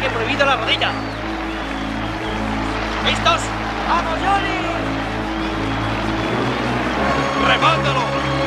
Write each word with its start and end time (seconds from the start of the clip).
Ataque 0.00 0.14
prohibido 0.14 0.46
la 0.46 0.56
rodilla. 0.56 0.90
¿Listos? 3.04 3.40
¡Vamos, 3.88 4.18
Johnny! 4.24 4.60
¡Remátalo! 7.46 8.39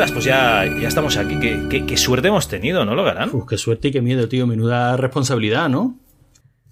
Ostras, 0.00 0.12
pues 0.12 0.24
ya, 0.24 0.64
ya 0.80 0.88
estamos 0.88 1.18
aquí. 1.18 1.38
¿Qué, 1.38 1.60
qué, 1.68 1.84
qué 1.84 1.96
suerte 1.98 2.28
hemos 2.28 2.48
tenido, 2.48 2.86
¿no, 2.86 2.94
Logarán? 2.94 3.28
Uf, 3.34 3.46
qué 3.46 3.58
suerte 3.58 3.88
y 3.88 3.90
qué 3.90 4.00
miedo, 4.00 4.30
tío. 4.30 4.46
Menuda 4.46 4.96
responsabilidad, 4.96 5.68
¿no? 5.68 5.98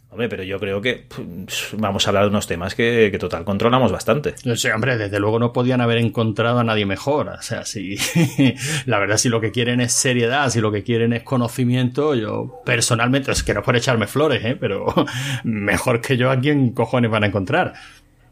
Hombre, 0.08 0.30
pero 0.30 0.44
yo 0.44 0.58
creo 0.58 0.80
que 0.80 1.06
pff, 1.46 1.74
vamos 1.76 2.06
a 2.06 2.08
hablar 2.08 2.22
de 2.22 2.30
unos 2.30 2.46
temas 2.46 2.74
que, 2.74 3.10
que 3.12 3.18
total 3.18 3.44
controlamos 3.44 3.92
bastante. 3.92 4.34
Sí, 4.56 4.68
hombre, 4.68 4.96
desde 4.96 5.20
luego 5.20 5.38
no 5.38 5.52
podían 5.52 5.82
haber 5.82 5.98
encontrado 5.98 6.60
a 6.60 6.64
nadie 6.64 6.86
mejor. 6.86 7.28
O 7.28 7.42
sea, 7.42 7.66
si 7.66 7.98
la 8.86 8.98
verdad, 8.98 9.18
si 9.18 9.28
lo 9.28 9.42
que 9.42 9.52
quieren 9.52 9.82
es 9.82 9.92
seriedad, 9.92 10.48
si 10.48 10.62
lo 10.62 10.72
que 10.72 10.82
quieren 10.82 11.12
es 11.12 11.22
conocimiento, 11.22 12.14
yo 12.14 12.62
personalmente, 12.64 13.30
es 13.30 13.42
que 13.42 13.52
no 13.52 13.60
es 13.60 13.66
por 13.66 13.76
echarme 13.76 14.06
flores, 14.06 14.42
¿eh? 14.42 14.56
pero 14.58 14.86
mejor 15.44 16.00
que 16.00 16.16
yo 16.16 16.30
a 16.30 16.40
quién 16.40 16.72
cojones 16.72 17.10
van 17.10 17.24
a 17.24 17.26
encontrar. 17.26 17.74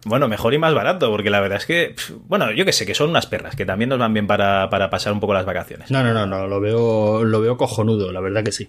Bueno, 0.07 0.29
mejor 0.29 0.55
y 0.55 0.59
más 0.59 0.73
barato, 0.73 1.11
porque 1.11 1.31
la 1.31 1.41
verdad 1.41 1.59
es 1.59 1.67
que, 1.67 1.93
pff, 1.97 2.13
bueno, 2.29 2.53
yo 2.53 2.65
que 2.65 2.73
sé, 2.73 2.87
que 2.87 2.95
son 2.95 3.11
unas 3.11 3.27
perras, 3.27 3.57
que 3.57 3.67
también 3.67 3.89
nos 3.91 3.99
van 3.99 4.15
bien 4.15 4.27
para, 4.27 4.71
para 4.71 4.89
pasar 4.89 5.13
un 5.13 5.21
poco 5.21 5.35
las 5.35 5.45
vacaciones. 5.45 5.91
No, 5.91 6.03
no, 6.05 6.15
no, 6.15 6.27
no, 6.27 6.47
lo 6.47 6.61
veo, 6.61 7.25
lo 7.25 7.41
veo 7.41 7.57
cojonudo, 7.57 8.13
la 8.13 8.21
verdad 8.21 8.45
que 8.45 8.53
sí. 8.53 8.69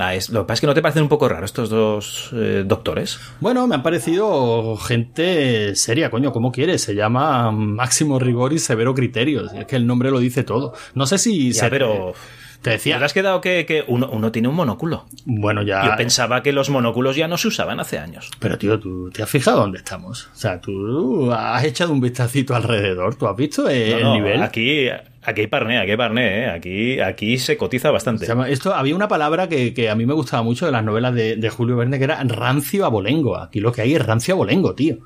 Ah, 0.00 0.14
es, 0.14 0.28
lo 0.30 0.42
que 0.42 0.46
pasa 0.46 0.54
es 0.54 0.60
que 0.60 0.66
no 0.68 0.74
te 0.74 0.82
parecen 0.82 1.02
un 1.02 1.08
poco 1.08 1.28
raros 1.28 1.46
estos 1.50 1.70
dos 1.70 2.30
eh, 2.32 2.62
doctores. 2.64 3.18
Bueno, 3.40 3.66
me 3.66 3.74
han 3.74 3.82
parecido 3.82 4.76
gente 4.76 5.74
seria, 5.74 6.08
coño, 6.08 6.30
¿cómo 6.30 6.52
quieres? 6.52 6.82
Se 6.82 6.94
llama 6.94 7.50
Máximo 7.50 8.20
Rigor 8.20 8.52
y 8.52 8.60
Severo 8.60 8.94
Criterios. 8.94 9.52
Es 9.54 9.64
que 9.66 9.74
el 9.74 9.88
nombre 9.88 10.12
lo 10.12 10.20
dice 10.20 10.44
todo. 10.44 10.72
No 10.94 11.04
sé 11.06 11.18
si... 11.18 11.50
Ya, 11.52 11.62
se- 11.64 11.70
pero... 11.70 12.14
Te 12.62 12.70
decía... 12.70 12.98
¿Te 12.98 13.04
has 13.04 13.12
quedado 13.12 13.40
que, 13.40 13.64
que 13.66 13.84
uno, 13.86 14.08
uno 14.10 14.32
tiene 14.32 14.48
un 14.48 14.54
monóculo? 14.56 15.06
Bueno, 15.24 15.62
ya... 15.62 15.84
Yo 15.86 15.96
pensaba 15.96 16.42
que 16.42 16.52
los 16.52 16.70
monóculos 16.70 17.14
ya 17.14 17.28
no 17.28 17.38
se 17.38 17.48
usaban 17.48 17.78
hace 17.78 17.98
años. 17.98 18.30
Pero 18.40 18.58
tío, 18.58 18.80
¿tú 18.80 19.10
te 19.10 19.22
has 19.22 19.30
fijado 19.30 19.60
dónde 19.60 19.78
estamos? 19.78 20.28
O 20.34 20.36
sea, 20.36 20.60
tú 20.60 21.30
has 21.32 21.62
echado 21.64 21.92
un 21.92 22.00
vistacito 22.00 22.56
alrededor, 22.56 23.14
¿tú 23.14 23.28
has 23.28 23.36
visto 23.36 23.68
el 23.68 23.92
No, 24.02 24.08
no, 24.08 24.14
nivel? 24.14 24.42
Aquí, 24.42 24.88
aquí 25.22 25.40
hay 25.42 25.46
parné, 25.46 25.78
aquí 25.78 25.92
hay 25.92 25.96
parné, 25.96 26.38
¿eh? 26.44 26.50
aquí, 26.50 27.00
aquí 27.00 27.38
se 27.38 27.56
cotiza 27.56 27.92
bastante. 27.92 28.26
Se 28.26 28.32
llama- 28.32 28.48
esto 28.48 28.74
había 28.74 28.96
una 28.96 29.06
palabra 29.06 29.48
que, 29.48 29.72
que 29.72 29.88
a 29.88 29.94
mí 29.94 30.04
me 30.04 30.14
gustaba 30.14 30.42
mucho 30.42 30.66
de 30.66 30.72
las 30.72 30.82
novelas 30.84 31.14
de, 31.14 31.36
de 31.36 31.50
Julio 31.50 31.76
Verne 31.76 31.98
que 31.98 32.04
era 32.04 32.22
rancio 32.24 32.84
abolengo. 32.84 33.36
Aquí 33.36 33.60
lo 33.60 33.70
que 33.70 33.82
hay 33.82 33.94
es 33.94 34.04
rancio 34.04 34.34
abolengo, 34.34 34.74
tío. 34.74 34.96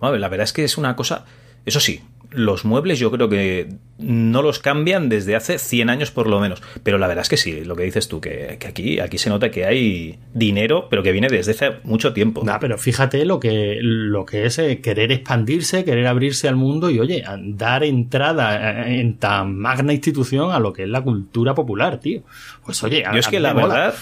Bueno, 0.00 0.16
la 0.18 0.28
verdad 0.28 0.44
es 0.44 0.52
que 0.52 0.64
es 0.64 0.76
una 0.76 0.96
cosa. 0.96 1.24
Eso 1.66 1.80
sí, 1.80 2.00
los 2.30 2.64
muebles 2.64 2.98
yo 2.98 3.10
creo 3.10 3.28
que 3.28 3.68
no 3.98 4.40
los 4.42 4.58
cambian 4.58 5.08
desde 5.08 5.36
hace 5.36 5.58
100 5.58 5.90
años 5.90 6.10
por 6.10 6.26
lo 6.26 6.40
menos. 6.40 6.62
Pero 6.82 6.98
la 6.98 7.06
verdad 7.06 7.22
es 7.22 7.28
que 7.28 7.36
sí, 7.36 7.64
lo 7.64 7.76
que 7.76 7.84
dices 7.84 8.08
tú, 8.08 8.20
que, 8.20 8.56
que 8.58 8.66
aquí, 8.66 8.98
aquí 9.00 9.18
se 9.18 9.28
nota 9.30 9.50
que 9.50 9.64
hay 9.66 10.18
dinero, 10.34 10.88
pero 10.90 11.02
que 11.02 11.12
viene 11.12 11.28
desde 11.28 11.52
hace 11.52 11.70
mucho 11.84 12.12
tiempo. 12.12 12.42
Nah, 12.44 12.58
pero 12.58 12.78
fíjate 12.78 13.24
lo 13.26 13.38
que, 13.38 13.78
lo 13.82 14.24
que 14.24 14.46
es 14.46 14.58
eh, 14.58 14.80
querer 14.80 15.12
expandirse, 15.12 15.84
querer 15.84 16.06
abrirse 16.06 16.48
al 16.48 16.56
mundo 16.56 16.90
y, 16.90 16.98
oye, 16.98 17.22
dar 17.44 17.84
entrada 17.84 18.86
eh, 18.88 19.00
en 19.00 19.18
tan 19.18 19.56
magna 19.56 19.92
institución 19.92 20.50
a 20.52 20.58
lo 20.58 20.72
que 20.72 20.84
es 20.84 20.88
la 20.88 21.02
cultura 21.02 21.54
popular, 21.54 22.00
tío. 22.00 22.22
Pues 22.64 22.82
oye, 22.82 23.04
a- 23.06 23.12
Yo 23.12 23.18
es 23.20 23.28
a 23.28 23.30
que 23.30 23.36
mí 23.36 23.42
la 23.42 23.52
verdad. 23.52 23.94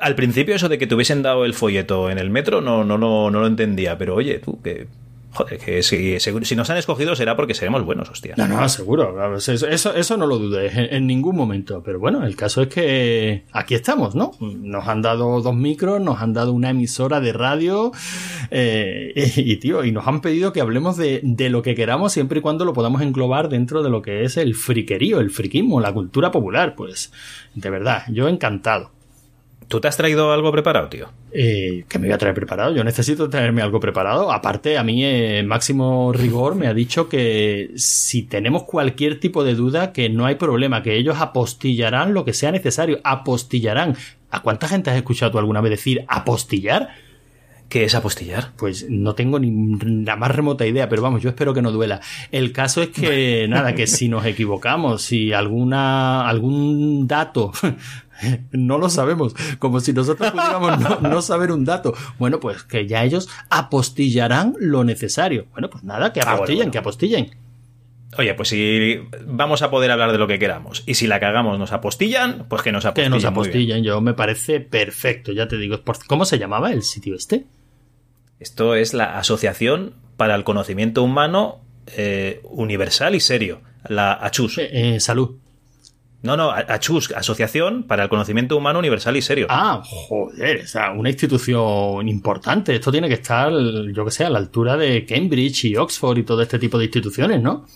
Al 0.00 0.14
principio 0.14 0.54
eso 0.54 0.70
de 0.70 0.78
que 0.78 0.86
te 0.86 0.94
hubiesen 0.94 1.20
dado 1.22 1.44
el 1.44 1.52
folleto 1.52 2.10
en 2.10 2.18
el 2.18 2.30
metro 2.30 2.62
no, 2.62 2.84
no, 2.84 2.96
no, 2.96 3.30
no 3.30 3.40
lo 3.40 3.46
entendía, 3.46 3.98
pero 3.98 4.14
oye, 4.14 4.38
tú, 4.38 4.60
que... 4.62 4.86
Joder, 5.34 5.58
que 5.58 5.82
si, 5.82 6.18
si 6.20 6.56
nos 6.56 6.70
han 6.70 6.76
escogido 6.76 7.16
será 7.16 7.34
porque 7.34 7.54
seremos 7.54 7.84
buenos, 7.84 8.08
hostia. 8.08 8.34
No, 8.36 8.46
no, 8.46 8.68
seguro. 8.68 9.36
Eso, 9.36 9.92
eso, 9.94 10.16
no 10.16 10.26
lo 10.28 10.38
dudes 10.38 10.72
en, 10.76 11.08
ningún 11.08 11.34
momento. 11.34 11.82
Pero 11.84 11.98
bueno, 11.98 12.24
el 12.24 12.36
caso 12.36 12.62
es 12.62 12.68
que 12.68 13.42
aquí 13.50 13.74
estamos, 13.74 14.14
¿no? 14.14 14.30
Nos 14.40 14.86
han 14.86 15.02
dado 15.02 15.42
dos 15.42 15.54
micros, 15.54 16.00
nos 16.00 16.22
han 16.22 16.34
dado 16.34 16.52
una 16.52 16.70
emisora 16.70 17.20
de 17.20 17.32
radio 17.32 17.90
eh, 18.52 19.12
y, 19.36 19.52
y, 19.52 19.56
tío, 19.56 19.84
y 19.84 19.90
nos 19.90 20.06
han 20.06 20.20
pedido 20.20 20.52
que 20.52 20.60
hablemos 20.60 20.96
de, 20.96 21.20
de 21.24 21.50
lo 21.50 21.62
que 21.62 21.74
queramos 21.74 22.12
siempre 22.12 22.38
y 22.38 22.42
cuando 22.42 22.64
lo 22.64 22.72
podamos 22.72 23.02
englobar 23.02 23.48
dentro 23.48 23.82
de 23.82 23.90
lo 23.90 24.02
que 24.02 24.22
es 24.22 24.36
el 24.36 24.54
friquerío, 24.54 25.18
el 25.18 25.30
friquismo, 25.30 25.80
la 25.80 25.92
cultura 25.92 26.30
popular. 26.30 26.76
Pues, 26.76 27.12
de 27.54 27.70
verdad, 27.70 28.04
yo 28.08 28.28
encantado. 28.28 28.92
¿Tú 29.68 29.80
te 29.80 29.88
has 29.88 29.96
traído 29.96 30.32
algo 30.32 30.52
preparado, 30.52 30.88
tío? 30.88 31.08
Eh, 31.32 31.84
¿Qué 31.88 31.98
me 31.98 32.06
voy 32.06 32.14
a 32.14 32.18
traer 32.18 32.34
preparado? 32.34 32.74
Yo 32.74 32.84
necesito 32.84 33.28
traerme 33.28 33.62
algo 33.62 33.80
preparado. 33.80 34.32
Aparte, 34.32 34.78
a 34.78 34.84
mí 34.84 35.04
eh, 35.04 35.42
Máximo 35.42 36.12
Rigor 36.12 36.54
me 36.54 36.66
ha 36.66 36.74
dicho 36.74 37.08
que 37.08 37.72
si 37.76 38.22
tenemos 38.22 38.64
cualquier 38.64 39.18
tipo 39.18 39.42
de 39.44 39.54
duda, 39.54 39.92
que 39.92 40.08
no 40.08 40.26
hay 40.26 40.36
problema, 40.36 40.82
que 40.82 40.96
ellos 40.96 41.16
apostillarán 41.18 42.14
lo 42.14 42.24
que 42.24 42.32
sea 42.32 42.52
necesario. 42.52 43.00
Apostillarán. 43.04 43.96
¿A 44.30 44.42
cuánta 44.42 44.68
gente 44.68 44.90
has 44.90 44.96
escuchado 44.96 45.32
tú 45.32 45.38
alguna 45.38 45.60
vez 45.60 45.70
decir 45.70 46.04
apostillar? 46.08 46.90
¿Qué 47.74 47.82
es 47.82 47.96
apostillar? 47.96 48.52
Pues 48.56 48.86
no 48.88 49.16
tengo 49.16 49.40
ni 49.40 49.50
la 50.04 50.14
más 50.14 50.30
remota 50.30 50.64
idea, 50.64 50.88
pero 50.88 51.02
vamos, 51.02 51.20
yo 51.22 51.28
espero 51.30 51.52
que 51.54 51.60
no 51.60 51.72
duela. 51.72 52.00
El 52.30 52.52
caso 52.52 52.80
es 52.82 52.90
que, 52.90 53.46
nada, 53.48 53.74
que 53.74 53.88
si 53.88 54.08
nos 54.08 54.24
equivocamos, 54.26 55.02
si 55.02 55.32
alguna, 55.32 56.28
algún 56.28 57.08
dato, 57.08 57.50
no 58.52 58.78
lo 58.78 58.88
sabemos, 58.88 59.34
como 59.58 59.80
si 59.80 59.92
nosotros 59.92 60.30
pudiéramos 60.30 60.78
no, 60.78 61.00
no 61.00 61.20
saber 61.20 61.50
un 61.50 61.64
dato. 61.64 61.94
Bueno, 62.16 62.38
pues 62.38 62.62
que 62.62 62.86
ya 62.86 63.02
ellos 63.02 63.28
apostillarán 63.50 64.54
lo 64.60 64.84
necesario. 64.84 65.46
Bueno, 65.50 65.68
pues 65.68 65.82
nada, 65.82 66.12
que 66.12 66.20
Ah, 66.20 66.26
bueno, 66.26 66.34
apostillen, 66.36 66.58
bueno. 66.58 66.70
que 66.70 66.78
apostillen. 66.78 67.30
Oye, 68.18 68.34
pues 68.34 68.50
si 68.50 69.00
vamos 69.26 69.62
a 69.62 69.70
poder 69.72 69.90
hablar 69.90 70.12
de 70.12 70.18
lo 70.18 70.28
que 70.28 70.38
queramos 70.38 70.84
y 70.86 70.94
si 70.94 71.08
la 71.08 71.18
cagamos 71.18 71.58
nos 71.58 71.72
apostillan, 71.72 72.46
pues 72.48 72.62
que 72.62 72.70
nos 72.70 72.84
Que 72.84 72.88
apostillen. 72.90 73.10
nos 73.10 73.22
muy 73.24 73.30
bien. 73.32 73.32
apostillen, 73.48 73.82
yo 73.82 74.00
me 74.00 74.14
parece 74.14 74.60
perfecto, 74.60 75.32
ya 75.32 75.48
te 75.48 75.56
digo. 75.58 75.80
¿Cómo 76.06 76.24
se 76.24 76.38
llamaba 76.38 76.70
el 76.70 76.84
sitio 76.84 77.16
este? 77.16 77.46
Esto 78.40 78.74
es 78.74 78.94
la 78.94 79.18
Asociación 79.18 79.94
para 80.16 80.34
el 80.34 80.44
Conocimiento 80.44 81.02
Humano 81.02 81.60
eh, 81.86 82.40
Universal 82.44 83.14
y 83.14 83.20
Serio, 83.20 83.60
la 83.88 84.12
ACHUS. 84.12 84.58
Eh, 84.58 84.70
eh, 84.72 85.00
salud. 85.00 85.36
No, 86.22 86.38
no, 86.38 86.50
ACHUS, 86.50 87.12
Asociación 87.12 87.82
para 87.82 88.04
el 88.04 88.08
Conocimiento 88.08 88.56
Humano 88.56 88.78
Universal 88.78 89.14
y 89.16 89.20
Serio. 89.20 89.46
Ah, 89.50 89.82
joder, 89.84 90.62
o 90.62 90.66
sea, 90.66 90.92
una 90.92 91.10
institución 91.10 92.08
importante. 92.08 92.74
Esto 92.74 92.90
tiene 92.90 93.08
que 93.08 93.14
estar, 93.14 93.52
yo 93.52 94.04
que 94.06 94.10
sé, 94.10 94.24
a 94.24 94.30
la 94.30 94.38
altura 94.38 94.78
de 94.78 95.04
Cambridge 95.04 95.66
y 95.66 95.76
Oxford 95.76 96.16
y 96.16 96.22
todo 96.22 96.40
este 96.40 96.58
tipo 96.58 96.78
de 96.78 96.86
instituciones, 96.86 97.42
¿no? 97.42 97.66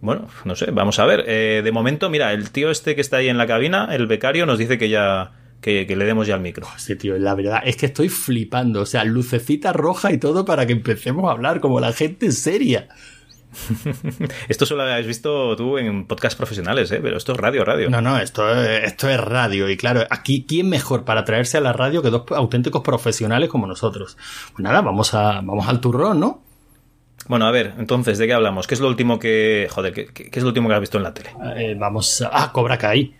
Bueno, 0.00 0.28
no 0.44 0.54
sé, 0.54 0.70
vamos 0.70 1.00
a 1.00 1.06
ver. 1.06 1.24
Eh, 1.26 1.62
de 1.64 1.72
momento, 1.72 2.08
mira, 2.08 2.32
el 2.32 2.50
tío 2.50 2.70
este 2.70 2.94
que 2.94 3.00
está 3.00 3.16
ahí 3.16 3.28
en 3.28 3.38
la 3.38 3.48
cabina, 3.48 3.88
el 3.90 4.06
becario, 4.06 4.46
nos 4.46 4.58
dice 4.58 4.78
que 4.78 4.88
ya 4.88 5.32
que, 5.66 5.84
que 5.84 5.96
le 5.96 6.04
demos 6.04 6.28
ya 6.28 6.36
el 6.36 6.40
micro. 6.40 6.64
Sí, 6.76 6.94
tío, 6.94 7.18
la 7.18 7.34
verdad 7.34 7.60
es 7.64 7.76
que 7.76 7.86
estoy 7.86 8.08
flipando. 8.08 8.82
O 8.82 8.86
sea, 8.86 9.02
lucecita 9.04 9.72
roja 9.72 10.12
y 10.12 10.18
todo 10.18 10.44
para 10.44 10.64
que 10.64 10.72
empecemos 10.72 11.28
a 11.28 11.32
hablar 11.32 11.58
como 11.60 11.80
la 11.80 11.92
gente 11.92 12.30
seria. 12.30 12.86
Esto 14.48 14.64
solo 14.66 14.84
lo 14.86 14.92
has 14.92 15.06
visto 15.06 15.56
tú 15.56 15.76
en 15.78 16.06
podcasts 16.06 16.36
profesionales, 16.36 16.90
¿eh? 16.92 17.00
Pero 17.02 17.16
esto 17.16 17.32
es 17.32 17.38
radio, 17.38 17.64
radio. 17.64 17.90
No, 17.90 18.00
no, 18.00 18.18
esto 18.18 18.48
es, 18.54 18.84
esto 18.84 19.08
es 19.08 19.18
radio. 19.18 19.68
Y 19.68 19.76
claro, 19.76 20.02
aquí, 20.10 20.44
¿quién 20.46 20.68
mejor 20.68 21.04
para 21.04 21.24
traerse 21.24 21.56
a 21.58 21.60
la 21.60 21.72
radio 21.72 22.02
que 22.02 22.10
dos 22.10 22.22
auténticos 22.30 22.82
profesionales 22.82 23.48
como 23.48 23.66
nosotros? 23.66 24.16
Pues 24.52 24.62
nada, 24.62 24.82
vamos, 24.82 25.14
a, 25.14 25.40
vamos 25.42 25.66
al 25.68 25.80
turrón, 25.80 26.20
¿no? 26.20 26.42
Bueno, 27.28 27.46
a 27.46 27.50
ver, 27.50 27.74
entonces, 27.78 28.18
¿de 28.18 28.26
qué 28.26 28.34
hablamos? 28.34 28.66
¿Qué 28.66 28.74
es 28.74 28.80
lo 28.80 28.88
último 28.88 29.18
que... 29.18 29.68
Joder, 29.70 29.92
¿qué, 29.92 30.06
qué- 30.06 30.30
qué 30.30 30.38
es 30.38 30.42
lo 30.44 30.48
último 30.48 30.68
que 30.68 30.74
has 30.74 30.80
visto 30.80 30.98
en 30.98 31.02
la 31.04 31.12
tele? 31.14 31.30
Eh, 31.56 31.74
vamos 31.78 32.22
a... 32.22 32.30
Ah, 32.32 32.52
Cobra 32.52 32.78
Kai. 32.78 33.14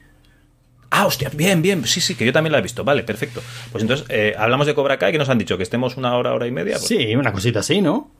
Ah, 0.90 1.06
hostia, 1.06 1.30
bien, 1.34 1.62
bien. 1.62 1.84
Sí, 1.84 2.00
sí, 2.00 2.14
que 2.14 2.24
yo 2.24 2.32
también 2.32 2.52
la 2.52 2.58
he 2.58 2.62
visto. 2.62 2.84
Vale, 2.84 3.02
perfecto. 3.02 3.42
Pues 3.72 3.82
entonces, 3.82 4.06
eh, 4.08 4.34
hablamos 4.38 4.66
de 4.66 4.74
Cobra 4.74 4.98
Kai, 4.98 5.12
que 5.12 5.18
nos 5.18 5.28
han 5.28 5.38
dicho 5.38 5.56
que 5.56 5.62
estemos 5.62 5.96
una 5.96 6.16
hora, 6.16 6.32
hora 6.32 6.46
y 6.46 6.50
media. 6.50 6.76
Pues, 6.76 6.86
Sí, 6.86 7.14
una 7.16 7.32
cosita 7.32 7.60
así, 7.60 7.80
¿no? 7.80 8.10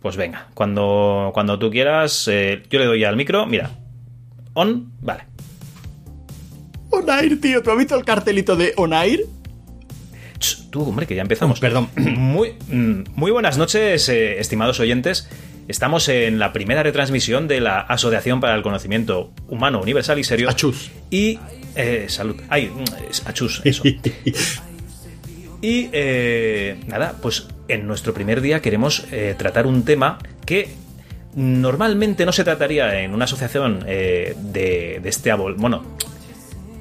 pues 0.00 0.16
venga, 0.16 0.48
cuando, 0.54 1.30
cuando 1.34 1.58
tú 1.58 1.70
quieras, 1.70 2.26
eh, 2.28 2.62
yo 2.70 2.78
le 2.78 2.86
doy 2.86 3.04
al 3.04 3.16
micro. 3.16 3.44
Mira, 3.46 3.70
on, 4.54 4.92
vale. 5.00 5.24
Onair, 6.90 7.40
tío, 7.40 7.62
¿tú 7.62 7.70
has 7.70 7.78
visto 7.78 7.96
el 7.96 8.04
cartelito 8.04 8.56
de 8.56 8.72
Onair? 8.76 9.26
Ch, 10.38 10.70
tú, 10.70 10.82
hombre, 10.82 11.06
que 11.06 11.14
ya 11.14 11.22
empezamos. 11.22 11.58
Oh, 11.58 11.60
perdón. 11.60 11.90
Muy, 11.96 12.54
mm, 12.68 13.10
muy 13.14 13.30
buenas 13.30 13.58
noches, 13.58 14.08
eh, 14.08 14.40
estimados 14.40 14.80
oyentes. 14.80 15.28
Estamos 15.68 16.08
en 16.08 16.38
la 16.38 16.52
primera 16.52 16.82
retransmisión 16.82 17.46
de 17.46 17.60
la 17.60 17.80
Asociación 17.80 18.40
para 18.40 18.54
el 18.54 18.62
Conocimiento 18.62 19.32
Humano 19.48 19.80
Universal 19.80 20.18
y 20.18 20.24
Serio. 20.24 20.48
Achus. 20.48 20.90
Y. 21.10 21.38
eh, 21.74 22.06
salud. 22.08 22.36
Ay, 22.48 22.68
mm, 22.68 23.28
achus, 23.28 23.60
eso. 23.64 23.82
Y 25.62 25.90
eh, 25.92 26.80
nada, 26.86 27.16
pues 27.20 27.46
en 27.68 27.86
nuestro 27.86 28.14
primer 28.14 28.40
día 28.40 28.62
queremos 28.62 29.04
eh, 29.12 29.34
tratar 29.36 29.66
un 29.66 29.84
tema 29.84 30.18
que 30.46 30.70
normalmente 31.34 32.24
no 32.24 32.32
se 32.32 32.44
trataría 32.44 33.02
en 33.02 33.12
una 33.12 33.24
asociación 33.26 33.84
eh, 33.86 34.34
de, 34.38 35.00
de 35.02 35.08
este 35.10 35.30
abol. 35.30 35.56
Bueno, 35.56 35.84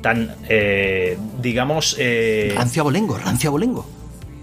tan, 0.01 0.33
eh, 0.47 1.17
digamos. 1.41 1.97
eh, 1.99 2.53
rancia 2.55 2.81
bolengo, 2.81 3.17
rancia 3.17 3.49
bolengo. 3.49 3.85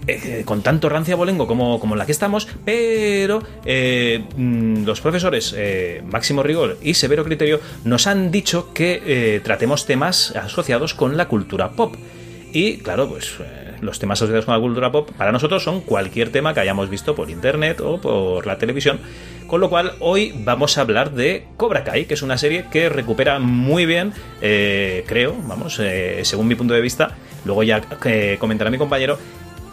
Eh, 0.07 0.43
con 0.45 0.61
tanto 0.61 0.89
rancia 0.89 1.15
bolengo 1.15 1.47
como, 1.47 1.79
como 1.79 1.95
la 1.95 2.05
que 2.05 2.11
estamos, 2.11 2.47
pero 2.65 3.43
eh, 3.65 4.23
mm, 4.35 4.85
los 4.85 5.01
profesores 5.01 5.53
eh, 5.57 6.01
Máximo 6.09 6.43
Rigor 6.43 6.77
y 6.81 6.93
Severo 6.93 7.23
Criterio 7.23 7.59
nos 7.83 8.07
han 8.07 8.31
dicho 8.31 8.73
que 8.73 9.01
eh, 9.05 9.41
tratemos 9.43 9.85
temas 9.85 10.35
asociados 10.35 10.93
con 10.93 11.17
la 11.17 11.27
cultura 11.27 11.71
pop. 11.71 11.95
Y 12.53 12.77
claro, 12.77 13.09
pues 13.09 13.35
eh, 13.39 13.73
los 13.81 13.99
temas 13.99 14.21
asociados 14.21 14.45
con 14.45 14.55
la 14.55 14.61
cultura 14.61 14.91
pop 14.91 15.11
para 15.17 15.31
nosotros 15.31 15.63
son 15.63 15.81
cualquier 15.81 16.31
tema 16.31 16.53
que 16.53 16.61
hayamos 16.61 16.89
visto 16.89 17.15
por 17.15 17.29
internet 17.29 17.81
o 17.81 17.99
por 17.99 18.45
la 18.47 18.57
televisión. 18.57 18.99
Con 19.47 19.61
lo 19.61 19.69
cual, 19.69 19.93
hoy 19.99 20.33
vamos 20.43 20.77
a 20.77 20.81
hablar 20.81 21.11
de 21.11 21.45
Cobra 21.55 21.83
Kai, 21.83 22.05
que 22.05 22.15
es 22.15 22.21
una 22.21 22.37
serie 22.37 22.65
que 22.69 22.89
recupera 22.89 23.39
muy 23.39 23.85
bien, 23.85 24.11
eh, 24.41 25.05
creo, 25.07 25.35
vamos, 25.45 25.79
eh, 25.79 26.19
según 26.23 26.47
mi 26.47 26.55
punto 26.55 26.73
de 26.73 26.81
vista, 26.81 27.15
luego 27.45 27.63
ya 27.63 27.81
eh, 28.03 28.35
comentará 28.39 28.69
mi 28.69 28.77
compañero, 28.77 29.17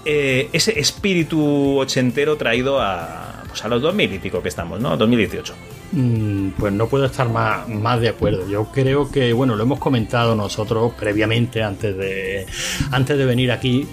eh, 0.04 0.48
ese 0.52 0.78
espíritu 0.78 1.78
ochentero 1.78 2.36
traído 2.36 2.80
a, 2.80 3.42
pues 3.48 3.64
a 3.64 3.68
los 3.68 3.80
2000 3.82 4.14
y 4.14 4.18
pico 4.18 4.42
que 4.42 4.48
estamos, 4.48 4.80
¿no? 4.80 4.96
2018. 4.96 5.54
Mm, 5.92 6.48
Pues 6.58 6.72
no 6.72 6.88
puedo 6.88 7.04
estar 7.04 7.28
más, 7.28 7.68
más 7.68 8.00
de 8.00 8.08
acuerdo. 8.08 8.48
Yo 8.48 8.66
creo 8.72 9.10
que, 9.10 9.32
bueno, 9.32 9.54
lo 9.56 9.62
hemos 9.62 9.78
comentado 9.78 10.34
nosotros 10.34 10.92
previamente, 10.98 11.62
antes 11.62 11.96
de, 11.96 12.46
antes 12.90 13.16
de 13.16 13.24
venir 13.24 13.52
aquí, 13.52 13.86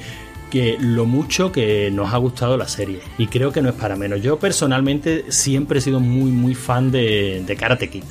que 0.49 0.77
lo 0.79 1.05
mucho 1.05 1.51
que 1.51 1.89
nos 1.91 2.13
ha 2.13 2.17
gustado 2.17 2.57
la 2.57 2.67
serie. 2.67 2.99
Y 3.17 3.27
creo 3.27 3.51
que 3.51 3.61
no 3.61 3.69
es 3.69 3.75
para 3.75 3.95
menos. 3.95 4.21
Yo 4.21 4.37
personalmente 4.37 5.25
siempre 5.31 5.79
he 5.79 5.81
sido 5.81 5.99
muy, 5.99 6.31
muy 6.31 6.55
fan 6.55 6.91
de, 6.91 7.43
de 7.45 7.55
Karate 7.55 7.89
Kid. 7.89 8.03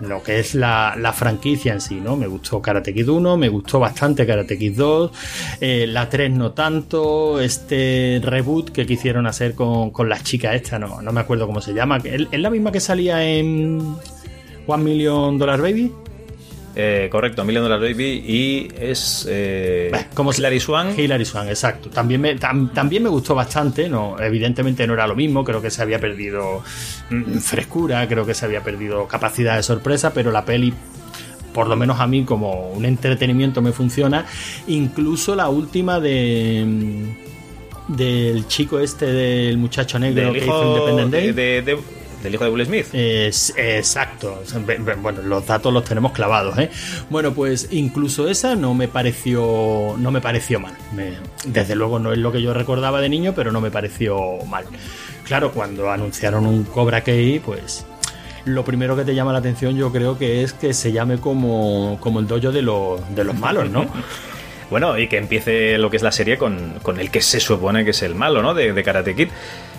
Lo 0.00 0.22
que 0.22 0.38
es 0.38 0.54
la, 0.54 0.94
la 0.98 1.12
franquicia 1.12 1.72
en 1.72 1.80
sí, 1.80 2.00
¿no? 2.00 2.16
Me 2.16 2.26
gustó 2.26 2.60
Karate 2.60 2.92
Kid 2.92 3.08
1, 3.08 3.36
me 3.36 3.48
gustó 3.48 3.80
bastante 3.80 4.26
Karate 4.26 4.58
Kid 4.58 4.76
2, 4.76 5.10
eh, 5.60 5.86
la 5.88 6.08
3 6.08 6.32
no 6.32 6.52
tanto, 6.52 7.40
este 7.40 8.20
reboot 8.22 8.70
que 8.70 8.84
quisieron 8.84 9.26
hacer 9.26 9.54
con, 9.54 9.90
con 9.90 10.08
las 10.08 10.22
chicas 10.22 10.54
esta, 10.54 10.78
no, 10.78 11.00
no 11.00 11.12
me 11.12 11.20
acuerdo 11.20 11.46
cómo 11.46 11.62
se 11.62 11.72
llama, 11.72 11.98
es 12.04 12.40
la 12.40 12.50
misma 12.50 12.72
que 12.72 12.80
salía 12.80 13.24
en 13.24 13.96
One 14.66 14.84
Million 14.84 15.38
Dollar 15.38 15.60
Baby. 15.62 15.92
Eh, 16.78 17.08
correcto, 17.10 17.42
Million 17.42 17.64
Dollar 17.64 17.80
Baby 17.80 18.22
y 18.26 18.68
es 18.78 19.26
eh, 19.30 19.88
Bah, 19.90 20.08
¿cómo 20.12 20.30
se- 20.30 20.40
Hilary 20.42 20.60
Swan. 20.60 20.92
Hilary 20.98 21.24
Swan, 21.24 21.48
exacto. 21.48 21.88
También 21.88 22.20
me, 22.20 22.36
tam- 22.38 22.70
también 22.74 23.02
me 23.02 23.08
gustó 23.08 23.34
bastante, 23.34 23.88
no, 23.88 24.16
evidentemente 24.20 24.86
no 24.86 24.92
era 24.92 25.06
lo 25.06 25.16
mismo, 25.16 25.42
creo 25.42 25.62
que 25.62 25.70
se 25.70 25.80
había 25.80 25.98
perdido 25.98 26.62
mm, 27.08 27.38
frescura, 27.38 28.06
creo 28.06 28.26
que 28.26 28.34
se 28.34 28.44
había 28.44 28.62
perdido 28.62 29.08
capacidad 29.08 29.56
de 29.56 29.62
sorpresa, 29.62 30.12
pero 30.12 30.30
la 30.30 30.44
peli 30.44 30.74
por 31.54 31.66
lo 31.68 31.76
menos 31.76 31.98
a 31.98 32.06
mí 32.06 32.24
como 32.24 32.68
un 32.72 32.84
entretenimiento 32.84 33.62
me 33.62 33.72
funciona. 33.72 34.26
Incluso 34.66 35.34
la 35.34 35.48
última 35.48 35.98
de 35.98 36.62
mm, 37.88 37.94
del 37.96 38.46
chico 38.48 38.78
este 38.80 39.06
del 39.06 39.56
muchacho 39.56 39.98
negro 39.98 40.24
del 40.24 40.32
que 40.34 40.38
hizo 40.40 40.46
hijo 40.48 40.66
Independent 40.76 41.10
Day. 41.12 41.26
de- 41.32 41.32
de- 41.32 41.62
de- 41.62 41.78
del 42.26 42.34
hijo 42.34 42.44
de 42.44 42.50
Will 42.50 42.66
Smith. 42.66 42.86
Es- 42.92 43.54
exacto. 43.56 44.42
Bueno, 45.00 45.22
los 45.22 45.46
datos 45.46 45.72
los 45.72 45.84
tenemos 45.84 46.12
clavados, 46.12 46.58
¿eh? 46.58 46.70
Bueno, 47.08 47.32
pues 47.32 47.68
incluso 47.70 48.28
esa 48.28 48.54
no 48.56 48.74
me 48.74 48.88
pareció. 48.88 49.94
No 49.98 50.10
me 50.10 50.20
pareció 50.20 50.60
mal. 50.60 50.74
Me- 50.94 51.12
desde 51.46 51.74
luego 51.74 51.98
no 51.98 52.12
es 52.12 52.18
lo 52.18 52.32
que 52.32 52.42
yo 52.42 52.52
recordaba 52.52 53.00
de 53.00 53.08
niño, 53.08 53.32
pero 53.34 53.52
no 53.52 53.60
me 53.60 53.70
pareció 53.70 54.18
mal. 54.48 54.64
Claro, 55.24 55.52
cuando 55.52 55.90
anunciaron 55.90 56.46
un 56.46 56.64
Cobra 56.64 57.00
Kai, 57.02 57.40
pues. 57.44 57.84
Lo 58.44 58.64
primero 58.64 58.94
que 58.94 59.04
te 59.04 59.12
llama 59.14 59.32
la 59.32 59.40
atención, 59.40 59.76
yo 59.76 59.90
creo 59.90 60.16
que 60.18 60.44
es 60.44 60.52
que 60.52 60.72
se 60.72 60.92
llame 60.92 61.18
como, 61.18 61.98
como 62.00 62.20
el 62.20 62.28
dojo 62.28 62.52
de 62.52 62.62
los, 62.62 63.00
de 63.14 63.24
los 63.24 63.36
malos, 63.36 63.68
¿no? 63.70 63.86
Bueno, 64.70 64.98
y 64.98 65.08
que 65.08 65.18
empiece 65.18 65.78
lo 65.78 65.90
que 65.90 65.96
es 65.96 66.02
la 66.02 66.12
serie 66.12 66.38
con, 66.38 66.74
con 66.82 66.98
el 66.98 67.10
que 67.10 67.20
se 67.20 67.40
supone 67.40 67.84
que 67.84 67.90
es 67.90 68.02
el 68.02 68.14
malo, 68.14 68.42
¿no? 68.42 68.54
De, 68.54 68.82
Karate 68.82 69.14
Kid. 69.14 69.28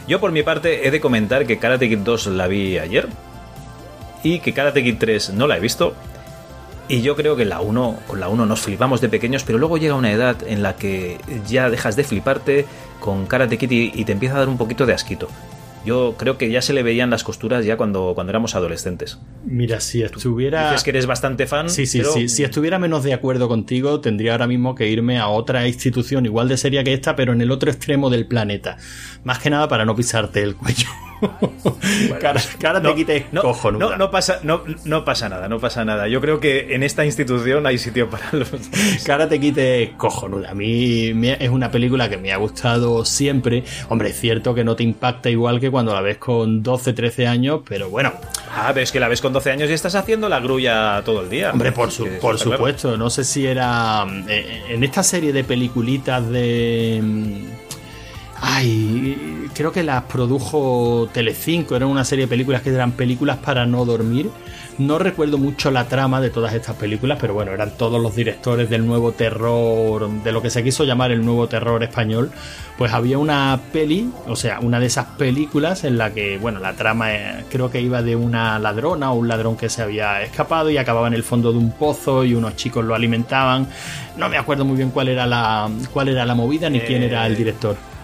Yo, 0.08 0.20
por 0.20 0.32
mi 0.32 0.44
parte, 0.44 0.88
he 0.88 0.92
de 0.92 1.02
comentar 1.02 1.46
que 1.46 1.58
Karate 1.58 1.90
Kid 1.90 2.00
2 2.00 2.28
la 2.28 2.48
vi 2.48 2.78
ayer 2.78 3.08
y 4.24 4.40
que 4.40 4.54
Karate 4.54 4.84
Kid 4.84 4.96
3 4.98 5.32
no 5.32 5.48
la 5.48 5.58
he 5.58 5.60
visto. 5.60 5.94
Y 6.88 7.02
yo 7.02 7.18
creo 7.18 7.36
que 7.36 7.44
la 7.44 7.60
1, 7.60 8.00
con 8.08 8.22
la 8.22 8.30
1 8.30 8.46
nos 8.46 8.62
flipamos 8.62 9.02
de 9.02 9.10
pequeños, 9.10 9.44
pero 9.44 9.58
luego 9.58 9.78
llega 9.78 9.96
una 9.96 10.12
edad 10.12 10.38
en 10.48 10.64
la 10.64 10.78
que 10.78 11.18
ya 11.46 11.70
dejas 11.70 11.98
de 11.98 12.06
fliparte 12.06 12.66
con 13.02 13.26
Karate 13.26 13.58
Kid 13.58 13.72
y, 13.72 13.92
y 13.94 14.06
te 14.06 14.14
empieza 14.14 14.36
a 14.36 14.40
dar 14.40 14.50
un 14.50 14.58
poquito 14.58 14.86
de 14.86 14.94
asquito. 14.94 15.28
Yo 15.88 16.16
creo 16.18 16.38
que 16.38 16.52
ya 16.52 16.62
se 16.62 16.74
le 16.74 16.84
veían 16.84 17.10
las 17.10 17.24
costuras 17.24 17.66
ya 17.66 17.78
cuando, 17.78 18.12
cuando 18.14 18.32
éramos 18.32 18.54
adolescentes. 18.56 19.18
Mira, 19.46 19.80
si 19.80 20.04
estuviera. 20.04 20.70
Dices 20.72 20.84
que 20.84 20.90
eres 20.92 21.06
bastante 21.08 21.48
fan. 21.48 21.70
Sí, 21.70 21.86
sí, 21.88 22.00
pero- 22.00 22.14
sí. 22.14 22.28
Si 22.30 22.44
estuviera 22.44 22.78
menos 22.78 23.04
de 23.04 23.14
acuerdo 23.14 23.48
contigo, 23.48 24.02
tendría 24.02 24.34
ahora 24.34 24.48
mismo 24.48 24.76
que 24.76 24.88
irme 24.90 25.18
a 25.18 25.28
otra 25.30 25.68
institución 25.68 26.26
igual 26.26 26.48
de 26.50 26.58
seria 26.58 26.84
que 26.84 26.94
esta, 26.94 27.16
pero 27.16 27.34
en 27.34 27.42
el 27.42 27.50
otro 27.52 27.72
extremo 27.72 28.10
del 28.10 28.28
planeta. 28.28 28.78
Más 29.24 29.40
que 29.40 29.50
nada 29.50 29.68
para 29.68 29.86
no 29.86 29.96
pisarte 29.96 30.44
el 30.44 30.56
cuello. 30.56 30.88
cara, 32.22 32.42
cara 32.60 32.80
te 32.80 32.96
quites 32.96 33.24
no, 33.32 33.42
no, 33.90 33.98
no 33.98 34.12
pasa, 34.12 34.40
no, 34.44 34.62
no 34.86 35.04
pasa 35.06 35.30
nada, 35.30 35.48
no 35.48 35.60
pasa 35.60 35.84
nada. 35.86 36.08
Yo 36.08 36.22
creo 36.22 36.40
que 36.40 36.76
en 36.76 36.84
esta 36.84 37.06
institución 37.06 37.66
hay 37.66 37.78
sitio 37.78 38.10
para 38.10 38.30
los. 38.34 38.50
Cara 39.06 39.28
te 39.28 39.40
quite 39.40 39.94
cojonuda. 39.98 40.52
A 40.52 40.54
mí 40.54 41.14
me- 41.14 41.38
es 41.44 41.50
una 41.50 41.72
película 41.72 42.10
que 42.10 42.18
me 42.18 42.32
ha 42.32 42.38
gustado 42.38 43.04
siempre. 43.06 43.64
Hombre, 43.90 44.10
es 44.10 44.20
cierto 44.20 44.54
que 44.54 44.64
no 44.64 44.76
te 44.76 44.84
impacta 44.84 45.30
igual 45.30 45.60
que 45.60 45.70
cuando 45.72 45.77
la 45.86 46.02
ves 46.02 46.18
con 46.18 46.62
12, 46.64 46.94
13 46.94 47.28
años, 47.28 47.62
pero 47.68 47.90
bueno, 47.90 48.14
Ah, 48.60 48.72
pero 48.74 48.84
es 48.84 48.92
que 48.92 49.00
la 49.00 49.08
ves 49.08 49.22
con 49.22 49.34
12 49.34 49.52
años 49.52 49.70
y 49.70 49.74
estás 49.74 49.94
haciendo 49.94 50.28
la 50.30 50.40
grulla 50.40 51.02
todo 51.06 51.22
el 51.22 51.30
día. 51.30 51.52
Hombre, 51.52 51.72
por, 51.72 51.92
su- 51.92 52.06
por 52.20 52.38
claro. 52.38 52.52
supuesto. 52.58 52.98
No 52.98 53.10
sé 53.10 53.24
si 53.24 53.46
era. 53.46 54.06
eh, 54.28 54.64
en 54.70 54.84
esta 54.84 55.04
serie 55.04 55.32
de 55.32 55.44
peliculitas 55.44 56.28
de. 56.30 57.04
Ay, 58.42 59.50
creo 59.54 59.72
que 59.72 59.84
las 59.84 60.04
produjo 60.04 61.10
Telecinco. 61.12 61.76
Era 61.76 61.88
una 61.88 62.06
serie 62.06 62.26
de 62.26 62.30
películas 62.30 62.62
que 62.62 62.70
eran 62.70 62.92
películas 62.92 63.38
para 63.38 63.66
no 63.66 63.86
dormir. 63.86 64.30
No 64.78 65.00
recuerdo 65.00 65.40
mucho 65.40 65.72
la 65.72 65.88
trama 65.88 66.22
de 66.22 66.30
todas 66.30 66.54
estas 66.54 66.76
películas, 66.76 67.18
pero 67.20 67.34
bueno, 67.34 67.52
eran 67.52 67.72
todos 67.78 68.00
los 68.00 68.16
directores 68.16 68.70
del 68.70 68.86
nuevo 68.86 69.12
terror, 69.12 70.08
de 70.08 70.32
lo 70.32 70.40
que 70.44 70.52
se 70.52 70.64
quiso 70.64 70.84
llamar 70.84 71.12
el 71.12 71.26
nuevo 71.26 71.48
terror 71.48 71.82
español. 71.82 72.32
Pues 72.78 72.94
había 72.94 73.18
una 73.18 73.60
peli, 73.74 74.12
o 74.28 74.36
sea, 74.36 74.60
una 74.60 74.80
de 74.80 74.86
esas 74.86 75.06
películas 75.18 75.84
en 75.84 75.98
la 75.98 76.14
que, 76.14 76.38
bueno, 76.38 76.60
la 76.60 76.74
trama 76.74 77.16
eh, 77.16 77.46
creo 77.50 77.72
que 77.72 77.82
iba 77.82 78.04
de 78.04 78.16
una 78.16 78.60
ladrona 78.60 79.12
o 79.12 79.16
un 79.16 79.28
ladrón 79.28 79.58
que 79.58 79.68
se 79.68 79.82
había 79.82 80.22
escapado 80.22 80.70
y 80.70 80.78
acababa 80.78 81.08
en 81.08 81.16
el 81.16 81.24
fondo 81.24 81.52
de 81.52 81.58
un 81.58 81.72
pozo 81.72 82.24
y 82.24 82.36
unos 82.36 82.56
chicos 82.56 82.86
lo 82.86 82.94
alimentaban. 82.94 83.68
No 84.16 84.30
me 84.30 84.38
acuerdo 84.38 84.64
muy 84.64 84.78
bien 84.78 84.92
cuál 84.92 85.08
era 85.08 85.26
la, 85.26 85.68
cuál 85.92 86.10
era 86.10 86.24
la 86.24 86.36
movida 86.36 86.70
ni 86.70 86.82
quién 86.82 87.02
era 87.02 87.26
el 87.26 87.36
director. 87.36 87.97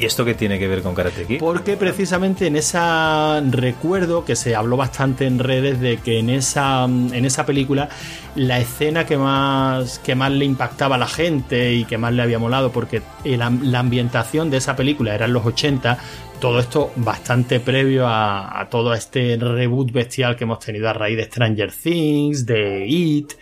¿Y 0.00 0.04
esto 0.04 0.24
qué 0.24 0.34
tiene 0.34 0.58
que 0.58 0.68
ver 0.68 0.82
con 0.82 0.94
Karate 0.94 1.24
Kid? 1.24 1.38
Porque 1.38 1.76
precisamente 1.76 2.46
en 2.46 2.56
esa 2.56 3.40
recuerdo 3.50 4.24
que 4.24 4.36
se 4.36 4.54
habló 4.54 4.76
bastante 4.76 5.26
en 5.26 5.38
redes 5.38 5.80
de 5.80 5.96
que 5.98 6.18
en 6.20 6.30
esa 6.30 6.84
en 6.84 7.24
esa 7.24 7.44
película 7.46 7.88
la 8.36 8.58
escena 8.60 9.04
que 9.06 9.16
más 9.16 9.98
que 9.98 10.14
más 10.14 10.30
le 10.30 10.44
impactaba 10.44 10.94
a 10.94 10.98
la 10.98 11.08
gente 11.08 11.74
y 11.74 11.84
que 11.84 11.98
más 11.98 12.12
le 12.12 12.22
había 12.22 12.38
molado 12.38 12.70
porque 12.70 13.02
el 13.24 13.42
am- 13.42 13.60
la 13.64 13.80
ambientación 13.80 14.50
de 14.50 14.58
esa 14.58 14.76
película 14.76 15.14
era 15.14 15.24
en 15.26 15.32
los 15.32 15.44
80 15.44 15.98
todo 16.40 16.60
esto 16.60 16.92
bastante 16.96 17.60
previo 17.60 18.06
a, 18.06 18.60
a 18.60 18.68
todo 18.68 18.94
este 18.94 19.36
reboot 19.36 19.90
bestial 19.92 20.36
que 20.36 20.44
hemos 20.44 20.60
tenido 20.60 20.88
a 20.88 20.92
raíz 20.92 21.16
de 21.16 21.24
Stranger 21.24 21.72
Things, 21.72 22.46
de 22.46 22.86
It, 22.86 23.32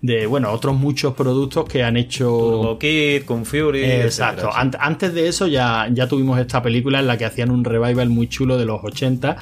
de 0.00 0.26
bueno, 0.26 0.50
otros 0.52 0.76
muchos 0.76 1.14
productos 1.14 1.64
que 1.66 1.82
han 1.82 1.96
hecho 1.96 2.26
Turbo 2.26 2.78
Kid, 2.78 3.24
Kung 3.24 3.44
Fury. 3.44 3.84
Exacto. 3.84 4.48
etcétera. 4.48 4.84
Antes 4.84 5.14
de 5.14 5.28
eso 5.28 5.46
ya, 5.46 5.88
ya 5.90 6.06
tuvimos 6.06 6.38
esta 6.38 6.62
película 6.62 7.00
en 7.00 7.06
la 7.06 7.16
que 7.16 7.24
hacían 7.24 7.50
un 7.50 7.64
revival 7.64 8.08
muy 8.08 8.28
chulo 8.28 8.58
de 8.58 8.66
los 8.66 8.82
80 8.82 9.36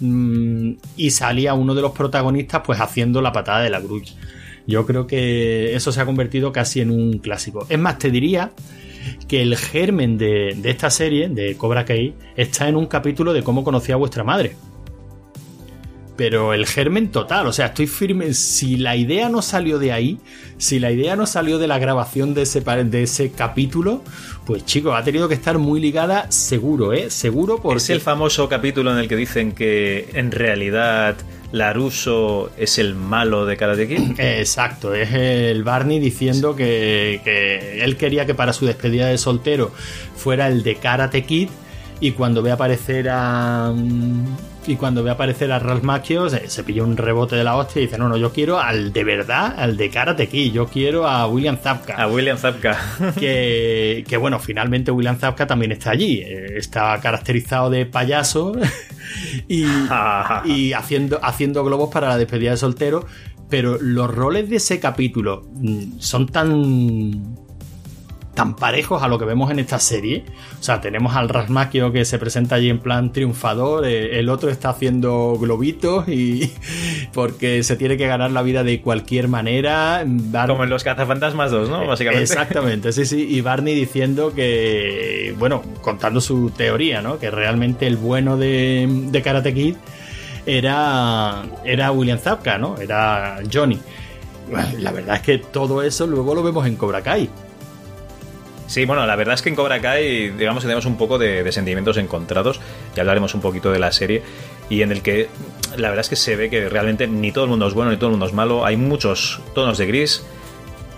mm, 0.00 0.70
y 0.96 1.10
salía 1.10 1.54
uno 1.54 1.74
de 1.74 1.82
los 1.82 1.92
protagonistas 1.92 2.62
pues 2.64 2.80
haciendo 2.80 3.22
la 3.22 3.32
patada 3.32 3.60
de 3.60 3.70
la 3.70 3.80
grulla. 3.80 4.12
Yo 4.66 4.86
creo 4.86 5.06
que 5.06 5.74
eso 5.74 5.92
se 5.92 6.00
ha 6.00 6.06
convertido 6.06 6.52
casi 6.52 6.80
en 6.80 6.90
un 6.90 7.18
clásico. 7.18 7.66
Es 7.68 7.78
más, 7.78 7.98
te 7.98 8.10
diría 8.10 8.52
que 9.28 9.42
el 9.42 9.56
germen 9.56 10.18
de, 10.18 10.56
de 10.56 10.70
esta 10.70 10.90
serie, 10.90 11.28
de 11.28 11.56
Cobra 11.56 11.84
Kai, 11.84 12.14
está 12.36 12.68
en 12.68 12.76
un 12.76 12.86
capítulo 12.86 13.32
de 13.32 13.42
cómo 13.42 13.64
conocí 13.64 13.92
a 13.92 13.96
vuestra 13.96 14.24
madre 14.24 14.56
pero 16.20 16.52
el 16.52 16.66
germen 16.66 17.10
total, 17.10 17.46
o 17.46 17.52
sea, 17.54 17.68
estoy 17.68 17.86
firme, 17.86 18.34
si 18.34 18.76
la 18.76 18.94
idea 18.94 19.30
no 19.30 19.40
salió 19.40 19.78
de 19.78 19.90
ahí, 19.90 20.18
si 20.58 20.78
la 20.78 20.92
idea 20.92 21.16
no 21.16 21.24
salió 21.24 21.58
de 21.58 21.66
la 21.66 21.78
grabación 21.78 22.34
de 22.34 22.42
ese, 22.42 22.60
de 22.60 23.02
ese 23.02 23.32
capítulo, 23.32 24.04
pues 24.44 24.66
chicos, 24.66 24.94
ha 24.94 25.02
tenido 25.02 25.28
que 25.28 25.34
estar 25.34 25.56
muy 25.56 25.80
ligada 25.80 26.30
seguro, 26.30 26.92
¿eh? 26.92 27.08
Seguro 27.08 27.62
porque... 27.62 27.78
Es 27.78 27.88
el 27.88 28.02
famoso 28.02 28.50
capítulo 28.50 28.92
en 28.92 28.98
el 28.98 29.08
que 29.08 29.16
dicen 29.16 29.52
que 29.52 30.10
en 30.12 30.30
realidad... 30.30 31.16
Laruso 31.52 32.50
es 32.56 32.78
el 32.78 32.94
malo 32.94 33.46
de 33.46 33.56
Karate 33.56 33.88
Kid. 33.88 34.12
Exacto, 34.18 34.94
es 34.94 35.12
el 35.12 35.64
Barney 35.64 35.98
diciendo 35.98 36.54
que, 36.54 37.20
que, 37.24 37.82
él 37.82 37.96
quería 37.96 38.26
que 38.26 38.34
para 38.34 38.52
su 38.52 38.66
despedida 38.66 39.06
de 39.06 39.18
soltero 39.18 39.72
fuera 40.16 40.48
el 40.48 40.62
de 40.62 40.76
Karate 40.76 41.24
Kid 41.24 41.48
y 42.00 42.12
cuando 42.12 42.42
ve 42.42 42.50
aparecer 42.50 43.08
a 43.10 43.72
y 44.66 44.76
cuando 44.76 45.02
ve 45.02 45.10
aparecer 45.10 45.52
a 45.52 45.58
Ralph 45.58 45.82
Macchio 45.82 46.28
se, 46.28 46.48
se 46.48 46.64
pilla 46.64 46.82
un 46.82 46.96
rebote 46.96 47.36
de 47.36 47.44
la 47.44 47.56
hostia 47.56 47.80
y 47.80 47.86
dice 47.86 47.98
no 47.98 48.08
no 48.08 48.16
yo 48.16 48.32
quiero 48.32 48.60
al 48.60 48.92
de 48.92 49.04
verdad 49.04 49.54
al 49.58 49.76
de 49.76 49.90
Karate 49.90 50.28
Kid 50.28 50.52
yo 50.52 50.66
quiero 50.66 51.06
a 51.06 51.26
William 51.26 51.58
Zapka 51.58 51.94
a 51.94 52.06
William 52.08 52.36
Zapka 52.36 52.78
que, 53.18 54.04
que 54.06 54.16
bueno 54.16 54.38
finalmente 54.38 54.90
William 54.90 55.18
Zapka 55.18 55.46
también 55.46 55.72
está 55.72 55.90
allí 55.90 56.20
eh, 56.20 56.56
está 56.56 56.98
caracterizado 57.00 57.70
de 57.70 57.86
payaso 57.86 58.52
y, 59.48 59.64
y 60.44 60.72
haciendo 60.72 61.18
haciendo 61.22 61.64
globos 61.64 61.90
para 61.90 62.08
la 62.08 62.18
despedida 62.18 62.52
de 62.52 62.56
soltero. 62.56 63.06
Pero 63.48 63.78
los 63.80 64.14
roles 64.14 64.48
de 64.48 64.56
ese 64.56 64.78
capítulo 64.78 65.42
mm, 65.54 65.98
son 65.98 66.28
tan 66.28 67.36
tan 68.40 68.54
parejos 68.54 69.02
a 69.02 69.08
lo 69.08 69.18
que 69.18 69.26
vemos 69.26 69.50
en 69.50 69.58
esta 69.58 69.78
serie. 69.78 70.24
O 70.58 70.62
sea, 70.62 70.80
tenemos 70.80 71.14
al 71.14 71.28
Rasmaquio 71.28 71.92
que 71.92 72.06
se 72.06 72.18
presenta 72.18 72.54
allí 72.54 72.70
en 72.70 72.78
plan 72.78 73.12
triunfador, 73.12 73.84
eh, 73.84 74.18
el 74.18 74.30
otro 74.30 74.48
está 74.48 74.70
haciendo 74.70 75.36
globitos 75.38 76.08
y 76.08 76.50
porque 77.12 77.62
se 77.62 77.76
tiene 77.76 77.98
que 77.98 78.06
ganar 78.06 78.30
la 78.30 78.40
vida 78.40 78.64
de 78.64 78.80
cualquier 78.80 79.28
manera. 79.28 80.06
Como 80.46 80.64
en 80.64 80.70
los 80.70 80.84
cazafantasmas 80.84 81.50
2, 81.50 81.68
¿no? 81.68 81.86
Básicamente. 81.86 82.22
Exactamente, 82.22 82.92
sí, 82.92 83.04
sí. 83.04 83.26
Y 83.28 83.42
Barney 83.42 83.74
diciendo 83.74 84.32
que, 84.34 85.34
bueno, 85.38 85.62
contando 85.82 86.22
su 86.22 86.48
teoría, 86.48 87.02
¿no? 87.02 87.18
Que 87.18 87.30
realmente 87.30 87.86
el 87.86 87.98
bueno 87.98 88.38
de, 88.38 88.88
de 89.10 89.20
Karate 89.20 89.52
Kid 89.52 89.76
era, 90.46 91.42
era 91.66 91.92
William 91.92 92.18
Zapka, 92.18 92.56
¿no? 92.56 92.78
Era 92.78 93.40
Johnny. 93.52 93.78
La 94.78 94.92
verdad 94.92 95.16
es 95.16 95.20
que 95.20 95.36
todo 95.36 95.82
eso 95.82 96.06
luego 96.06 96.34
lo 96.34 96.42
vemos 96.42 96.66
en 96.66 96.76
Cobra 96.76 97.02
Kai. 97.02 97.28
Sí, 98.70 98.84
bueno, 98.84 99.04
la 99.04 99.16
verdad 99.16 99.34
es 99.34 99.42
que 99.42 99.48
en 99.48 99.56
Cobra 99.56 99.80
Kai, 99.80 100.30
digamos 100.30 100.62
que 100.62 100.68
tenemos 100.68 100.86
un 100.86 100.96
poco 100.96 101.18
de, 101.18 101.50
sentimientos 101.50 101.96
encontrados. 101.96 102.60
Ya 102.94 103.02
hablaremos 103.02 103.34
un 103.34 103.40
poquito 103.40 103.72
de 103.72 103.80
la 103.80 103.90
serie. 103.90 104.22
Y 104.68 104.82
en 104.82 104.92
el 104.92 105.02
que 105.02 105.26
la 105.76 105.88
verdad 105.88 106.02
es 106.02 106.08
que 106.08 106.14
se 106.14 106.36
ve 106.36 106.48
que 106.50 106.68
realmente 106.68 107.08
ni 107.08 107.32
todo 107.32 107.42
el 107.42 107.50
mundo 107.50 107.66
es 107.66 107.74
bueno 107.74 107.90
ni 107.90 107.96
todo 107.96 108.10
el 108.10 108.12
mundo 108.12 108.26
es 108.26 108.32
malo. 108.32 108.64
Hay 108.64 108.76
muchos 108.76 109.40
tonos 109.56 109.76
de 109.76 109.86
gris. 109.86 110.24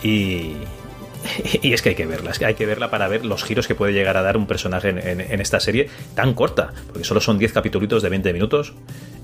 Y. 0.02 0.52
Y 1.62 1.72
es 1.72 1.80
que 1.80 1.90
hay 1.90 1.94
que 1.94 2.04
verla, 2.04 2.32
hay 2.44 2.54
que 2.54 2.66
verla 2.66 2.90
para 2.90 3.08
ver 3.08 3.24
los 3.24 3.44
giros 3.44 3.68
que 3.68 3.76
puede 3.76 3.92
llegar 3.92 4.16
a 4.16 4.22
dar 4.22 4.36
un 4.36 4.46
personaje 4.46 4.88
en, 4.90 4.98
en, 4.98 5.20
en 5.20 5.40
esta 5.40 5.60
serie 5.60 5.88
tan 6.16 6.34
corta, 6.34 6.72
porque 6.88 7.04
solo 7.04 7.20
son 7.20 7.38
10 7.38 7.52
capítulos 7.52 8.02
de 8.02 8.08
20 8.10 8.32
minutos. 8.32 8.74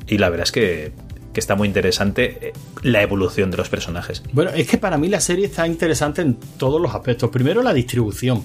Y 0.07 0.17
la 0.17 0.31
verdad 0.31 0.45
es 0.45 0.53
que 0.53 0.93
que 1.33 1.41
está 1.41 1.55
muy 1.55 1.69
interesante 1.69 2.53
la 2.83 3.03
evolución 3.03 3.51
de 3.51 3.57
los 3.57 3.69
personajes. 3.69 4.23
Bueno, 4.33 4.51
es 4.51 4.69
que 4.69 4.79
para 4.79 4.97
mí 4.97 5.09
la 5.09 5.21
serie 5.21 5.47
está 5.47 5.67
interesante 5.67 6.23
en 6.23 6.35
todos 6.35 6.81
los 6.81 6.95
aspectos. 6.95 7.31
Primero, 7.31 7.63
la 7.63 7.75
distribución. 7.75 8.39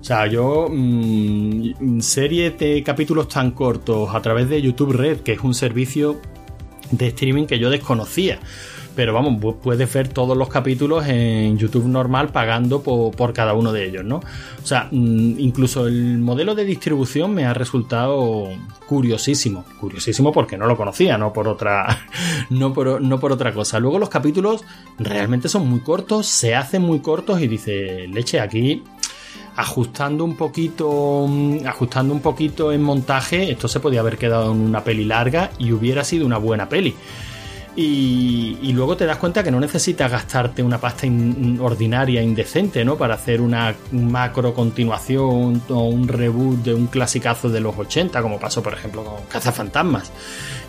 O 0.00 0.04
sea, 0.04 0.26
yo, 0.26 0.66
mmm, 0.68 2.00
serie 2.00 2.50
de 2.50 2.82
capítulos 2.82 3.28
tan 3.28 3.52
cortos 3.52 4.14
a 4.14 4.20
través 4.20 4.48
de 4.48 4.60
YouTube 4.60 4.92
Red, 4.92 5.20
que 5.20 5.32
es 5.32 5.40
un 5.40 5.54
servicio 5.54 6.20
de 6.90 7.08
streaming 7.08 7.46
que 7.46 7.58
yo 7.58 7.70
desconocía 7.70 8.40
pero 8.94 9.12
vamos, 9.12 9.56
puedes 9.62 9.92
ver 9.92 10.08
todos 10.08 10.36
los 10.36 10.48
capítulos 10.48 11.06
en 11.06 11.56
YouTube 11.58 11.86
normal 11.86 12.28
pagando 12.28 12.82
por, 12.82 13.32
cada 13.32 13.54
uno 13.54 13.72
de 13.72 13.86
ellos, 13.86 14.04
¿no? 14.04 14.16
O 14.16 14.66
sea, 14.66 14.88
mm, 14.90 15.38
incluso 15.38 15.86
el 15.86 16.18
modelo 16.18 16.54
de 16.54 16.64
distribución 16.64 17.34
me 17.34 17.44
ha 17.44 17.54
resultado 17.54 18.48
curiosísimo, 18.86 19.64
curiosísimo 19.80 20.32
porque 20.32 20.58
no 20.58 20.66
lo 20.66 20.76
conocía, 20.76 21.16
no 21.16 21.32
por 21.32 21.48
otra, 21.48 22.06
no 22.50 22.72
por, 22.72 23.00
no 23.00 23.18
por 23.18 23.32
otra 23.32 23.52
cosa. 23.52 23.78
Luego 23.78 23.98
los 23.98 24.08
capítulos 24.08 24.64
realmente 24.98 25.48
son 25.48 25.68
muy 25.68 25.80
cortos, 25.80 26.26
se 26.26 26.54
hacen 26.54 26.82
muy 26.82 27.00
cortos 27.00 27.40
y 27.40 27.48
dice, 27.48 28.06
leche, 28.08 28.40
aquí 28.40 28.82
ajustando 29.56 30.24
un 30.24 30.36
poquito 30.36 31.26
mm, 31.28 31.66
ajustando 31.66 32.14
un 32.14 32.20
poquito 32.20 32.72
en 32.72 32.82
montaje 32.82 33.50
esto 33.50 33.68
se 33.68 33.80
podía 33.80 34.00
haber 34.00 34.16
quedado 34.16 34.50
en 34.50 34.60
una 34.60 34.82
peli 34.82 35.04
larga 35.04 35.50
y 35.58 35.72
hubiera 35.72 36.04
sido 36.04 36.24
una 36.24 36.38
buena 36.38 36.70
peli 36.70 36.94
y, 37.74 38.58
y, 38.60 38.72
luego 38.74 38.98
te 38.98 39.06
das 39.06 39.16
cuenta 39.16 39.42
que 39.42 39.50
no 39.50 39.58
necesitas 39.58 40.10
gastarte 40.10 40.62
una 40.62 40.78
pasta 40.78 41.06
in, 41.06 41.58
ordinaria, 41.58 42.22
indecente, 42.22 42.84
¿no? 42.84 42.96
Para 42.96 43.14
hacer 43.14 43.40
una 43.40 43.74
macro 43.92 44.52
continuación 44.52 45.62
o 45.70 45.88
un 45.88 46.06
reboot 46.06 46.58
de 46.58 46.74
un 46.74 46.86
clasicazo 46.88 47.48
de 47.48 47.60
los 47.60 47.78
80, 47.78 48.20
como 48.20 48.38
pasó, 48.38 48.62
por 48.62 48.74
ejemplo, 48.74 49.02
con 49.02 49.24
Cazafantasmas. 49.24 50.12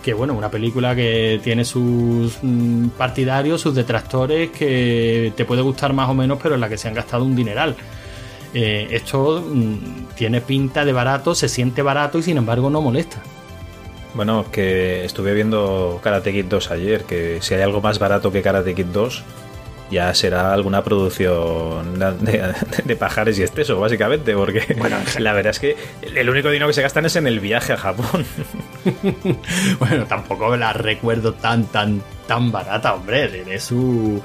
Que 0.02 0.14
bueno, 0.14 0.34
una 0.34 0.50
película 0.50 0.96
que 0.96 1.42
tiene 1.44 1.66
sus 1.66 2.38
mm, 2.42 2.90
partidarios, 2.98 3.60
sus 3.60 3.76
detractores, 3.76 4.52
que 4.52 5.34
te 5.36 5.44
puede 5.44 5.62
gustar 5.62 5.92
más 5.92 6.10
o 6.10 6.14
menos, 6.14 6.40
pero 6.42 6.56
en 6.56 6.62
la 6.62 6.70
que 6.70 6.78
se 6.78 6.88
han 6.88 6.94
gastado 6.94 7.26
un 7.26 7.36
dineral. 7.36 7.76
Eh, 8.54 8.88
esto 8.92 9.44
mm, 9.46 10.16
tiene 10.16 10.40
pinta 10.40 10.86
de 10.86 10.94
barato, 10.94 11.36
se 11.36 11.50
siente 11.50 11.82
barato 11.82 12.18
y 12.18 12.24
sin 12.24 12.38
embargo 12.38 12.70
no 12.70 12.82
molesta. 12.82 13.22
Bueno, 14.14 14.46
que 14.52 15.06
estuve 15.06 15.34
viendo 15.34 16.00
Karate 16.04 16.32
Kid 16.32 16.46
2 16.46 16.72
ayer, 16.72 17.04
que 17.04 17.42
si 17.42 17.56
hay 17.56 17.62
algo 17.62 17.82
más 17.82 17.98
barato 17.98 18.32
que 18.32 18.44
Karate 18.44 18.76
Kid 18.76 18.86
2, 18.86 19.24
ya 19.90 20.14
será 20.14 20.54
alguna 20.54 20.84
producción 20.84 22.00
de, 22.00 22.96
pajares 22.96 23.38
y 23.40 23.44
exceso, 23.44 23.80
básicamente, 23.80 24.34
porque 24.36 24.76
bueno, 24.78 24.98
la 25.20 25.34
verdad 25.34 25.52
es 25.52 25.60
que 25.60 25.78
el 26.02 26.30
único 26.30 26.50
dinero 26.50 26.68
que 26.68 26.74
se 26.74 26.82
gastan 26.82 27.06
es 27.06 27.16
en 27.16 27.28
el 27.28 27.40
viaje 27.40 27.74
a 27.74 27.78
Japón. 27.78 28.26
bueno, 29.80 30.06
tampoco 30.06 30.56
la 30.58 30.74
recuerdo 30.74 31.34
tan, 31.34 31.66
tan, 31.66 32.02
tan 32.28 32.52
barata, 32.52 32.94
hombre, 32.96 33.28
tiene 33.30 33.60
su 33.60 34.22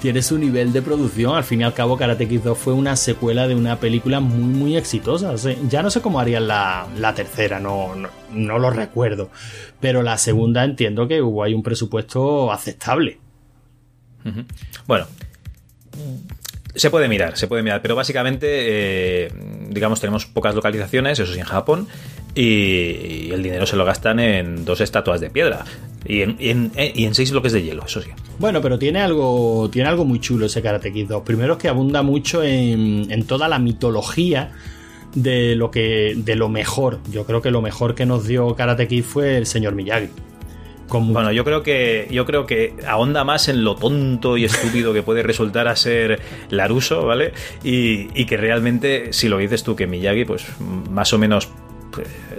tiene 0.00 0.22
su 0.22 0.38
nivel 0.38 0.72
de 0.72 0.82
producción. 0.82 1.36
Al 1.36 1.44
fin 1.44 1.60
y 1.60 1.64
al 1.64 1.74
cabo, 1.74 1.96
Karate 1.96 2.26
Kid 2.28 2.40
2 2.40 2.58
fue 2.58 2.72
una 2.72 2.96
secuela 2.96 3.46
de 3.46 3.54
una 3.54 3.78
película 3.78 4.20
muy, 4.20 4.44
muy 4.44 4.76
exitosa. 4.76 5.34
Ya 5.68 5.82
no 5.82 5.90
sé 5.90 6.00
cómo 6.00 6.20
harían 6.20 6.48
la, 6.48 6.86
la 6.96 7.14
tercera, 7.14 7.60
no, 7.60 7.94
no, 7.94 8.08
no, 8.32 8.58
lo 8.58 8.70
recuerdo. 8.70 9.30
Pero 9.80 10.02
la 10.02 10.18
segunda 10.18 10.64
entiendo 10.64 11.06
que 11.06 11.22
hubo 11.22 11.44
ahí 11.44 11.54
un 11.54 11.62
presupuesto 11.62 12.50
aceptable. 12.52 13.18
Bueno. 14.86 15.06
Se 16.74 16.88
puede 16.88 17.08
mirar, 17.08 17.36
se 17.36 17.48
puede 17.48 17.64
mirar, 17.64 17.82
pero 17.82 17.96
básicamente, 17.96 18.46
eh, 19.26 19.32
digamos, 19.68 20.00
tenemos 20.00 20.24
pocas 20.26 20.54
localizaciones, 20.54 21.18
eso 21.18 21.32
sí, 21.32 21.40
en 21.40 21.44
Japón, 21.44 21.88
y, 22.32 22.44
y, 22.44 23.30
el 23.32 23.42
dinero 23.42 23.66
se 23.66 23.74
lo 23.74 23.84
gastan 23.84 24.20
en 24.20 24.64
dos 24.64 24.80
estatuas 24.80 25.20
de 25.20 25.30
piedra. 25.30 25.64
Y 26.06 26.22
en, 26.22 26.36
y, 26.38 26.48
en, 26.48 26.72
y 26.76 27.04
en, 27.04 27.14
seis 27.14 27.30
bloques 27.30 27.52
de 27.52 27.62
hielo, 27.62 27.84
eso 27.84 28.00
sí. 28.00 28.10
Bueno, 28.38 28.60
pero 28.62 28.78
tiene 28.78 29.00
algo, 29.00 29.68
tiene 29.70 29.88
algo 29.88 30.04
muy 30.04 30.18
chulo 30.18 30.46
ese 30.46 30.62
Karate 30.62 30.92
Kid 30.92 31.08
2. 31.08 31.22
Primero 31.22 31.54
es 31.54 31.58
que 31.58 31.68
abunda 31.68 32.02
mucho 32.02 32.42
en, 32.42 33.06
en 33.10 33.24
toda 33.24 33.48
la 33.48 33.58
mitología 33.58 34.52
de 35.14 35.54
lo 35.56 35.70
que 35.70 36.14
de 36.16 36.36
lo 36.36 36.48
mejor. 36.48 37.00
Yo 37.10 37.24
creo 37.24 37.42
que 37.42 37.50
lo 37.50 37.62
mejor 37.62 37.94
que 37.94 38.06
nos 38.06 38.26
dio 38.26 38.54
Karate 38.54 38.88
Kid 38.88 39.04
fue 39.04 39.36
el 39.36 39.46
señor 39.46 39.74
Miyagi. 39.74 40.08
Con... 40.88 41.12
Bueno, 41.12 41.30
yo 41.30 41.44
creo 41.44 41.62
que 41.62 42.08
yo 42.10 42.26
creo 42.26 42.46
que 42.46 42.74
ahonda 42.86 43.22
más 43.22 43.48
en 43.48 43.62
lo 43.62 43.76
tonto 43.76 44.36
y 44.36 44.44
estúpido 44.44 44.92
que 44.92 45.02
puede 45.02 45.22
resultar 45.22 45.68
a 45.68 45.76
ser 45.76 46.20
Laruso, 46.48 47.06
¿vale? 47.06 47.32
Y, 47.62 48.08
y 48.20 48.24
que 48.24 48.36
realmente, 48.36 49.12
si 49.12 49.28
lo 49.28 49.38
dices 49.38 49.62
tú 49.62 49.76
que 49.76 49.86
Miyagi, 49.86 50.24
pues 50.24 50.46
más 50.90 51.12
o 51.12 51.18
menos 51.18 51.48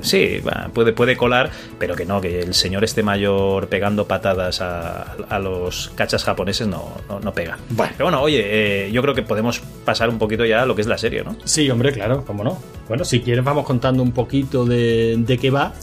sí, 0.01 0.41
puede, 0.73 0.93
puede 0.93 1.17
colar, 1.17 1.49
pero 1.79 1.95
que 1.95 2.05
no, 2.05 2.21
que 2.21 2.39
el 2.41 2.53
señor 2.53 2.83
este 2.83 3.03
mayor 3.03 3.67
pegando 3.67 4.07
patadas 4.07 4.61
a, 4.61 5.13
a 5.29 5.39
los 5.39 5.91
cachas 5.95 6.23
japoneses 6.23 6.67
no, 6.67 6.97
no, 7.09 7.19
no 7.19 7.33
pega. 7.33 7.57
Bueno. 7.69 7.93
Pero 7.97 8.05
bueno, 8.05 8.21
oye, 8.21 8.41
eh, 8.87 8.91
yo 8.91 9.01
creo 9.01 9.13
que 9.13 9.23
podemos 9.23 9.61
pasar 9.85 10.09
un 10.09 10.17
poquito 10.17 10.45
ya 10.45 10.63
a 10.63 10.65
lo 10.65 10.75
que 10.75 10.81
es 10.81 10.87
la 10.87 10.97
serie, 10.97 11.23
¿no? 11.23 11.35
Sí, 11.43 11.69
hombre, 11.69 11.91
claro, 11.91 12.23
cómo 12.25 12.43
no. 12.43 12.57
Bueno, 12.87 13.05
si 13.05 13.21
quieres 13.21 13.43
vamos 13.43 13.65
contando 13.65 14.03
un 14.03 14.11
poquito 14.11 14.65
de, 14.65 15.15
de 15.17 15.37
qué 15.37 15.49
va. 15.49 15.73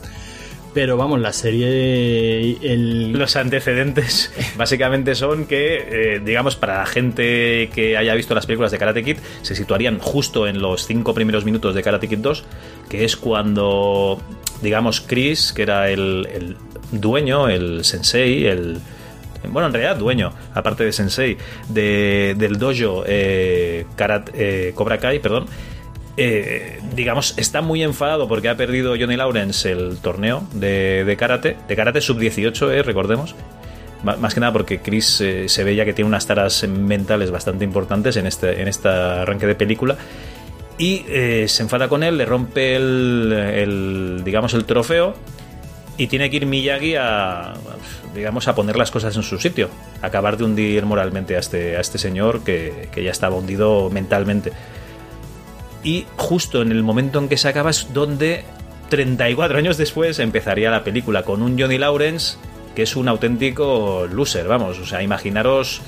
Pero 0.74 0.96
vamos, 0.96 1.18
la 1.20 1.32
serie. 1.32 2.56
El... 2.62 3.12
Los 3.12 3.36
antecedentes 3.36 4.32
básicamente 4.56 5.14
son 5.14 5.46
que, 5.46 6.14
eh, 6.16 6.20
digamos, 6.24 6.56
para 6.56 6.78
la 6.78 6.86
gente 6.86 7.70
que 7.74 7.96
haya 7.96 8.14
visto 8.14 8.34
las 8.34 8.46
películas 8.46 8.70
de 8.70 8.78
Karate 8.78 9.02
Kid, 9.02 9.16
se 9.42 9.54
situarían 9.56 9.98
justo 9.98 10.46
en 10.46 10.60
los 10.60 10.86
cinco 10.86 11.14
primeros 11.14 11.44
minutos 11.44 11.74
de 11.74 11.82
Karate 11.82 12.06
Kid 12.08 12.18
2, 12.18 12.44
que 12.88 13.04
es 13.04 13.16
cuando, 13.16 14.20
digamos, 14.62 15.00
Chris, 15.00 15.52
que 15.52 15.62
era 15.62 15.90
el, 15.90 16.28
el 16.32 16.56
dueño, 16.92 17.48
el 17.48 17.84
sensei, 17.84 18.46
el, 18.46 18.78
bueno, 19.50 19.68
en 19.68 19.72
realidad 19.72 19.96
dueño, 19.96 20.32
aparte 20.54 20.84
de 20.84 20.92
Sensei, 20.92 21.36
de, 21.68 22.34
del 22.36 22.58
dojo 22.58 23.04
eh, 23.06 23.86
Karat- 23.96 24.30
eh, 24.34 24.72
Cobra 24.74 24.98
Kai, 24.98 25.18
perdón, 25.20 25.46
eh, 26.20 26.80
digamos, 26.94 27.34
está 27.38 27.62
muy 27.62 27.82
enfadado 27.84 28.26
porque 28.26 28.48
ha 28.48 28.56
perdido 28.56 28.96
Johnny 28.98 29.16
Lawrence 29.16 29.70
el 29.70 29.98
torneo 29.98 30.42
de, 30.52 31.04
de 31.04 31.16
karate, 31.16 31.56
de 31.68 31.76
karate 31.76 32.00
sub-18, 32.00 32.72
eh, 32.72 32.82
recordemos. 32.82 33.36
Más 34.02 34.34
que 34.34 34.40
nada 34.40 34.52
porque 34.52 34.80
Chris 34.80 35.20
eh, 35.20 35.48
se 35.48 35.64
ve 35.64 35.74
ya 35.74 35.84
que 35.84 35.92
tiene 35.92 36.08
unas 36.08 36.26
taras 36.26 36.66
mentales 36.68 37.30
bastante 37.32 37.64
importantes 37.64 38.16
en 38.16 38.26
este, 38.26 38.60
en 38.62 38.68
este 38.68 38.88
arranque 38.88 39.46
de 39.46 39.54
película. 39.54 39.96
Y 40.76 41.04
eh, 41.08 41.46
se 41.48 41.62
enfada 41.62 41.88
con 41.88 42.02
él, 42.04 42.18
le 42.18 42.24
rompe 42.24 42.76
el, 42.76 43.32
el, 43.32 44.22
digamos, 44.24 44.54
el 44.54 44.64
trofeo 44.64 45.14
y 45.96 46.06
tiene 46.06 46.30
que 46.30 46.36
ir 46.36 46.46
Miyagi 46.46 46.94
a, 46.94 47.54
digamos, 48.14 48.46
a 48.46 48.54
poner 48.54 48.76
las 48.76 48.92
cosas 48.92 49.16
en 49.16 49.24
su 49.24 49.38
sitio, 49.38 49.68
acabar 50.00 50.36
de 50.36 50.44
hundir 50.44 50.84
moralmente 50.84 51.34
a 51.34 51.40
este, 51.40 51.76
a 51.76 51.80
este 51.80 51.98
señor 51.98 52.44
que, 52.44 52.88
que 52.92 53.02
ya 53.02 53.10
estaba 53.10 53.34
hundido 53.36 53.90
mentalmente. 53.90 54.52
Y 55.88 56.04
justo 56.18 56.60
en 56.60 56.70
el 56.70 56.82
momento 56.82 57.18
en 57.18 57.30
que 57.30 57.38
se 57.38 57.48
acaba 57.48 57.70
es 57.70 57.94
donde 57.94 58.44
34 58.90 59.56
años 59.56 59.78
después 59.78 60.18
empezaría 60.18 60.70
la 60.70 60.84
película 60.84 61.22
con 61.22 61.40
un 61.40 61.58
Johnny 61.58 61.78
Lawrence 61.78 62.36
que 62.74 62.82
es 62.82 62.94
un 62.94 63.08
auténtico 63.08 64.06
loser, 64.06 64.46
vamos, 64.48 64.78
o 64.78 64.84
sea, 64.84 65.02
imaginaros 65.02 65.80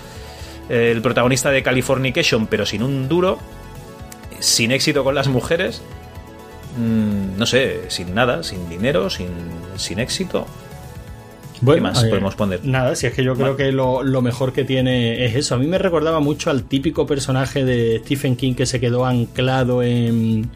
eh, 0.71 0.91
el 0.91 1.03
protagonista 1.03 1.51
de 1.51 1.63
Californication 1.63 2.47
pero 2.47 2.65
sin 2.65 2.83
un 2.83 3.11
duro, 3.11 3.39
sin 4.39 4.73
éxito 4.73 5.05
con 5.05 5.15
las 5.15 5.29
mujeres, 5.29 5.83
mm, 6.79 7.37
no 7.37 7.45
sé, 7.45 7.91
sin 7.91 8.15
nada, 8.15 8.43
sin 8.43 8.71
dinero, 8.71 9.11
sin, 9.11 9.29
sin 9.77 9.99
éxito. 9.99 10.47
¿Qué 11.65 11.81
más 11.81 12.03
eh, 12.03 12.09
podemos 12.09 12.35
poner? 12.35 12.65
Nada, 12.65 12.95
si 12.97 13.07
es 13.07 13.13
que 13.13 13.23
yo 13.23 13.35
creo 13.35 13.57
que 13.57 13.73
lo, 13.73 14.03
lo 14.03 14.23
mejor 14.23 14.53
que 14.53 14.65
tiene 14.65 15.25
es 15.27 15.37
eso. 15.37 15.55
A 15.55 15.59
mí 15.59 15.67
me 15.67 15.79
recordaba 15.79 16.21
mucho 16.21 16.51
al 16.51 16.65
típico 16.65 17.07
personaje 17.07 17.65
de 17.65 18.01
Stephen 18.05 18.37
King 18.37 18.55
que 18.55 18.67
se 18.67 18.81
quedó 18.81 19.05
anclado 19.05 19.83
en, 19.83 20.51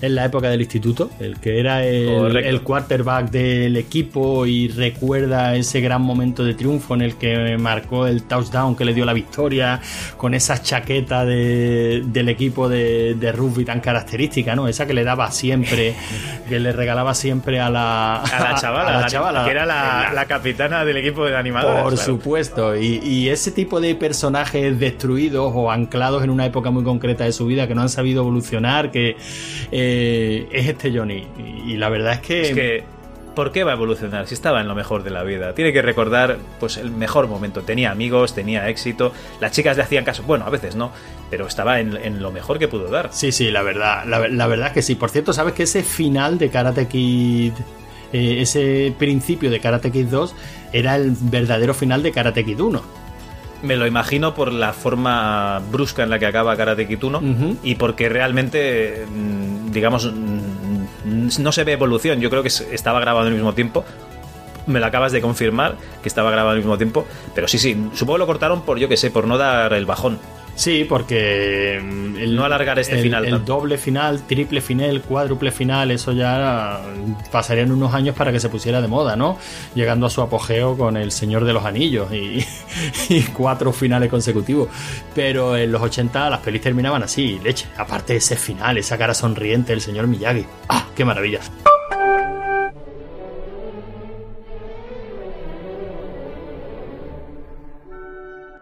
en 0.00 0.14
la 0.14 0.24
época 0.26 0.48
del 0.50 0.60
instituto, 0.60 1.10
el 1.20 1.38
que 1.40 1.58
era 1.60 1.84
el, 1.84 2.36
el 2.36 2.60
quarterback 2.62 3.30
del 3.30 3.76
equipo 3.76 4.46
y 4.46 4.68
recuerda 4.68 5.56
ese 5.56 5.80
gran 5.80 6.02
momento 6.02 6.44
de 6.44 6.54
triunfo 6.54 6.94
en 6.94 7.02
el 7.02 7.14
que 7.16 7.56
marcó 7.58 8.06
el 8.06 8.22
touchdown 8.24 8.76
que 8.76 8.84
le 8.84 8.94
dio 8.94 9.04
la 9.04 9.12
victoria, 9.12 9.80
con 10.16 10.34
esa 10.34 10.62
chaqueta 10.62 11.24
de- 11.24 12.02
del 12.06 12.28
equipo 12.28 12.68
de, 12.68 13.14
de 13.14 13.32
rugby 13.32 13.64
tan 13.64 13.80
característica, 13.80 14.54
¿no? 14.54 14.68
Esa 14.68 14.86
que 14.86 14.94
le 14.94 15.04
daba 15.04 15.30
siempre, 15.30 15.94
que 16.48 16.60
le 16.60 16.72
regalaba 16.72 17.14
siempre 17.14 17.60
a 17.60 17.70
la, 17.70 18.16
A 18.22 18.52
la 18.52 18.54
chavala, 18.60 18.88
a 18.98 19.00
la 19.00 19.06
chavala. 19.08 19.44
que 19.44 19.50
era 19.50 19.66
la, 19.66 20.12
la 20.14 20.24
capitana 20.26 20.84
del 20.84 20.96
equipo 20.98 21.24
de 21.24 21.36
animadores. 21.36 21.82
Por 21.82 21.94
claro. 21.94 22.04
supuesto, 22.12 22.76
y, 22.76 23.00
y 23.02 23.28
ese 23.28 23.50
tipo 23.50 23.80
de 23.80 23.94
personajes 23.94 24.78
destruidos 24.78 25.52
o 25.54 25.70
anclados 25.70 26.22
en 26.22 26.30
una 26.30 26.46
época 26.46 26.70
muy 26.70 26.84
concreta 26.84 27.24
de 27.24 27.32
su 27.32 27.46
vida 27.46 27.66
que 27.66 27.74
no 27.74 27.82
han 27.82 27.88
sabido 27.88 28.22
evolucionar, 28.22 28.90
que 28.90 29.16
eh, 29.72 29.87
es 30.52 30.68
este 30.68 30.96
Johnny. 30.96 31.26
Y, 31.38 31.72
y 31.72 31.76
la 31.76 31.88
verdad 31.88 32.14
es 32.14 32.20
que, 32.20 32.40
Es 32.42 32.54
que, 32.54 32.84
¿por 33.34 33.52
qué 33.52 33.62
va 33.64 33.72
a 33.72 33.74
evolucionar 33.74 34.26
si 34.26 34.34
estaba 34.34 34.60
en 34.60 34.68
lo 34.68 34.74
mejor 34.74 35.02
de 35.04 35.10
la 35.10 35.22
vida? 35.22 35.54
Tiene 35.54 35.72
que 35.72 35.82
recordar 35.82 36.38
pues 36.58 36.76
el 36.76 36.90
mejor 36.90 37.28
momento. 37.28 37.62
Tenía 37.62 37.90
amigos, 37.90 38.34
tenía 38.34 38.68
éxito, 38.68 39.12
las 39.40 39.52
chicas 39.52 39.76
le 39.76 39.84
hacían 39.84 40.04
caso. 40.04 40.22
Bueno, 40.24 40.44
a 40.44 40.50
veces 40.50 40.74
no, 40.74 40.90
pero 41.30 41.46
estaba 41.46 41.80
en, 41.80 41.96
en 41.96 42.20
lo 42.20 42.32
mejor 42.32 42.58
que 42.58 42.68
pudo 42.68 42.88
dar. 42.90 43.10
Sí, 43.12 43.30
sí, 43.32 43.50
la 43.50 43.62
verdad, 43.62 44.04
la, 44.06 44.28
la 44.28 44.46
verdad 44.46 44.68
es 44.68 44.72
que 44.72 44.82
sí. 44.82 44.94
Por 44.96 45.10
cierto, 45.10 45.32
¿sabes 45.32 45.54
que 45.54 45.62
ese 45.64 45.82
final 45.82 46.38
de 46.38 46.50
Karate 46.50 46.86
Kid, 46.88 47.52
eh, 48.12 48.38
ese 48.40 48.92
principio 48.98 49.50
de 49.50 49.60
Karate 49.60 49.92
Kid 49.92 50.06
2, 50.06 50.34
era 50.72 50.96
el 50.96 51.12
verdadero 51.20 51.74
final 51.74 52.02
de 52.02 52.12
Karate 52.12 52.44
Kid 52.44 52.60
1? 52.60 52.97
Me 53.62 53.76
lo 53.76 53.86
imagino 53.86 54.34
por 54.34 54.52
la 54.52 54.72
forma 54.72 55.60
brusca 55.72 56.04
en 56.04 56.10
la 56.10 56.18
que 56.18 56.26
acaba 56.26 56.56
Karate 56.56 56.86
Kid 56.86 57.02
1 57.02 57.18
Ujú. 57.18 57.56
y 57.62 57.74
porque 57.74 58.08
realmente, 58.08 59.04
mm, 59.08 59.72
digamos, 59.72 60.12
mm, 60.12 61.28
no 61.40 61.52
se 61.52 61.64
ve 61.64 61.72
evolución. 61.72 62.20
Yo 62.20 62.30
creo 62.30 62.42
que 62.42 62.48
estaba 62.48 63.00
grabado 63.00 63.26
al 63.26 63.32
mismo 63.32 63.54
tiempo. 63.54 63.84
Me 64.66 64.80
lo 64.80 64.86
acabas 64.86 65.12
de 65.12 65.20
confirmar 65.20 65.76
que 66.02 66.08
estaba 66.08 66.30
grabado 66.30 66.50
al 66.50 66.58
mismo 66.58 66.76
tiempo. 66.76 67.06
Pero 67.34 67.48
sí, 67.48 67.58
sí, 67.58 67.76
supongo 67.94 68.18
lo 68.18 68.26
cortaron 68.26 68.62
por, 68.62 68.78
yo 68.78 68.88
que 68.88 68.96
sé, 68.96 69.10
por 69.10 69.26
no 69.26 69.38
dar 69.38 69.72
el 69.72 69.86
bajón. 69.86 70.18
Sí, 70.58 70.82
porque 70.82 71.80
mm, 71.80 72.16
el, 72.16 72.34
No 72.34 72.44
alargar 72.44 72.80
este 72.80 72.96
el- 72.96 73.02
final 73.02 73.24
El 73.24 73.30
tanto. 73.30 73.52
doble 73.54 73.78
final, 73.78 74.26
triple 74.26 74.60
final, 74.60 75.00
cuádruple 75.02 75.52
final, 75.52 75.92
eso 75.92 76.10
ya 76.10 76.80
pasarían 77.30 77.70
unos 77.70 77.94
años 77.94 78.16
para 78.16 78.32
que 78.32 78.40
se 78.40 78.48
pusiera 78.48 78.80
de 78.80 78.88
moda, 78.88 79.14
¿no? 79.14 79.38
Llegando 79.76 80.06
a 80.06 80.10
su 80.10 80.20
apogeo 80.20 80.76
con 80.76 80.96
El 80.96 81.12
Señor 81.12 81.44
de 81.44 81.52
los 81.52 81.64
Anillos 81.64 82.12
y, 82.12 82.44
y 83.08 83.22
cuatro 83.32 83.72
finales 83.72 84.10
consecutivos. 84.10 84.68
Pero 85.14 85.56
en 85.56 85.70
los 85.70 85.80
80 85.80 86.28
las 86.28 86.40
pelis 86.40 86.60
terminaban 86.60 87.04
así, 87.04 87.38
leche. 87.38 87.66
Aparte 87.76 88.14
de 88.14 88.18
ese 88.18 88.34
final, 88.34 88.78
esa 88.78 88.98
cara 88.98 89.14
sonriente 89.14 89.70
del 89.72 89.80
señor 89.80 90.08
Miyagi. 90.08 90.44
¡Ah, 90.68 90.86
qué 90.96 91.04
maravilla! 91.04 91.38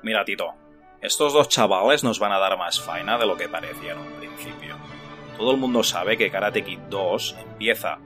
Mira, 0.02 0.24
Tito, 0.24 0.54
estos 1.00 1.32
dos 1.32 1.48
chavales 1.48 2.04
nos 2.04 2.18
van 2.18 2.32
a 2.32 2.38
dar 2.38 2.56
más 2.58 2.80
faena 2.80 3.18
de 3.18 3.26
lo 3.26 3.36
que 3.36 3.48
parecía 3.48 3.92
en 3.92 3.98
un 3.98 4.12
principio. 4.12 4.76
Todo 5.36 5.50
el 5.52 5.58
mundo 5.58 5.82
sabe 5.82 6.16
que 6.16 6.30
Karate 6.30 6.64
Kid 6.64 6.78
2 6.88 7.36
empieza 7.38 7.98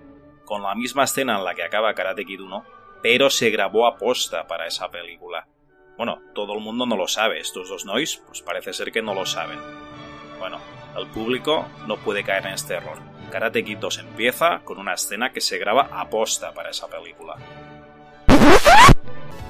con 0.45 0.63
la 0.63 0.75
misma 0.75 1.05
escena 1.05 1.39
en 1.39 1.45
la 1.45 1.55
que 1.55 1.63
acaba 1.63 1.95
Karate 1.95 2.25
Kid 2.25 2.41
1, 2.41 2.65
pero 3.03 3.31
se 3.31 3.51
grabó 3.51 3.87
a 3.87 3.97
posta 3.97 4.47
para 4.47 4.67
esa 4.67 4.91
película. 4.91 5.47
Bueno, 5.97 6.21
todo 6.35 6.55
el 6.55 6.61
mundo 6.61 6.87
no 6.87 6.97
lo 6.97 7.07
sabe, 7.07 7.41
estos 7.41 7.69
dos 7.69 7.85
nois, 7.85 8.17
pues 8.27 8.43
parece 8.43 8.73
ser 8.73 8.91
que 8.91 9.03
no 9.03 9.15
lo 9.15 9.27
saben. 9.27 9.59
Bueno, 10.39 10.59
el 10.97 11.07
público 11.07 11.67
no 11.87 11.99
puede 11.99 12.25
caer 12.25 12.47
en 12.47 12.55
este 12.55 12.75
error. 12.75 12.99
Karate 13.31 13.63
Kid 13.63 13.79
2 13.79 13.99
empieza 13.99 14.61
con 14.65 14.79
una 14.79 14.95
escena 14.95 15.33
que 15.33 15.41
se 15.41 15.59
graba 15.59 15.89
a 15.93 16.09
posta 16.11 16.53
para 16.53 16.71
esa 16.71 16.89
película. 16.89 17.37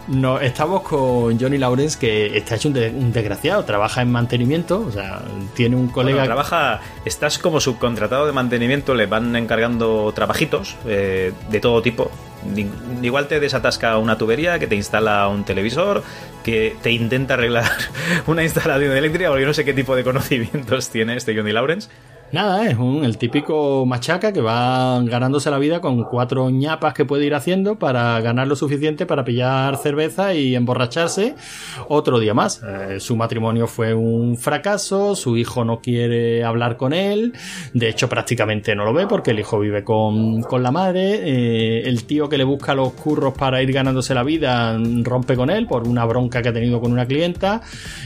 No, 0.09 0.41
estamos 0.41 0.83
con 0.83 1.39
Johnny 1.39 1.57
Lawrence, 1.59 1.97
que 1.99 2.37
está 2.37 2.57
hecho 2.57 2.69
un, 2.69 2.75
de- 2.75 2.91
un 2.91 3.13
desgraciado, 3.13 3.65
trabaja 3.65 4.03
en 4.03 4.11
mantenimiento, 4.11 4.85
o 4.87 4.91
sea, 4.91 5.23
tiene 5.55 5.77
un 5.77 5.87
colega 5.89 6.19
Bueno, 6.19 6.27
trabaja, 6.35 6.81
estás 7.05 7.39
como 7.39 7.61
subcontratado 7.61 8.27
de 8.27 8.33
mantenimiento, 8.33 8.95
le 8.95 9.07
van 9.07 9.37
encargando 9.37 10.11
trabajitos 10.15 10.75
eh, 10.87 11.33
de 11.51 11.61
todo 11.61 11.81
tipo. 11.83 12.11
Igual 13.03 13.29
te 13.29 13.39
desatasca 13.39 13.99
una 13.99 14.17
tubería, 14.19 14.59
que 14.59 14.67
te 14.67 14.75
instala 14.75 15.29
un 15.29 15.45
televisor, 15.45 16.03
que 16.43 16.75
te 16.83 16.91
intenta 16.91 17.35
arreglar 17.35 17.71
una 18.27 18.43
instalación 18.43 18.97
eléctrica, 18.97 19.29
porque 19.29 19.43
yo 19.43 19.49
no 19.49 19.55
sé 19.55 19.65
qué 19.65 19.75
tipo 19.75 19.95
de 19.95 20.03
conocimientos 20.03 20.89
tiene 20.89 21.17
este 21.17 21.37
Johnny 21.37 21.53
Lawrence. 21.53 21.89
Nada, 22.33 22.65
es 22.69 22.79
un, 22.79 23.05
el 23.05 23.19
típico 23.19 23.85
machaca 23.87 24.33
que 24.33 24.41
va 24.41 25.03
ganándose 25.03 25.51
la 25.51 25.59
vida 25.59 25.81
con 25.81 26.05
cuatro 26.05 26.49
ñapas 26.49 26.95
que 26.95 27.05
puede 27.05 27.27
ir 27.27 27.35
haciendo 27.35 27.77
para 27.77 28.21
ganar 28.21 28.47
lo 28.47 28.55
suficiente 28.55 29.05
para 29.05 29.25
pillar 29.25 29.77
cerveza 29.79 30.33
y 30.33 30.55
emborracharse 30.55 31.35
otro 31.89 32.21
día 32.21 32.33
más. 32.33 32.63
Eh, 32.63 33.01
su 33.01 33.17
matrimonio 33.17 33.67
fue 33.67 33.95
un 33.95 34.37
fracaso, 34.37 35.17
su 35.17 35.37
hijo 35.37 35.65
no 35.65 35.81
quiere 35.81 36.45
hablar 36.45 36.77
con 36.77 36.93
él, 36.93 37.33
de 37.75 37.89
hecho 37.89 38.09
prácticamente 38.09 38.77
no 38.77 38.85
lo 38.85 38.93
ve 38.93 39.09
porque 39.09 39.33
el 39.33 39.41
hijo 39.41 39.59
vive 39.59 39.83
con, 39.83 40.43
con 40.43 40.63
la 40.63 40.71
madre, 40.71 41.15
eh, 41.25 41.89
el 41.89 42.05
tío 42.05 42.29
que 42.29 42.39
le 42.39 42.45
busca 42.45 42.77
los 42.77 42.93
curros 42.93 43.35
para 43.35 43.61
ir 43.61 43.73
ganándose 43.73 44.15
la 44.15 44.23
vida 44.23 44.79
rompe 45.03 45.35
con 45.35 45.51
él 45.51 45.67
por 45.67 45.89
una 45.89 46.05
bronca 46.05 46.43
que 46.43 46.51
ha 46.51 46.53
tenido 46.53 46.81
con 46.81 46.93
una 46.93 47.07
clienta 47.07 47.61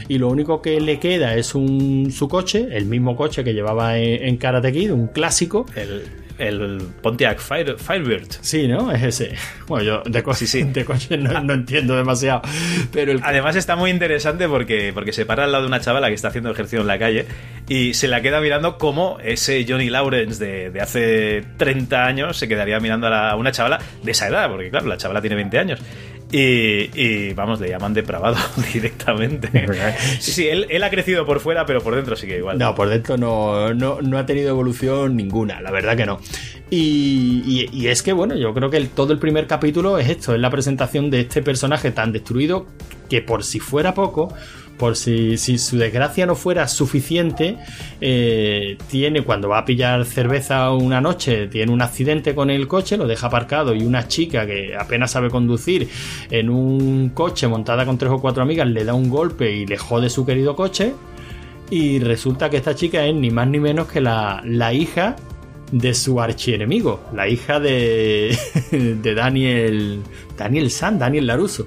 y 0.07 0.17
lo 0.17 0.29
único 0.29 0.63
que 0.63 0.81
le 0.81 0.99
queda 0.99 1.35
es 1.35 1.53
un, 1.53 2.11
su 2.11 2.27
coche, 2.27 2.69
el 2.71 2.85
mismo 2.85 3.15
coche 3.15 3.43
que 3.43 3.53
llevaba 3.53 3.99
en, 3.99 4.14
en 4.21 4.37
Karate 4.37 4.71
Kid, 4.71 4.91
un 4.91 5.07
clásico. 5.07 5.65
El, 5.75 6.03
el 6.37 6.81
Pontiac 7.01 7.39
Fire, 7.39 7.77
Firebird. 7.77 8.27
Sí, 8.41 8.67
¿no? 8.67 8.91
Es 8.91 9.03
ese. 9.03 9.35
Bueno, 9.67 9.83
yo 9.83 10.03
de, 10.05 10.21
co 10.21 10.33
Sí, 10.35 10.45
sí. 10.45 10.61
de 10.73 10.85
coche 10.85 11.17
no, 11.17 11.41
no 11.41 11.53
entiendo 11.55 11.95
demasiado, 11.95 12.41
pero 12.93 13.11
el 13.13 13.19
Además 13.23 13.55
está 13.55 13.75
muy 13.75 13.89
interesante 13.89 14.47
porque, 14.47 14.91
porque 14.93 15.11
se 15.11 15.25
para 15.25 15.45
al 15.45 15.51
lado 15.51 15.63
de 15.63 15.69
una 15.69 15.79
chavala 15.79 16.07
que 16.09 16.13
está 16.13 16.27
haciendo 16.27 16.51
ejercicio 16.51 16.81
en 16.81 16.87
la 16.87 16.99
calle 16.99 17.25
y 17.67 17.95
se 17.95 18.07
la 18.07 18.21
queda 18.21 18.41
mirando 18.41 18.77
como 18.77 19.17
ese 19.23 19.65
Johnny 19.67 19.89
Lawrence 19.89 20.43
de, 20.45 20.69
de 20.69 20.81
hace 20.81 21.43
30 21.57 22.05
años 22.05 22.37
se 22.37 22.47
quedaría 22.47 22.79
mirando 22.79 23.07
a, 23.07 23.09
la- 23.09 23.29
a 23.31 23.35
una 23.37 23.51
chavala 23.51 23.79
de 24.03 24.11
esa 24.11 24.27
edad, 24.27 24.49
porque 24.51 24.69
claro, 24.69 24.85
la 24.85 24.97
chavala 24.97 25.19
tiene 25.19 25.35
20 25.35 25.57
años. 25.57 25.79
Y, 26.37 26.89
y, 26.99 27.33
vamos, 27.33 27.61
le 27.61 27.69
llaman 27.69 27.93
depravado 27.93 28.35
directamente. 28.73 29.65
Sí, 30.19 30.31
sí, 30.31 30.47
él, 30.49 30.67
él 30.69 30.83
ha 30.83 30.89
crecido 30.89 31.25
por 31.25 31.39
fuera, 31.39 31.65
pero 31.65 31.81
por 31.81 31.95
dentro 31.95 32.15
sigue 32.17 32.37
igual. 32.37 32.57
No, 32.57 32.75
por 32.75 32.89
dentro 32.89 33.15
no, 33.15 33.73
no, 33.73 34.01
no 34.01 34.17
ha 34.17 34.25
tenido 34.25 34.49
evolución 34.49 35.15
ninguna, 35.15 35.61
la 35.61 35.71
verdad 35.71 35.95
que 35.95 36.05
no. 36.05 36.19
Y, 36.69 37.41
y- 37.45 37.69
y 37.71 37.87
es 37.87 38.03
que, 38.03 38.11
bueno, 38.11 38.35
yo 38.35 38.53
creo 38.53 38.69
que 38.69 38.77
el- 38.77 38.89
todo 38.89 39.13
el 39.13 39.19
primer 39.19 39.47
capítulo 39.47 39.97
es 39.97 40.09
esto, 40.09 40.33
es 40.35 40.41
la 40.41 40.49
presentación 40.49 41.09
de 41.09 41.21
este 41.21 41.41
personaje 41.41 41.91
tan 41.91 42.11
destruido 42.11 42.65
que 43.09 43.21
por 43.21 43.43
si 43.45 43.59
fuera 43.61 43.93
poco, 43.93 44.33
por 44.77 44.95
si, 44.95 45.37
si 45.37 45.57
su 45.57 45.77
desgracia 45.77 46.25
no 46.25 46.35
fuera 46.35 46.67
suficiente, 46.67 47.57
eh, 48.01 48.77
tiene 48.89 49.23
cuando 49.23 49.49
va 49.49 49.59
a 49.59 49.65
pillar 49.65 50.05
cerveza 50.05 50.71
una 50.71 51.01
noche, 51.01 51.47
tiene 51.47 51.71
un 51.71 51.81
accidente 51.81 52.35
con 52.35 52.49
el 52.49 52.67
coche, 52.67 52.97
lo 52.97 53.07
deja 53.07 53.27
aparcado 53.27 53.73
y 53.73 53.83
una 53.83 54.07
chica 54.07 54.45
que 54.45 54.75
apenas 54.75 55.11
sabe 55.11 55.29
conducir 55.29 55.89
en 56.29 56.49
un 56.49 57.09
coche 57.09 57.47
montada 57.47 57.85
con 57.85 57.97
tres 57.97 58.11
o 58.11 58.19
cuatro 58.19 58.43
amigas 58.43 58.67
le 58.67 58.83
da 58.83 58.93
un 58.93 59.09
golpe 59.09 59.51
y 59.51 59.65
le 59.65 59.77
jode 59.77 60.09
su 60.09 60.25
querido 60.25 60.55
coche. 60.55 60.93
Y 61.69 61.99
resulta 61.99 62.49
que 62.49 62.57
esta 62.57 62.75
chica 62.75 63.05
es 63.05 63.15
ni 63.15 63.31
más 63.31 63.47
ni 63.47 63.59
menos 63.59 63.87
que 63.87 63.99
la, 63.99 64.41
la 64.45 64.71
hija 64.71 65.15
de 65.71 65.93
su 65.95 66.21
archienemigo, 66.21 67.01
la 67.13 67.27
hija 67.27 67.59
de, 67.59 68.37
de 68.71 69.15
Daniel, 69.15 70.01
Daniel 70.37 70.69
San, 70.69 70.99
Daniel 70.99 71.27
Laruso. 71.27 71.65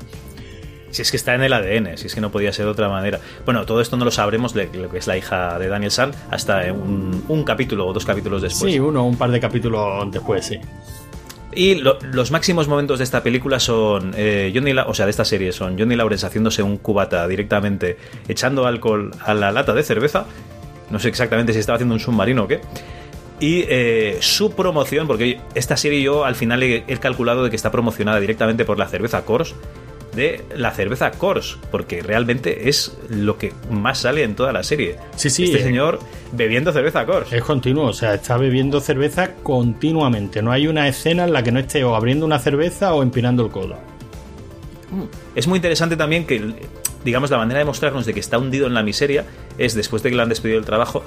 Si 0.90 1.02
es 1.02 1.10
que 1.10 1.16
está 1.18 1.34
en 1.34 1.42
el 1.42 1.52
ADN, 1.52 1.96
si 1.98 2.06
es 2.06 2.14
que 2.14 2.20
no 2.20 2.30
podía 2.30 2.52
ser 2.52 2.64
de 2.64 2.70
otra 2.70 2.88
manera. 2.88 3.20
Bueno, 3.44 3.66
todo 3.66 3.80
esto 3.80 3.96
no 3.96 4.04
lo 4.04 4.10
sabremos 4.10 4.54
de 4.54 4.68
lo 4.72 4.88
que 4.90 4.98
es 4.98 5.06
la 5.06 5.16
hija 5.16 5.58
de 5.58 5.68
Daniel 5.68 5.90
San 5.90 6.12
hasta 6.30 6.72
un, 6.72 7.24
un 7.28 7.44
capítulo 7.44 7.86
o 7.86 7.92
dos 7.92 8.04
capítulos 8.04 8.42
después. 8.42 8.72
Sí, 8.72 8.78
uno 8.80 9.02
o 9.02 9.06
un 9.06 9.16
par 9.16 9.30
de 9.30 9.38
capítulos 9.40 10.10
después, 10.10 10.46
sí. 10.46 10.58
Y 11.52 11.76
lo- 11.76 11.98
los 12.12 12.30
máximos 12.30 12.68
momentos 12.68 12.98
de 12.98 13.04
esta 13.04 13.22
película 13.22 13.58
son 13.58 14.12
eh, 14.16 14.52
Johnny, 14.54 14.72
La- 14.72 14.86
o 14.86 14.94
sea, 14.94 15.06
de 15.06 15.10
esta 15.10 15.24
serie 15.24 15.52
son 15.52 15.78
Johnny 15.78 15.96
Lawrence 15.96 16.24
haciéndose 16.26 16.62
un 16.62 16.76
cubata 16.78 17.26
directamente, 17.26 17.96
echando 18.28 18.66
alcohol 18.66 19.10
a 19.24 19.34
la 19.34 19.50
lata 19.52 19.72
de 19.72 19.82
cerveza. 19.82 20.26
No 20.90 20.98
sé 20.98 21.08
exactamente 21.08 21.52
si 21.52 21.58
estaba 21.58 21.76
haciendo 21.76 21.94
un 21.94 22.00
submarino 22.00 22.44
o 22.44 22.48
qué. 22.48 22.60
Y 23.40 23.64
eh, 23.68 24.18
su 24.20 24.52
promoción, 24.52 25.06
porque 25.06 25.40
esta 25.54 25.76
serie 25.76 26.02
yo 26.02 26.24
al 26.24 26.34
final 26.34 26.62
he, 26.62 26.84
he 26.86 26.96
calculado 26.98 27.44
de 27.44 27.50
que 27.50 27.56
está 27.56 27.70
promocionada 27.70 28.18
directamente 28.20 28.64
por 28.64 28.78
la 28.78 28.88
cerveza 28.88 29.22
Coors, 29.24 29.54
de 30.18 30.42
la 30.54 30.72
cerveza 30.72 31.10
Coors, 31.12 31.56
porque 31.70 32.02
realmente 32.02 32.68
es 32.68 32.94
lo 33.08 33.38
que 33.38 33.54
más 33.70 34.00
sale 34.00 34.22
en 34.24 34.34
toda 34.36 34.52
la 34.52 34.62
serie. 34.62 34.96
Sí, 35.16 35.30
sí, 35.30 35.44
Este 35.44 35.60
eh. 35.60 35.62
señor 35.62 35.98
bebiendo 36.32 36.70
cerveza 36.72 37.06
Coors. 37.06 37.32
Es 37.32 37.42
continuo, 37.42 37.86
o 37.86 37.92
sea, 37.94 38.12
está 38.14 38.36
bebiendo 38.36 38.80
cerveza 38.80 39.32
continuamente. 39.42 40.42
No 40.42 40.52
hay 40.52 40.68
una 40.68 40.86
escena 40.88 41.24
en 41.24 41.32
la 41.32 41.42
que 41.42 41.52
no 41.52 41.60
esté 41.60 41.82
o 41.84 41.94
abriendo 41.96 42.26
una 42.26 42.38
cerveza 42.38 42.92
o 42.92 43.02
empinando 43.02 43.46
el 43.46 43.50
codo. 43.50 43.76
Es 45.34 45.46
muy 45.46 45.56
interesante 45.56 45.96
también 45.96 46.26
que, 46.26 46.42
digamos, 47.04 47.30
la 47.30 47.38
manera 47.38 47.58
de 47.60 47.64
mostrarnos 47.64 48.06
de 48.06 48.14
que 48.14 48.20
está 48.20 48.38
hundido 48.38 48.66
en 48.66 48.74
la 48.74 48.82
miseria 48.82 49.24
es 49.58 49.74
después 49.74 50.02
de 50.02 50.10
que 50.10 50.16
le 50.16 50.22
han 50.22 50.28
despedido 50.28 50.58
del 50.58 50.66
trabajo, 50.66 51.04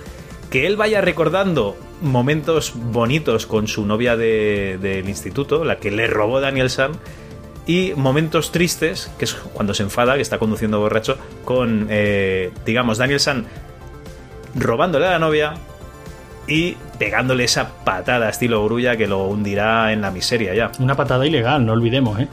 que 0.52 0.68
él 0.68 0.76
vaya 0.78 1.02
recordando 1.02 1.76
momentos 2.02 2.74
bonitos 2.76 3.46
con 3.48 3.68
su 3.68 3.86
novia 3.86 4.16
de- 4.18 4.78
del 4.82 5.08
instituto, 5.10 5.64
la 5.66 5.78
que 5.78 5.92
le 5.92 6.08
robó 6.08 6.40
Daniel 6.42 6.70
San, 6.70 6.92
y 7.66 7.94
momentos 7.96 8.52
tristes, 8.52 9.12
que 9.18 9.26
es 9.26 9.34
cuando 9.34 9.74
se 9.74 9.84
enfada, 9.84 10.16
que 10.16 10.22
está 10.22 10.40
conduciendo 10.40 10.80
borracho, 10.80 11.18
con, 11.46 11.88
eh, 11.90 12.52
digamos, 12.66 12.98
Daniel 12.98 13.20
San 13.20 13.46
robándole 14.56 15.08
a 15.08 15.12
la 15.12 15.20
novia 15.20 15.54
y 16.48 16.76
pegándole 17.00 17.46
esa 17.46 17.70
patada 17.84 18.30
estilo 18.30 18.64
grulla 18.66 18.98
que 18.98 19.08
lo 19.08 19.26
hundirá 19.26 19.94
en 19.94 20.02
la 20.02 20.12
miseria 20.12 20.54
ya. 20.54 20.72
Una 20.80 20.96
patada 20.96 21.26
ilegal, 21.26 21.66
no 21.66 21.74
olvidemos, 21.74 22.20
¿eh? 22.20 22.28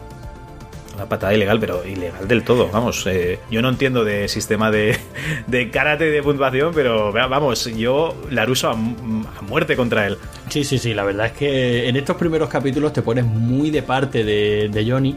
Una 0.99 1.09
patada 1.09 1.33
ilegal, 1.33 1.61
pero 1.61 1.87
ilegal 1.87 2.27
del 2.27 2.43
todo. 2.43 2.69
Vamos, 2.73 3.07
eh, 3.07 3.39
yo 3.53 3.63
no 3.63 3.69
entiendo 3.69 4.05
de 4.05 4.27
sistema 4.27 4.73
de, 4.73 4.99
de 5.47 5.71
karate 5.71 6.11
de 6.11 6.23
puntuación, 6.25 6.73
pero 6.75 7.13
vamos, 7.13 7.67
yo 7.77 8.17
Laruso 8.31 8.69
a, 8.69 8.73
a 8.73 9.43
muerte 9.43 9.77
contra 9.77 10.09
él. 10.09 10.19
Sí, 10.49 10.65
sí, 10.65 10.77
sí, 10.79 10.95
la 10.95 11.05
verdad 11.05 11.27
es 11.27 11.33
que 11.33 11.89
en 11.89 11.95
estos 11.95 12.17
primeros 12.17 12.49
capítulos 12.49 12.93
te 12.93 13.03
pones 13.03 13.25
muy 13.25 13.71
de 13.71 13.85
parte 13.85 14.25
de 14.25 14.87
Johnny, 14.89 15.15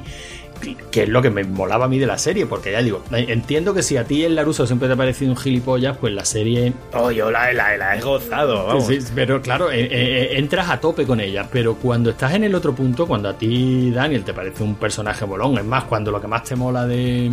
que 0.92 1.04
es 1.04 1.10
lo 1.10 1.22
que 1.22 1.30
me 1.30 1.44
molaba 1.44 1.86
a 1.86 1.88
mí 1.88 2.00
de 2.00 2.06
la 2.06 2.18
serie, 2.18 2.46
porque 2.46 2.72
ya 2.72 2.82
digo, 2.82 3.04
entiendo 3.12 3.74
que 3.74 3.82
si 3.84 3.98
a 3.98 4.04
ti 4.04 4.24
el 4.24 4.36
Laruso 4.36 4.66
siempre 4.68 4.88
te 4.88 4.94
ha 4.94 4.98
parecido 4.98 5.32
un 5.32 5.38
gilipollas, 5.38 5.98
pues 5.98 6.14
la 6.14 6.24
serie... 6.26 6.74
Oh, 6.94 7.12
yo 7.12 7.32
la, 7.32 7.52
la- 7.54 7.78
la 7.78 7.98
he 7.98 8.02
gozado, 8.02 8.66
vamos. 8.68 8.86
Sí, 8.88 9.00
pero 9.16 9.42
claro, 9.42 9.72
eh, 9.72 9.88
eh, 9.92 10.30
entras 10.38 10.70
a 10.70 10.80
tope 10.80 11.06
con 11.06 11.20
ella, 11.20 11.48
pero 11.52 11.76
cuando 11.76 12.10
estás 12.12 12.34
en 12.34 12.44
el 12.44 12.54
otro 12.56 12.74
punto, 12.74 13.08
cuando 13.08 13.30
a 13.30 13.34
ti 13.38 13.92
Daniel 13.92 14.24
te 14.24 14.34
parece 14.34 14.64
un 14.64 14.76
personaje 14.76 15.26
bolón, 15.26 15.58
es 15.58 15.66
más, 15.66 15.84
cuando 15.86 16.12
lo 16.12 16.22
que 16.22 16.28
más 16.28 16.44
te 16.44 16.56
mola 16.56 16.86
de 16.86 17.32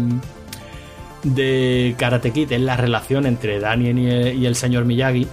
de 1.25 1.95
Karate 1.99 2.31
Kid 2.31 2.53
es 2.53 2.61
la 2.61 2.77
relación 2.77 3.27
entre 3.27 3.59
Daniel 3.59 3.99
y 3.99 4.11
el, 4.11 4.35
y 4.43 4.47
el 4.47 4.55
señor 4.55 4.85
Miyagi, 4.85 5.27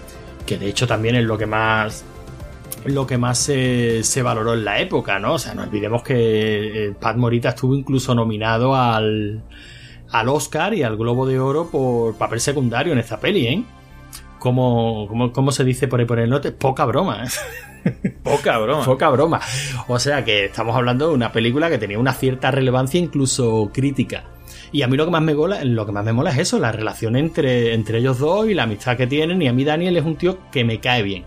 que 0.45 0.57
de 0.57 0.67
hecho 0.67 0.87
también 0.87 1.15
es 1.15 1.23
lo 1.25 1.37
que 1.37 1.45
más 1.45 2.03
lo 2.85 3.07
que 3.07 3.17
más 3.17 3.37
se, 3.37 4.03
se 4.03 4.21
valoró 4.21 4.53
en 4.53 4.65
la 4.65 4.79
época, 4.79 5.19
¿no? 5.19 5.33
O 5.33 5.39
sea, 5.39 5.53
no 5.53 5.63
olvidemos 5.63 6.03
que 6.03 6.87
eh, 6.87 6.93
Pat 6.99 7.17
Morita 7.17 7.49
estuvo 7.49 7.75
incluso 7.75 8.13
nominado 8.13 8.75
al, 8.75 9.43
al 10.11 10.29
Oscar 10.29 10.73
y 10.73 10.83
al 10.83 10.97
Globo 10.97 11.25
de 11.25 11.39
Oro 11.39 11.69
por 11.69 12.15
papel 12.15 12.39
secundario 12.39 12.93
en 12.93 12.99
esta 12.99 13.19
peli, 13.19 13.47
¿eh? 13.47 13.63
Como, 14.39 15.07
como, 15.07 15.31
como 15.31 15.51
se 15.51 15.63
dice 15.63 15.87
por 15.87 15.99
ahí 15.99 16.05
por 16.05 16.19
el 16.19 16.29
note, 16.29 16.51
poca 16.51 16.85
broma. 16.85 17.23
¿eh? 17.23 17.29
Poca 18.23 18.57
broma. 18.57 18.83
Poca 18.83 19.09
broma. 19.09 19.41
O 19.87 19.99
sea 19.99 20.23
que 20.25 20.45
estamos 20.45 20.75
hablando 20.75 21.09
de 21.09 21.13
una 21.13 21.31
película 21.31 21.69
que 21.69 21.77
tenía 21.77 21.99
una 21.99 22.13
cierta 22.13 22.49
relevancia, 22.51 22.99
incluso 22.99 23.69
crítica. 23.73 24.23
Y 24.71 24.81
a 24.81 24.87
mí 24.87 24.97
lo 24.97 25.05
que 25.05 25.11
más 25.11 25.21
me 25.21 25.35
mola, 25.35 25.63
lo 25.63 25.85
que 25.85 25.91
más 25.91 26.03
me 26.03 26.13
mola 26.13 26.31
es 26.31 26.39
eso, 26.39 26.59
la 26.59 26.71
relación 26.71 27.15
entre, 27.15 27.73
entre 27.73 27.99
ellos 27.99 28.19
dos 28.19 28.49
y 28.49 28.53
la 28.53 28.63
amistad 28.63 28.97
que 28.97 29.07
tienen. 29.07 29.41
Y 29.41 29.47
a 29.47 29.53
mí 29.53 29.63
Daniel 29.63 29.97
es 29.97 30.03
un 30.03 30.15
tío 30.15 30.49
que 30.51 30.63
me 30.63 30.79
cae 30.79 31.03
bien. 31.03 31.25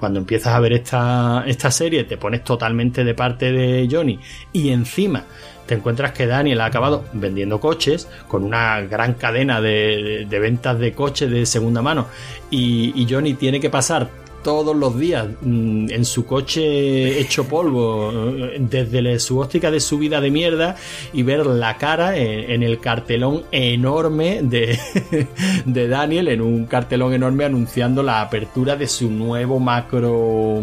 Cuando 0.00 0.18
empiezas 0.18 0.54
a 0.54 0.60
ver 0.60 0.72
esta, 0.72 1.44
esta 1.46 1.70
serie, 1.70 2.02
te 2.04 2.16
pones 2.16 2.42
totalmente 2.42 3.04
de 3.04 3.14
parte 3.14 3.52
de 3.52 3.86
Johnny 3.90 4.18
y 4.52 4.70
encima 4.70 5.24
te 5.66 5.74
encuentras 5.76 6.10
que 6.12 6.26
Daniel 6.26 6.62
ha 6.62 6.64
acabado 6.64 7.04
vendiendo 7.12 7.60
coches 7.60 8.08
con 8.26 8.42
una 8.42 8.80
gran 8.80 9.14
cadena 9.14 9.60
de, 9.60 10.26
de- 10.28 10.38
ventas 10.40 10.78
de 10.80 10.92
coches 10.94 11.30
de 11.30 11.46
segunda 11.46 11.80
mano 11.82 12.06
y 12.50 13.06
Johnny 13.08 13.34
tiene 13.34 13.60
que 13.60 13.70
pasar 13.70 14.08
todos 14.42 14.74
los 14.74 14.98
días 14.98 15.28
mm, 15.40 15.90
en 15.90 16.04
su 16.04 16.26
coche 16.26 17.20
hecho 17.20 17.44
polvo 17.44 18.10
eh, 18.12 18.56
desde 18.58 19.18
su 19.18 19.38
óptica 19.38 19.70
de 19.70 19.80
su 19.80 19.98
vida 19.98 20.20
de 20.20 20.30
mierda 20.30 20.76
y 21.12 21.22
ver 21.22 21.46
la 21.46 21.76
cara 21.76 22.16
en, 22.16 22.50
en 22.50 22.62
el 22.62 22.80
cartelón 22.80 23.44
enorme 23.52 24.40
de, 24.42 24.78
de 25.64 25.88
Daniel 25.88 26.28
en 26.28 26.40
un 26.40 26.66
cartelón 26.66 27.12
enorme 27.12 27.44
anunciando 27.44 28.02
la 28.02 28.20
apertura 28.20 28.76
de 28.76 28.86
su 28.86 29.10
nuevo 29.10 29.58
macro 29.58 30.62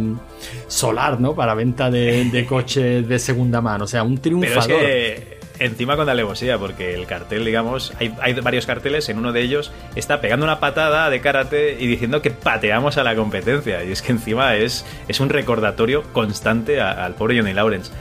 solar, 0.68 1.20
¿no? 1.20 1.34
Para 1.36 1.54
venta 1.54 1.90
de, 1.90 2.26
de 2.26 2.46
coches 2.46 3.08
de 3.08 3.20
segunda 3.20 3.62
mano. 3.62 3.86
O 3.86 3.88
sea, 3.88 4.04
un 4.04 4.18
Pero 4.18 4.40
es 4.40 4.52
triunfador. 4.52 4.80
que 4.82 5.37
encima 5.60 5.96
con 5.96 6.08
alevosía, 6.10 6.58
porque 6.58 6.94
el 6.94 7.06
cartel, 7.06 7.46
digamos, 7.46 7.94
hay, 8.00 8.14
hay 8.22 8.34
varios 8.34 8.66
carteles, 8.66 9.10
en 9.10 9.18
uno 9.18 9.32
de 9.32 9.42
ellos 9.42 9.72
está 9.96 10.22
pegando 10.22 10.46
una 10.46 10.60
patada 10.60 11.10
de 11.10 11.20
karate 11.22 11.78
y 11.80 11.88
diciendo 11.88 12.22
que 12.22 12.32
pateamos 12.32 12.98
a 12.98 13.04
la 13.04 13.16
competencia. 13.16 13.84
Y 13.84 13.92
es 13.92 14.02
que 14.02 14.12
encima 14.12 14.56
es, 14.56 14.86
es 15.08 15.20
un 15.20 15.30
recordatorio 15.30 16.04
constante 16.14 16.82
a- 16.82 17.06
al 17.06 17.16
pobre 17.16 17.38
Johnny 17.38 17.54
Lawrence. 17.54 17.92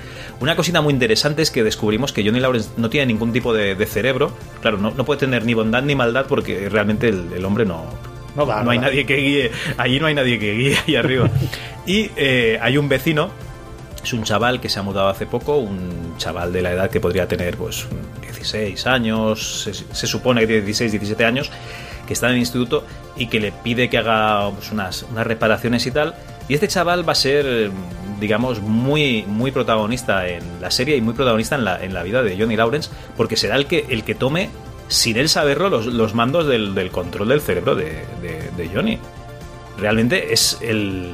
Una 0.40 0.54
cosita 0.56 0.80
muy 0.82 0.92
interesante 0.92 1.42
es 1.42 1.50
que 1.50 1.62
descubrimos 1.64 2.12
que 2.12 2.24
Johnny 2.24 2.40
Lawrence 2.40 2.70
no 2.76 2.90
tiene 2.90 3.06
ningún 3.06 3.32
tipo 3.32 3.54
de, 3.54 3.74
de 3.74 3.86
cerebro. 3.86 4.32
Claro, 4.60 4.76
no, 4.78 4.90
no 4.90 5.04
puede 5.04 5.20
tener 5.20 5.44
ni 5.44 5.54
bondad 5.54 5.82
ni 5.82 5.94
maldad 5.94 6.26
porque 6.28 6.68
realmente 6.68 7.08
el, 7.08 7.32
el 7.34 7.44
hombre 7.44 7.64
no, 7.64 7.86
No 8.36 8.44
da, 8.44 8.58
no 8.58 8.64
no 8.64 8.70
hay 8.72 8.78
nadie 8.78 9.06
que 9.06 9.16
guíe. 9.16 9.50
Allí 9.78 9.98
no 9.98 10.06
hay 10.06 10.14
nadie 10.14 10.38
que 10.38 10.52
guíe 10.54 10.76
ahí 10.86 10.96
arriba. 10.96 11.30
Y 11.88 12.10
eh, 12.16 12.58
hay 12.60 12.78
un 12.78 12.88
vecino 12.88 13.30
es 14.06 14.12
un 14.12 14.22
chaval 14.22 14.60
que 14.60 14.68
se 14.68 14.78
ha 14.78 14.82
mudado 14.82 15.08
hace 15.08 15.26
poco, 15.26 15.56
un 15.56 16.14
chaval 16.16 16.52
de 16.52 16.62
la 16.62 16.70
edad 16.72 16.90
que 16.90 17.00
podría 17.00 17.26
tener 17.26 17.56
pues 17.56 17.86
16 18.22 18.86
años, 18.86 19.68
se, 19.92 20.06
supone 20.06 20.42
que 20.42 20.46
tiene 20.46 20.62
16, 20.62 20.92
17 20.92 21.24
años, 21.24 21.50
que 22.06 22.12
está 22.12 22.28
en 22.28 22.34
el 22.34 22.38
instituto 22.38 22.84
y 23.16 23.26
que 23.26 23.40
le 23.40 23.50
pide 23.50 23.90
que 23.90 23.98
haga 23.98 24.50
pues, 24.52 24.70
unas, 24.70 25.02
unas 25.10 25.26
reparaciones 25.26 25.84
y 25.86 25.90
tal. 25.90 26.14
Y 26.48 26.54
este 26.54 26.68
chaval 26.68 27.06
va 27.06 27.12
a 27.12 27.16
ser, 27.16 27.72
digamos, 28.20 28.60
muy, 28.60 29.24
muy 29.26 29.50
protagonista 29.50 30.28
en 30.28 30.60
la 30.60 30.70
serie 30.70 30.96
y 30.96 31.00
muy 31.00 31.14
protagonista 31.14 31.56
en 31.56 31.64
la, 31.64 31.82
en 31.82 31.92
la 31.92 32.04
vida 32.04 32.22
de 32.22 32.38
Johnny 32.38 32.54
Lawrence, 32.56 32.90
porque 33.16 33.36
será 33.36 33.56
el 33.56 33.66
que, 33.66 33.86
el 33.88 34.04
que 34.04 34.14
tome, 34.14 34.50
sin 34.86 35.16
él 35.16 35.28
saberlo, 35.28 35.68
los, 35.68 35.86
los 35.86 36.14
mandos 36.14 36.46
del, 36.46 36.76
del 36.76 36.92
control 36.92 37.28
del 37.30 37.40
cerebro 37.40 37.74
de, 37.74 38.04
de- 38.22 38.50
de 38.56 38.68
Johnny 38.72 38.98
realmente 39.78 40.32
es 40.32 40.58
el, 40.62 41.10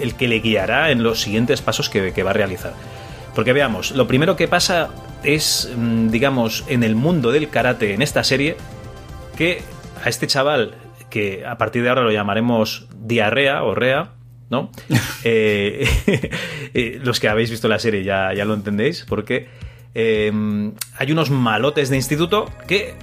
el 0.00 0.14
que 0.14 0.28
le 0.28 0.40
guiará 0.40 0.90
en 0.90 1.02
los 1.02 1.20
siguientes 1.20 1.62
pasos 1.62 1.88
que, 1.88 2.12
que 2.12 2.22
va 2.22 2.30
a 2.30 2.34
realizar. 2.34 2.74
Porque 3.34 3.52
veamos, 3.52 3.92
lo 3.92 4.06
primero 4.06 4.36
que 4.36 4.48
pasa 4.48 4.90
es, 5.22 5.72
mm, 5.76 6.08
digamos, 6.08 6.64
en 6.68 6.82
el 6.82 6.94
mundo 6.94 7.32
del 7.32 7.48
karate, 7.48 7.94
en 7.94 8.02
esta 8.02 8.22
serie, 8.24 8.56
que 9.36 9.62
a 10.04 10.08
este 10.08 10.26
chaval, 10.26 10.74
que 11.10 11.44
a 11.46 11.58
partir 11.58 11.82
de 11.82 11.88
ahora 11.88 12.02
lo 12.02 12.12
llamaremos 12.12 12.86
diarrea 12.96 13.62
o 13.62 13.74
rea, 13.74 14.10
¿no? 14.50 14.70
Eh, 15.26 15.88
eh, 16.74 17.00
los 17.02 17.18
que 17.18 17.28
habéis 17.28 17.50
visto 17.50 17.66
la 17.66 17.78
serie 17.78 18.04
ya, 18.04 18.34
ya 18.34 18.44
lo 18.44 18.52
entendéis, 18.52 19.06
porque 19.08 19.48
eh, 19.94 20.30
hay 20.98 21.12
unos 21.12 21.30
malotes 21.30 21.88
de 21.88 21.96
instituto 21.96 22.50
que 22.68 22.94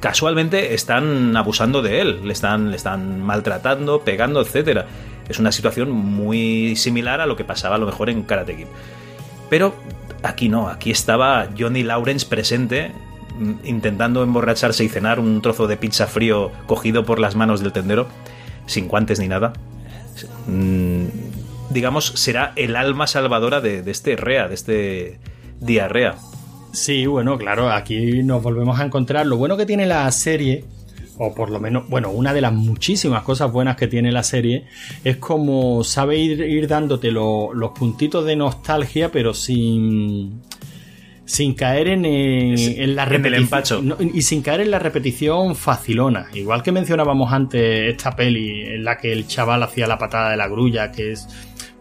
casualmente 0.00 0.74
están 0.74 1.36
abusando 1.36 1.82
de 1.82 2.00
él, 2.00 2.20
le 2.24 2.32
están, 2.32 2.70
le 2.70 2.76
están 2.76 3.22
maltratando, 3.22 4.02
pegando, 4.02 4.40
etcétera. 4.40 4.86
Es 5.28 5.38
una 5.38 5.52
situación 5.52 5.90
muy 5.90 6.76
similar 6.76 7.20
a 7.20 7.26
lo 7.26 7.36
que 7.36 7.44
pasaba 7.44 7.76
a 7.76 7.78
lo 7.78 7.86
mejor 7.86 8.10
en 8.10 8.22
Karate 8.22 8.56
Kid. 8.56 8.66
Pero 9.50 9.74
aquí 10.22 10.48
no, 10.48 10.68
aquí 10.68 10.90
estaba 10.90 11.48
Johnny 11.58 11.82
Lawrence 11.82 12.26
presente, 12.26 12.92
mm, 13.38 13.52
intentando 13.64 14.22
emborracharse 14.22 14.84
y 14.84 14.88
cenar 14.88 15.20
un 15.20 15.42
trozo 15.42 15.66
de 15.66 15.76
pizza 15.76 16.06
frío 16.06 16.50
cogido 16.66 17.04
por 17.04 17.18
las 17.18 17.34
manos 17.34 17.60
del 17.60 17.72
tendero, 17.72 18.08
sin 18.66 18.88
guantes 18.88 19.20
ni 19.20 19.28
nada. 19.28 19.52
Mm, 20.46 21.06
digamos, 21.70 22.06
será 22.16 22.52
el 22.56 22.76
alma 22.76 23.06
salvadora 23.06 23.60
de, 23.60 23.82
de 23.82 23.90
este 23.90 24.16
rea, 24.16 24.48
de 24.48 24.54
este 24.54 25.20
diarrea. 25.60 26.16
Sí, 26.72 27.06
bueno, 27.06 27.38
claro, 27.38 27.70
aquí 27.70 28.22
nos 28.22 28.42
volvemos 28.42 28.78
a 28.78 28.84
encontrar. 28.84 29.26
Lo 29.26 29.36
bueno 29.36 29.56
que 29.56 29.66
tiene 29.66 29.86
la 29.86 30.10
serie, 30.12 30.64
o 31.18 31.34
por 31.34 31.50
lo 31.50 31.58
menos, 31.60 31.88
bueno, 31.88 32.10
una 32.10 32.32
de 32.32 32.40
las 32.40 32.52
muchísimas 32.52 33.22
cosas 33.22 33.50
buenas 33.52 33.76
que 33.76 33.88
tiene 33.88 34.12
la 34.12 34.22
serie, 34.22 34.64
es 35.04 35.16
como 35.16 35.82
sabe 35.84 36.16
ir, 36.18 36.40
ir 36.42 36.68
dándote 36.68 37.10
lo- 37.10 37.52
los 37.52 37.70
puntitos 37.72 38.24
de 38.24 38.36
nostalgia, 38.36 39.10
pero 39.10 39.34
sin. 39.34 40.40
Sin 41.24 41.52
caer 41.52 41.88
en, 41.88 42.06
eh, 42.06 42.82
en 42.82 42.96
la 42.96 43.04
en 43.04 43.12
el 43.12 43.22
repetición. 43.22 43.86
no, 43.88 43.96
y 44.00 44.22
sin 44.22 44.40
caer 44.40 44.62
en 44.62 44.70
la 44.70 44.78
repetición 44.78 45.54
facilona. 45.56 46.28
Igual 46.32 46.62
que 46.62 46.72
mencionábamos 46.72 47.30
antes 47.30 47.90
esta 47.94 48.16
peli 48.16 48.62
en 48.62 48.82
la 48.82 48.96
que 48.96 49.12
el 49.12 49.26
chaval 49.26 49.62
hacía 49.62 49.86
la 49.86 49.98
patada 49.98 50.30
de 50.30 50.38
la 50.38 50.48
grulla, 50.48 50.90
que 50.90 51.12
es. 51.12 51.28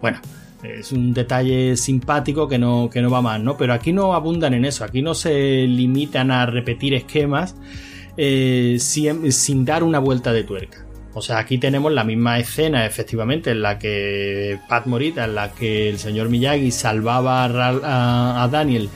Bueno, 0.02 0.20
es 0.64 0.92
un 0.92 1.14
detalle 1.14 1.78
simpático 1.78 2.50
que 2.50 2.58
no, 2.58 2.90
que 2.92 3.02
no 3.02 3.10
va 3.10 3.22
más, 3.22 3.40
¿no? 3.42 3.56
Pero 3.56 3.72
aquí 3.74 3.94
no 3.94 4.14
abundan 4.16 4.54
en 4.54 4.66
eso, 4.66 4.84
aquí 4.84 5.02
no 5.02 5.14
se 5.14 5.66
limitan 5.66 6.30
a 6.30 6.46
repetir 6.46 6.94
esquemas 6.94 7.56
eh, 8.18 8.78
sin, 8.80 9.32
sin 9.32 9.64
dar 9.66 9.84
una 9.84 10.00
vuelta 10.00 10.34
de 10.34 10.44
tuerca. 10.44 10.84
O 11.14 11.22
sea, 11.22 11.40
aquí 11.40 11.58
tenemos 11.58 11.92
la 11.92 12.04
misma 12.04 12.38
escena, 12.38 12.86
efectivamente, 12.86 13.52
en 13.52 13.62
la 13.64 13.80
que 13.80 14.60
Pat 14.70 14.86
Morita, 14.86 15.26
en 15.26 15.34
la 15.36 15.52
que 15.52 15.90
el 15.90 15.98
señor 15.98 16.30
Miyagi 16.30 16.70
salvaba 16.72 17.46
a, 17.46 18.48
Daniel 18.52 18.90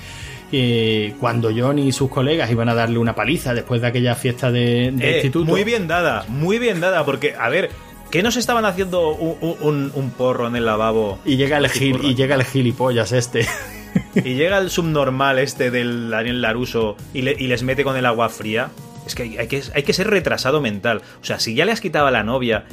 eh, 0.51 1.15
cuando 1.19 1.49
Johnny 1.55 1.87
y 1.87 1.91
sus 1.91 2.09
colegas 2.11 2.51
iban 2.51 2.69
a 2.69 2.75
darle 2.75 2.99
una 2.99 3.15
paliza 3.15 3.53
después 3.55 3.81
de 3.81 3.87
aquella 3.87 4.13
fiesta 4.15 4.51
de, 4.51 4.91
de 4.93 5.09
Eh, 5.09 5.13
instituto. 5.15 5.49
muy 5.49 5.63
bien 5.63 5.87
dada, 5.87 6.25
muy 6.27 6.59
bien 6.59 6.79
dada, 6.79 7.05
porque, 7.05 7.33
a 7.39 7.49
ver, 7.49 7.69
¿qué 8.11 8.21
nos 8.21 8.35
estaban 8.37 8.65
haciendo 8.65 9.09
un, 9.15 9.55
un- 9.61 9.91
un 9.95 10.09
porro 10.11 10.47
en 10.47 10.55
el 10.55 10.65
lavabo? 10.65 11.17
Y 11.25 11.37
llega 11.37 11.57
el 11.57 11.69
Sí, 11.69 11.79
gil, 11.79 11.91
porra. 11.97 12.07
y 12.07 12.15
llega 12.15 12.35
el 12.35 12.43
gilipollas 12.43 13.13
este. 13.13 13.47
y 14.15 14.35
llega 14.35 14.59
el 14.59 14.69
subnormal 14.69 15.39
este 15.39 15.71
del 15.71 16.09
Daniel 16.11 16.41
Laruso 16.41 16.97
y, 17.15 17.23
le- 17.23 17.35
y 17.39 17.47
les 17.47 17.63
mete 17.63 17.83
con 17.83 17.95
el 17.97 18.05
agua 18.05 18.29
fría. 18.29 18.69
Es 19.11 19.15
que 19.15 19.23
hay, 19.23 19.37
hay 19.37 19.47
que 19.47 19.61
hay 19.75 19.83
que 19.83 19.91
ser 19.93 20.09
retrasado 20.09 20.61
mental. 20.61 21.01
O 21.21 21.25
sea, 21.25 21.37
si 21.39 21.53
ya 21.53 21.65
le 21.65 21.73
has 21.73 21.81
quitado 21.81 22.07
a 22.07 22.11
la 22.11 22.23
novia, 22.23 22.63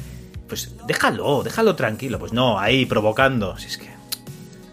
pues 0.47 0.73
déjalo, 0.87 1.43
déjalo 1.43 1.75
tranquilo. 1.75 2.17
Pues 2.17 2.31
no, 2.31 2.57
ahí 2.59 2.85
provocando. 2.85 3.57
Si 3.57 3.67
es 3.67 3.77
que. 3.77 3.89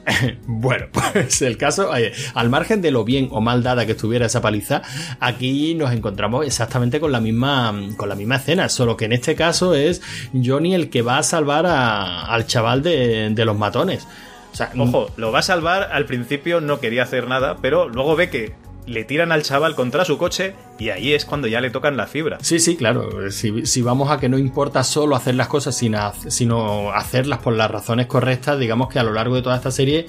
Bueno, 0.47 0.87
pues 0.93 1.43
el 1.43 1.57
caso, 1.57 1.91
al 2.35 2.49
margen 2.49 2.81
de 2.81 2.93
lo 2.93 3.05
bien 3.05 3.29
o 3.33 3.41
mal 3.41 3.65
dada 3.65 3.85
que 3.87 3.93
estuviera 3.93 4.27
esa 4.27 4.41
paliza, 4.41 4.83
aquí 5.19 5.75
nos 5.75 5.93
encontramos 5.93 6.47
exactamente 6.47 7.01
con 7.01 7.11
la 7.11 7.21
misma, 7.21 7.75
con 7.97 8.09
la 8.09 8.15
misma 8.15 8.37
escena, 8.37 8.69
solo 8.69 8.97
que 8.97 9.07
en 9.07 9.13
este 9.13 9.35
caso 9.35 9.75
es 9.75 10.03
Johnny 10.33 10.75
el 10.77 10.91
que 10.91 11.03
va 11.03 11.19
a 11.19 11.23
salvar 11.25 11.67
a- 11.67 12.27
al 12.27 12.47
chaval 12.47 12.83
de, 12.85 13.31
de 13.31 13.45
los 13.45 13.59
matones. 13.59 14.07
O 14.53 14.55
sea, 14.57 14.71
Ojo, 14.79 15.11
lo 15.17 15.33
va 15.33 15.41
a 15.41 15.43
salvar. 15.43 15.91
Al 15.93 16.07
principio 16.07 16.61
no 16.61 16.79
quería 16.81 17.03
hacer 17.03 17.27
nada, 17.27 17.57
pero 17.61 17.89
luego 17.89 18.15
ve 18.17 18.31
que 18.31 18.55
le 18.87 19.05
tiran 19.05 19.33
al 19.33 19.43
chaval 19.43 19.75
contra 19.75 20.05
su 20.05 20.17
coche 20.17 20.55
y 20.79 20.91
ahí 20.91 21.13
es 21.13 21.25
cuando 21.25 21.49
ya 21.49 21.61
le 21.61 21.71
tocan 21.71 21.97
la 21.97 22.07
fibra. 22.07 22.39
Sí, 22.41 22.61
sí, 22.61 22.77
claro. 22.77 23.31
Si, 23.31 23.67
si 23.67 23.83
vamos 23.83 24.11
a 24.11 24.19
que 24.19 24.29
no 24.29 24.39
importa 24.39 24.85
solo 24.85 25.17
hacer 25.17 25.35
las 25.35 25.49
cosas, 25.49 25.77
sino, 25.77 26.93
hacerlas 26.93 27.41
por 27.41 27.55
las 27.55 27.71
razones 27.71 28.07
correctas, 28.07 28.59
digamos 28.59 28.89
que 28.89 28.99
a 28.99 29.03
lo 29.03 29.13
largo 29.13 29.35
de 29.35 29.43
toda 29.43 29.57
esta 29.57 29.71
serie, 29.71 30.07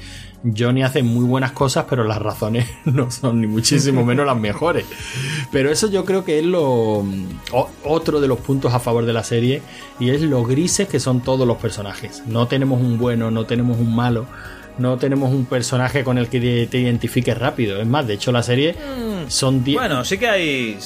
Johnny 0.55 0.83
hace 0.83 1.01
muy 1.01 1.25
buenas 1.25 1.51
cosas, 1.53 1.85
pero 1.89 2.03
las 2.03 2.21
razones 2.21 2.67
no 2.85 3.09
son 3.09 3.41
ni 3.41 3.47
muchísimo 3.47 4.05
menos 4.05 4.25
las 4.25 4.37
mejores. 4.37 4.85
Pero 5.51 5.71
eso 5.71 5.89
yo 5.89 6.05
creo 6.05 6.23
que 6.23 6.39
es 6.39 6.45
lo 6.45 7.03
otro 7.83 8.21
de 8.21 8.27
los 8.27 8.39
puntos 8.39 8.73
a 8.73 8.79
favor 8.79 9.05
de 9.05 9.13
la 9.13 9.23
serie 9.23 9.61
y 9.99 10.11
es 10.11 10.21
lo 10.21 10.43
grises 10.43 10.87
que 10.87 10.99
son 10.99 11.21
todos 11.21 11.47
los 11.47 11.57
personajes. 11.57 12.23
No 12.27 12.47
tenemos 12.47 12.79
un 12.79 12.99
bueno, 12.99 13.31
no 13.31 13.45
tenemos 13.45 13.77
un 13.79 13.95
malo. 13.95 14.27
No 14.77 14.97
tenemos 14.97 15.31
un 15.31 15.45
personaje 15.45 16.03
con 16.03 16.17
el 16.17 16.29
que 16.29 16.67
te 16.69 16.77
identifiques 16.77 17.37
rápido. 17.37 17.81
Es 17.81 17.87
más, 17.87 18.05
de 18.05 18.13
hecho, 18.13 18.31
la 18.31 18.43
serie 18.43 18.75
son 19.27 19.63
10. 19.63 19.77
Bueno, 19.77 20.03
sí 20.05 20.17
que 20.17 20.29
hay. 20.29 20.77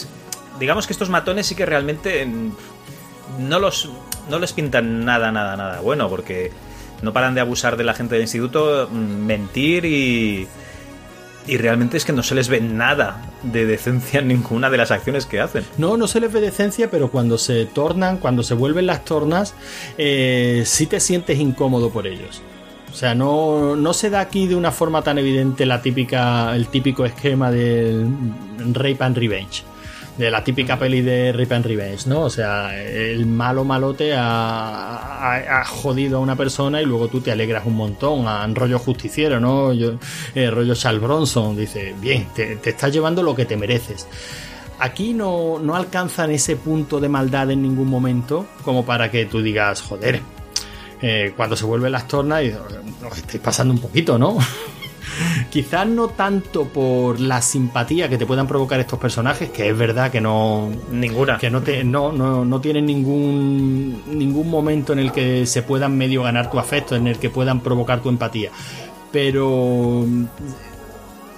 Digamos 0.60 0.88
que 0.88 0.93
estos 0.93 1.10
matones 1.10 1.47
sí 1.47 1.56
que 1.56 1.65
realmente 1.65 2.25
mm, 2.25 2.51
no 3.39 3.60
los 3.60 3.89
no 4.30 4.39
les 4.39 4.54
pintan 4.54 5.04
nada, 5.04 5.32
nada, 5.32 5.58
nada 5.58 5.82
bueno, 5.82 6.10
porque 6.10 6.51
no 7.01 7.13
paran 7.13 7.34
de 7.36 7.41
abusar 7.41 7.77
de 7.77 7.84
la 7.84 7.93
gente 7.93 8.15
del 8.15 8.23
instituto, 8.23 8.88
mm, 8.91 9.25
mentir 9.25 9.86
y. 9.86 10.47
Y 11.47 11.58
realmente 11.58 11.97
es 11.97 12.06
que 12.06 12.13
no 12.13 12.21
se 12.21 12.36
les 12.36 12.49
ve 12.49 12.62
nada 12.62 13.19
de 13.41 13.65
decencia 13.65 14.19
en 14.19 14.27
ninguna 14.27 14.69
de 14.69 14.77
las 14.77 14.91
acciones 14.91 15.25
que 15.25 15.41
hacen. 15.41 15.65
No, 15.80 15.97
no 15.97 16.08
se 16.08 16.19
les 16.19 16.32
ve 16.32 16.39
decencia, 16.39 16.91
pero 16.91 17.10
cuando 17.10 17.39
se 17.39 17.65
tornan, 17.65 18.17
cuando 18.17 18.43
se 18.43 18.54
vuelven 18.54 18.86
las 18.86 19.04
tornas, 19.04 19.56
eh, 19.97 20.62
sí 20.67 20.86
te 20.86 20.99
sientes 20.99 21.39
incómodo 21.39 21.89
por 21.89 22.06
ellos. 22.06 22.43
O 22.91 22.95
sea, 22.95 23.15
no, 23.15 23.75
no 23.75 23.93
se 23.93 24.10
da 24.10 24.19
aquí 24.19 24.47
de 24.47 24.56
una 24.56 24.71
forma 24.71 25.01
tan 25.01 25.17
evidente 25.17 25.65
la 25.65 25.82
típica, 25.82 26.56
el 26.56 26.67
típico 26.67 27.06
esquema 27.06 27.49
del 27.51 28.08
Rape 28.73 28.97
and 28.99 29.17
Revenge. 29.17 29.63
De 30.17 30.30
la 30.30 30.43
típica 30.43 30.77
peli 30.77 31.01
de 31.01 31.32
Rape 31.32 31.56
and 31.56 31.65
Revenge, 31.65 32.06
¿no? 32.08 32.21
O 32.23 32.30
sea, 32.30 32.77
el 32.77 33.25
malo 33.25 33.63
malote 33.63 34.13
ha, 34.13 35.60
ha- 35.62 35.65
jodido 35.65 36.17
a 36.17 36.19
una 36.21 36.36
persona 36.36 36.82
y 36.82 36.86
luego 36.86 37.08
tú 37.08 37.21
te 37.21 37.32
alegras 37.32 37.65
un 37.65 37.75
montón. 37.77 38.27
A 38.27 38.45
rollo 38.47 38.77
justiciero, 38.77 39.39
¿no? 39.39 39.71
Yo, 39.73 39.93
eh, 40.36 40.51
rollo 40.51 40.75
Charles 40.75 41.01
Bronson. 41.01 41.56
Dice, 41.56 41.95
bien, 41.99 42.27
te, 42.36 42.58
te 42.58 42.71
estás 42.71 42.91
llevando 42.91 43.23
lo 43.23 43.34
que 43.36 43.45
te 43.45 43.56
mereces. 43.56 44.06
Aquí 44.80 45.13
no, 45.13 45.60
no 45.60 45.75
alcanzan 45.75 46.30
ese 46.32 46.56
punto 46.58 46.99
de 46.99 47.08
maldad 47.08 47.49
en 47.51 47.62
ningún 47.62 47.88
momento 47.88 48.45
como 48.63 48.84
para 48.86 49.10
que 49.12 49.25
tú 49.25 49.41
digas, 49.41 49.82
joder, 49.82 50.21
eh, 51.02 51.34
cuando 51.36 51.56
se 51.56 51.66
vuelven 51.66 51.92
las 51.92 52.08
tornas, 52.08 52.44
y, 52.44 52.52
os 53.06 53.18
estáis 53.18 53.42
pasando 53.42 53.74
un 53.74 53.80
poquito, 53.80 54.18
¿no? 54.18 54.38
Quizás 55.50 55.86
no 55.88 56.08
tanto 56.10 56.66
por 56.66 57.20
la 57.20 57.42
simpatía 57.42 58.08
que 58.08 58.18
te 58.18 58.26
puedan 58.26 58.48
provocar 58.48 58.80
estos 58.80 58.98
personajes, 59.00 59.50
que 59.50 59.68
es 59.70 59.78
verdad 59.78 60.10
que 60.12 60.22
no, 60.22 60.70
Ninguna. 60.92 61.38
que 61.38 61.50
no, 61.50 61.62
te, 61.62 61.84
no, 61.84 62.12
no, 62.12 62.46
no 62.46 62.62
tienen 62.62 62.86
ningún, 62.86 64.02
ningún 64.18 64.50
momento 64.50 64.94
en 64.94 65.00
el 65.00 65.12
que 65.12 65.46
se 65.46 65.64
puedan 65.64 65.98
medio 65.98 66.24
ganar 66.24 66.50
tu 66.50 66.60
afecto, 66.60 66.96
en 66.96 67.08
el 67.08 67.18
que 67.18 67.30
puedan 67.30 67.60
provocar 67.60 68.02
tu 68.02 68.10
empatía. 68.10 68.52
Pero 69.12 70.06
mm, 70.08 70.26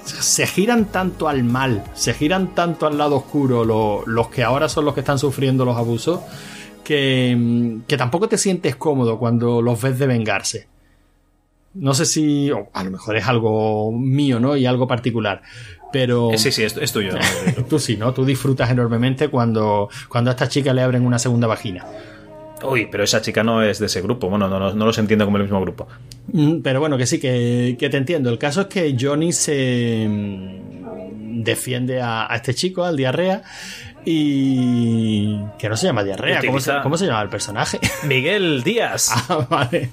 se 0.05 0.45
giran 0.45 0.85
tanto 0.85 1.27
al 1.27 1.43
mal, 1.43 1.83
se 1.95 2.13
giran 2.13 2.53
tanto 2.53 2.85
al 2.85 2.97
lado 2.97 3.15
oscuro 3.15 3.65
lo- 3.65 4.03
los 4.05 4.27
que 4.27 4.43
ahora 4.43 4.69
son 4.69 4.85
los 4.85 4.93
que 4.93 4.99
están 4.99 5.17
sufriendo 5.17 5.65
los 5.65 5.77
abusos, 5.77 6.19
que, 6.83 7.35
mm, 7.37 7.81
que 7.87 7.97
tampoco 7.97 8.27
te 8.27 8.37
sientes 8.37 8.75
cómodo 8.75 9.17
cuando 9.19 9.61
los 9.61 9.81
ves 9.81 9.97
de 9.99 10.07
vengarse. 10.07 10.67
No 11.75 11.93
sé 11.93 12.05
si, 12.05 12.51
a 12.73 12.83
lo 12.83 12.91
mejor 12.91 13.17
es 13.17 13.27
algo 13.27 13.91
mío, 13.91 14.39
¿no? 14.39 14.55
Y 14.55 14.65
algo 14.65 14.87
particular. 14.87 15.41
Pero... 15.91 16.31
Eh, 16.31 16.37
Sí, 16.37 16.51
sí, 16.51 16.63
es, 16.63 16.77
es 16.77 16.91
tuyo. 16.91 17.13
Tú 17.69 17.79
sí, 17.79 17.97
¿no? 17.97 18.13
Tú 18.13 18.25
disfrutas 18.25 18.69
enormemente 18.69 19.29
cuando, 19.29 19.89
cuando 20.07 20.29
a 20.29 20.33
esta 20.33 20.47
chica 20.47 20.73
le 20.73 20.81
abren 20.81 21.05
una 21.05 21.17
segunda 21.17 21.47
vagina. 21.47 21.85
Uy, 22.63 22.87
pero 22.91 23.03
esa 23.03 23.21
chica 23.21 23.43
no 23.43 23.61
es 23.61 23.79
de 23.79 23.87
ese 23.87 24.01
grupo. 24.01 24.29
Bueno, 24.29 24.47
no, 24.47 24.59
no, 24.59 24.73
no 24.73 24.85
los 24.85 24.97
entiendo 24.97 25.25
como 25.25 25.37
el 25.37 25.43
mismo 25.43 25.59
grupo. 25.61 25.87
Mm, 26.31 26.61
Pero 26.61 26.79
bueno, 26.79 26.97
que 26.97 27.05
sí, 27.05 27.19
que, 27.19 27.75
que 27.77 27.89
te 27.89 27.97
entiendo. 27.97 28.29
El 28.29 28.37
caso 28.37 28.61
es 28.61 28.67
que 28.67 28.95
Johnny 28.99 29.33
se 29.33 30.05
mm, 30.07 31.43
defiende 31.43 32.01
a, 32.01 32.31
a 32.31 32.35
este 32.37 32.53
chico, 32.53 32.83
al 32.85 32.95
diarrea, 32.95 33.41
y 34.05 35.37
que 35.57 35.69
no 35.69 35.77
se 35.77 35.87
llama 35.87 36.03
diarrea. 36.03 36.41
¿Cómo 36.45 36.59
se, 36.59 36.71
cómo 36.81 36.97
se 36.97 37.05
llama 37.05 37.21
el 37.21 37.29
personaje? 37.29 37.79
Miguel 38.03 38.63
Díaz. 38.63 39.11
Ah, 39.29 39.47
vale. 39.49 39.89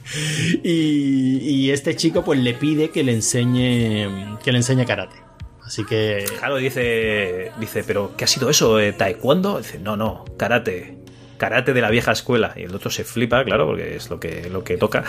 Y, 0.62 1.38
y 1.38 1.70
este 1.70 1.94
chico 1.96 2.24
pues 2.24 2.38
le 2.40 2.54
pide 2.54 2.90
que 2.90 3.02
le 3.04 3.12
enseñe 3.12 4.38
que 4.42 4.52
le 4.52 4.58
enseñe 4.58 4.84
karate. 4.86 5.16
Así 5.64 5.84
que 5.84 6.24
Claro, 6.38 6.56
dice, 6.56 7.52
dice, 7.60 7.84
pero 7.86 8.12
¿qué 8.16 8.24
ha 8.24 8.26
sido 8.26 8.50
eso? 8.50 8.80
eh, 8.80 8.92
¿Taekwondo? 8.92 9.58
Dice, 9.58 9.78
no, 9.78 9.96
no, 9.96 10.24
karate. 10.36 10.96
Karate 11.38 11.72
de 11.72 11.80
la 11.80 11.90
vieja 11.90 12.12
escuela. 12.12 12.52
Y 12.56 12.62
el 12.64 12.74
otro 12.74 12.90
se 12.90 13.04
flipa, 13.04 13.44
claro, 13.44 13.66
porque 13.66 13.94
es 13.96 14.10
lo 14.10 14.18
que, 14.18 14.50
lo 14.50 14.64
que 14.64 14.76
toca. 14.76 15.04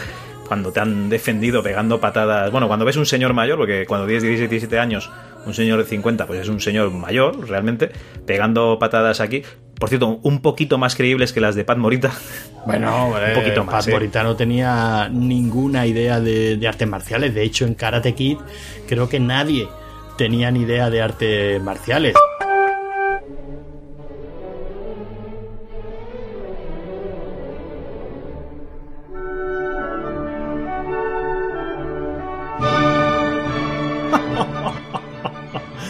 Cuando 0.48 0.72
te 0.72 0.80
han 0.80 1.10
defendido 1.10 1.64
pegando 1.64 2.00
patadas. 2.00 2.52
Bueno, 2.52 2.68
cuando 2.68 2.86
ves 2.86 2.96
un 2.98 3.06
señor 3.06 3.34
mayor, 3.34 3.58
porque 3.58 3.86
cuando 3.88 4.06
tienes 4.06 4.24
16, 4.24 4.50
17 4.50 4.80
años, 4.80 5.10
un 5.46 5.54
señor 5.54 5.80
de 5.80 5.86
50, 5.86 6.28
pues 6.28 6.42
es 6.42 6.50
un 6.50 6.60
señor 6.60 6.92
mayor, 6.92 7.48
realmente, 7.48 7.90
pegando 8.26 8.78
patadas 8.80 9.20
aquí. 9.20 9.44
Por 9.80 9.90
cierto, 9.90 10.20
un 10.22 10.42
poquito 10.42 10.78
más 10.78 10.96
creíbles 10.96 11.34
que 11.34 11.42
las 11.42 11.56
de 11.56 11.64
Pat 11.64 11.78
Morita. 11.78 12.12
Bueno, 12.64 13.08
Un 13.08 13.34
poquito 13.34 13.64
más, 13.64 13.86
Pat 13.86 13.88
¿eh? 13.88 13.92
Morita 13.94 14.22
no 14.22 14.36
tenía 14.36 15.10
ninguna 15.12 15.88
idea 15.88 16.20
de, 16.20 16.58
de 16.58 16.68
artes 16.68 16.88
marciales. 16.88 17.34
De 17.34 17.42
hecho, 17.42 17.66
en 17.66 17.74
Karate 17.74 18.14
Kid 18.14 18.38
creo 18.88 19.10
que 19.10 19.20
nadie 19.20 19.68
tenía 20.16 20.52
ni 20.52 20.62
idea 20.62 20.92
de 20.92 21.02
artes 21.02 21.60
marciales. 21.64 22.14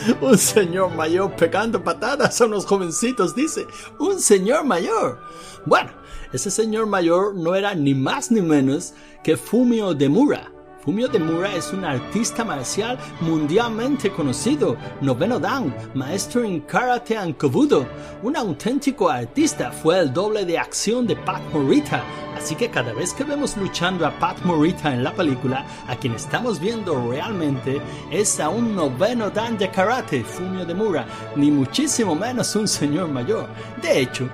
Un 0.21 0.37
señor 0.37 0.93
mayor 0.93 1.35
pegando 1.35 1.83
patadas 1.83 2.39
a 2.41 2.45
unos 2.45 2.65
jovencitos, 2.65 3.35
dice. 3.35 3.67
Un 3.99 4.19
señor 4.19 4.63
mayor. 4.63 5.19
Bueno, 5.65 5.91
ese 6.33 6.49
señor 6.49 6.87
mayor 6.87 7.35
no 7.35 7.55
era 7.55 7.75
ni 7.75 7.93
más 7.93 8.31
ni 8.31 8.41
menos 8.41 8.93
que 9.23 9.37
Fumio 9.37 9.93
Demura. 9.93 10.51
Fumio 10.83 11.07
Demura 11.07 11.53
es 11.55 11.71
un 11.73 11.85
artista 11.85 12.43
marcial 12.43 12.97
mundialmente 13.19 14.09
conocido, 14.09 14.75
noveno 14.99 15.39
dan, 15.39 15.75
maestro 15.93 16.43
en 16.43 16.61
karate 16.61 17.15
and 17.15 17.37
kobudo, 17.37 17.85
un 18.23 18.35
auténtico 18.35 19.07
artista, 19.07 19.71
fue 19.71 19.99
el 19.99 20.11
doble 20.11 20.43
de 20.43 20.57
acción 20.57 21.05
de 21.05 21.15
Pat 21.15 21.41
Morita, 21.53 22.03
así 22.35 22.55
que 22.55 22.71
cada 22.71 22.93
vez 22.93 23.13
que 23.13 23.23
vemos 23.23 23.55
luchando 23.57 24.07
a 24.07 24.19
Pat 24.19 24.39
Morita 24.43 24.91
en 24.91 25.03
la 25.03 25.13
película, 25.13 25.67
a 25.87 25.95
quien 25.95 26.15
estamos 26.15 26.59
viendo 26.59 27.11
realmente 27.11 27.79
es 28.09 28.39
a 28.39 28.49
un 28.49 28.75
noveno 28.75 29.29
dan 29.29 29.59
de 29.59 29.69
karate, 29.69 30.23
Fumio 30.23 30.65
Demura, 30.65 31.05
ni 31.35 31.51
muchísimo 31.51 32.15
menos 32.15 32.55
un 32.55 32.67
señor 32.67 33.07
mayor. 33.07 33.47
De 33.83 34.01
hecho, 34.01 34.27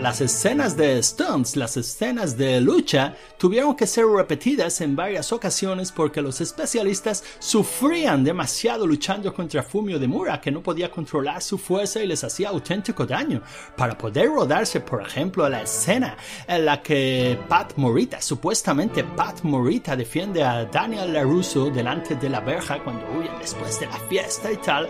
las 0.00 0.20
escenas 0.20 0.76
de 0.76 1.00
stunts, 1.02 1.54
las 1.54 1.76
escenas 1.76 2.36
de 2.36 2.60
lucha, 2.60 3.14
tuvieron 3.38 3.76
que 3.76 3.86
ser 3.86 4.06
repetidas 4.06 4.80
en 4.80 4.96
varias 4.96 5.32
ocasiones 5.32 5.92
porque 5.92 6.22
los 6.22 6.40
especialistas 6.40 7.22
sufrían 7.38 8.24
demasiado 8.24 8.86
luchando 8.86 9.32
contra 9.32 9.62
Fumio 9.62 9.98
Demura, 9.98 10.40
que 10.40 10.50
no 10.50 10.62
podía 10.62 10.90
controlar 10.90 11.42
su 11.42 11.58
fuerza 11.58 12.02
y 12.02 12.06
les 12.06 12.24
hacía 12.24 12.48
auténtico 12.48 13.06
daño. 13.06 13.42
Para 13.76 13.96
poder 13.96 14.28
rodarse, 14.28 14.80
por 14.80 15.02
ejemplo, 15.02 15.48
la 15.48 15.62
escena 15.62 16.16
en 16.48 16.64
la 16.64 16.82
que 16.82 17.38
Pat 17.48 17.74
Morita, 17.76 18.20
supuestamente 18.20 19.04
Pat 19.04 19.42
Morita, 19.42 19.94
defiende 19.94 20.42
a 20.42 20.64
Daniel 20.64 21.12
LaRusso 21.12 21.70
delante 21.70 22.16
de 22.16 22.28
la 22.28 22.40
verja 22.40 22.82
cuando 22.82 23.06
huyen 23.12 23.38
después 23.38 23.78
de 23.78 23.86
la 23.86 23.98
fiesta 24.08 24.50
y 24.50 24.56
tal, 24.56 24.88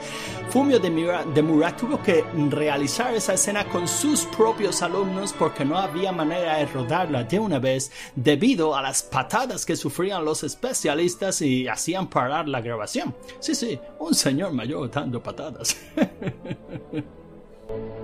Fumio 0.49 0.79
Demura, 0.79 1.25
Demura 1.35 1.77
tuvo 1.77 2.03
que 2.03 2.25
realizar 2.51 3.15
esa 3.15 3.35
escena 3.35 3.65
con 3.67 3.87
sus 3.87 4.23
propios 4.27 4.81
alumnos 4.81 4.92
porque 5.39 5.65
no 5.65 5.79
había 5.79 6.13
manera 6.13 6.59
de 6.59 6.67
rodarla 6.67 7.25
de 7.25 7.39
una 7.39 7.59
vez 7.59 7.91
debido 8.15 8.77
a 8.77 8.83
las 8.83 9.03
patadas 9.03 9.65
que 9.65 9.75
sufrían 9.75 10.25
los 10.25 10.45
especialistas 10.45 11.41
y 11.41 11.67
hacían 11.67 12.09
parar 12.09 12.49
la 12.49 12.61
grabación. 12.61 13.15
Sí, 13.41 13.55
sí, 13.55 13.81
un 13.99 14.15
señor 14.15 14.53
mayor 14.53 14.91
dando 14.91 15.23
patadas. 15.23 15.77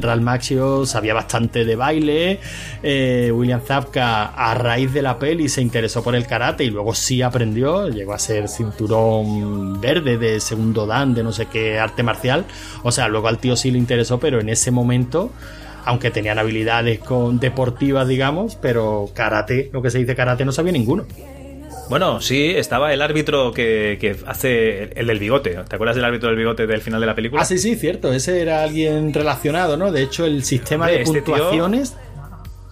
Real 0.00 0.20
Maxio 0.20 0.86
sabía 0.86 1.14
bastante 1.14 1.64
de 1.64 1.76
baile. 1.76 2.40
Eh, 2.82 3.30
William 3.34 3.60
Zapka, 3.60 4.26
a 4.26 4.54
raíz 4.54 4.92
de 4.92 5.02
la 5.02 5.18
peli, 5.18 5.48
se 5.48 5.62
interesó 5.62 6.02
por 6.02 6.14
el 6.14 6.26
karate 6.26 6.64
y 6.64 6.70
luego 6.70 6.94
sí 6.94 7.22
aprendió. 7.22 7.88
Llegó 7.88 8.14
a 8.14 8.18
ser 8.18 8.48
cinturón 8.48 9.80
verde 9.80 10.18
de 10.18 10.40
segundo 10.40 10.86
dan, 10.86 11.14
de 11.14 11.22
no 11.22 11.32
sé 11.32 11.46
qué 11.46 11.78
arte 11.78 12.02
marcial. 12.02 12.44
O 12.82 12.92
sea, 12.92 13.08
luego 13.08 13.28
al 13.28 13.38
tío 13.38 13.56
sí 13.56 13.70
le 13.70 13.78
interesó, 13.78 14.18
pero 14.18 14.40
en 14.40 14.48
ese 14.48 14.70
momento 14.70 15.30
aunque 15.86 16.10
tenían 16.10 16.36
habilidades 16.40 16.98
con 16.98 17.38
deportivas, 17.38 18.08
digamos, 18.08 18.56
pero 18.56 19.08
karate, 19.14 19.70
lo 19.72 19.82
que 19.82 19.90
se 19.90 19.98
dice 19.98 20.16
karate, 20.16 20.44
no 20.44 20.50
sabía 20.50 20.72
ninguno. 20.72 21.04
Bueno, 21.88 22.20
sí, 22.20 22.50
estaba 22.50 22.92
el 22.92 23.00
árbitro 23.00 23.52
que, 23.52 23.96
que, 24.00 24.16
hace 24.26 24.90
el 24.98 25.06
del 25.06 25.18
bigote. 25.20 25.50
¿Te 25.68 25.74
acuerdas 25.76 25.94
del 25.94 26.04
árbitro 26.04 26.28
del 26.28 26.36
bigote 26.38 26.66
del 26.66 26.80
final 26.80 27.00
de 27.00 27.06
la 27.06 27.14
película? 27.14 27.42
Ah, 27.42 27.44
sí, 27.44 27.58
sí, 27.58 27.76
cierto. 27.76 28.12
Ese 28.12 28.40
era 28.42 28.62
alguien 28.64 29.14
relacionado, 29.14 29.76
¿no? 29.76 29.92
De 29.92 30.02
hecho, 30.02 30.26
el 30.26 30.42
sistema 30.42 30.88
de 30.88 31.02
este 31.02 31.22
puntuaciones. 31.22 31.90
Tío, 31.92 32.00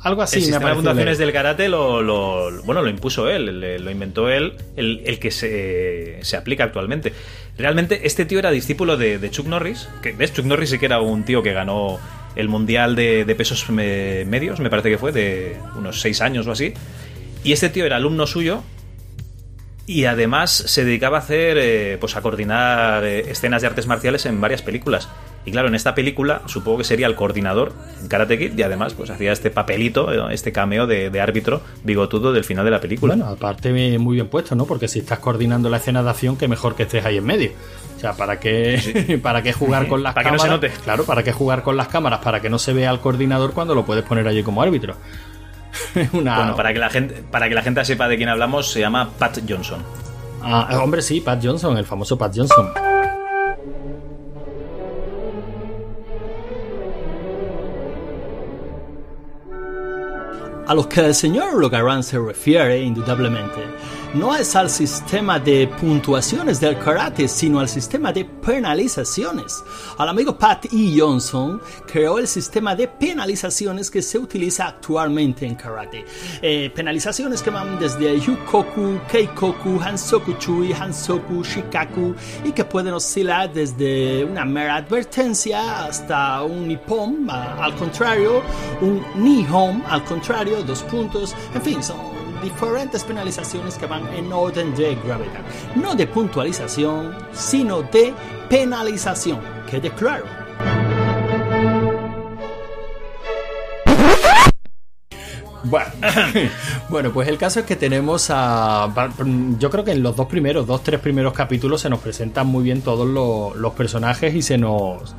algo 0.02 0.20
así, 0.20 0.36
el 0.36 0.42
me 0.42 0.46
sistema 0.46 0.68
de 0.68 0.74
puntuaciones 0.74 1.16
del 1.18 1.32
karate 1.32 1.68
lo, 1.68 2.02
lo- 2.02 2.62
bueno, 2.64 2.82
lo 2.82 2.90
impuso 2.90 3.28
él, 3.30 3.82
lo 3.82 3.90
inventó 3.90 4.28
él, 4.28 4.52
el, 4.76 5.00
el 5.06 5.18
que 5.18 5.30
se, 5.30 6.18
se 6.22 6.36
aplica 6.36 6.64
actualmente. 6.64 7.12
Realmente, 7.56 8.00
este 8.06 8.24
tío 8.26 8.38
era 8.40 8.50
discípulo 8.50 8.96
de, 8.98 9.18
de 9.18 9.30
Chuck 9.30 9.46
Norris. 9.46 9.88
Que, 10.02 10.12
¿Ves? 10.12 10.32
Chuck 10.34 10.44
Norris 10.44 10.70
sí 10.70 10.78
que 10.78 10.86
era 10.86 11.00
un 11.00 11.24
tío 11.24 11.42
que 11.42 11.52
ganó 11.54 11.98
el 12.36 12.48
mundial 12.48 12.96
de, 12.96 13.24
de 13.24 13.34
pesos 13.36 13.70
me- 13.70 14.24
medios, 14.26 14.58
me 14.60 14.68
parece 14.70 14.90
que 14.90 14.98
fue, 14.98 15.12
de 15.12 15.56
unos 15.76 16.00
seis 16.00 16.20
años 16.20 16.46
o 16.48 16.52
así. 16.52 16.74
Y 17.44 17.52
este 17.52 17.68
tío 17.68 17.86
era 17.86 17.96
alumno 17.96 18.26
suyo 18.26 18.62
y 19.86 20.06
además 20.06 20.50
se 20.50 20.84
dedicaba 20.84 21.18
a 21.18 21.20
hacer, 21.20 21.58
eh, 21.58 21.98
pues 22.00 22.16
a 22.16 22.22
coordinar 22.22 23.04
eh, 23.04 23.30
escenas 23.30 23.62
de 23.62 23.68
artes 23.68 23.86
marciales 23.86 24.24
en 24.26 24.40
varias 24.40 24.62
películas. 24.62 25.08
Y 25.46 25.50
claro, 25.50 25.68
en 25.68 25.74
esta 25.74 25.94
película 25.94 26.40
supongo 26.46 26.78
que 26.78 26.84
sería 26.84 27.06
el 27.06 27.14
coordinador 27.14 27.74
en 28.00 28.08
Karate 28.08 28.38
Kid 28.38 28.58
y 28.58 28.62
además 28.62 28.94
pues 28.94 29.10
hacía 29.10 29.30
este 29.30 29.50
papelito, 29.50 30.10
eh, 30.10 30.32
este 30.34 30.52
cameo 30.52 30.86
de, 30.86 31.10
de 31.10 31.20
árbitro 31.20 31.60
bigotudo 31.82 32.32
del 32.32 32.44
final 32.44 32.64
de 32.64 32.70
la 32.70 32.80
película. 32.80 33.14
Bueno, 33.14 33.30
aparte 33.30 33.98
muy 33.98 34.14
bien 34.14 34.28
puesto, 34.28 34.54
¿no? 34.54 34.64
Porque 34.64 34.88
si 34.88 35.00
estás 35.00 35.18
coordinando 35.18 35.68
la 35.68 35.76
escena 35.76 36.02
de 36.02 36.10
acción, 36.10 36.36
que 36.36 36.48
mejor 36.48 36.76
que 36.76 36.84
estés 36.84 37.04
ahí 37.04 37.18
en 37.18 37.24
medio. 37.24 37.50
O 37.96 38.00
sea, 38.00 38.14
¿para 38.14 38.40
qué, 38.40 39.18
¿para 39.22 39.42
qué 39.42 39.52
jugar 39.52 39.86
con 39.86 40.02
las 40.02 40.14
Para 40.14 40.30
que 40.30 40.36
no 40.36 40.42
se 40.42 40.48
note. 40.48 40.70
Claro, 40.82 41.04
¿para 41.04 41.22
qué 41.22 41.32
jugar 41.32 41.62
con 41.62 41.76
las 41.76 41.88
cámaras? 41.88 42.20
Para 42.20 42.40
que 42.40 42.48
no 42.48 42.58
se 42.58 42.72
vea 42.72 42.88
al 42.88 43.00
coordinador 43.00 43.52
cuando 43.52 43.74
lo 43.74 43.84
puedes 43.84 44.04
poner 44.04 44.26
allí 44.26 44.42
como 44.42 44.62
árbitro. 44.62 44.96
Una... 46.12 46.36
Bueno, 46.36 46.56
para 46.56 46.72
que 46.72 46.78
la 46.78 46.90
gente, 46.90 47.22
para 47.30 47.48
que 47.48 47.54
la 47.54 47.62
gente 47.62 47.84
sepa 47.84 48.08
de 48.08 48.16
quién 48.16 48.28
hablamos, 48.28 48.70
se 48.70 48.80
llama 48.80 49.10
Pat 49.18 49.38
Johnson. 49.48 49.82
Ah, 50.42 50.80
hombre, 50.82 51.00
sí, 51.00 51.20
Pat 51.20 51.40
Johnson, 51.42 51.76
el 51.78 51.86
famoso 51.86 52.18
Pat 52.18 52.32
Johnson. 52.36 52.93
A 60.66 60.74
lo 60.74 60.88
que 60.88 61.00
el 61.00 61.14
señor 61.14 61.60
Logarán 61.60 62.02
se 62.02 62.18
refiere, 62.18 62.80
indudablemente, 62.80 63.60
no 64.14 64.32
es 64.34 64.54
al 64.54 64.70
sistema 64.70 65.40
de 65.40 65.66
puntuaciones 65.66 66.60
del 66.60 66.78
karate, 66.78 67.26
sino 67.26 67.58
al 67.58 67.68
sistema 67.68 68.12
de 68.12 68.24
penalizaciones. 68.24 69.64
Al 69.98 70.08
amigo 70.08 70.38
Pat 70.38 70.66
E. 70.66 70.94
Johnson 70.96 71.60
creó 71.84 72.18
el 72.18 72.28
sistema 72.28 72.76
de 72.76 72.86
penalizaciones 72.86 73.90
que 73.90 74.02
se 74.02 74.16
utiliza 74.16 74.68
actualmente 74.68 75.44
en 75.44 75.56
karate. 75.56 76.04
Eh, 76.40 76.70
penalizaciones 76.72 77.42
que 77.42 77.50
van 77.50 77.76
desde 77.78 78.20
Yukoku, 78.20 79.00
Keikoku, 79.10 79.80
Hansoku 79.82 80.34
Chui, 80.34 80.72
Hansoku, 80.72 81.42
Shikaku 81.42 82.14
y 82.44 82.52
que 82.52 82.64
pueden 82.64 82.94
oscilar 82.94 83.52
desde 83.52 84.24
una 84.24 84.44
mera 84.44 84.76
advertencia 84.76 85.86
hasta 85.86 86.42
un 86.44 86.68
Nippon, 86.68 87.28
al 87.28 87.74
contrario, 87.74 88.42
un 88.80 89.02
Nihon, 89.16 89.82
al 89.88 90.04
contrario, 90.04 90.53
dos 90.62 90.82
puntos, 90.82 91.34
en 91.54 91.62
fin, 91.62 91.82
son 91.82 91.96
diferentes 92.42 93.02
penalizaciones 93.04 93.76
que 93.76 93.86
van 93.86 94.06
en 94.14 94.32
orden 94.32 94.74
de 94.74 94.94
gravedad. 94.96 95.42
No 95.74 95.94
de 95.94 96.06
puntualización, 96.06 97.16
sino 97.32 97.82
de 97.82 98.14
penalización. 98.48 99.40
Quede 99.68 99.90
claro. 99.90 100.43
Bueno, 105.64 105.86
bueno, 106.88 107.12
pues 107.12 107.28
el 107.28 107.38
caso 107.38 107.60
es 107.60 107.66
que 107.66 107.76
tenemos 107.76 108.28
a. 108.30 108.88
Yo 109.58 109.70
creo 109.70 109.84
que 109.84 109.92
en 109.92 110.02
los 110.02 110.14
dos 110.14 110.26
primeros, 110.26 110.66
dos, 110.66 110.82
tres 110.82 111.00
primeros 111.00 111.32
capítulos 111.32 111.80
se 111.80 111.90
nos 111.90 112.00
presentan 112.00 112.46
muy 112.46 112.64
bien 112.64 112.82
todos 112.82 113.08
los, 113.08 113.56
los 113.56 113.72
personajes 113.72 114.34
y 114.34 114.42
se 114.42 114.58
nos. 114.58 115.14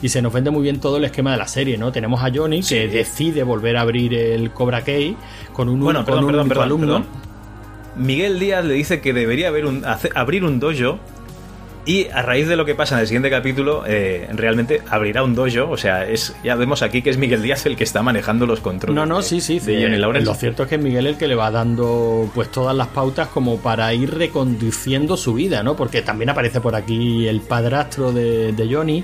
Y 0.00 0.08
se 0.10 0.22
nos 0.22 0.32
vende 0.32 0.50
muy 0.50 0.62
bien 0.62 0.80
todo 0.80 0.98
el 0.98 1.04
esquema 1.04 1.32
de 1.32 1.38
la 1.38 1.48
serie, 1.48 1.76
¿no? 1.76 1.90
Tenemos 1.90 2.22
a 2.22 2.30
Johnny 2.32 2.62
que 2.62 2.86
decide 2.86 3.42
volver 3.42 3.76
a 3.76 3.80
abrir 3.80 4.14
el 4.14 4.52
Cobra 4.52 4.82
Kai 4.84 5.16
con 5.52 5.68
un, 5.68 5.80
Bueno, 5.80 6.00
con 6.00 6.06
perdón, 6.06 6.24
un 6.24 6.30
perdón, 6.30 6.40
único 6.46 6.54
perdón, 6.54 6.64
alumno. 6.64 7.06
Miguel 7.96 8.38
Díaz 8.38 8.64
le 8.64 8.74
dice 8.74 9.00
que 9.00 9.12
debería 9.12 9.48
haber 9.48 9.66
un, 9.66 9.82
abrir 10.14 10.44
un 10.44 10.60
dojo 10.60 11.00
y 11.88 12.06
a 12.12 12.22
raíz 12.22 12.46
de 12.46 12.54
lo 12.54 12.64
que 12.66 12.74
pasa 12.74 12.94
en 12.94 13.00
el 13.00 13.06
siguiente 13.06 13.30
capítulo, 13.30 13.82
eh, 13.86 14.28
realmente 14.34 14.82
abrirá 14.90 15.22
un 15.24 15.34
dojo. 15.34 15.70
O 15.70 15.76
sea, 15.76 16.06
es 16.06 16.36
ya 16.44 16.54
vemos 16.54 16.82
aquí 16.82 17.00
que 17.02 17.08
es 17.10 17.16
Miguel 17.18 17.42
Díaz 17.42 17.64
el 17.66 17.76
que 17.76 17.84
está 17.84 18.02
manejando 18.02 18.46
los 18.46 18.60
controles. 18.60 18.94
No, 18.94 19.06
no, 19.06 19.16
de- 19.16 19.22
sí, 19.22 19.40
sí. 19.40 19.58
De 19.58 19.78
eh, 19.78 19.82
Johnny 19.84 19.96
Lawrence. 19.96 20.26
Lo 20.26 20.34
cierto 20.34 20.64
es 20.64 20.68
que 20.68 20.74
es 20.74 20.80
Miguel 20.82 21.06
el 21.06 21.16
que 21.16 21.26
le 21.26 21.34
va 21.34 21.50
dando 21.50 22.30
pues 22.34 22.50
todas 22.52 22.76
las 22.76 22.88
pautas 22.88 23.28
como 23.28 23.58
para 23.58 23.92
ir 23.94 24.14
reconduciendo 24.14 25.16
su 25.16 25.32
vida, 25.34 25.62
¿no? 25.62 25.74
Porque 25.76 26.02
también 26.02 26.28
aparece 26.30 26.60
por 26.60 26.74
aquí 26.74 27.26
el 27.26 27.40
padrastro 27.40 28.12
de, 28.12 28.52
de 28.52 28.74
Johnny 28.74 29.02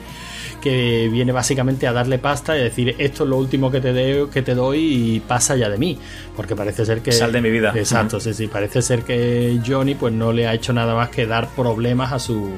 que 0.64 1.10
viene 1.12 1.30
básicamente 1.30 1.86
a 1.86 1.92
darle 1.92 2.18
pasta 2.18 2.56
y 2.56 2.62
decir 2.62 2.94
esto 2.98 3.24
es 3.24 3.28
lo 3.30 3.36
último 3.36 3.70
que 3.70 3.82
te, 3.82 3.92
de- 3.92 4.26
que 4.32 4.40
te 4.40 4.54
doy 4.54 4.78
y 5.16 5.20
pasa 5.20 5.54
ya 5.56 5.68
de 5.68 5.76
mí. 5.76 5.98
Porque 6.34 6.56
parece 6.56 6.86
ser 6.86 7.02
que... 7.02 7.12
Sal 7.12 7.30
de 7.32 7.42
mi 7.42 7.50
vida. 7.50 7.72
Exacto, 7.76 8.18
sí, 8.18 8.32
sí. 8.32 8.46
Parece 8.46 8.80
ser 8.80 9.02
que 9.02 9.60
Johnny 9.64 9.94
pues 9.94 10.12
no 10.14 10.32
le 10.32 10.46
ha 10.48 10.54
hecho 10.54 10.72
nada 10.72 10.94
más 10.94 11.10
que 11.10 11.26
dar 11.26 11.48
problemas 11.54 12.12
a 12.12 12.18
su, 12.18 12.48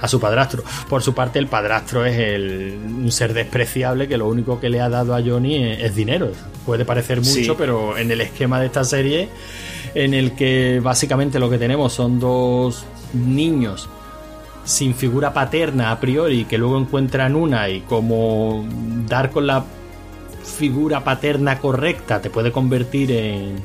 a 0.00 0.06
su 0.06 0.20
padrastro. 0.20 0.62
Por 0.90 1.02
su 1.02 1.14
parte, 1.14 1.38
el 1.38 1.46
padrastro 1.46 2.04
es 2.04 2.18
el, 2.18 2.78
un 2.84 3.10
ser 3.10 3.32
despreciable 3.32 4.06
que 4.06 4.18
lo 4.18 4.28
único 4.28 4.60
que 4.60 4.68
le 4.68 4.80
ha 4.80 4.88
dado 4.90 5.14
a 5.16 5.22
Johnny 5.22 5.56
es, 5.64 5.80
es 5.84 5.94
dinero. 5.96 6.30
Puede 6.66 6.84
parecer 6.84 7.18
mucho, 7.18 7.30
Sí. 7.32 7.52
pero 7.56 7.96
en 7.96 8.10
el 8.10 8.20
esquema 8.20 8.60
de 8.60 8.66
esta 8.66 8.84
serie, 8.84 9.28
en 9.94 10.12
el 10.14 10.32
que 10.32 10.80
básicamente 10.82 11.38
lo 11.38 11.48
que 11.48 11.58
tenemos 11.58 11.92
son 11.94 12.20
dos 12.20 12.84
niños 13.14 13.88
sin 14.64 14.94
figura 14.94 15.32
paterna 15.32 15.90
a 15.90 16.00
priori 16.00 16.44
que 16.46 16.56
luego 16.58 16.78
encuentran 16.78 17.36
una 17.36 17.68
y 17.68 17.80
como 17.82 18.64
dar 19.06 19.30
con 19.30 19.46
la 19.46 19.64
figura 20.42 21.02
paterna 21.04 21.58
correcta 21.58 22.20
te 22.20 22.30
puede 22.30 22.50
convertir 22.52 23.10
en, 23.12 23.56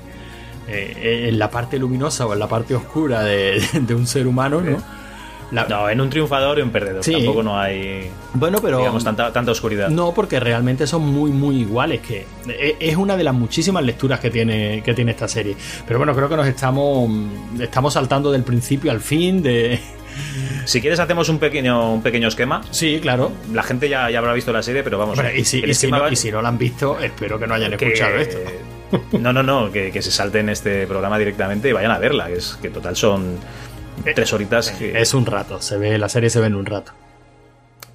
eh, 0.67 1.27
en 1.29 1.39
la 1.39 1.49
parte 1.49 1.77
luminosa 1.79 2.25
o 2.25 2.33
en 2.33 2.39
la 2.39 2.47
parte 2.47 2.75
oscura 2.75 3.23
de, 3.23 3.61
de 3.81 3.95
un 3.95 4.07
ser 4.07 4.27
humano, 4.27 4.61
¿no? 4.61 4.77
La- 5.51 5.65
No, 5.67 5.89
en 5.89 5.99
un 5.99 6.09
triunfador 6.11 6.59
y 6.59 6.61
un 6.61 6.69
perdedor. 6.69 7.03
Sí. 7.03 7.11
Tampoco 7.11 7.41
no 7.41 7.59
hay, 7.59 8.07
bueno, 8.35 8.59
pero 8.61 8.77
digamos, 8.77 9.03
tanta, 9.03 9.33
tanta 9.33 9.51
oscuridad. 9.51 9.89
no, 9.89 10.13
porque 10.13 10.39
realmente 10.39 10.85
son 10.85 11.01
muy, 11.07 11.31
muy 11.31 11.61
iguales. 11.61 12.01
Que 12.01 12.27
e- 12.47 12.75
es 12.79 12.95
una 12.97 13.17
de 13.17 13.23
las 13.23 13.33
muchísimas 13.33 13.83
lecturas 13.83 14.19
que 14.19 14.29
tiene, 14.29 14.83
que 14.83 14.93
tiene 14.93 15.09
esta 15.11 15.27
serie. 15.27 15.55
Pero 15.87 15.97
bueno, 15.97 16.13
creo 16.13 16.29
que 16.29 16.35
nos 16.35 16.45
estamos, 16.45 17.09
estamos 17.59 17.93
saltando 17.93 18.31
del 18.31 18.43
principio 18.43 18.91
al 18.91 18.99
fin. 18.99 19.41
De 19.41 19.79
Si 20.65 20.81
quieres, 20.81 20.99
hacemos 20.99 21.29
un 21.29 21.39
pequeño, 21.39 21.93
un 21.93 22.03
pequeño 22.03 22.27
esquema. 22.27 22.61
sí, 22.71 22.99
claro. 23.01 23.31
La 23.53 23.63
gente 23.63 23.89
ya, 23.89 24.09
ya 24.11 24.19
habrá 24.19 24.33
visto 24.33 24.51
la 24.53 24.61
serie, 24.63 24.83
pero 24.83 24.97
vamos. 24.97 25.17
Hombre, 25.17 25.37
y, 25.39 25.45
si, 25.45 25.59
y 25.65 25.73
si 25.73 25.89
no, 25.91 25.99
va- 26.01 26.11
y 26.11 26.15
si 26.15 26.31
no 26.31 26.41
la 26.41 26.49
han 26.49 26.57
visto, 26.57 26.99
espero 26.99 27.39
que 27.39 27.47
no 27.47 27.55
hayan 27.55 27.75
que- 27.77 27.85
escuchado 27.87 28.15
esto. 28.17 28.37
No, 29.19 29.31
no, 29.31 29.43
no, 29.43 29.71
que, 29.71 29.91
que 29.91 30.01
se 30.01 30.09
salten 30.09 30.49
este 30.49 30.87
programa 30.87 31.19
directamente 31.19 31.69
y 31.69 31.73
vayan 31.73 31.91
a 31.91 31.99
verla. 31.99 32.25
Que 32.27 32.33
es 32.37 32.57
que 32.59 32.69
total 32.69 32.95
son 32.95 33.37
tres 34.15 34.33
horitas. 34.33 34.71
que- 34.71 34.99
Es 34.99 35.13
un 35.13 35.27
rato, 35.27 35.61
se 35.61 35.77
ve, 35.77 35.97
la 35.99 36.09
serie 36.09 36.29
se 36.31 36.39
ve 36.39 36.47
en 36.47 36.55
un 36.55 36.65
rato. 36.65 36.91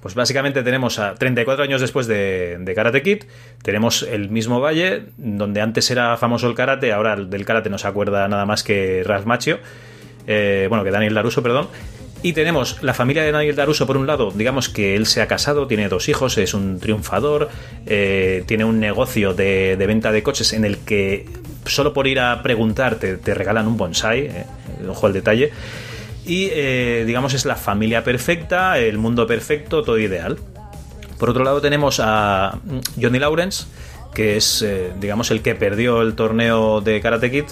Pues 0.01 0.13
básicamente 0.15 0.61
tenemos 0.63 0.99
a 0.99 1.15
34 1.15 1.63
años 1.63 1.81
después 1.81 2.05
de, 2.07 2.57
de 2.59 2.75
Karate 2.75 3.01
Kid, 3.01 3.23
tenemos 3.63 4.03
el 4.03 4.29
mismo 4.29 4.61
valle, 4.61 5.07
donde 5.17 5.61
antes 5.61 5.89
era 5.91 6.15
famoso 6.15 6.47
el 6.47 6.53
karate, 6.55 6.93
ahora 6.93 7.15
del 7.15 7.43
karate 7.43 7.69
no 7.71 7.77
se 7.79 7.87
acuerda 7.87 8.27
nada 8.27 8.45
más 8.45 8.63
que 8.63 9.01
Ralph 9.03 9.25
Macchio, 9.25 9.57
eh, 10.27 10.67
bueno, 10.69 10.83
que 10.83 10.91
Daniel 10.91 11.15
Daruso, 11.15 11.41
perdón. 11.41 11.67
Y 12.25 12.33
tenemos 12.33 12.81
la 12.81 12.95
familia 12.95 13.21
de 13.21 13.31
Daniel 13.31 13.55
Daruso, 13.55 13.85
por 13.85 13.97
un 13.97 14.07
lado, 14.07 14.31
digamos 14.33 14.67
que 14.67 14.95
él 14.95 15.05
se 15.05 15.21
ha 15.21 15.27
casado, 15.27 15.67
tiene 15.67 15.89
dos 15.89 16.09
hijos, 16.09 16.39
es 16.39 16.55
un 16.55 16.79
triunfador, 16.79 17.49
eh, 17.85 18.43
tiene 18.47 18.65
un 18.65 18.79
negocio 18.79 19.35
de, 19.35 19.75
venta 19.77 20.11
de 20.11 20.23
coches 20.23 20.51
en 20.53 20.65
el 20.65 20.79
que 20.79 21.27
solo 21.67 21.93
por 21.93 22.07
ir 22.07 22.19
a 22.19 22.41
preguntarte 22.41 23.17
te 23.17 23.35
regalan 23.35 23.67
un 23.67 23.77
bonsai, 23.77 24.21
eh, 24.21 24.45
ojo 24.89 25.05
al 25.05 25.13
detalle. 25.13 25.51
Y 26.25 26.49
eh, 26.51 27.03
digamos 27.05 27.35
es 27.35 27.45
la 27.45 27.57
familia 27.57 28.03
perfecta, 28.03 28.79
el 28.79 28.97
mundo 28.97 29.27
perfecto, 29.27 29.83
todo 29.83 29.99
ideal. 29.99 30.39
Por 31.19 31.29
otro 31.29 31.43
lado 31.43 31.61
tenemos 31.61 31.99
a 32.03 32.57
Johnny 32.99 33.19
Lawrence, 33.19 33.65
que 34.15 34.35
es 34.37 34.63
eh, 34.63 34.93
digamos 34.99 35.29
el 35.29 35.43
que 35.43 35.53
perdió 35.53 36.01
el 36.01 36.15
torneo 36.15 36.81
de 36.81 37.01
Karate 37.01 37.29
Kid, 37.29 37.45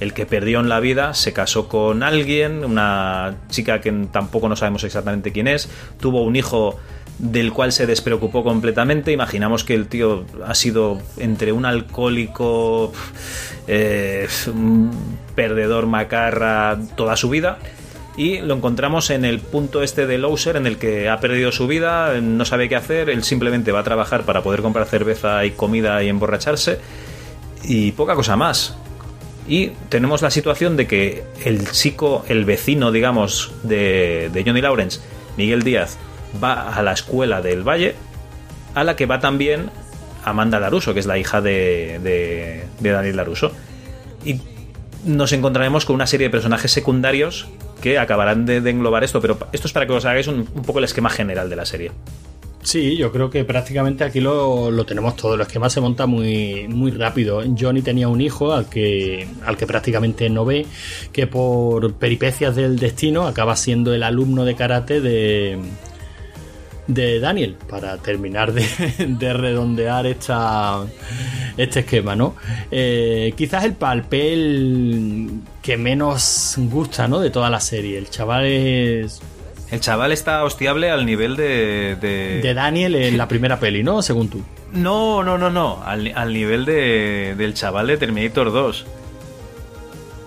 el 0.00 0.14
que 0.14 0.26
perdió 0.26 0.60
en 0.60 0.68
la 0.68 0.80
vida, 0.80 1.14
se 1.14 1.32
casó 1.32 1.68
con 1.68 2.02
alguien, 2.02 2.64
una 2.64 3.36
chica 3.48 3.80
que 3.80 3.92
tampoco 4.10 4.48
no 4.48 4.56
sabemos 4.56 4.82
exactamente 4.84 5.30
quién 5.30 5.46
es, 5.46 5.68
tuvo 6.00 6.22
un 6.22 6.36
hijo 6.36 6.78
del 7.18 7.52
cual 7.52 7.72
se 7.72 7.86
despreocupó 7.86 8.42
completamente. 8.42 9.12
Imaginamos 9.12 9.62
que 9.64 9.74
el 9.74 9.86
tío 9.86 10.24
ha 10.46 10.54
sido 10.54 11.00
entre 11.18 11.52
un 11.52 11.66
alcohólico, 11.66 12.92
eh, 13.68 14.26
un 14.46 14.90
perdedor 15.34 15.86
macarra 15.86 16.78
toda 16.96 17.16
su 17.16 17.28
vida. 17.28 17.58
Y 18.16 18.38
lo 18.40 18.54
encontramos 18.54 19.10
en 19.10 19.24
el 19.24 19.38
punto 19.38 19.82
este 19.82 20.06
de 20.06 20.18
Loser 20.18 20.56
en 20.56 20.66
el 20.66 20.78
que 20.78 21.08
ha 21.08 21.20
perdido 21.20 21.52
su 21.52 21.66
vida, 21.66 22.20
no 22.20 22.44
sabe 22.44 22.68
qué 22.68 22.76
hacer, 22.76 23.08
él 23.08 23.22
simplemente 23.22 23.70
va 23.70 23.80
a 23.80 23.84
trabajar 23.84 24.24
para 24.24 24.42
poder 24.42 24.62
comprar 24.62 24.86
cerveza 24.86 25.44
y 25.44 25.52
comida 25.52 26.02
y 26.02 26.08
emborracharse 26.08 26.80
y 27.62 27.92
poca 27.92 28.14
cosa 28.14 28.36
más. 28.36 28.76
Y 29.50 29.72
tenemos 29.88 30.22
la 30.22 30.30
situación 30.30 30.76
de 30.76 30.86
que 30.86 31.24
el 31.44 31.68
chico, 31.72 32.24
el 32.28 32.44
vecino, 32.44 32.92
digamos, 32.92 33.52
de, 33.64 34.30
de 34.32 34.44
Johnny 34.44 34.60
Lawrence, 34.60 35.00
Miguel 35.36 35.64
Díaz, 35.64 35.98
va 36.42 36.72
a 36.72 36.80
la 36.82 36.92
escuela 36.92 37.42
del 37.42 37.66
Valle, 37.68 37.96
a 38.76 38.84
la 38.84 38.94
que 38.94 39.06
va 39.06 39.18
también 39.18 39.68
Amanda 40.24 40.60
Laruso, 40.60 40.94
que 40.94 41.00
es 41.00 41.06
la 41.06 41.18
hija 41.18 41.40
de, 41.40 41.98
de, 42.00 42.64
de 42.78 42.90
Daniel 42.90 43.16
Laruso. 43.16 43.50
Y 44.24 44.40
nos 45.04 45.32
encontraremos 45.32 45.84
con 45.84 45.96
una 45.96 46.06
serie 46.06 46.28
de 46.28 46.30
personajes 46.30 46.70
secundarios 46.70 47.48
que 47.82 47.98
acabarán 47.98 48.46
de, 48.46 48.58
englobar 48.58 49.02
esto, 49.02 49.20
pero 49.20 49.36
esto 49.52 49.66
es 49.66 49.72
para 49.72 49.84
que 49.84 49.92
os 49.94 50.04
hagáis 50.04 50.28
un 50.28 50.44
poco 50.44 50.78
el 50.78 50.84
esquema 50.84 51.10
general 51.10 51.50
de 51.50 51.56
la 51.56 51.66
serie. 51.66 51.90
Sí, 52.62 52.96
yo 52.96 53.10
creo 53.10 53.30
que 53.30 53.44
prácticamente 53.44 54.04
aquí 54.04 54.20
lo, 54.20 54.70
lo 54.70 54.84
tenemos 54.84 55.16
todo. 55.16 55.34
El 55.34 55.40
esquema 55.40 55.70
se 55.70 55.80
monta 55.80 56.06
muy, 56.06 56.68
muy 56.68 56.90
rápido. 56.90 57.42
Johnny 57.58 57.80
tenía 57.80 58.08
un 58.08 58.20
hijo 58.20 58.52
al 58.52 58.68
que, 58.68 59.26
al 59.46 59.56
que 59.56 59.66
prácticamente 59.66 60.28
no 60.28 60.44
ve, 60.44 60.66
que 61.12 61.26
por 61.26 61.94
peripecias 61.94 62.54
del 62.54 62.78
destino 62.78 63.26
acaba 63.26 63.56
siendo 63.56 63.94
el 63.94 64.02
alumno 64.02 64.44
de 64.44 64.56
karate 64.56 65.00
de, 65.00 65.58
de 66.86 67.18
Daniel, 67.18 67.56
para 67.68 67.96
terminar 67.96 68.52
de, 68.52 68.66
de 69.08 69.32
redondear 69.32 70.06
esta, 70.06 70.84
este 71.56 71.80
esquema, 71.80 72.14
¿no? 72.14 72.36
Eh, 72.70 73.32
quizás 73.36 73.64
el 73.64 73.72
papel 73.72 75.30
que 75.62 75.78
menos 75.78 76.56
gusta, 76.58 77.08
¿no? 77.08 77.20
De 77.20 77.30
toda 77.30 77.48
la 77.48 77.60
serie. 77.60 77.96
El 77.96 78.10
chaval 78.10 78.44
es 78.44 79.22
El 79.70 79.80
chaval 79.80 80.10
está 80.12 80.42
hostiable 80.44 80.90
al 80.90 81.06
nivel 81.06 81.36
de... 81.36 81.96
de- 82.00 82.40
de 82.42 82.54
Daniel 82.54 82.94
en 82.96 83.16
la 83.16 83.28
primera 83.28 83.60
peli, 83.60 83.82
¿no? 83.84 84.02
Según 84.02 84.28
tú. 84.28 84.42
No, 84.72 85.22
no, 85.22 85.38
no, 85.38 85.48
no. 85.50 85.82
Al, 85.84 86.12
al 86.16 86.32
nivel 86.32 86.64
de, 86.64 87.34
del 87.38 87.54
chaval 87.54 87.86
de 87.86 87.96
Terminator 87.96 88.52
2. 88.52 88.86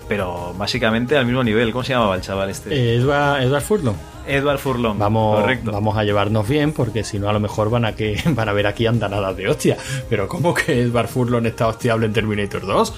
Pero 0.07 0.53
básicamente 0.57 1.17
al 1.17 1.25
mismo 1.25 1.43
nivel. 1.43 1.71
¿Cómo 1.71 1.83
se 1.83 1.93
llamaba 1.93 2.15
el 2.15 2.21
chaval 2.21 2.49
este? 2.49 2.73
Eh, 2.73 2.95
Edward, 2.95 3.41
Edward 3.43 3.61
Furlong. 3.63 3.95
Edward 4.27 4.57
Furlong. 4.59 4.97
Vamos, 4.97 5.41
Correcto. 5.41 5.71
vamos 5.71 5.97
a 5.97 6.03
llevarnos 6.03 6.47
bien 6.47 6.71
porque 6.73 7.03
si 7.03 7.19
no 7.19 7.29
a 7.29 7.33
lo 7.33 7.39
mejor 7.39 7.69
van 7.69 7.85
a 7.85 7.93
que 7.95 8.17
van 8.25 8.47
a 8.49 8.53
ver 8.53 8.67
aquí 8.67 8.85
andanadas 8.85 9.35
de 9.35 9.47
hostia. 9.49 9.77
Pero 10.09 10.27
¿cómo 10.27 10.53
que 10.53 10.81
Edward 10.81 11.07
Furlong 11.07 11.45
está 11.45 11.67
hostiable 11.67 12.05
en 12.05 12.13
Terminator 12.13 12.65
2? 12.65 12.93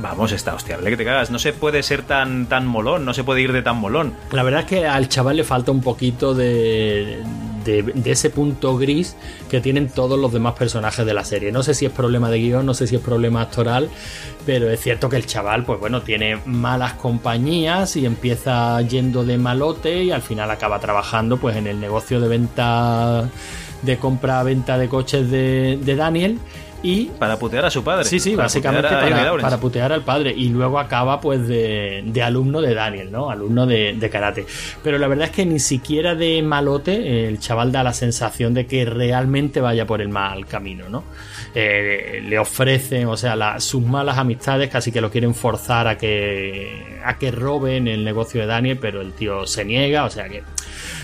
Vamos, 0.00 0.32
está 0.32 0.54
hostiable 0.54 0.90
que 0.90 0.96
te 0.96 1.04
cagas. 1.04 1.30
No 1.30 1.38
se 1.38 1.52
puede 1.52 1.82
ser 1.82 2.02
tan, 2.02 2.46
tan 2.46 2.66
molón, 2.66 3.04
no 3.04 3.12
se 3.12 3.24
puede 3.24 3.42
ir 3.42 3.52
de 3.52 3.62
tan 3.62 3.76
molón. 3.76 4.14
La 4.32 4.42
verdad 4.42 4.60
es 4.60 4.66
que 4.66 4.86
al 4.86 5.08
chaval 5.08 5.36
le 5.36 5.44
falta 5.44 5.72
un 5.72 5.82
poquito 5.82 6.34
de, 6.34 7.22
de, 7.64 8.10
ese 8.10 8.30
punto 8.30 8.76
gris 8.76 9.16
que 9.50 9.60
tienen 9.60 9.88
todos 9.88 10.18
los 10.18 10.32
demás 10.32 10.54
personajes 10.54 11.04
de 11.04 11.14
la 11.14 11.24
serie. 11.24 11.52
No 11.52 11.62
sé 11.62 11.74
si 11.74 11.86
es 11.86 11.92
problema 11.92 12.30
de 12.30 12.38
guion, 12.38 12.64
no 12.64 12.74
sé 12.74 12.86
si 12.86 12.96
es 12.96 13.02
problema 13.02 13.42
actoral, 13.42 13.90
pero 14.46 14.70
es 14.70 14.80
cierto 14.80 15.08
que 15.08 15.16
el 15.16 15.26
chaval, 15.26 15.64
pues 15.64 15.78
bueno, 15.80 16.02
tiene 16.02 16.38
malas 16.46 16.94
compañías 16.94 17.96
y 17.96 18.06
empieza 18.06 18.80
yendo 18.82 19.24
de 19.24 19.38
malote 19.38 20.04
y 20.04 20.12
al 20.12 20.22
final 20.22 20.50
acaba 20.50 20.80
trabajando 20.80 21.36
pues 21.36 21.56
en 21.56 21.66
el 21.66 21.78
negocio 21.78 22.20
de 22.20 22.28
venta, 22.28 23.28
de 23.82 23.98
compra-venta 23.98 24.78
de 24.78 24.88
coches 24.88 25.30
de, 25.30 25.78
de 25.82 25.96
Daniel. 25.96 26.38
Y 26.82 27.06
Para 27.18 27.38
putear 27.38 27.64
a 27.66 27.70
su 27.70 27.84
padre. 27.84 28.04
Sí, 28.04 28.18
sí, 28.18 28.30
Para 28.30 28.44
básicamente 28.46 28.88
putear 28.88 29.40
para, 29.40 29.58
putear 29.60 29.92
al 29.92 30.02
padre. 30.02 30.32
Y 30.34 30.48
luego 30.48 30.78
acaba 30.78 31.20
pues 31.20 31.46
de, 31.46 32.02
de 32.06 32.22
alumno 32.22 32.60
de 32.62 32.72
Daniel, 32.74 33.12
¿no? 33.12 33.30
Alumno 33.30 33.66
de, 33.66 33.92
de 33.98 34.10
karate. 34.10 34.46
Pero 34.82 34.96
la 34.98 35.06
verdad 35.06 35.26
es 35.26 35.30
que 35.32 35.44
ni 35.44 35.58
siquiera 35.58 36.14
de 36.14 36.42
malote 36.42 37.28
el 37.28 37.38
chaval 37.38 37.70
da 37.70 37.82
la 37.82 37.92
sensación 37.92 38.54
de 38.54 38.66
que 38.66 38.84
realmente 38.86 39.60
vaya 39.60 39.86
por 39.86 40.00
el 40.00 40.08
mal 40.08 40.46
camino, 40.46 40.88
¿no? 40.88 41.04
Eh, 41.54 42.22
le 42.26 42.38
ofrecen, 42.38 43.06
o 43.08 43.16
sea, 43.16 43.36
la- 43.36 43.60
sus 43.60 43.82
malas 43.82 44.16
amistades 44.18 44.70
casi 44.70 44.90
que 44.92 45.00
lo 45.00 45.10
quieren 45.10 45.34
forzar 45.34 45.86
a 45.88 45.98
que, 45.98 46.98
a 47.04 47.18
que 47.18 47.30
roben 47.30 47.88
el 47.88 48.04
negocio 48.04 48.40
de 48.40 48.46
Daniel, 48.46 48.78
pero 48.80 49.00
el 49.00 49.12
tío 49.12 49.46
se 49.46 49.64
niega, 49.64 50.04
o 50.04 50.10
sea 50.10 50.28
que 50.28 50.42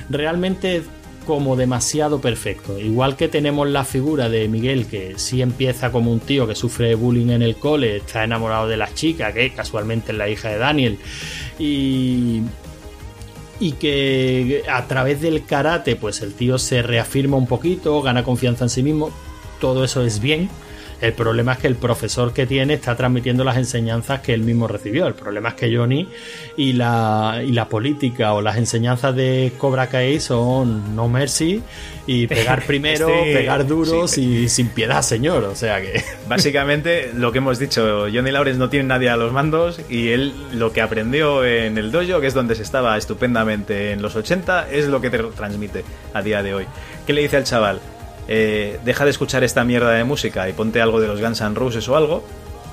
realmente 0.08 0.82
como 1.26 1.56
demasiado 1.56 2.20
perfecto. 2.20 2.78
Igual 2.78 3.16
que 3.16 3.28
tenemos 3.28 3.68
la 3.68 3.84
figura 3.84 4.28
de 4.28 4.48
Miguel, 4.48 4.86
que 4.86 5.18
sí 5.18 5.42
empieza 5.42 5.92
como 5.92 6.12
un 6.12 6.20
tío 6.20 6.46
que 6.46 6.54
sufre 6.54 6.94
bullying 6.94 7.30
en 7.30 7.42
el 7.42 7.56
cole, 7.56 7.96
está 7.96 8.24
enamorado 8.24 8.68
de 8.68 8.76
la 8.76 8.94
chica, 8.94 9.32
que 9.32 9.52
casualmente 9.52 10.12
es 10.12 10.18
la 10.18 10.28
hija 10.28 10.48
de 10.48 10.58
Daniel, 10.58 10.98
y, 11.58 12.42
y 13.60 13.72
que 13.72 14.62
a 14.70 14.86
través 14.86 15.20
del 15.20 15.44
karate, 15.44 15.96
pues 15.96 16.22
el 16.22 16.34
tío 16.34 16.58
se 16.58 16.82
reafirma 16.82 17.36
un 17.36 17.46
poquito, 17.46 18.00
gana 18.00 18.24
confianza 18.24 18.64
en 18.64 18.70
sí 18.70 18.82
mismo, 18.82 19.10
todo 19.60 19.84
eso 19.84 20.04
es 20.04 20.20
bien. 20.20 20.48
El 21.00 21.12
problema 21.12 21.52
es 21.52 21.58
que 21.58 21.66
el 21.66 21.76
profesor 21.76 22.32
que 22.32 22.46
tiene 22.46 22.74
está 22.74 22.96
transmitiendo 22.96 23.44
las 23.44 23.56
enseñanzas 23.56 24.20
que 24.20 24.32
él 24.32 24.42
mismo 24.42 24.66
recibió. 24.66 25.06
El 25.06 25.14
problema 25.14 25.50
es 25.50 25.54
que 25.54 25.76
Johnny 25.76 26.08
y 26.56 26.72
la, 26.72 27.42
y 27.46 27.52
la 27.52 27.68
política 27.68 28.32
o 28.32 28.40
las 28.40 28.56
enseñanzas 28.56 29.14
de 29.14 29.52
Cobra 29.58 29.88
Kai 29.88 30.20
son 30.20 30.96
no 30.96 31.08
mercy 31.08 31.62
y 32.06 32.26
pegar 32.28 32.64
primero, 32.64 33.08
pegar 33.08 33.66
duros 33.66 34.12
sí. 34.12 34.22
y 34.22 34.48
sin 34.48 34.68
piedad, 34.68 35.02
señor. 35.02 35.44
O 35.44 35.54
sea 35.54 35.82
que. 35.82 36.02
Básicamente, 36.28 37.10
lo 37.14 37.30
que 37.30 37.38
hemos 37.38 37.58
dicho, 37.58 38.06
Johnny 38.12 38.30
Lawrence 38.30 38.58
no 38.58 38.70
tiene 38.70 38.88
nadie 38.88 39.10
a 39.10 39.16
los 39.16 39.32
mandos 39.32 39.80
y 39.90 40.08
él 40.08 40.32
lo 40.52 40.72
que 40.72 40.80
aprendió 40.80 41.44
en 41.44 41.76
el 41.76 41.92
dojo, 41.92 42.20
que 42.20 42.26
es 42.26 42.34
donde 42.34 42.54
se 42.54 42.62
estaba 42.62 42.96
estupendamente 42.96 43.92
en 43.92 44.00
los 44.00 44.16
80, 44.16 44.70
es 44.70 44.86
lo 44.86 45.00
que 45.00 45.10
te 45.10 45.18
transmite 45.18 45.84
a 46.14 46.22
día 46.22 46.42
de 46.42 46.54
hoy. 46.54 46.66
¿Qué 47.06 47.12
le 47.12 47.22
dice 47.22 47.36
al 47.36 47.44
chaval? 47.44 47.80
Eh, 48.28 48.78
deja 48.84 49.04
de 49.04 49.10
escuchar 49.10 49.44
esta 49.44 49.64
mierda 49.64 49.90
de 49.90 50.04
música 50.04 50.48
y 50.48 50.52
ponte 50.52 50.80
algo 50.80 51.00
de 51.00 51.06
los 51.06 51.20
Guns 51.20 51.40
N' 51.40 51.54
Roses 51.54 51.88
o 51.88 51.96
algo. 51.96 52.24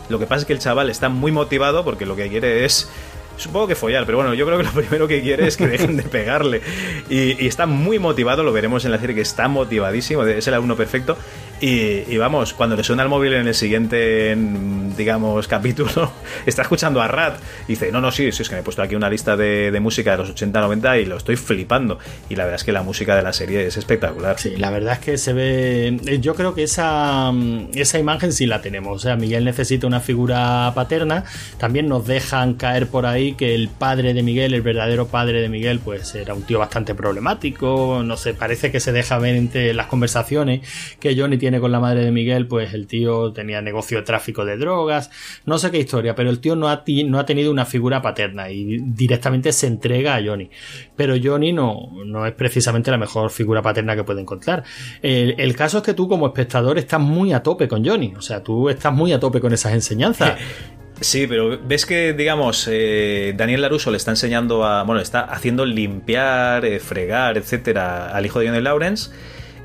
Lo 0.10 0.20
que 0.20 0.26
pasa 0.26 0.42
es 0.42 0.46
que 0.46 0.54
el 0.54 0.60
chaval 0.60 0.90
está 0.90 1.10
muy 1.10 1.32
motivado 1.32 1.84
porque 1.84 2.06
lo 2.06 2.16
que 2.16 2.28
quiere 2.30 2.66
es... 2.66 2.90
Supongo 3.36 3.66
que 3.66 3.74
follar, 3.74 4.06
pero 4.06 4.20
bueno, 4.20 4.36
yo 4.36 4.46
creo 4.46 4.60
que 4.60 4.64
lo 4.64 4.72
primero 4.74 5.08
que 5.08 5.22
quiere 5.22 5.48
es 5.48 5.58
que 5.58 5.68
dejen 5.68 5.98
de 5.98 6.04
pegarle. 6.04 6.62
Y, 7.10 7.44
y 7.44 7.48
está 7.48 7.66
muy 7.66 7.98
motivado, 7.98 8.44
lo 8.44 8.54
veremos 8.54 8.86
en 8.86 8.92
la 8.92 9.00
serie 9.00 9.16
que 9.16 9.22
está 9.22 9.48
motivadísimo, 9.48 10.24
es 10.24 10.48
el 10.48 10.54
alumno 10.54 10.76
perfecto. 10.76 11.18
Y, 11.66 12.04
y 12.14 12.18
vamos, 12.18 12.54
cuando 12.54 12.76
le 12.76 12.84
suena 12.84 13.04
el 13.04 13.10
móvil 13.10 13.32
en 13.36 13.48
el 13.48 13.54
siguiente, 13.56 14.32
en, 14.32 14.94
digamos, 14.98 15.48
capítulo, 15.48 16.12
está 16.46 16.64
escuchando 16.64 17.02
a 17.02 17.08
Rat. 17.08 17.40
Y 17.70 17.74
dice, 17.74 17.90
no, 17.90 18.02
no, 18.02 18.12
sí, 18.12 18.34
sí, 18.34 18.42
es 18.42 18.50
que 18.50 18.56
me 18.56 18.60
he 18.60 18.64
puesto 18.66 18.82
aquí 18.82 18.96
una 18.96 19.10
lista 19.10 19.38
de, 19.38 19.72
de 19.72 19.80
música 19.80 20.12
de 20.12 20.18
los 20.18 20.36
80-90 20.36 21.02
y 21.02 21.06
lo 21.06 21.16
estoy 21.16 21.38
flipando. 21.38 22.00
Y 22.30 22.36
la 22.36 22.44
verdad 22.44 22.56
es 22.60 22.66
que 22.66 22.74
la 22.74 22.84
música 22.84 23.16
de 23.16 23.22
la 23.22 23.32
serie 23.32 23.66
es 23.66 23.78
espectacular. 23.78 24.38
Sí, 24.40 24.58
la 24.58 24.72
verdad 24.72 24.96
es 24.96 25.00
que 25.00 25.18
se 25.18 25.32
ve. 25.32 25.98
eh, 26.06 26.20
Yo 26.20 26.36
creo 26.36 26.54
que 26.54 26.64
esa, 26.64 27.32
mm, 27.32 27.70
esa 27.76 27.98
imagen 27.98 28.34
sí 28.34 28.46
la 28.46 28.62
tenemos. 28.62 28.98
O 28.98 29.00
sea, 29.00 29.16
Miguel 29.16 29.46
necesita 29.46 29.88
una 29.88 30.02
figura 30.02 30.70
paterna. 30.76 31.24
También 31.60 31.88
nos 31.88 32.06
dejan 32.06 32.56
caer 32.56 32.88
por 32.88 33.06
ahí 33.06 33.36
que 33.36 33.56
el 33.56 33.70
padre 33.70 34.14
de 34.14 34.22
Miguel, 34.22 34.54
el 34.54 34.64
verdadero 34.64 35.08
padre 35.08 35.42
de 35.42 35.48
Miguel, 35.48 35.80
pues 35.80 36.14
era 36.14 36.34
un 36.34 36.44
tío 36.44 36.60
bastante 36.60 36.94
problemático. 36.94 38.02
No 38.04 38.18
sé, 38.18 38.34
parece 38.34 38.70
que 38.70 38.82
se 38.82 38.92
deja 38.92 39.18
ver 39.18 39.38
entre 39.38 39.74
las 39.74 39.88
conversaciones 39.88 40.60
que 41.00 41.16
Johnny 41.18 41.38
tiene 41.38 41.53
con 41.60 41.72
la 41.72 41.80
madre 41.80 42.04
de 42.04 42.12
Miguel, 42.12 42.48
pues 42.48 42.74
el 42.74 42.88
tío 42.88 43.34
tenía 43.34 43.62
negocio 43.62 43.98
de 43.98 44.04
tráfico 44.04 44.46
de 44.46 44.58
drogas. 44.58 45.10
No 45.46 45.58
sé 45.58 45.72
qué 45.72 45.80
historia, 45.80 46.16
pero 46.16 46.30
el 46.30 46.40
tío 46.40 46.56
no 46.56 46.70
ha, 46.70 46.84
no 47.06 47.20
ha 47.20 47.26
tenido 47.26 47.52
una 47.52 47.66
figura 47.66 48.02
paterna 48.02 48.50
y 48.50 48.80
directamente 48.80 49.52
se 49.52 49.68
entrega 49.68 50.16
a 50.16 50.24
Johnny. 50.24 50.50
Pero 50.96 51.16
Johnny 51.22 51.54
no, 51.54 51.90
no 52.06 52.26
es 52.26 52.34
precisamente 52.34 52.92
la 52.92 52.98
mejor 52.98 53.32
figura 53.32 53.62
paterna 53.62 53.96
que 53.96 54.04
puede 54.04 54.22
encontrar. 54.22 54.64
El, 55.02 55.36
el 55.38 55.56
caso 55.56 55.78
es 55.78 55.84
que 55.84 55.94
tú 55.94 56.08
como 56.08 56.28
espectador 56.28 56.78
estás 56.78 57.00
muy 57.00 57.34
a 57.34 57.44
tope 57.44 57.68
con 57.68 57.86
Johnny, 57.86 58.14
o 58.16 58.22
sea, 58.22 58.44
tú 58.44 58.70
estás 58.70 58.94
muy 58.94 59.14
a 59.14 59.20
tope 59.20 59.40
con 59.40 59.54
esas 59.54 59.74
enseñanzas. 59.74 60.40
Sí, 61.02 61.28
pero 61.28 61.60
ves 61.60 61.86
que, 61.86 62.14
digamos, 62.14 62.68
eh, 62.72 63.34
Daniel 63.36 63.62
Laruso 63.62 63.92
le 63.92 63.98
está 63.98 64.12
enseñando 64.12 64.64
a. 64.64 64.84
Bueno, 64.84 65.02
está 65.02 65.22
haciendo 65.22 65.66
limpiar, 65.66 66.64
eh, 66.66 66.80
fregar, 66.80 67.38
etcétera, 67.38 68.16
al 68.16 68.26
hijo 68.26 68.40
de 68.40 68.48
Johnny 68.48 68.62
Lawrence. 68.62 69.12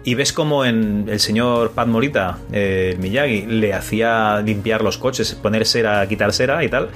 Y 0.09 0.15
ves 0.15 0.33
como 0.33 0.65
en 0.65 1.05
el 1.11 1.21
señor 1.21 1.73
Pat 1.73 1.87
Morita, 1.87 2.39
eh, 2.51 2.97
Miyagi, 2.99 3.43
le 3.45 3.75
hacía 3.75 4.41
limpiar 4.41 4.81
los 4.83 4.97
coches, 4.97 5.35
poner 5.35 5.67
cera, 5.67 6.07
quitar 6.09 6.33
cera 6.33 6.65
y 6.65 6.71
tal 6.71 6.89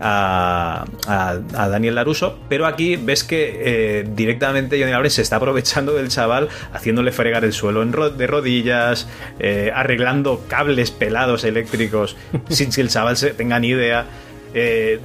a, 0.00 0.84
a- 1.08 1.38
a 1.54 1.68
Daniel 1.68 1.96
Laruso. 1.96 2.38
Pero 2.48 2.66
aquí 2.66 2.94
ves 2.94 3.24
que 3.24 3.60
eh, 4.00 4.04
directamente 4.14 4.78
Johnny 4.78 4.92
Lawrence 4.92 5.16
se 5.16 5.22
está 5.22 5.36
aprovechando 5.36 5.94
del 5.94 6.10
chaval, 6.10 6.48
haciéndole 6.72 7.10
fregar 7.10 7.44
el 7.44 7.52
suelo 7.52 7.82
en 7.82 7.90
de 8.16 8.26
rodillas, 8.28 9.08
eh, 9.40 9.72
arreglando 9.74 10.44
cables 10.46 10.92
pelados 10.92 11.42
eléctricos 11.42 12.16
sin 12.48 12.70
que 12.70 12.82
el 12.82 12.88
chaval 12.88 13.16
se 13.16 13.30
tenga 13.32 13.58
ni 13.58 13.70
idea. 13.70 14.06
Eh, 14.54 14.98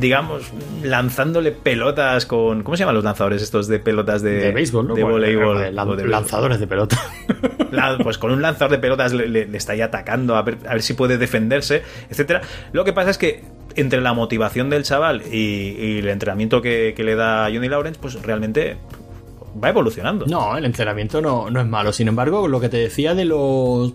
digamos, 0.00 0.50
lanzándole 0.82 1.52
pelotas 1.52 2.26
con. 2.26 2.62
¿Cómo 2.62 2.76
se 2.76 2.80
llaman 2.80 2.94
los 2.96 3.04
lanzadores 3.04 3.42
estos 3.42 3.68
de 3.68 3.78
pelotas 3.78 4.22
de, 4.22 4.30
de 4.32 4.52
béisbol, 4.52 4.88
¿no? 4.88 4.94
De 4.94 5.02
voleibol. 5.04 5.62
eh, 5.62 5.70
de 5.96 6.06
lanzadores 6.08 6.60
de 6.60 6.66
pelota. 6.66 6.96
La- 7.70 7.98
pues 7.98 8.18
con 8.18 8.32
un 8.32 8.40
lanzador 8.42 8.70
de 8.72 8.78
pelotas 8.78 9.12
le, 9.12 9.28
le- 9.28 9.46
le 9.46 9.56
está 9.58 9.72
ahí 9.72 9.80
atacando 9.82 10.36
a 10.36 10.42
ver, 10.42 10.58
a 10.66 10.72
ver 10.72 10.82
si 10.82 10.94
puede 10.94 11.18
defenderse, 11.18 11.82
etcétera. 12.10 12.40
Lo 12.72 12.84
que 12.84 12.92
pasa 12.92 13.10
es 13.10 13.18
que 13.18 13.44
entre 13.76 14.00
la 14.00 14.14
motivación 14.14 14.70
del 14.70 14.82
chaval 14.84 15.22
y, 15.30 15.76
y 15.78 15.98
el 15.98 16.08
entrenamiento 16.08 16.60
que, 16.62 16.94
que 16.96 17.04
le 17.04 17.14
da 17.14 17.44
Johnny 17.52 17.68
Lawrence, 17.68 18.00
pues 18.00 18.20
realmente 18.22 18.76
va 19.62 19.68
evolucionando. 19.68 20.26
No, 20.26 20.56
el 20.56 20.64
entrenamiento 20.64 21.20
no, 21.20 21.50
no 21.50 21.60
es 21.60 21.66
malo. 21.66 21.92
Sin 21.92 22.08
embargo, 22.08 22.48
lo 22.48 22.60
que 22.60 22.68
te 22.68 22.78
decía 22.78 23.14
de 23.14 23.24
los 23.26 23.94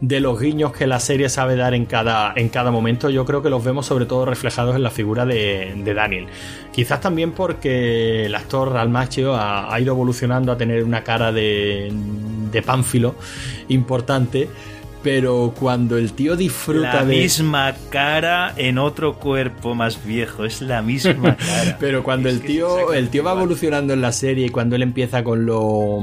de 0.00 0.20
los 0.20 0.40
guiños 0.40 0.72
que 0.72 0.86
la 0.86 1.00
serie 1.00 1.28
sabe 1.28 1.56
dar 1.56 1.74
en 1.74 1.86
cada, 1.86 2.32
en 2.36 2.48
cada 2.48 2.70
momento, 2.70 3.10
yo 3.10 3.24
creo 3.24 3.42
que 3.42 3.50
los 3.50 3.62
vemos 3.62 3.86
sobre 3.86 4.06
todo 4.06 4.24
reflejados 4.24 4.76
en 4.76 4.82
la 4.82 4.90
figura 4.90 5.24
de, 5.26 5.74
de 5.76 5.94
Daniel. 5.94 6.26
Quizás 6.72 7.00
también 7.00 7.32
porque 7.32 8.26
el 8.26 8.34
actor 8.34 8.72
Ralph 8.72 8.90
Macchio 8.90 9.34
ha, 9.34 9.72
ha 9.72 9.80
ido 9.80 9.94
evolucionando 9.94 10.52
a 10.52 10.56
tener 10.56 10.84
una 10.84 11.04
cara 11.04 11.32
de, 11.32 11.92
de 12.50 12.62
pánfilo 12.62 13.14
importante. 13.68 14.48
Pero 15.02 15.52
cuando 15.58 15.96
el 15.98 16.12
tío 16.12 16.36
disfruta 16.36 16.94
La 16.94 17.04
de. 17.04 17.16
misma 17.16 17.74
cara 17.90 18.52
en 18.56 18.78
otro 18.78 19.14
cuerpo 19.18 19.74
más 19.74 20.04
viejo, 20.06 20.44
es 20.44 20.62
la 20.62 20.80
misma 20.80 21.36
cara. 21.36 21.76
Pero 21.80 22.04
cuando 22.04 22.28
el 22.28 22.40
tío, 22.40 22.92
el 22.92 23.08
tío 23.08 23.24
va 23.24 23.32
evolucionando 23.32 23.92
en 23.94 24.00
la 24.00 24.12
serie 24.12 24.46
y 24.46 24.48
cuando 24.50 24.76
él 24.76 24.82
empieza 24.82 25.24
con 25.24 25.44
lo, 25.44 25.98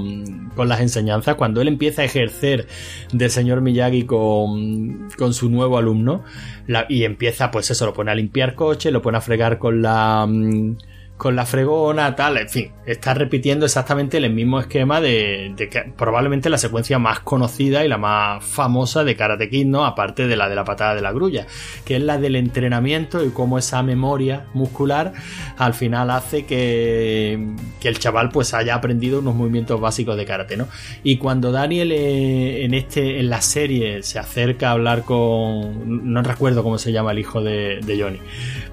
con 0.55 0.67
las 0.67 0.81
enseñanzas, 0.81 1.35
cuando 1.35 1.61
él 1.61 1.69
empieza 1.69 2.01
a 2.01 2.05
ejercer 2.05 2.67
de 3.13 3.29
señor 3.29 3.61
Miyagi 3.61 4.03
con, 4.03 5.07
con 5.17 5.33
su 5.33 5.49
nuevo 5.49 5.77
alumno, 5.77 6.23
la- 6.67 6.85
y 6.89 7.05
empieza, 7.05 7.51
pues 7.51 7.71
eso, 7.71 7.85
lo 7.85 7.93
pone 7.93 8.11
a 8.11 8.15
limpiar 8.15 8.53
coche, 8.53 8.91
lo 8.91 9.01
pone 9.01 9.17
a 9.17 9.21
fregar 9.21 9.59
con 9.59 9.81
la 9.81 10.25
mm, 10.27 10.75
con 11.19 11.35
la 11.35 11.45
fregona, 11.45 12.15
tal, 12.15 12.37
en 12.37 12.47
fin, 12.47 12.71
está 12.85 13.13
repitiendo 13.13 13.65
exactamente 13.65 14.15
el 14.15 14.31
mismo 14.31 14.57
esquema 14.57 15.01
de, 15.01 15.53
que 15.57 15.91
probablemente 15.97 16.49
la 16.49 16.57
secuencia 16.57 16.97
más 16.97 17.19
conocida 17.19 17.83
y 17.83 17.89
la 17.89 17.97
más 17.97 18.41
famosa 18.41 19.03
de 19.03 19.17
Karate 19.17 19.49
Kid, 19.49 19.65
¿no? 19.65 19.85
Aparte 19.85 20.27
de 20.27 20.37
la 20.37 20.47
de 20.47 20.55
la 20.55 20.63
patada 20.63 20.95
de 20.95 21.01
la 21.01 21.11
grulla, 21.11 21.45
que 21.83 21.97
es 21.97 22.01
la 22.01 22.17
del 22.17 22.37
entrenamiento 22.37 23.25
y 23.25 23.31
cómo 23.31 23.57
esa 23.57 23.83
memoria 23.83 24.45
muscular 24.53 25.11
al 25.57 25.73
final 25.73 26.09
hace 26.09 26.45
que, 26.45 27.53
que 27.81 27.89
el 27.89 27.99
chaval 27.99 28.29
pues 28.29 28.53
haya 28.53 28.75
aprendido 28.75 29.19
unos 29.19 29.35
movimientos 29.35 29.81
básicos 29.81 30.15
de 30.15 30.25
karate, 30.25 30.55
¿no? 30.55 30.69
Y 31.03 31.17
cuando 31.17 31.51
Daniel 31.51 31.91
eh, 31.91 32.63
en 32.63 32.73
este 32.73 33.19
en 33.19 33.29
la 33.29 33.41
serie 33.41 34.03
se 34.03 34.19
acerca 34.19 34.69
a 34.69 34.71
hablar 34.71 35.03
con 35.03 36.13
no 36.13 36.21
recuerdo 36.21 36.63
cómo 36.63 36.77
se 36.77 36.93
llama 36.93 37.11
el 37.11 37.19
hijo 37.19 37.43
de, 37.43 37.81
de 37.85 38.01
Johnny, 38.01 38.21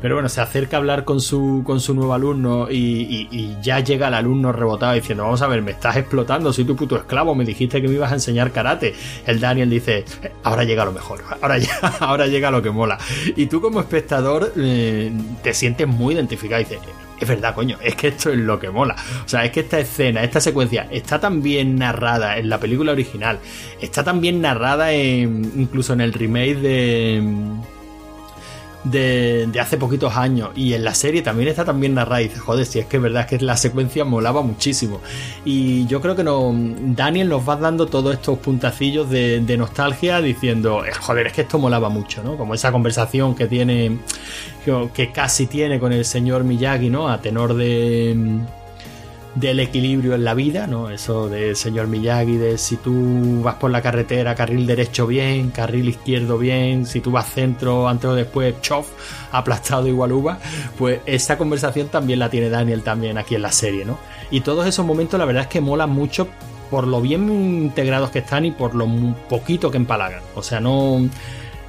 pero 0.01 0.15
bueno, 0.15 0.29
se 0.29 0.41
acerca 0.41 0.77
a 0.77 0.79
hablar 0.79 1.05
con 1.05 1.21
su 1.21 1.65
con 1.67 1.81
su 1.81 1.93
nuevo 1.93 2.15
alumno 2.15 2.36
y, 2.71 3.57
ya 3.63 3.81
llega 3.81 4.09
el 4.09 4.15
alumno 4.15 4.53
rebotado 4.53 4.95
diciendo, 4.95 5.25
vamos 5.25 5.43
a 5.43 5.47
ver, 5.47 5.63
me 5.63 5.73
estás 5.73 5.97
explotando, 5.97 6.53
soy 6.53 6.65
tu 6.65 6.77
puto 6.77 6.97
esclavo, 6.97 7.35
me 7.35 7.45
dijiste 7.45 7.81
que 7.81 7.89
me 7.89 7.95
ibas 7.95 8.13
a 8.13 8.15
enseñar 8.15 8.53
karate. 8.53 8.95
El 9.27 9.41
Daniel 9.41 9.71
dice, 9.71 10.05
"Eh, 10.23 10.33
ahora 10.43 10.65
llega 10.65 10.85
lo 10.85 10.93
mejor, 10.93 11.23
ahora, 11.41 11.59
ya, 11.59 11.79
ahora 12.01 12.27
llega 12.27 12.51
lo 12.51 12.63
que 12.63 12.71
mola. 12.71 12.99
Y 13.35 13.47
tú 13.47 13.61
como 13.61 13.81
espectador 13.81 14.53
eh, 14.57 15.11
te 15.43 15.55
sientes 15.55 15.87
muy 15.87 16.15
identificado 16.15 16.61
y 16.61 16.65
dices, 16.65 16.81
es 17.19 17.29
verdad, 17.29 17.55
coño, 17.55 17.79
es 17.83 17.95
que 17.95 18.09
esto 18.09 18.31
es 18.31 18.39
lo 18.39 18.59
que 18.59 18.71
mola. 18.71 18.97
O 19.25 19.29
sea, 19.29 19.45
es 19.45 19.51
que 19.51 19.61
esta 19.61 19.79
escena, 19.79 20.23
esta 20.23 20.41
secuencia 20.41 20.87
está 20.91 21.19
tan 21.19 21.43
bien 21.43 21.77
narrada 21.77 22.39
en 22.39 22.49
la 22.49 22.61
película 22.61 22.93
original, 22.93 23.39
está 23.81 24.05
tan 24.05 24.21
bien 24.21 24.41
narrada 24.41 24.95
incluso 24.95 25.93
en 25.93 26.01
el 26.03 26.13
remake 26.13 26.57
de 26.57 27.23
de, 28.91 29.51
hace 29.61 29.77
poquitos 29.77 30.17
años 30.17 30.51
y 30.55 30.75
en 30.75 30.85
la 30.85 30.95
serie 30.95 31.23
también 31.23 31.49
está 31.49 31.65
también 31.65 31.95
narrada 31.95 32.23
y 32.23 32.29
dices, 32.29 32.41
joder, 32.41 32.67
si 32.67 32.79
es 32.79 32.87
que 32.87 32.97
es 32.97 33.03
verdad 33.03 33.27
que 33.27 33.39
la 33.39 33.57
secuencia 33.57 34.05
molaba 34.05 34.43
muchísimo 34.43 35.01
y 35.45 35.87
yo 35.87 36.01
creo 36.01 36.15
que 36.17 36.25
no, 36.25 36.55
Daniel 36.55 37.29
nos 37.29 37.49
va 37.49 37.57
dando 37.57 37.87
todos 37.87 38.15
estos 38.15 38.39
puntacillos 38.39 39.11
de, 39.11 39.57
nostalgia 39.57 40.21
diciendo, 40.21 40.85
"Eh, 40.85 40.93
joder, 40.93 41.29
es 41.29 41.33
que 41.33 41.41
esto 41.43 41.59
molaba 41.59 41.89
mucho, 41.89 42.23
¿no? 42.23 42.37
Como 42.37 42.53
esa 42.55 42.71
conversación 42.73 43.35
que 43.35 43.47
tiene, 43.47 43.99
que 44.93 45.13
casi 45.13 45.47
tiene 45.47 45.81
con 45.81 45.93
el 45.93 46.05
señor 46.05 46.45
Miyagi, 46.45 46.91
¿no? 46.91 47.09
A 47.09 47.23
tenor 47.23 47.55
de 47.55 48.15
del 49.37 49.61
equilibrio 49.61 50.15
en 50.15 50.25
la 50.25 50.33
vida, 50.33 50.67
¿no? 50.67 50.91
Eso 50.91 51.29
del 51.29 51.57
señor 51.57 51.89
Miyagi, 51.89 52.39
de 52.39 52.57
si 52.57 52.77
tú 52.77 53.43
vas 53.43 53.57
por 53.57 53.71
la 53.71 53.83
carretera, 53.83 54.35
carril 54.35 54.67
derecho 54.67 55.07
bien, 55.07 55.51
carril 55.51 55.91
izquierdo 55.91 56.39
bien, 56.39 56.87
si 56.87 57.01
tú 57.01 57.11
vas 57.11 57.31
centro, 57.31 57.87
antes 57.87 58.07
o 58.07 58.15
después, 58.15 58.55
chof, 58.63 58.89
aplastado 59.33 59.87
igual 59.89 60.13
uva, 60.13 60.39
pues 60.79 61.01
esa 61.05 61.37
conversación 61.37 61.89
también 61.89 62.19
la 62.19 62.31
tiene 62.31 62.49
Daniel 62.49 62.83
también 62.83 63.19
aquí 63.19 63.35
en 63.35 63.43
la 63.43 63.53
serie, 63.53 63.85
¿no? 63.85 63.99
Y 64.31 64.41
todos 64.41 64.67
esos 64.67 64.87
momentos 64.87 65.19
la 65.21 65.27
verdad 65.27 65.43
es 65.43 65.49
que 65.49 65.61
molan 65.61 65.91
mucho 65.91 66.29
por 66.71 66.87
lo 66.87 67.03
bien 67.03 67.31
integrados 67.31 68.11
que 68.11 68.21
están 68.21 68.47
y 68.47 68.53
por 68.53 68.75
lo 68.75 68.89
poquito 69.29 69.71
que 69.71 69.77
empalagan. 69.77 70.23
O 70.35 70.43
sea, 70.43 70.61
no, 70.61 71.07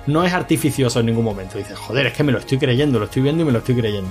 no 0.07 0.23
es 0.23 0.33
artificioso 0.33 1.01
en 1.01 1.07
ningún 1.07 1.25
momento. 1.25 1.57
Dices, 1.57 1.77
joder, 1.77 2.07
es 2.07 2.13
que 2.13 2.23
me 2.23 2.31
lo 2.31 2.39
estoy 2.39 2.57
creyendo, 2.57 2.97
lo 2.97 3.05
estoy 3.05 3.21
viendo 3.21 3.43
y 3.43 3.45
me 3.45 3.51
lo 3.51 3.59
estoy 3.59 3.75
creyendo. 3.75 4.09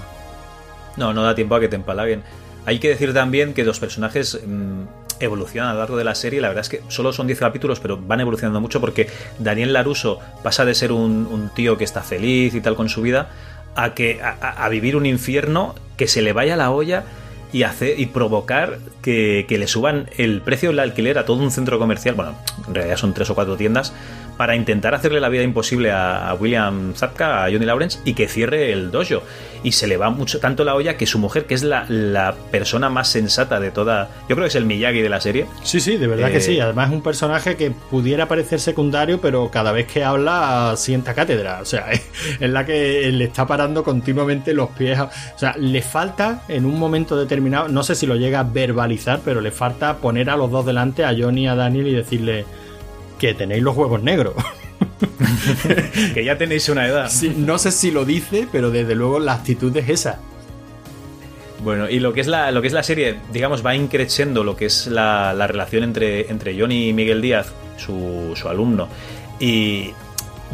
No, 0.97 1.13
no 1.13 1.23
da 1.23 1.35
tiempo 1.35 1.55
a 1.55 1.61
que 1.61 1.69
te 1.69 1.77
empalaguen. 1.77 2.23
Hay 2.67 2.79
que 2.81 2.89
decir 2.89 3.14
también 3.14 3.55
que 3.55 3.64
los 3.64 3.81
personajes 3.81 4.41
mm, 4.45 4.83
evolucionan 5.21 5.71
a 5.71 5.73
lo 5.73 5.79
largo 5.79 5.97
de 5.97 6.05
la 6.05 6.14
serie. 6.14 6.41
La 6.41 6.49
verdad 6.49 6.62
es 6.62 6.69
que 6.69 6.83
solo 6.89 7.12
son 7.12 7.27
10 7.27 7.39
capítulos, 7.39 7.81
pero 7.81 7.97
van 7.97 8.21
evolucionando 8.21 8.61
mucho 8.61 8.81
porque 8.81 9.09
Daniel 9.39 9.73
Laruso 9.73 10.19
pasa 10.43 10.64
de 10.64 10.75
ser 10.75 10.93
un, 10.93 11.51
tío 11.55 11.79
que 11.79 11.85
está 11.85 12.03
feliz 12.03 12.55
y 12.55 12.61
tal 12.61 12.75
con 12.75 12.89
su 12.89 13.03
vida 13.03 13.31
a, 13.77 13.95
que, 13.95 14.21
a 14.21 14.69
vivir 14.69 14.97
un 14.97 15.07
infierno 15.07 15.75
que 15.97 16.09
se 16.09 16.23
le 16.23 16.33
vaya 16.33 16.57
la 16.57 16.71
olla 16.71 17.05
y, 17.53 17.62
hacer, 17.62 17.99
y 17.99 18.07
provocar 18.07 18.79
que, 19.03 19.47
que 19.49 19.59
le 19.59 19.67
suban 19.67 20.11
el 20.17 20.43
precio 20.43 20.71
del 20.71 20.81
alquiler 20.81 21.19
a 21.19 21.25
todo 21.25 21.43
un 21.43 21.51
centro 21.51 21.79
comercial. 21.79 22.14
Bueno, 22.14 22.37
en 22.67 22.75
realidad 22.75 22.97
son 22.97 23.14
tres 23.14 23.31
o 23.31 23.35
cuatro 23.35 23.57
tiendas 23.57 23.93
para 24.37 24.55
intentar 24.57 24.95
hacerle 24.95 25.20
la 25.20 25.28
vida 25.28 25.43
imposible 25.43 25.91
a, 25.93 26.34
William 26.39 26.95
Zapka, 26.95 27.45
a 27.45 27.51
Johnny 27.51 27.64
Lawrence, 27.66 27.99
y 28.05 28.14
que 28.14 28.28
cierre 28.28 28.72
el 28.72 28.91
dojo. 28.91 29.22
Y 29.62 29.72
se 29.72 29.87
le 29.87 29.97
va 29.97 30.11
mucho 30.11 30.39
tanto 30.39 30.62
la 30.64 30.74
olla 30.74 30.97
que 30.97 31.07
su 31.07 31.18
mujer, 31.18 31.47
que 31.47 31.55
es 31.55 31.62
la, 31.64 31.87
la 31.89 32.34
persona 32.53 32.89
más 32.91 33.09
sensata 33.09 33.59
de 33.59 33.70
toda. 33.70 34.11
Yo 34.28 34.37
creo 34.37 34.43
que 34.43 34.49
es 34.49 34.55
el 34.55 34.64
Miyagi 34.66 35.01
de 35.01 35.09
la 35.09 35.20
serie. 35.20 35.47
Sí, 35.64 35.80
sí, 35.80 35.97
de 35.97 36.07
verdad 36.07 36.28
Eh, 36.28 36.34
que 36.34 36.41
sí. 36.41 36.61
Además 36.61 36.89
es 36.91 36.95
un 36.95 37.03
personaje 37.03 37.57
que 37.57 37.70
pudiera 37.70 38.26
parecer 38.28 38.61
secundario, 38.61 39.20
pero 39.20 39.51
cada 39.51 39.72
vez 39.72 39.87
que 39.87 40.05
habla 40.05 40.74
sienta 40.76 41.14
cátedra. 41.14 41.61
O 41.62 41.64
sea, 41.64 41.91
es, 41.93 42.03
es 42.39 42.51
la 42.51 42.64
que 42.64 43.11
le 43.11 43.24
está 43.24 43.47
parando 43.47 43.82
continuamente 43.82 44.53
los 44.53 44.68
pies. 44.70 44.99
a- 44.99 45.05
O 45.05 45.39
sea, 45.39 45.57
le 45.59 45.82
falta 45.82 46.43
en 46.49 46.64
un 46.66 46.78
momento 46.78 47.16
determinado, 47.16 47.66
no 47.68 47.82
sé 47.82 47.95
si 47.97 48.07
lo 48.07 48.14
llega 48.16 48.41
a 48.41 48.45
verbalizar, 48.45 49.20
pero 49.24 49.41
le 49.41 49.51
falta 49.51 49.97
poner 49.97 50.30
a 50.30 50.37
los 50.37 50.51
dos 50.51 50.64
delante, 50.66 51.05
a 51.05 51.14
Johnny 51.18 51.45
y 51.45 51.47
a 51.49 51.55
Daniel, 51.57 51.89
y 51.89 51.93
decirle, 51.95 52.45
que 53.19 53.35
tenéis 53.35 53.62
los 53.62 53.77
huevos 53.77 54.03
negros. 54.03 54.35
que 56.14 56.25
ya 56.25 56.37
tenéis 56.39 56.69
una 56.69 56.87
edad. 56.87 57.09
Sí, 57.11 57.33
no 57.37 57.59
sé 57.59 57.73
si 57.73 57.91
lo 57.91 58.05
dice, 58.05 58.49
pero 58.51 58.71
desde 58.71 58.95
luego 58.95 59.19
la 59.19 59.35
actitud 59.35 59.77
es 59.77 59.89
esa. 59.89 60.21
Bueno, 61.62 61.89
y 61.89 62.01
lo 62.01 62.12
que 62.12 62.21
es 62.21 62.27
la, 62.27 62.51
lo 62.51 62.61
que 62.61 62.69
es 62.69 62.73
la 62.73 62.83
serie, 62.83 63.17
digamos, 63.33 63.64
va 63.64 63.75
increciendo 63.75 64.45
lo 64.45 64.57
que 64.57 64.67
es 64.67 64.87
la, 64.87 65.33
la 65.33 65.47
relación 65.47 65.85
entre, 65.85 66.31
entre 66.31 66.59
Johnny 66.59 66.89
y 66.89 66.93
Miguel 66.93 67.23
Díaz, 67.23 67.53
su, 67.77 68.35
su 68.37 68.49
alumno, 68.49 68.89
y 69.41 69.91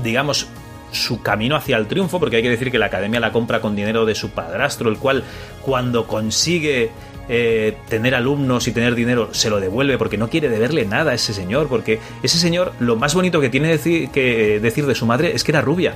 digamos, 0.02 0.46
su 0.92 1.22
camino 1.22 1.56
hacia 1.56 1.76
el 1.76 1.86
triunfo, 1.86 2.20
porque 2.20 2.36
hay 2.36 2.42
que 2.42 2.50
decir 2.50 2.70
que 2.70 2.78
la 2.78 2.86
academia 2.86 3.18
la 3.18 3.32
compra 3.32 3.60
con 3.60 3.74
dinero 3.74 4.06
de 4.06 4.14
su 4.14 4.30
padrastro, 4.30 4.90
el 4.90 4.98
cual 4.98 5.24
cuando 5.62 6.06
consigue 6.06 6.90
eh, 7.28 7.76
tener 7.88 8.14
alumnos 8.14 8.66
y 8.66 8.72
tener 8.72 8.94
dinero 8.94 9.32
se 9.32 9.48
lo 9.48 9.60
devuelve 9.60 9.96
porque 9.96 10.18
no 10.18 10.28
quiere 10.28 10.48
deberle 10.48 10.84
nada 10.84 11.12
a 11.12 11.14
ese 11.14 11.32
señor, 11.32 11.68
porque 11.68 12.00
ese 12.22 12.38
señor 12.38 12.72
lo 12.80 12.96
más 12.96 13.14
bonito 13.14 13.40
que 13.40 13.48
tiene 13.48 13.68
decir, 13.68 14.10
que 14.10 14.58
decir 14.60 14.86
de 14.86 14.94
su 14.94 15.06
madre 15.06 15.32
es 15.34 15.44
que 15.44 15.52
era 15.52 15.60
rubia. 15.60 15.94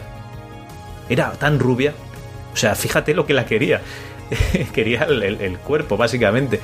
Era 1.08 1.32
tan 1.32 1.58
rubia. 1.58 1.94
O 2.52 2.56
sea, 2.56 2.74
fíjate 2.74 3.14
lo 3.14 3.26
que 3.26 3.34
la 3.34 3.46
quería. 3.46 3.80
quería 4.72 5.04
el, 5.04 5.58
cuerpo, 5.58 5.96
básicamente. 5.96 6.60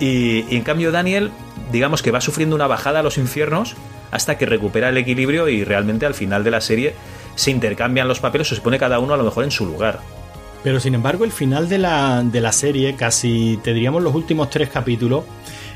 Y, 0.00 0.44
y 0.48 0.56
en 0.56 0.62
cambio 0.62 0.90
Daniel, 0.90 1.30
digamos 1.72 2.02
que 2.02 2.10
va 2.10 2.20
sufriendo 2.20 2.56
una 2.56 2.66
bajada 2.66 3.00
a 3.00 3.02
los 3.02 3.18
infiernos 3.18 3.76
hasta 4.10 4.38
que 4.38 4.46
recupera 4.46 4.88
el 4.88 4.96
equilibrio 4.96 5.48
y 5.48 5.64
realmente 5.64 6.06
al 6.06 6.14
final 6.14 6.44
de 6.44 6.50
la 6.50 6.60
serie 6.60 6.94
se 7.34 7.50
intercambian 7.50 8.08
los 8.08 8.20
papeles 8.20 8.50
o 8.52 8.54
se 8.54 8.60
pone 8.60 8.78
cada 8.78 8.98
uno 8.98 9.14
a 9.14 9.16
lo 9.16 9.24
mejor 9.24 9.44
en 9.44 9.50
su 9.50 9.66
lugar. 9.66 10.00
Pero 10.62 10.80
sin 10.80 10.94
embargo, 10.94 11.24
el 11.24 11.32
final 11.32 11.68
de 11.68 11.78
la, 11.78 12.22
de 12.22 12.40
la 12.40 12.52
serie, 12.52 12.94
casi 12.96 13.58
te 13.62 13.72
diríamos 13.72 14.02
los 14.02 14.14
últimos 14.14 14.50
tres 14.50 14.68
capítulos, 14.68 15.24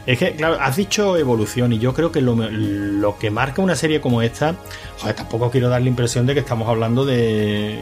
es 0.06 0.18
que, 0.18 0.34
claro, 0.34 0.58
has 0.60 0.76
dicho 0.76 1.16
evolución 1.16 1.72
y 1.72 1.78
yo 1.78 1.94
creo 1.94 2.10
que 2.10 2.20
lo, 2.20 2.34
lo 2.34 3.18
que 3.18 3.30
marca 3.30 3.62
una 3.62 3.76
serie 3.76 4.00
como 4.00 4.20
esta, 4.20 4.56
joder, 4.98 5.14
tampoco 5.14 5.50
quiero 5.50 5.68
dar 5.68 5.80
la 5.80 5.88
impresión 5.88 6.26
de 6.26 6.34
que 6.34 6.40
estamos 6.40 6.68
hablando 6.68 7.04
de, 7.04 7.78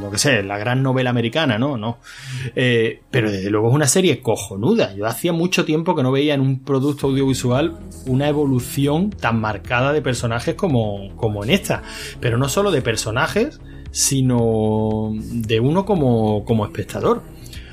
lo 0.00 0.10
que 0.10 0.18
sé, 0.18 0.42
la 0.42 0.58
gran 0.58 0.82
novela 0.82 1.10
americana, 1.10 1.58
¿no? 1.58 1.76
No. 1.76 1.98
Eh, 2.54 3.00
pero 3.10 3.30
desde 3.30 3.50
luego 3.50 3.68
es 3.68 3.74
una 3.74 3.88
serie 3.88 4.20
cojonuda. 4.20 4.94
Yo 4.94 5.06
hacía 5.06 5.32
mucho 5.32 5.64
tiempo 5.64 5.96
que 5.96 6.02
no 6.02 6.12
veía 6.12 6.34
en 6.34 6.40
un 6.40 6.60
producto 6.60 7.08
audiovisual 7.08 7.78
una 8.06 8.28
evolución 8.28 9.10
tan 9.10 9.40
marcada 9.40 9.92
de 9.92 10.02
personajes 10.02 10.54
como, 10.54 11.16
como 11.16 11.42
en 11.42 11.50
esta. 11.50 11.82
Pero 12.20 12.38
no 12.38 12.48
solo 12.48 12.70
de 12.70 12.82
personajes, 12.82 13.60
sino 13.94 15.12
de 15.14 15.60
uno 15.60 15.84
como, 15.84 16.44
como 16.44 16.64
espectador. 16.64 17.22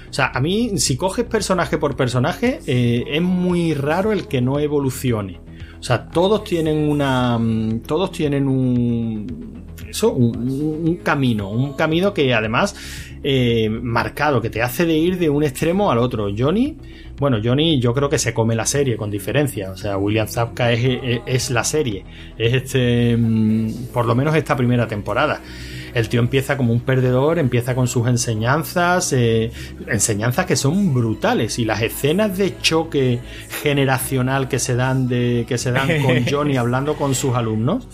O 0.07 0.13
sea, 0.13 0.31
a 0.31 0.39
mí, 0.39 0.77
si 0.77 0.95
coges 0.95 1.25
personaje 1.25 1.79
por 1.79 1.95
personaje, 1.95 2.59
eh, 2.67 3.05
es 3.07 3.21
muy 3.23 3.73
raro 3.73 4.11
el 4.11 4.27
que 4.27 4.39
no 4.39 4.59
evolucione. 4.59 5.39
O 5.79 5.83
sea, 5.83 6.09
todos 6.09 6.43
tienen 6.43 6.87
una. 6.87 7.39
Todos 7.87 8.11
tienen 8.11 8.47
un. 8.47 9.65
Eso, 9.89 10.13
un, 10.13 10.97
camino. 10.97 11.49
Un 11.49 11.73
camino 11.73 12.13
que 12.13 12.31
además. 12.35 12.75
Eh, 13.23 13.69
marcado, 13.69 14.41
que 14.41 14.49
te 14.49 14.61
hace 14.61 14.85
de 14.85 14.97
ir 14.97 15.17
de 15.17 15.29
un 15.29 15.43
extremo 15.43 15.91
al 15.91 15.97
otro. 15.97 16.29
Johnny. 16.37 16.77
Bueno, 17.17 17.37
Johnny 17.43 17.79
yo 17.79 17.95
creo 17.95 18.09
que 18.09 18.19
se 18.19 18.31
come 18.31 18.55
la 18.55 18.67
serie 18.67 18.95
con 18.95 19.09
diferencia. 19.09 19.71
O 19.71 19.77
sea, 19.77 19.97
William 19.97 20.27
Zabka 20.27 20.71
es, 20.71 20.99
es, 21.03 21.21
es 21.25 21.49
la 21.49 21.63
serie. 21.63 22.05
Es 22.37 22.53
este. 22.53 23.17
Por 23.91 24.05
lo 24.05 24.13
menos 24.13 24.35
esta 24.35 24.55
primera 24.55 24.87
temporada 24.87 25.41
el 25.93 26.09
tío 26.09 26.19
empieza 26.19 26.57
como 26.57 26.73
un 26.73 26.81
perdedor, 26.81 27.39
empieza 27.39 27.75
con 27.75 27.87
sus 27.87 28.07
enseñanzas, 28.07 29.13
eh, 29.13 29.51
enseñanzas 29.87 30.45
que 30.45 30.55
son 30.55 30.93
brutales 30.93 31.59
y 31.59 31.65
las 31.65 31.81
escenas 31.81 32.37
de 32.37 32.57
choque 32.59 33.19
generacional 33.61 34.47
que 34.47 34.59
se 34.59 34.75
dan 34.75 35.07
de 35.07 35.45
que 35.47 35.57
se 35.57 35.71
dan 35.71 36.01
con 36.01 36.25
Johnny 36.29 36.57
hablando 36.57 36.95
con 36.95 37.15
sus 37.15 37.35
alumnos. 37.35 37.87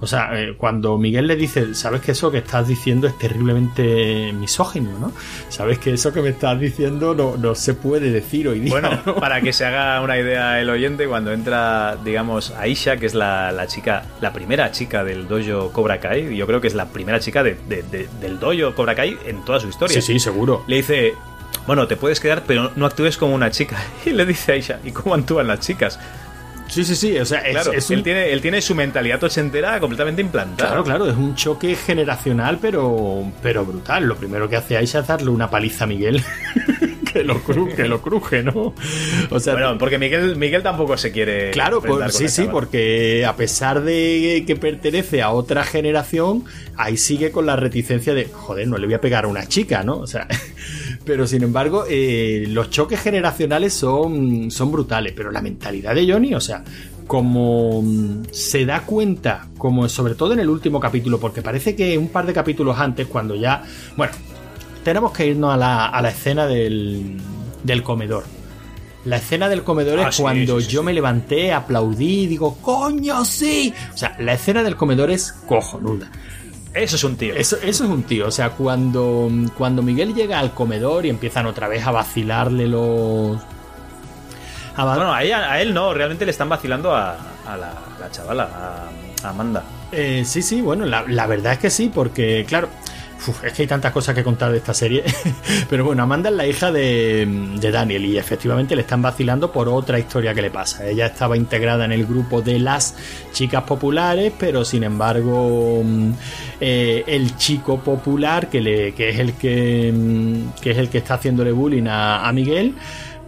O 0.00 0.06
sea, 0.06 0.30
eh, 0.40 0.54
cuando 0.56 0.96
Miguel 0.96 1.26
le 1.26 1.36
dice, 1.36 1.74
sabes 1.74 2.00
que 2.00 2.12
eso 2.12 2.30
que 2.30 2.38
estás 2.38 2.66
diciendo 2.66 3.06
es 3.06 3.18
terriblemente 3.18 4.32
misógino, 4.32 4.98
¿no? 4.98 5.12
Sabes 5.50 5.78
que 5.78 5.92
eso 5.92 6.12
que 6.12 6.22
me 6.22 6.30
estás 6.30 6.58
diciendo 6.58 7.14
no, 7.14 7.36
no 7.36 7.54
se 7.54 7.74
puede 7.74 8.10
decir 8.10 8.48
hoy 8.48 8.60
día. 8.60 8.70
Bueno, 8.70 8.90
¿no? 9.06 9.16
para 9.16 9.42
que 9.42 9.52
se 9.52 9.66
haga 9.66 10.00
una 10.00 10.18
idea 10.18 10.60
el 10.60 10.70
oyente, 10.70 11.06
cuando 11.06 11.32
entra, 11.32 11.98
digamos, 12.02 12.50
Aisha, 12.52 12.96
que 12.96 13.06
es 13.06 13.14
la, 13.14 13.52
la, 13.52 13.66
chica, 13.66 14.04
la 14.20 14.32
primera 14.32 14.70
chica 14.72 15.04
del 15.04 15.28
dojo 15.28 15.70
Cobra 15.72 16.00
Kai, 16.00 16.34
yo 16.34 16.46
creo 16.46 16.60
que 16.60 16.68
es 16.68 16.74
la 16.74 16.86
primera 16.86 17.20
chica 17.20 17.42
de, 17.42 17.56
de, 17.68 17.82
de, 17.82 18.08
del 18.20 18.38
dojo 18.38 18.74
Cobra 18.74 18.94
Kai 18.94 19.18
en 19.26 19.44
toda 19.44 19.60
su 19.60 19.68
historia. 19.68 20.00
Sí, 20.00 20.14
sí, 20.14 20.18
seguro. 20.18 20.64
Le 20.66 20.76
dice, 20.76 21.14
bueno, 21.66 21.86
te 21.86 21.96
puedes 21.96 22.20
quedar, 22.20 22.44
pero 22.46 22.72
no 22.76 22.86
actúes 22.86 23.16
como 23.16 23.34
una 23.34 23.50
chica. 23.50 23.76
Y 24.06 24.10
le 24.10 24.24
dice 24.24 24.52
Aisha, 24.52 24.80
¿y 24.82 24.92
cómo 24.92 25.14
actúan 25.14 25.46
las 25.46 25.60
chicas? 25.60 26.00
Sí, 26.70 26.84
sí, 26.84 26.94
sí. 26.96 27.18
O 27.18 27.26
sea, 27.26 27.40
es, 27.40 27.52
claro, 27.52 27.72
es 27.72 27.90
un... 27.90 27.94
un... 27.94 27.98
él, 27.98 28.04
tiene, 28.04 28.32
él 28.32 28.40
tiene 28.40 28.62
su 28.62 28.74
mentalidad 28.74 29.22
ochentera 29.22 29.78
completamente 29.80 30.22
implantada. 30.22 30.70
Claro, 30.70 30.84
claro, 30.84 31.06
es 31.10 31.16
un 31.16 31.34
choque 31.34 31.74
generacional, 31.74 32.58
pero, 32.60 33.24
pero 33.42 33.64
brutal. 33.64 34.04
Lo 34.04 34.16
primero 34.16 34.48
que 34.48 34.56
hace 34.56 34.76
Aisha 34.76 35.00
es 35.00 35.06
darle 35.06 35.30
una 35.30 35.50
paliza 35.50 35.84
a 35.84 35.86
Miguel. 35.86 36.22
que, 37.12 37.24
lo 37.24 37.42
cruje, 37.42 37.74
que 37.74 37.88
lo 37.88 38.00
cruje, 38.00 38.42
¿no? 38.42 38.74
O 39.30 39.40
sea, 39.40 39.54
bueno, 39.54 39.78
porque 39.78 39.98
Miguel, 39.98 40.36
Miguel 40.36 40.62
tampoco 40.62 40.96
se 40.96 41.12
quiere. 41.12 41.50
Claro, 41.50 41.80
por, 41.82 42.10
sí, 42.12 42.28
sí, 42.28 42.48
porque 42.50 43.24
a 43.26 43.36
pesar 43.36 43.82
de 43.82 44.44
que 44.46 44.56
pertenece 44.56 45.22
a 45.22 45.30
otra 45.30 45.64
generación, 45.64 46.44
ahí 46.76 46.96
sigue 46.96 47.30
con 47.30 47.46
la 47.46 47.56
reticencia 47.56 48.14
de, 48.14 48.26
joder, 48.26 48.68
no 48.68 48.78
le 48.78 48.86
voy 48.86 48.94
a 48.94 49.00
pegar 49.00 49.24
a 49.24 49.28
una 49.28 49.46
chica, 49.46 49.82
¿no? 49.82 49.98
O 49.98 50.06
sea, 50.06 50.26
pero 51.04 51.26
sin 51.26 51.42
embargo, 51.42 51.84
eh, 51.88 52.44
los 52.48 52.70
choques 52.70 53.00
generacionales 53.00 53.72
son, 53.72 54.50
son 54.50 54.72
brutales, 54.72 55.12
pero 55.16 55.30
la 55.30 55.42
mentalidad 55.42 55.94
de 55.94 56.10
Johnny, 56.10 56.34
o 56.34 56.40
sea, 56.40 56.62
como 57.06 57.82
se 58.30 58.64
da 58.64 58.82
cuenta, 58.82 59.48
como 59.58 59.88
sobre 59.88 60.14
todo 60.14 60.32
en 60.32 60.38
el 60.38 60.48
último 60.48 60.78
capítulo, 60.78 61.18
porque 61.18 61.42
parece 61.42 61.74
que 61.74 61.98
un 61.98 62.08
par 62.08 62.24
de 62.24 62.32
capítulos 62.32 62.78
antes, 62.78 63.08
cuando 63.08 63.34
ya, 63.34 63.64
bueno, 63.96 64.12
tenemos 64.82 65.12
que 65.12 65.26
irnos 65.26 65.52
a 65.52 65.56
la, 65.56 65.86
a 65.86 66.02
la 66.02 66.10
escena 66.10 66.46
del, 66.46 67.20
del, 67.62 67.82
comedor. 67.82 68.24
La 69.04 69.16
escena 69.16 69.48
del 69.48 69.62
comedor 69.62 70.00
ah, 70.00 70.08
es 70.08 70.16
sí, 70.16 70.22
cuando 70.22 70.60
sí, 70.60 70.66
sí, 70.66 70.72
yo 70.72 70.82
me 70.82 70.92
levanté, 70.92 71.52
aplaudí 71.52 72.22
y 72.22 72.26
digo, 72.26 72.56
coño, 72.60 73.24
sí. 73.24 73.72
O 73.94 73.96
sea, 73.96 74.14
la 74.18 74.34
escena 74.34 74.62
del 74.62 74.76
comedor 74.76 75.10
es 75.10 75.32
cojonuda. 75.32 76.10
Eso 76.74 76.96
es 76.96 77.04
un 77.04 77.16
tío. 77.16 77.34
Eso, 77.34 77.56
eso, 77.56 77.84
es 77.84 77.90
un 77.90 78.04
tío. 78.04 78.28
O 78.28 78.30
sea, 78.30 78.50
cuando, 78.50 79.28
cuando 79.56 79.82
Miguel 79.82 80.14
llega 80.14 80.38
al 80.38 80.52
comedor 80.52 81.04
y 81.04 81.08
empiezan 81.08 81.46
otra 81.46 81.68
vez 81.68 81.86
a 81.86 81.90
vacilarle 81.90 82.68
los. 82.68 83.38
A 84.76 84.84
bueno, 84.84 85.12
a, 85.12 85.22
ella, 85.22 85.52
a, 85.52 85.60
él 85.60 85.74
no, 85.74 85.92
realmente 85.92 86.24
le 86.24 86.30
están 86.30 86.48
vacilando 86.48 86.94
a, 86.94 87.16
a 87.46 87.56
la, 87.56 87.72
la, 87.98 88.10
chavala, 88.10 88.88
a, 89.24 89.28
Amanda. 89.28 89.64
Eh, 89.90 90.22
sí, 90.24 90.42
sí, 90.42 90.60
bueno, 90.60 90.86
la, 90.86 91.04
la, 91.08 91.26
verdad 91.26 91.54
es 91.54 91.58
que 91.58 91.70
sí, 91.70 91.90
porque, 91.92 92.44
claro, 92.46 92.68
uf, 93.28 93.44
es 93.44 93.52
que 93.52 93.62
hay 93.62 93.68
tantas 93.68 93.92
cosas 93.92 94.14
que 94.14 94.24
contar 94.24 94.50
de 94.52 94.58
esta 94.58 94.74
serie. 94.74 95.04
Pero 95.70 95.84
bueno, 95.84 96.02
Amanda 96.02 96.30
es 96.30 96.36
la 96.36 96.46
hija 96.46 96.72
de, 96.72 97.26
de, 97.58 97.70
Daniel 97.70 98.04
y 98.04 98.18
efectivamente 98.18 98.74
le 98.74 98.82
están 98.82 99.02
vacilando 99.02 99.52
por 99.52 99.68
otra 99.68 99.98
historia 99.98 100.34
que 100.34 100.42
le 100.42 100.50
pasa. 100.50 100.86
Ella 100.86 101.06
estaba 101.06 101.36
integrada 101.36 101.84
en 101.84 101.92
el 101.92 102.06
grupo 102.06 102.42
de 102.42 102.58
las 102.58 102.96
chicas 103.32 103.62
populares, 103.64 104.32
pero 104.38 104.64
sin 104.64 104.84
embargo, 104.84 105.82
eh, 106.60 107.04
el 107.06 107.36
chico 107.36 107.80
popular, 107.80 108.48
que, 108.48 108.60
le, 108.60 108.94
que, 108.94 109.10
es 109.10 109.18
el 109.18 109.34
que, 109.34 109.92
que 110.60 110.70
es 110.70 110.78
el 110.78 110.88
que 110.88 110.98
está 110.98 111.14
haciéndole 111.14 111.52
bullying 111.52 111.86
a, 111.86 112.28
a 112.28 112.32
Miguel, 112.32 112.74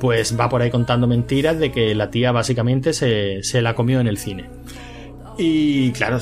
pues 0.03 0.38
va 0.38 0.49
por 0.49 0.62
ahí 0.62 0.70
contando 0.70 1.07
mentiras 1.07 1.59
de 1.61 1.70
que 1.70 1.95
la 1.95 2.11
tía 2.11 2.32
básicamente 2.32 2.93
se, 2.93 3.43
se 3.45 3.62
la 3.62 3.74
comió 3.74 4.01
en 4.01 4.09
el 4.09 4.18
cine. 4.18 4.47
Y 5.39 5.93
claro, 5.93 6.18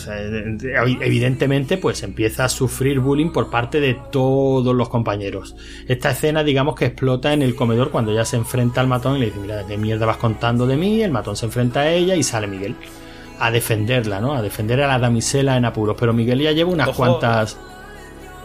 evidentemente 1.01 1.77
pues 1.79 2.03
empieza 2.03 2.45
a 2.45 2.49
sufrir 2.49 3.01
bullying 3.01 3.31
por 3.31 3.51
parte 3.51 3.81
de 3.81 3.99
todos 4.11 4.75
los 4.75 4.89
compañeros. 4.89 5.57
Esta 5.87 6.11
escena 6.11 6.45
digamos 6.45 6.75
que 6.75 6.87
explota 6.87 7.33
en 7.33 7.43
el 7.43 7.55
comedor 7.55 7.91
cuando 7.91 8.15
ya 8.15 8.25
se 8.25 8.37
enfrenta 8.37 8.81
al 8.81 8.87
matón 8.87 9.17
y 9.17 9.21
le 9.21 9.27
dice, 9.27 9.41
mira, 9.41 9.67
¿qué 9.67 9.77
mierda 9.77 10.07
vas 10.07 10.19
contando 10.19 10.67
de 10.67 10.77
mí? 10.77 11.03
El 11.03 11.11
matón 11.11 11.37
se 11.37 11.47
enfrenta 11.47 11.81
a 11.81 11.93
ella 11.93 12.15
y 12.15 12.23
sale 12.23 12.47
Miguel 12.47 12.77
a 13.41 13.51
defenderla, 13.51 14.21
¿no? 14.21 14.35
A 14.35 14.43
defender 14.43 14.83
a 14.83 14.87
la 14.87 14.99
damisela 14.99 15.57
en 15.57 15.65
apuros. 15.65 15.97
Pero 15.99 16.13
Miguel 16.13 16.41
ya 16.41 16.53
lleva 16.53 16.71
unas 16.71 16.89
Ojo. 16.89 16.99
cuantas... 16.99 17.59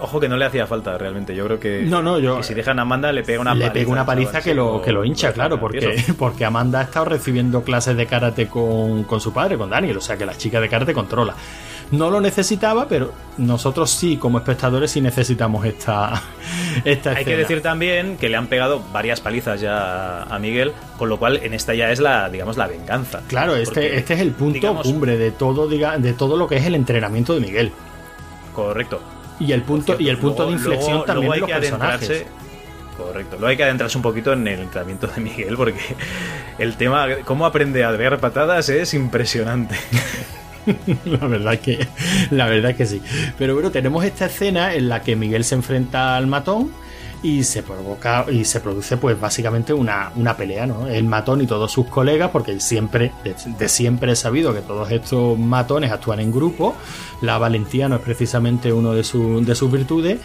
Ojo 0.02 0.20
que 0.20 0.28
no 0.28 0.36
le 0.38 0.46
hacía 0.46 0.68
falta 0.68 0.98
realmente. 0.98 1.36
Yo 1.36 1.46
creo 1.46 1.60
que. 1.60 1.84
No, 1.84 2.02
no, 2.02 2.20
yo. 2.20 2.38
Que 2.38 2.44
si 2.44 2.54
dejan 2.54 2.80
a 2.80 2.82
Amanda 2.82 3.12
le 3.12 3.24
pega 3.24 3.40
una 3.40 3.54
le 3.54 3.68
paliza. 3.68 3.74
pega 3.74 3.92
una 3.92 4.06
paliza 4.06 4.42
que 4.42 4.54
lo, 4.54 4.82
que 4.82 4.92
lo 4.92 5.06
hincha, 5.06 5.32
claro, 5.34 5.60
porque, 5.60 6.04
porque 6.18 6.46
Amanda 6.46 6.80
ha 6.80 6.84
estado 6.84 7.06
recibiendo 7.06 7.64
clases 7.64 7.96
de 7.96 8.06
karate 8.06 8.48
con, 8.48 9.04
con 9.06 9.20
su 9.22 9.32
padre, 9.32 9.58
con 9.58 9.70
Daniel. 9.70 9.98
O 9.98 10.02
sea 10.02 10.18
que 10.18 10.26
la 10.26 10.36
chica 10.36 10.60
de 10.60 10.70
karate 10.70 10.94
controla. 10.94 11.36
No 11.92 12.10
lo 12.10 12.20
necesitaba, 12.20 12.88
pero 12.88 13.14
nosotros 13.38 13.92
sí, 13.92 14.18
como 14.18 14.40
espectadores, 14.40 14.92
sí 14.92 15.02
necesitamos 15.02 15.66
esta, 15.66 16.20
esta 16.86 17.12
Hay 17.12 17.26
que 17.26 17.38
decir 17.38 17.62
también 17.62 18.18
que 18.18 18.28
le 18.28 18.38
han 18.38 18.48
pegado 18.48 18.82
varias 18.92 19.22
palizas 19.22 19.62
ya 19.62 20.24
a 20.24 20.40
Miguel, 20.40 20.74
con 20.98 21.10
lo 21.10 21.20
cual 21.20 21.40
en 21.44 21.54
esta 21.54 21.76
ya 21.76 21.92
es 21.92 22.00
la, 22.00 22.30
digamos, 22.30 22.58
la 22.58 22.68
venganza. 22.68 23.22
Claro, 23.28 23.56
este, 23.56 23.66
Porque, 23.66 23.98
este 23.98 24.14
es 24.16 24.20
el 24.22 24.32
punto 24.32 24.56
digamos, 24.56 24.88
cumbre 24.88 25.18
de 25.18 25.32
todo, 25.32 25.68
diga, 25.68 25.98
de 25.98 26.14
todo 26.14 26.38
lo 26.38 26.48
que 26.48 26.56
es 26.58 26.66
el 26.66 26.76
entrenamiento 26.76 27.36
de 27.36 27.40
Miguel. 27.40 27.72
Correcto. 28.54 29.00
Y 29.40 29.52
el 29.52 29.64
punto, 29.64 29.96
y 30.00 30.10
el 30.10 30.18
punto 30.18 30.44
luego, 30.44 30.52
de 30.52 30.58
inflexión 30.58 30.92
luego, 30.92 31.06
también 31.06 31.28
luego 31.28 31.46
de 31.46 31.52
los 31.52 31.60
personajes. 31.62 32.26
Correcto. 32.98 33.32
Luego 33.32 33.48
hay 33.48 33.58
que 33.58 33.64
adentrarse 33.64 33.98
un 33.98 34.02
poquito 34.02 34.34
en 34.34 34.48
el 34.48 34.62
entrenamiento 34.62 35.08
de 35.08 35.22
Miguel 35.22 35.58
porque 35.58 35.80
el 36.58 36.76
tema, 36.78 37.08
cómo 37.26 37.46
aprende 37.46 37.84
a 37.84 37.92
ver 37.92 38.18
patadas 38.20 38.70
es 38.70 38.94
impresionante. 38.94 39.76
la 41.06 41.28
verdad 41.28 41.60
que 41.60 41.88
la 42.32 42.48
verdad 42.48 42.76
que 42.76 42.86
sí. 42.86 43.02
Pero 43.38 43.54
bueno, 43.54 43.72
tenemos 43.72 44.04
esta 44.06 44.28
escena 44.28 44.74
en 44.74 44.90
la 44.90 45.02
que 45.02 45.16
Miguel 45.16 45.44
se 45.44 45.56
enfrenta 45.56 46.16
al 46.16 46.28
matón 46.28 46.72
y 47.26 47.44
se 47.44 47.64
provoca 47.64 48.26
y 48.32 48.46
se 48.46 48.60
produce 48.60 48.98
pues 48.98 49.20
básicamente 49.20 49.74
una, 49.74 50.12
una 50.16 50.38
pelea, 50.38 50.68
¿no? 50.68 50.88
El 50.88 51.06
matón 51.06 51.42
y 51.42 51.48
todos 51.48 51.72
sus 51.72 51.88
colegas, 51.88 52.30
porque 52.32 52.60
siempre, 52.60 53.12
de, 53.24 53.36
de 53.58 53.70
siempre 53.70 54.12
he 54.12 54.16
sabido 54.16 54.54
que 54.54 54.62
todos 54.62 54.92
estos 54.92 55.38
matones 55.40 55.92
actúan 55.92 56.20
en 56.20 56.32
grupo, 56.32 56.76
la 57.22 57.38
valentía 57.38 57.90
no 57.90 57.96
es 57.96 58.02
precisamente 58.02 58.72
uno 58.72 58.94
de, 58.94 59.04
su- 59.04 59.44
de 59.44 59.56
sus 59.56 59.72
virtudes, 59.72 60.20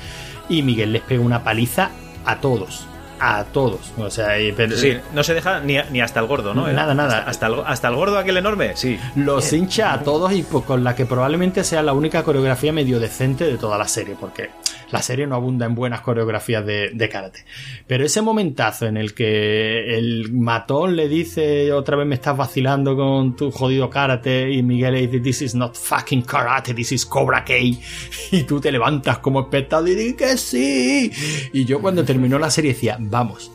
y 0.48 0.62
Miguel 0.62 0.92
les 0.92 1.02
pega 1.02 1.22
una 1.22 1.42
paliza 1.42 1.90
a 2.24 2.36
todos. 2.40 2.86
A 3.22 3.44
todos. 3.44 3.92
O 3.98 4.08
sea, 4.10 4.40
y- 4.40 4.52
pero- 4.52 4.76
Sí, 4.76 4.96
no 5.14 5.22
se 5.22 5.34
deja 5.34 5.60
ni, 5.60 5.76
ni 5.90 6.00
hasta 6.00 6.20
el 6.20 6.26
gordo, 6.26 6.54
¿no? 6.54 6.66
Nada, 6.72 6.94
nada. 6.94 7.18
Hasta, 7.18 7.30
hasta 7.30 7.46
el, 7.48 7.54
hasta 7.66 7.88
el 7.88 7.94
gordo 7.94 8.18
aquel 8.18 8.36
enorme, 8.38 8.72
sí. 8.76 8.98
los 9.14 9.52
hincha 9.52 9.92
a 9.92 10.00
todos 10.02 10.32
y 10.32 10.42
pues, 10.42 10.64
con 10.64 10.82
la 10.84 10.94
que 10.94 11.04
probablemente 11.06 11.62
sea 11.64 11.82
la 11.82 11.92
única 11.92 12.22
coreografía 12.22 12.72
medio 12.72 12.98
decente 12.98 13.44
de 13.44 13.58
toda 13.58 13.76
la 13.78 13.86
serie, 13.88 14.16
porque 14.18 14.50
la 14.92 15.02
serie 15.02 15.26
no 15.26 15.34
abunda 15.34 15.66
en 15.66 15.74
buenas 15.74 16.00
coreografías 16.00 16.64
de, 16.64 17.08
karate. 17.10 17.44
Pero 17.86 18.04
ese 18.04 18.22
momentazo 18.22 18.86
en 18.86 18.96
el 18.96 19.14
que 19.14 19.96
el 19.96 20.32
matón 20.32 20.96
le 20.96 21.08
dice 21.08 21.72
otra 21.72 21.96
vez 21.96 22.06
me 22.06 22.14
estás 22.14 22.36
vacilando 22.36 22.96
con 22.96 23.36
tu 23.36 23.50
jodido 23.50 23.90
karate 23.90 24.50
y 24.50 24.62
Miguel 24.62 24.94
le 24.94 25.06
dice 25.06 25.20
this 25.20 25.42
is 25.42 25.54
not 25.54 25.76
fucking 25.76 26.22
karate, 26.22 26.74
this 26.74 26.92
is 26.92 27.06
Cobra 27.06 27.44
Kai 27.44 27.78
y 28.32 28.42
tú 28.44 28.60
te 28.60 28.70
levantas 28.72 29.18
como 29.18 29.40
espectador 29.40 29.88
y 29.88 29.94
dices 29.94 30.14
que 30.16 30.36
sí. 30.36 31.12
Y 31.52 31.64
yo 31.64 31.80
cuando 31.80 32.04
terminó 32.04 32.38
la 32.38 32.50
serie 32.50 32.72
decía, 32.72 32.96
vamos, 33.00 33.50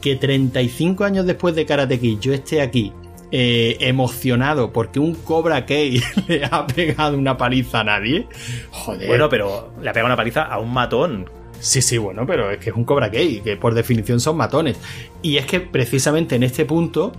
que 0.00 0.16
35 0.16 1.04
años 1.04 1.26
después 1.26 1.54
de 1.54 1.64
Karate 1.64 1.98
Kid 1.98 2.18
yo 2.18 2.32
esté 2.32 2.60
aquí 2.60 2.92
eh, 3.32 3.78
emocionado 3.80 4.72
porque 4.72 5.00
un 5.00 5.14
Cobra 5.14 5.64
Kai 5.64 6.02
le 6.28 6.44
ha 6.44 6.66
pegado 6.66 7.16
una 7.16 7.36
paliza 7.36 7.80
a 7.80 7.84
nadie. 7.84 8.28
Joder. 8.70 9.08
Bueno, 9.08 9.28
pero 9.28 9.72
le 9.80 9.88
ha 9.88 9.92
pegado 9.92 10.06
una 10.06 10.16
paliza 10.16 10.42
a 10.42 10.58
un 10.58 10.72
matón. 10.72 11.30
Sí, 11.58 11.80
sí, 11.80 11.96
bueno, 11.96 12.26
pero 12.26 12.50
es 12.50 12.58
que 12.58 12.70
es 12.70 12.76
un 12.76 12.84
Cobra 12.84 13.10
Kai, 13.10 13.40
que 13.40 13.56
por 13.56 13.74
definición 13.74 14.20
son 14.20 14.36
matones. 14.36 14.78
Y 15.22 15.38
es 15.38 15.46
que 15.46 15.60
precisamente 15.60 16.34
en 16.34 16.42
este 16.42 16.64
punto, 16.64 17.12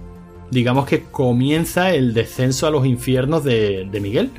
digamos 0.52 0.86
que 0.86 1.04
comienza 1.04 1.92
el 1.92 2.14
descenso 2.14 2.68
a 2.68 2.70
los 2.72 2.86
infiernos 2.86 3.44
de, 3.44 3.88
de 3.90 4.00
Miguel. 4.00 4.32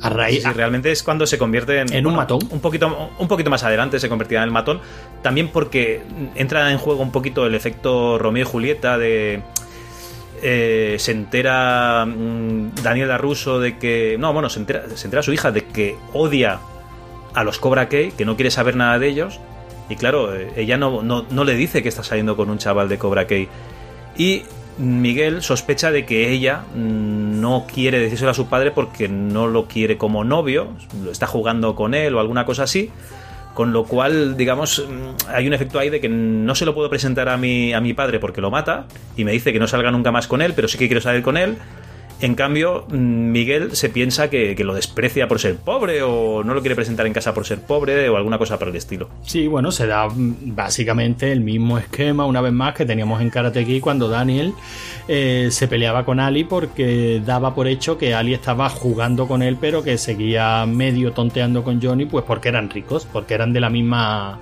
A 0.00 0.10
raíz. 0.10 0.42
sí, 0.42 0.48
realmente 0.50 0.92
es 0.92 1.02
cuando 1.02 1.26
se 1.26 1.38
convierte 1.38 1.80
en, 1.80 1.92
En 1.92 2.06
un 2.06 2.14
matón. 2.14 2.40
Un 2.50 2.60
poquito, 2.60 3.10
un 3.18 3.28
poquito 3.28 3.50
más 3.50 3.64
adelante 3.64 3.98
se 3.98 4.08
convertirá 4.08 4.42
en 4.42 4.48
el 4.48 4.52
matón. 4.52 4.80
También 5.22 5.48
porque 5.48 6.02
entra 6.34 6.70
en 6.70 6.78
juego 6.78 7.02
un 7.02 7.10
poquito 7.10 7.46
el 7.46 7.54
efecto 7.54 8.18
Romeo 8.18 8.42
y 8.42 8.46
Julieta 8.46 8.98
de. 8.98 9.42
Eh, 10.42 10.96
se 10.98 11.12
entera 11.12 12.04
mm, 12.06 12.74
Daniel 12.82 13.18
Russo 13.18 13.60
de 13.60 13.78
que. 13.78 14.16
No, 14.18 14.32
bueno, 14.32 14.48
se 14.48 14.60
entera, 14.60 14.84
se 14.94 15.06
entera 15.06 15.22
su 15.22 15.32
hija 15.32 15.50
de 15.50 15.64
que 15.64 15.96
odia 16.12 16.60
a 17.34 17.44
los 17.44 17.58
Cobra 17.58 17.88
Kai, 17.88 18.12
que 18.12 18.24
no 18.24 18.36
quiere 18.36 18.50
saber 18.50 18.76
nada 18.76 18.98
de 18.98 19.08
ellos. 19.08 19.40
Y 19.88 19.96
claro, 19.96 20.34
eh, 20.34 20.52
ella 20.56 20.76
no, 20.76 21.02
no, 21.02 21.24
no 21.30 21.44
le 21.44 21.54
dice 21.54 21.82
que 21.82 21.88
está 21.88 22.02
saliendo 22.02 22.36
con 22.36 22.50
un 22.50 22.58
chaval 22.58 22.88
de 22.88 22.98
Cobra 22.98 23.26
Kai. 23.26 23.48
Y 24.16 24.42
Miguel 24.78 25.42
sospecha 25.42 25.90
de 25.90 26.06
que 26.06 26.30
ella 26.30 26.64
mm, 26.74 27.40
no 27.40 27.66
quiere 27.72 27.98
decírselo 27.98 28.30
a 28.30 28.34
su 28.34 28.46
padre 28.46 28.70
porque 28.70 29.08
no 29.08 29.46
lo 29.46 29.66
quiere 29.66 29.98
como 29.98 30.24
novio, 30.24 30.68
lo 31.02 31.10
está 31.10 31.26
jugando 31.26 31.74
con 31.74 31.94
él 31.94 32.14
o 32.14 32.20
alguna 32.20 32.44
cosa 32.44 32.62
así. 32.64 32.90
Con 33.58 33.72
lo 33.72 33.82
cual, 33.82 34.36
digamos, 34.36 34.86
mm, 34.88 35.30
hay 35.34 35.48
un 35.48 35.52
efecto 35.52 35.80
ahí 35.80 35.90
de 35.90 36.00
que 36.00 36.08
no 36.08 36.54
se 36.54 36.64
lo 36.64 36.74
puedo 36.74 36.88
presentar 36.88 37.28
a 37.28 37.36
mi, 37.36 37.72
a 37.72 37.80
mi 37.80 37.92
padre 37.92 38.20
porque 38.20 38.40
lo 38.40 38.52
mata 38.52 38.86
y 39.16 39.24
me 39.24 39.32
dice 39.32 39.52
que 39.52 39.58
no 39.58 39.66
salga 39.66 39.90
nunca 39.90 40.12
más 40.12 40.28
con 40.28 40.42
él, 40.42 40.52
pero 40.54 40.68
sí 40.68 40.78
que 40.78 40.86
quiero 40.86 41.00
salir 41.00 41.22
con 41.22 41.36
él. 41.36 41.56
En 42.20 42.34
cambio, 42.34 42.84
Miguel 42.88 43.76
se 43.76 43.88
piensa 43.88 44.28
que, 44.28 44.56
que 44.56 44.64
lo 44.64 44.74
desprecia 44.74 45.28
por 45.28 45.38
ser 45.38 45.56
pobre 45.56 46.02
o 46.02 46.42
no 46.42 46.52
lo 46.52 46.60
quiere 46.60 46.74
presentar 46.74 47.06
en 47.06 47.12
casa 47.12 47.32
por 47.32 47.46
ser 47.46 47.60
pobre 47.60 48.08
o 48.08 48.16
alguna 48.16 48.38
cosa 48.38 48.58
por 48.58 48.68
el 48.68 48.76
estilo. 48.76 49.08
Sí, 49.22 49.46
bueno, 49.46 49.70
se 49.70 49.86
da 49.86 50.08
mm, 50.08 50.54
básicamente 50.54 51.30
el 51.30 51.40
mismo 51.40 51.78
esquema, 51.78 52.26
una 52.26 52.40
vez 52.40 52.52
más, 52.52 52.74
que 52.74 52.84
teníamos 52.84 53.20
en 53.20 53.30
Karate 53.30 53.64
Kid 53.64 53.80
cuando 53.80 54.08
Daniel 54.08 54.52
eh, 55.06 55.48
se 55.52 55.68
peleaba 55.68 56.04
con 56.04 56.18
Ali 56.18 56.42
porque 56.44 57.22
daba 57.24 57.54
por 57.54 57.68
hecho 57.68 57.98
que 57.98 58.14
Ali 58.14 58.34
estaba 58.34 58.68
jugando 58.68 59.28
con 59.28 59.42
él, 59.42 59.56
pero 59.60 59.84
que 59.84 59.96
seguía 59.96 60.66
medio 60.66 61.12
tonteando 61.12 61.62
con 61.62 61.80
Johnny, 61.80 62.06
pues 62.06 62.24
porque 62.24 62.48
eran 62.48 62.68
ricos, 62.68 63.06
porque 63.10 63.34
eran 63.34 63.52
de 63.52 63.60
la 63.60 63.70
misma 63.70 64.40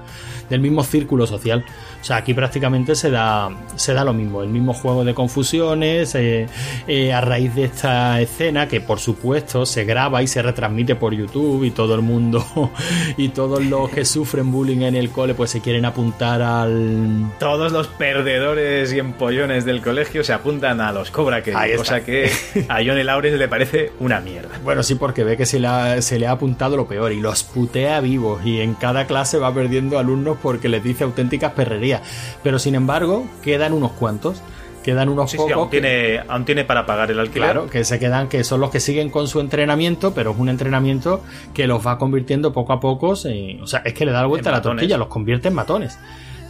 del 0.49 0.61
mismo 0.61 0.83
círculo 0.85 1.27
social. 1.27 1.65
O 2.07 2.09
sea, 2.09 2.19
aquí 2.19 2.35
prácticamente 2.35 2.95
se 2.95 3.11
da, 3.11 3.51
se 3.75 3.93
da 3.93 4.05
lo 4.05 4.13
mismo, 4.13 4.41
el 4.41 4.49
mismo 4.49 4.73
juego 4.73 5.05
de 5.05 5.13
confusiones, 5.13 6.15
eh, 6.15 6.47
eh, 6.87 7.13
a 7.13 7.21
raíz 7.21 7.53
de 7.57 7.65
esta 7.65 8.21
escena, 8.21 8.69
que 8.69 8.81
por 8.81 9.01
supuesto 9.01 9.67
se 9.67 9.85
graba 9.85 10.23
y 10.23 10.29
se 10.29 10.41
retransmite 10.41 10.95
por 10.95 11.15
YouTube 11.15 11.65
y 11.65 11.73
todo 11.73 11.97
el 11.97 12.03
mundo 12.03 12.47
y 13.17 13.31
todos 13.31 13.65
los 13.65 13.91
que 13.91 14.05
sufren 14.05 14.53
bullying 14.53 14.83
en 14.83 14.95
el 14.95 15.11
cole 15.11 15.35
pues 15.35 15.51
se 15.51 15.61
quieren 15.61 15.85
apuntar 15.85 16.43
al... 16.43 17.33
Todos 17.41 17.73
los 17.73 17.89
perdedores 17.89 18.93
y 18.93 19.01
empollones 19.01 19.65
del 19.65 19.83
colegio 19.83 20.23
se 20.23 20.33
apuntan 20.33 20.81
a 20.81 20.93
los 20.93 21.11
Cobra 21.11 21.39
está. 21.39 21.77
cosa 21.77 22.05
que 22.05 22.31
a 22.69 22.77
Johnny 22.85 23.03
Lawrence 23.03 23.37
le 23.37 23.49
parece 23.49 23.91
una 23.99 24.21
mierda. 24.21 24.61
Bueno, 24.63 24.85
sí, 24.85 24.95
porque 24.95 25.25
ve 25.25 25.37
que 25.37 25.45
se 25.45 25.59
le, 25.59 25.67
ha, 25.67 26.01
se 26.03 26.21
le 26.21 26.29
ha 26.29 26.31
apuntado 26.31 26.77
lo 26.77 26.87
peor 26.87 27.11
y 27.11 27.21
los 27.21 27.43
putea 27.43 27.99
vivos 27.99 28.47
y 28.47 28.61
en 28.61 28.75
cada 28.75 29.09
clase 29.09 29.39
va 29.39 29.53
perdiendo 29.53 29.99
alumnos 29.99 30.39
porque 30.41 30.69
les 30.69 30.85
dice 30.85 31.03
auténticas 31.03 31.51
perrerías. 31.51 31.96
Pero 32.43 32.59
sin 32.59 32.75
embargo, 32.75 33.27
quedan 33.43 33.73
unos 33.73 33.93
cuantos. 33.93 34.43
Quedan 34.83 35.09
unos 35.09 35.31
Sí, 35.33 35.37
sí, 35.37 35.43
pocos 35.43 35.53
aún 35.57 35.69
que- 35.69 35.81
tiene, 35.81 36.21
aún 36.29 36.45
tiene 36.45 36.65
para 36.65 36.87
pagar 36.87 37.11
el 37.11 37.19
alquiler. 37.19 37.51
Claro, 37.51 37.67
que 37.69 37.85
se 37.85 37.99
quedan, 37.99 38.29
que 38.29 38.45
son 38.45 38.61
los 38.61 38.71
que 38.71 38.79
siguen 38.79 39.11
con 39.11 39.27
su 39.27 39.41
entrenamiento, 39.41 40.15
pero 40.15 40.31
es 40.31 40.39
un 40.39 40.49
entrenamiento 40.49 41.23
que 41.55 41.67
los 41.67 41.85
va 41.85 41.99
convirtiendo 41.99 42.53
poco 42.53 42.73
a 42.73 42.79
poco. 42.79 43.15
en- 43.25 43.61
o 43.63 43.67
sea, 43.67 43.81
es 43.85 43.95
que 43.95 44.07
le 44.07 44.13
da 44.13 44.21
la 44.21 44.29
vuelta 44.29 44.51
a 44.51 44.53
la 44.53 44.63
tortilla, 44.63 44.97
los 44.97 45.09
convierte 45.09 45.49
en 45.49 45.55
matones. 45.55 45.99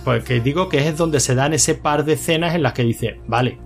Porque 0.05 0.41
digo 0.41 0.69
que 0.69 0.87
es 0.87 0.97
donde 0.99 1.19
se 1.21 1.35
dan 1.35 1.55
ese 1.55 1.75
par 1.75 2.05
de 2.05 2.13
escenas 2.13 2.55
en 2.55 2.63
las 2.63 2.75
que 2.75 2.83
dice, 2.85 3.21
vale, 3.27 3.59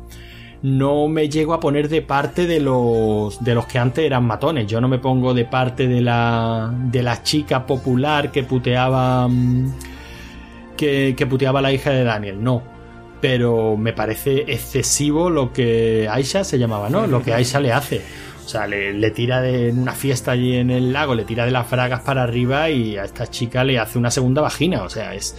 no 0.63 1.09
me 1.09 1.29
llego 1.29 1.53
a 1.55 1.59
poner 1.61 1.89
de 1.89 2.03
parte 2.03 2.47
de 2.47 2.61
los 2.61 3.43
de 3.43 3.55
los 3.55 3.67
que 3.67 3.79
antes 3.79 4.05
eran 4.05 4.25
matones. 4.25 4.67
Yo 4.69 4.81
no 4.81 4.87
me 4.89 4.99
pongo 4.99 5.35
de 5.35 5.47
parte 5.47 5.89
de 5.89 6.01
la 6.01 6.73
de 6.73 7.03
la 7.03 7.23
chica 7.25 7.67
popular 7.67 8.31
que 8.31 8.43
puteaba 8.45 9.27
mm, 9.27 9.73
que, 10.81 11.27
puteaba 11.29 11.59
a 11.59 11.63
la 11.63 11.73
hija 11.73 11.91
de 11.91 12.05
Daniel. 12.05 12.43
No. 12.43 12.63
Pero 13.21 13.77
me 13.77 13.93
parece 13.93 14.45
excesivo 14.49 15.29
lo 15.29 15.53
que 15.53 16.09
Aisha 16.11 16.43
se 16.43 16.59
llamaba, 16.59 16.89
¿no? 16.89 17.07
Lo 17.07 17.23
que 17.23 17.35
Aisha 17.35 17.61
le 17.61 17.73
hace. 17.73 18.01
O 18.45 18.49
sea, 18.49 18.67
le, 18.67 18.95
le 18.95 19.11
tira 19.11 19.43
de 19.43 19.69
en 19.69 19.79
una 19.79 19.93
fiesta 19.93 20.33
allí 20.33 20.57
en 20.57 20.71
el 20.71 20.93
lago, 20.93 21.15
le 21.15 21.25
tira 21.25 21.45
de 21.45 21.51
las 21.51 21.67
fragas 21.67 22.01
para 22.01 22.23
arriba 22.23 22.71
y 22.71 22.97
a 22.97 23.05
esta 23.05 23.27
chica 23.27 23.63
le 23.63 23.79
hace 23.79 23.99
una 23.99 24.11
segunda 24.11 24.41
vagina. 24.41 24.83
O 24.83 24.89
sea, 24.89 25.15
es. 25.15 25.37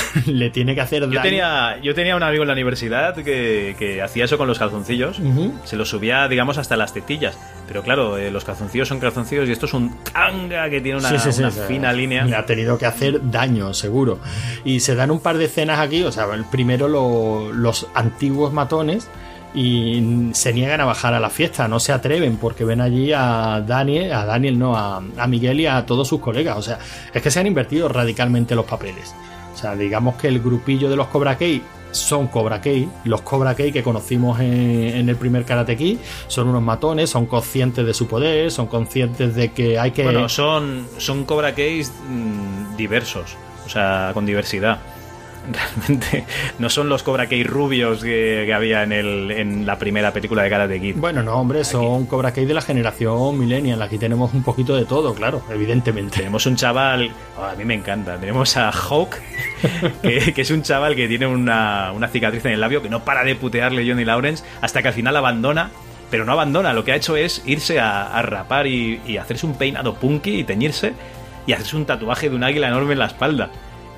le 0.26 0.50
tiene 0.50 0.74
que 0.74 0.80
hacer 0.80 1.02
daño. 1.02 1.12
Yo 1.14 1.22
tenía, 1.22 1.78
yo 1.82 1.94
tenía 1.94 2.16
un 2.16 2.22
amigo 2.22 2.42
en 2.42 2.48
la 2.48 2.52
universidad 2.54 3.14
que, 3.14 3.76
que 3.78 4.02
hacía 4.02 4.24
eso 4.24 4.38
con 4.38 4.48
los 4.48 4.58
calzoncillos. 4.58 5.20
Se 5.64 5.76
los 5.76 5.88
subía, 5.88 6.28
digamos, 6.28 6.58
hasta 6.58 6.76
las 6.76 6.92
tetillas. 6.94 7.38
Pero 7.68 7.82
claro, 7.82 8.18
eh, 8.18 8.30
los 8.30 8.44
calzoncillos 8.44 8.88
son 8.88 9.00
calzoncillos 9.00 9.48
y 9.48 9.52
esto 9.52 9.66
es 9.66 9.74
un 9.74 9.96
tanga 10.04 10.68
que 10.68 10.80
tiene 10.80 10.98
una, 10.98 11.08
Sí, 11.08 11.18
sí, 11.18 11.32
sí, 11.32 11.38
una 11.40 11.48
o 11.48 11.52
sea, 11.52 11.66
fina 11.66 11.92
línea. 11.92 12.24
Le 12.24 12.36
ha 12.36 12.44
tenido 12.46 12.76
que 12.78 12.86
hacer 12.86 13.20
daño, 13.30 13.72
seguro. 13.74 14.18
Y 14.64 14.80
se 14.80 14.94
dan 14.94 15.10
un 15.10 15.20
par 15.20 15.38
de 15.38 15.46
escenas 15.46 15.78
aquí. 15.78 16.02
O 16.04 16.12
sea, 16.12 16.26
primero 16.50 16.88
lo- 16.88 17.52
los 17.52 17.86
antiguos 17.94 18.52
matones. 18.52 19.08
Y 19.54 20.30
se 20.32 20.54
niegan 20.54 20.80
a 20.80 20.86
bajar 20.86 21.12
a 21.12 21.20
la 21.20 21.28
fiesta, 21.28 21.68
no 21.68 21.78
se 21.78 21.92
atreven 21.92 22.38
porque 22.38 22.64
ven 22.64 22.80
allí 22.80 23.12
a 23.12 23.62
Daniel, 23.66 24.10
a 24.14 24.24
Daniel 24.24 24.58
no, 24.58 24.74
a, 24.74 24.96
a 25.18 25.26
Miguel 25.26 25.60
y 25.60 25.66
a 25.66 25.84
todos 25.84 26.08
sus 26.08 26.20
colegas. 26.20 26.56
O 26.56 26.62
sea, 26.62 26.78
es 27.12 27.20
que 27.20 27.30
se 27.30 27.38
han 27.38 27.46
invertido 27.46 27.86
radicalmente 27.90 28.54
los 28.54 28.64
papeles. 28.64 29.14
Sea, 29.62 29.76
digamos 29.76 30.16
que 30.16 30.26
el 30.26 30.40
grupillo 30.40 30.90
de 30.90 30.96
los 30.96 31.06
Cobra 31.06 31.38
Kai 31.38 31.62
son 31.92 32.26
Cobra 32.26 32.60
Kai. 32.60 32.88
Los 33.04 33.22
Cobra 33.22 33.54
Kai 33.54 33.70
que 33.70 33.82
conocimos 33.84 34.40
en, 34.40 34.52
en 34.52 35.08
el 35.08 35.14
primer 35.14 35.44
Karate 35.44 35.76
Kid 35.76 35.98
son 36.26 36.48
unos 36.48 36.62
matones, 36.62 37.10
son 37.10 37.26
conscientes 37.26 37.86
de 37.86 37.94
su 37.94 38.08
poder, 38.08 38.50
son 38.50 38.66
conscientes 38.66 39.36
de 39.36 39.52
que 39.52 39.78
hay 39.78 39.92
que... 39.92 40.02
Bueno, 40.02 40.28
son, 40.28 40.88
son 40.98 41.24
Cobra 41.24 41.54
Kais 41.54 41.92
mm, 42.08 42.76
diversos, 42.76 43.36
o 43.64 43.68
sea, 43.68 44.10
con 44.14 44.26
diversidad. 44.26 44.80
Realmente 45.50 46.24
no 46.58 46.70
son 46.70 46.88
los 46.88 47.02
Cobra 47.02 47.26
Kai 47.26 47.42
rubios 47.42 48.02
que, 48.02 48.44
que 48.46 48.54
había 48.54 48.82
en, 48.82 48.92
el, 48.92 49.30
en 49.30 49.66
la 49.66 49.78
primera 49.78 50.12
película 50.12 50.42
de 50.42 50.50
Karate 50.50 50.80
Kid. 50.80 50.96
Bueno, 50.96 51.22
no, 51.22 51.34
hombre, 51.34 51.64
son 51.64 52.06
Cobra 52.06 52.32
Kai 52.32 52.44
de 52.44 52.54
la 52.54 52.60
generación 52.60 53.38
millennial. 53.38 53.82
Aquí 53.82 53.98
tenemos 53.98 54.32
un 54.34 54.42
poquito 54.42 54.76
de 54.76 54.84
todo, 54.84 55.14
claro, 55.14 55.42
evidentemente. 55.50 56.18
Tenemos 56.18 56.46
un 56.46 56.56
chaval, 56.56 57.10
oh, 57.38 57.44
a 57.44 57.54
mí 57.54 57.64
me 57.64 57.74
encanta, 57.74 58.16
tenemos 58.18 58.56
a 58.56 58.70
Hawk, 58.70 59.16
que, 60.02 60.32
que 60.32 60.42
es 60.42 60.50
un 60.50 60.62
chaval 60.62 60.94
que 60.94 61.08
tiene 61.08 61.26
una, 61.26 61.92
una 61.92 62.08
cicatriz 62.08 62.44
en 62.44 62.52
el 62.52 62.60
labio 62.60 62.82
que 62.82 62.88
no 62.88 63.04
para 63.04 63.24
de 63.24 63.34
putearle 63.34 63.88
Johnny 63.88 64.04
Lawrence 64.04 64.44
hasta 64.60 64.82
que 64.82 64.88
al 64.88 64.94
final 64.94 65.16
abandona, 65.16 65.70
pero 66.10 66.24
no 66.24 66.32
abandona, 66.32 66.72
lo 66.72 66.84
que 66.84 66.92
ha 66.92 66.96
hecho 66.96 67.16
es 67.16 67.42
irse 67.46 67.80
a, 67.80 68.16
a 68.16 68.22
rapar 68.22 68.66
y, 68.66 69.00
y 69.06 69.16
hacerse 69.16 69.46
un 69.46 69.54
peinado 69.54 69.94
punky 69.94 70.40
y 70.40 70.44
teñirse 70.44 70.92
y 71.46 71.52
hacerse 71.52 71.76
un 71.76 71.86
tatuaje 71.86 72.30
de 72.30 72.36
un 72.36 72.44
águila 72.44 72.68
enorme 72.68 72.92
en 72.92 72.98
la 73.00 73.06
espalda. 73.06 73.50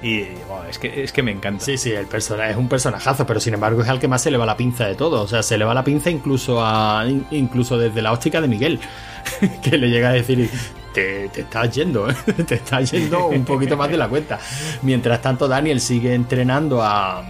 Y 0.04 0.26
es, 0.68 0.78
que, 0.78 1.02
es 1.02 1.12
que 1.12 1.22
me 1.22 1.30
encanta. 1.30 1.64
Sí, 1.64 1.78
sí, 1.78 1.90
el 1.90 2.04
personaje 2.04 2.50
es 2.50 2.58
un 2.58 2.68
personajazo, 2.68 3.26
pero 3.26 3.40
sin 3.40 3.54
embargo 3.54 3.80
es 3.80 3.88
al 3.88 3.98
que 3.98 4.06
más 4.06 4.20
se 4.20 4.30
le 4.30 4.36
va 4.36 4.44
la 4.44 4.54
pinza 4.54 4.86
de 4.86 4.96
todo. 4.96 5.22
O 5.22 5.26
sea, 5.26 5.42
se 5.42 5.56
le 5.56 5.64
va 5.64 5.72
la 5.72 5.82
pinza 5.82 6.10
incluso 6.10 6.62
a 6.62 7.06
incluso 7.30 7.78
desde 7.78 8.02
la 8.02 8.12
óptica 8.12 8.42
de 8.42 8.48
Miguel, 8.48 8.80
que 9.62 9.78
le 9.78 9.88
llega 9.88 10.10
a 10.10 10.12
decir, 10.12 10.50
te, 10.92 11.30
te 11.30 11.40
estás 11.40 11.74
yendo, 11.74 12.06
te 12.46 12.56
estás 12.56 12.90
yendo 12.90 13.28
un 13.28 13.46
poquito 13.46 13.78
más 13.78 13.88
de 13.88 13.96
la 13.96 14.06
cuenta. 14.06 14.38
Mientras 14.82 15.22
tanto, 15.22 15.48
Daniel 15.48 15.80
sigue 15.80 16.12
entrenando 16.12 16.82
a, 16.82 17.24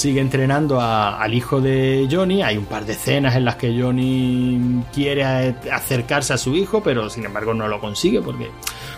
sigue 0.00 0.22
entrenando 0.22 0.80
al 0.80 1.34
hijo 1.34 1.60
de 1.60 2.08
Johnny. 2.10 2.42
Hay 2.42 2.56
un 2.56 2.64
par 2.64 2.86
de 2.86 2.94
escenas 2.94 3.36
en 3.36 3.44
las 3.44 3.56
que 3.56 3.78
Johnny 3.78 4.82
quiere 4.94 5.24
acercarse 5.70 6.32
a 6.32 6.38
su 6.38 6.56
hijo, 6.56 6.82
pero 6.82 7.10
sin 7.10 7.26
embargo 7.26 7.52
no 7.52 7.68
lo 7.68 7.80
consigue 7.80 8.22
porque, 8.22 8.50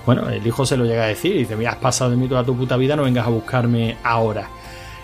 bueno, 0.06 0.28
el 0.28 0.46
hijo 0.46 0.64
se 0.64 0.76
lo 0.76 0.84
llega 0.84 1.02
a 1.02 1.08
decir 1.08 1.34
y 1.34 1.40
dice, 1.40 1.56
mira, 1.56 1.72
has 1.72 1.78
pasado 1.78 2.12
de 2.12 2.16
mí 2.16 2.28
toda 2.28 2.44
tu 2.44 2.56
puta 2.56 2.76
vida, 2.76 2.94
no 2.94 3.02
vengas 3.02 3.26
a 3.26 3.30
buscarme 3.30 3.96
ahora. 4.04 4.48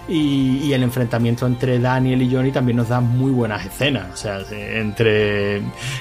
Y, 0.09 0.72
el 0.72 0.82
enfrentamiento 0.84 1.46
entre 1.46 1.80
Daniel 1.80 2.22
y 2.22 2.32
Johnny 2.32 2.53
también 2.53 2.76
nos 2.76 2.88
da 2.88 3.01
muy 3.01 3.32
buenas 3.32 3.66
escenas. 3.66 4.07
O 4.12 4.16
sea, 4.16 4.40
entre, 4.51 5.57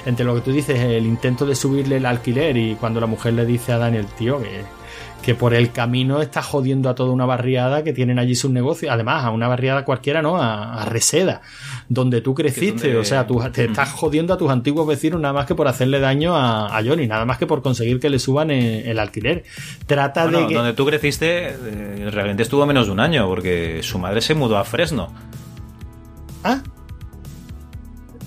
entre 0.05 0.25
lo 0.25 0.35
que 0.35 0.41
tú 0.41 0.51
dices, 0.51 0.79
el 0.79 1.05
intento 1.05 1.45
de 1.45 1.55
subirle 1.55 1.97
el 1.97 2.05
alquiler 2.05 2.55
y 2.55 2.75
cuando 2.75 3.01
la 3.01 3.07
mujer 3.07 3.33
le 3.33 3.45
dice 3.45 3.73
a 3.73 3.79
Daniel, 3.79 4.05
tío, 4.17 4.39
que 4.39 4.61
que 5.27 5.35
por 5.35 5.53
el 5.53 5.73
camino 5.73 6.21
está 6.21 6.41
jodiendo 6.41 6.87
a 6.87 6.95
toda 6.95 7.11
una 7.11 7.25
barriada 7.25 7.83
que 7.83 7.91
tienen 7.91 8.17
allí 8.17 8.33
sus 8.33 8.49
negocios. 8.49 8.93
Además, 8.93 9.25
a 9.25 9.29
una 9.31 9.49
barriada 9.49 9.83
cualquiera, 9.83 10.21
¿no? 10.21 10.41
A, 10.41 10.85
Reseda, 10.85 11.41
donde 11.89 12.21
tú 12.21 12.33
creciste. 12.33 12.95
O 12.95 13.03
sea, 13.03 13.27
tú 13.27 13.43
te 13.51 13.65
estás 13.65 13.91
jodiendo 13.91 14.33
a 14.33 14.37
tus 14.37 14.49
antiguos 14.49 14.87
vecinos 14.87 15.19
nada 15.19 15.33
más 15.33 15.45
que 15.45 15.53
por 15.53 15.67
hacerle 15.67 15.99
daño 15.99 16.33
a, 16.33 16.81
Johnny, 16.81 17.07
nada 17.07 17.25
más 17.25 17.37
que 17.37 17.45
por 17.45 17.61
conseguir 17.61 17.99
que 17.99 18.09
le 18.09 18.19
suban 18.19 18.51
el, 18.51 18.97
alquiler. 18.97 19.43
Trata 19.85 20.27
de. 20.27 20.47
Donde 20.47 20.71
tú 20.71 20.85
creciste, 20.85 21.49
eh, 21.49 22.09
realmente 22.09 22.43
estuvo 22.43 22.65
menos 22.65 22.85
de 22.85 22.93
un 22.93 23.01
año, 23.01 23.27
porque 23.27 23.81
su 23.83 23.99
madre 23.99 24.21
se 24.21 24.33
mudó 24.33 24.57
a 24.57 24.63
Fresno. 24.63 25.11
¿Ah? 26.45 26.61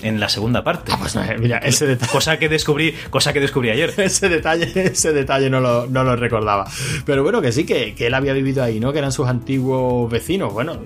En 0.03 0.21
la 0.21 0.29
segunda 0.29 0.65
parte. 0.65 0.93
Ah, 0.93 0.99
pues 0.99 1.17
mira, 1.39 1.59
ese 1.59 1.87
detalle. 1.87 2.13
Cosa 2.13 2.39
que 2.39 2.49
descubrí, 2.49 2.95
cosa 3.11 3.33
que 3.33 3.41
descubrí 3.41 3.71
ayer. 3.71 3.93
ese 3.99 4.29
detalle, 4.29 4.71
ese 4.75 5.13
detalle 5.13 5.51
no 5.51 5.61
lo, 5.61 5.87
no 5.87 6.05
lo 6.05 6.17
recordaba. 6.17 6.67
Pero 7.05 7.23
bueno, 7.23 7.41
que 7.41 7.53
sí, 7.53 7.65
que, 7.65 7.95
que, 7.95 8.07
él 8.07 8.15
había 8.15 8.33
vivido 8.33 8.63
ahí, 8.63 8.81
¿no? 8.81 8.93
Que 8.93 8.99
eran 8.99 9.13
sus 9.13 9.29
antiguos 9.29 10.11
vecinos. 10.11 10.53
Bueno, 10.53 10.79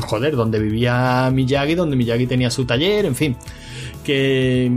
joder, 0.00 0.36
donde 0.36 0.58
vivía 0.58 1.30
Miyagi, 1.32 1.74
donde 1.74 1.96
Miyagi 1.96 2.26
tenía 2.26 2.50
su 2.50 2.64
taller, 2.64 3.06
en 3.06 3.14
fin. 3.14 3.36
Que 4.04 4.70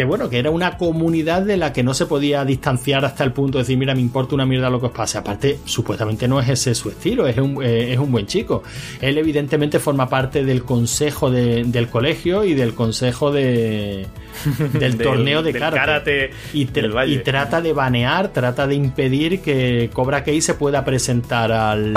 que 0.00 0.06
bueno, 0.06 0.30
que 0.30 0.38
era 0.38 0.50
una 0.50 0.78
comunidad 0.78 1.42
de 1.42 1.58
la 1.58 1.74
que 1.74 1.82
no 1.82 1.92
se 1.92 2.06
podía 2.06 2.42
distanciar 2.46 3.04
hasta 3.04 3.22
el 3.22 3.32
punto 3.32 3.58
de 3.58 3.64
decir, 3.64 3.76
mira, 3.76 3.94
me 3.94 4.00
importa 4.00 4.34
una 4.34 4.46
mierda 4.46 4.70
lo 4.70 4.80
que 4.80 4.86
os 4.86 4.92
pase. 4.92 5.18
Aparte, 5.18 5.58
supuestamente 5.66 6.26
no 6.26 6.40
es 6.40 6.48
ese 6.48 6.74
su 6.74 6.88
estilo, 6.88 7.26
es 7.26 7.36
un, 7.36 7.62
eh, 7.62 7.92
es 7.92 7.98
un 7.98 8.10
buen 8.10 8.24
chico. 8.24 8.62
Él 9.02 9.18
evidentemente 9.18 9.78
forma 9.78 10.08
parte 10.08 10.42
del 10.42 10.64
consejo 10.64 11.30
del 11.30 11.88
colegio 11.90 12.44
y 12.44 12.54
del 12.54 12.72
consejo 12.72 13.30
de, 13.30 14.06
del, 14.72 14.96
torneo 14.96 15.42
de 15.42 15.52
karate. 15.52 16.30
y, 16.54 16.62
y, 16.62 17.18
trata 17.18 17.60
de 17.60 17.74
banear, 17.74 18.32
trata 18.32 18.66
de 18.66 18.76
impedir 18.76 19.42
que 19.42 19.90
Cobra 19.92 20.24
Kai 20.24 20.40
se 20.40 20.54
pueda 20.54 20.82
presentar 20.82 21.52
al 21.52 21.92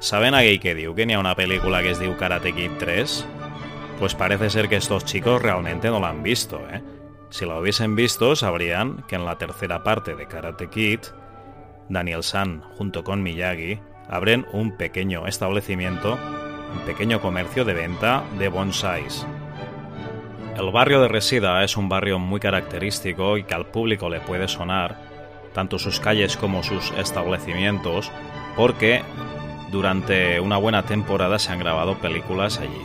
¿Saben 0.00 0.34
aquí 0.34 0.60
que 0.60 0.76
diu 0.76 0.94
que 0.94 1.06
ni 1.06 1.16
una 1.16 1.34
película 1.34 1.82
que 1.82 1.90
es 1.90 1.98
diu 1.98 2.14
Karate 2.16 2.52
Kid 2.54 2.78
3? 2.78 3.26
Pues 3.98 4.14
parece 4.14 4.48
ser 4.48 4.68
que 4.68 4.76
estos 4.76 5.04
chicos 5.04 5.42
realmente 5.42 5.90
no 5.90 5.98
la 5.98 6.10
han 6.10 6.22
visto, 6.22 6.62
¿eh? 6.70 6.82
Si 7.30 7.44
la 7.44 7.58
hubiesen 7.58 7.96
visto, 7.96 8.36
sabrían 8.36 9.02
que 9.08 9.16
en 9.16 9.24
la 9.24 9.36
tercera 9.38 9.82
parte 9.82 10.14
de 10.14 10.26
Karate 10.26 10.70
Kid, 10.70 11.00
Daniel 11.88 12.22
San, 12.22 12.62
junto 12.78 13.02
con 13.02 13.24
Miyagi, 13.24 13.80
abren 14.08 14.46
un 14.52 14.76
pequeño 14.76 15.26
establecimiento, 15.26 16.16
un 16.72 16.80
pequeño 16.86 17.20
comercio 17.20 17.64
de 17.64 17.74
venta 17.74 18.22
de 18.38 18.48
bonsais. 18.48 19.26
El 20.56 20.70
barrio 20.70 21.02
de 21.02 21.08
Resida 21.08 21.64
es 21.64 21.76
un 21.76 21.88
barrio 21.88 22.20
muy 22.20 22.38
característico 22.38 23.36
y 23.36 23.42
que 23.42 23.54
al 23.54 23.66
público 23.66 24.08
le 24.08 24.20
puede 24.20 24.46
sonar, 24.46 24.96
tanto 25.52 25.78
sus 25.78 25.98
calles 25.98 26.36
como 26.36 26.62
sus 26.62 26.92
establecimientos, 26.92 28.12
porque 28.56 29.02
durante 29.70 30.40
una 30.40 30.56
buena 30.56 30.84
temporada 30.84 31.38
se 31.38 31.52
han 31.52 31.58
grabado 31.58 31.98
películas 31.98 32.58
allí. 32.58 32.82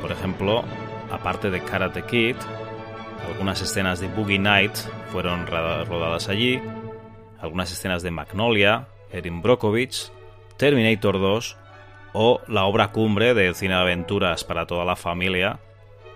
Por 0.00 0.12
ejemplo, 0.12 0.64
aparte 1.10 1.50
de 1.50 1.62
Karate 1.62 2.02
Kid, 2.04 2.36
algunas 3.26 3.60
escenas 3.60 4.00
de 4.00 4.08
Boogie 4.08 4.38
Night 4.38 4.76
fueron 5.12 5.46
rodadas 5.46 6.28
allí, 6.28 6.60
algunas 7.40 7.72
escenas 7.72 8.02
de 8.02 8.10
Magnolia, 8.10 8.88
Erin 9.12 9.42
Brockovich, 9.42 10.10
Terminator 10.56 11.18
2 11.18 11.56
o 12.12 12.40
la 12.48 12.64
obra 12.64 12.88
cumbre 12.88 13.34
del 13.34 13.54
cine 13.54 13.74
de 13.74 13.80
aventuras 13.80 14.44
para 14.44 14.66
toda 14.66 14.84
la 14.84 14.96
familia 14.96 15.60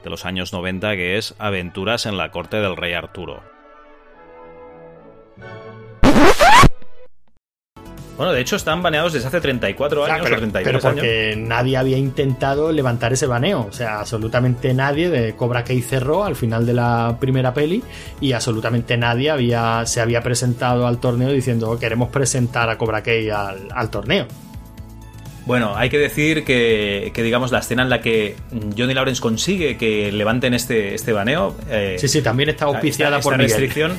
de 0.03 0.11
los 0.11 0.27
años 0.27 0.53
90 0.53 0.97
que 0.97 1.17
es 1.17 1.35
Aventuras 1.39 2.07
en 2.07 2.17
la 2.17 2.31
corte 2.31 2.59
del 2.59 2.77
rey 2.77 2.93
Arturo. 2.93 3.54
Bueno, 8.17 8.33
de 8.33 8.41
hecho 8.41 8.57
están 8.57 8.83
baneados 8.83 9.13
desde 9.13 9.27
hace 9.27 9.41
34 9.41 10.05
años 10.05 10.21
pero, 10.23 10.37
o 10.37 10.39
33 10.39 10.65
pero 10.65 10.81
porque 10.81 11.35
nadie 11.37 11.77
había 11.77 11.99
intentado 11.99 12.71
levantar 12.71 13.13
ese 13.13 13.27
baneo. 13.27 13.67
O 13.69 13.73
sea, 13.73 14.01
absolutamente 14.01 14.73
nadie 14.73 15.11
de 15.11 15.35
Cobra 15.35 15.65
Kai 15.65 15.81
cerró 15.83 16.25
al 16.25 16.37
final 16.37 16.65
de 16.65 16.75
la 16.75 17.17
primera 17.19 17.53
peli 17.53 17.83
y 18.21 18.33
absolutamente 18.33 18.97
nadie 18.97 19.31
había, 19.31 19.85
se 19.87 20.01
había 20.01 20.23
presentado 20.23 20.87
al 20.87 20.99
torneo 20.99 21.31
diciendo 21.31 21.77
queremos 21.79 22.11
presentar 22.11 22.71
a 22.71 22.79
Cobra 22.79 23.03
Kai 23.03 23.31
al 23.31 23.91
torneo. 23.91 24.27
Bueno, 25.47 25.77
hay 25.77 25.91
que 25.91 25.99
decir 25.99 26.43
que, 26.45 27.13
digamos, 27.15 27.53
la 27.53 27.59
escena 27.59 27.83
en 27.83 27.91
la 27.91 28.01
que 28.01 28.37
Johnny 28.77 28.95
Lawrence 28.95 29.21
consigue 29.21 29.77
que 29.77 30.11
levanten 30.11 30.55
este, 30.55 30.95
este 30.95 31.13
baneo. 31.13 31.55
Eh, 31.69 31.97
sí, 31.99 32.09
sí, 32.09 32.23
también 32.23 32.49
está 32.49 32.65
auspiciada 32.65 33.21
por 33.21 33.37
Miguel. 33.37 33.51
restricción. 33.51 33.93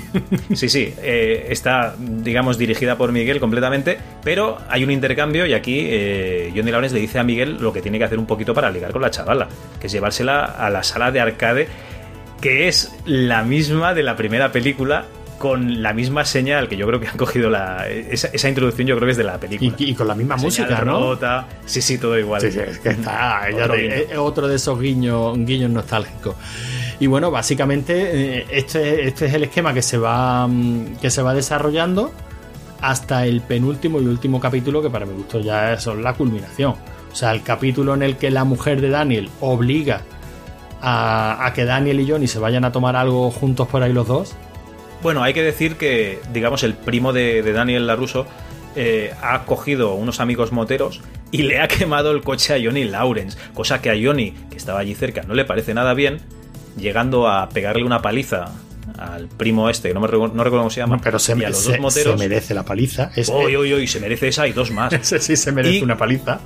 sí, 0.53 0.69
sí, 0.69 0.93
eh, 1.03 1.47
está, 1.49 1.95
digamos, 1.99 2.57
dirigida 2.57 2.97
por 2.97 3.11
Miguel 3.11 3.39
completamente, 3.39 3.99
pero 4.23 4.57
hay 4.69 4.83
un 4.83 4.91
intercambio 4.91 5.45
y 5.45 5.53
aquí 5.53 5.85
eh, 5.87 6.51
Johnny 6.55 6.71
Lawrence 6.71 6.95
le 6.95 7.01
dice 7.01 7.19
a 7.19 7.23
Miguel 7.23 7.57
lo 7.59 7.71
que 7.71 7.81
tiene 7.81 7.99
que 7.99 8.05
hacer 8.05 8.17
un 8.17 8.25
poquito 8.25 8.55
para 8.55 8.71
ligar 8.71 8.91
con 8.91 9.03
la 9.03 9.11
chavala, 9.11 9.47
que 9.79 9.85
es 9.85 9.93
llevársela 9.93 10.45
a 10.45 10.71
la 10.71 10.81
sala 10.81 11.11
de 11.11 11.19
arcade, 11.19 11.67
que 12.41 12.67
es 12.67 12.91
la 13.05 13.43
misma 13.43 13.93
de 13.93 14.01
la 14.01 14.15
primera 14.15 14.51
película 14.51 15.05
con 15.37 15.81
la 15.83 15.93
misma 15.93 16.25
señal 16.25 16.67
que 16.67 16.77
yo 16.77 16.87
creo 16.87 16.99
que 16.99 17.07
han 17.07 17.17
cogido 17.17 17.49
la, 17.49 17.87
esa, 17.89 18.49
introducción, 18.49 18.87
yo 18.87 18.95
creo 18.95 19.07
que 19.07 19.11
es 19.11 19.17
de 19.17 19.23
la 19.23 19.39
película. 19.39 19.75
Y, 19.77 19.93
con 19.93 20.07
la 20.07 20.15
misma 20.15 20.37
música, 20.37 20.83
¿no? 20.83 21.17
Sí, 21.65 21.81
sí, 21.81 21.97
todo 21.97 22.17
igual. 22.17 22.41
Sí, 22.41 22.51
sí, 22.51 22.59
es 22.59 22.79
que 22.79 22.89
está 22.89 23.41
otro, 23.53 24.23
otro, 24.23 24.47
de 24.47 24.55
esos 24.55 24.79
guiños, 24.79 25.37
guiños 25.39 25.69
nostálgicos. 25.69 26.35
Y 26.99 27.07
bueno, 27.07 27.31
básicamente 27.31 28.39
eh, 28.39 28.45
este, 28.49 29.07
este 29.07 29.25
es 29.25 29.33
el 29.33 29.43
esquema 29.43 29.73
que 29.73 29.81
se 29.81 29.97
va 29.97 30.47
mm, 30.47 30.97
que 31.01 31.09
se 31.09 31.21
va 31.21 31.33
desarrollando 31.33 32.11
hasta 32.81 33.25
el 33.25 33.41
penúltimo 33.41 33.99
y 33.99 34.05
último 34.05 34.39
capítulo 34.39 34.81
que 34.81 34.89
para 34.89 35.05
mi 35.05 35.13
gusto 35.13 35.39
ya 35.39 35.73
es 35.73 35.85
la 35.87 36.13
culminación. 36.13 36.75
O 37.11 37.15
sea, 37.15 37.31
el 37.31 37.43
capítulo 37.43 37.93
en 37.93 38.03
el 38.03 38.17
que 38.17 38.31
la 38.31 38.43
mujer 38.43 38.81
de 38.81 38.89
Daniel 38.89 39.29
obliga 39.41 40.01
a, 40.81 41.45
a 41.45 41.53
que 41.53 41.65
Daniel 41.65 41.99
y 41.99 42.09
Johnny 42.09 42.27
se 42.27 42.39
vayan 42.39 42.63
a 42.63 42.71
tomar 42.71 42.95
algo 42.95 43.31
juntos 43.31 43.67
por 43.67 43.83
ahí 43.83 43.91
los 43.91 44.07
dos 44.07 44.35
bueno, 45.05 45.21
hay 45.21 45.35
que 45.35 45.43
decir 45.43 45.75
que, 45.75 46.17
digamos, 46.33 46.63
el 46.63 46.73
primo 46.73 47.13
de, 47.13 47.43
Daniel 47.43 47.85
Laruso 47.85 48.25
eh, 48.75 49.13
ha 49.21 49.43
cogido 49.43 49.93
unos 49.93 50.19
amigos 50.19 50.51
moteros 50.51 51.01
y 51.29 51.43
le 51.43 51.61
ha 51.61 51.67
quemado 51.67 52.09
el 52.09 52.23
coche 52.23 52.55
a 52.55 52.57
Johnny 52.57 52.85
Lawrence, 52.85 53.37
cosa 53.53 53.83
que 53.83 53.91
a 53.91 53.93
Johnny, 53.93 54.31
que 54.49 54.57
estaba 54.57 54.79
allí 54.79 54.95
cerca, 54.95 55.21
no 55.21 55.35
le 55.35 55.45
parece 55.45 55.75
nada 55.75 55.93
bien, 55.93 56.21
llegando 56.75 57.27
a 57.27 57.49
pegarle 57.49 57.83
una 57.83 58.01
paliza 58.01 58.51
al 58.97 59.27
primo 59.27 59.69
este, 59.69 59.89
que 59.89 59.93
no, 59.93 59.99
me, 59.99 60.07
no 60.07 60.43
recuerdo 60.43 60.57
cómo 60.57 60.69
se 60.71 60.79
llama, 60.79 60.99
pero 61.03 61.19
se, 61.19 61.37
y 61.37 61.43
a 61.43 61.49
los 61.49 61.63
dos 61.65 61.79
moteros. 61.79 62.19
Se 62.19 62.27
merece 62.27 62.55
la 62.55 62.65
paliza. 62.65 63.11
Uy, 63.31 63.57
uy, 63.57 63.75
uy, 63.75 63.85
se 63.85 63.99
merece 63.99 64.29
esa 64.29 64.47
y 64.47 64.53
dos 64.53 64.71
más. 64.71 64.91
Ese 64.93 65.19
sí 65.19 65.35
se 65.35 65.51
merece 65.51 65.83
una 65.83 65.97
paliza. 65.97 66.39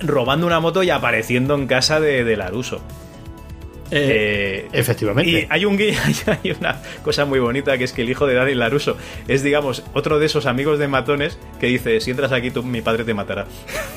Robando 0.00 0.46
una 0.46 0.60
moto 0.60 0.82
y 0.82 0.90
apareciendo 0.90 1.54
en 1.54 1.66
casa 1.66 1.98
de, 1.98 2.24
de 2.24 2.36
Laruso. 2.36 2.82
Eh, 3.90 4.68
efectivamente. 4.72 5.30
Y 5.30 5.46
hay, 5.48 5.64
un, 5.64 5.78
hay 6.44 6.50
una 6.58 6.80
cosa 7.02 7.24
muy 7.24 7.38
bonita 7.38 7.78
que 7.78 7.84
es 7.84 7.92
que 7.92 8.02
el 8.02 8.10
hijo 8.10 8.26
de 8.26 8.34
Daniel 8.34 8.58
Laruso 8.58 8.96
es, 9.28 9.42
digamos, 9.42 9.84
otro 9.92 10.18
de 10.18 10.26
esos 10.26 10.46
amigos 10.46 10.78
de 10.78 10.88
matones 10.88 11.38
que 11.60 11.66
dice: 11.66 12.00
Si 12.00 12.10
entras 12.10 12.32
aquí, 12.32 12.50
tú, 12.50 12.62
mi 12.62 12.82
padre 12.82 13.04
te 13.04 13.14
matará. 13.14 13.46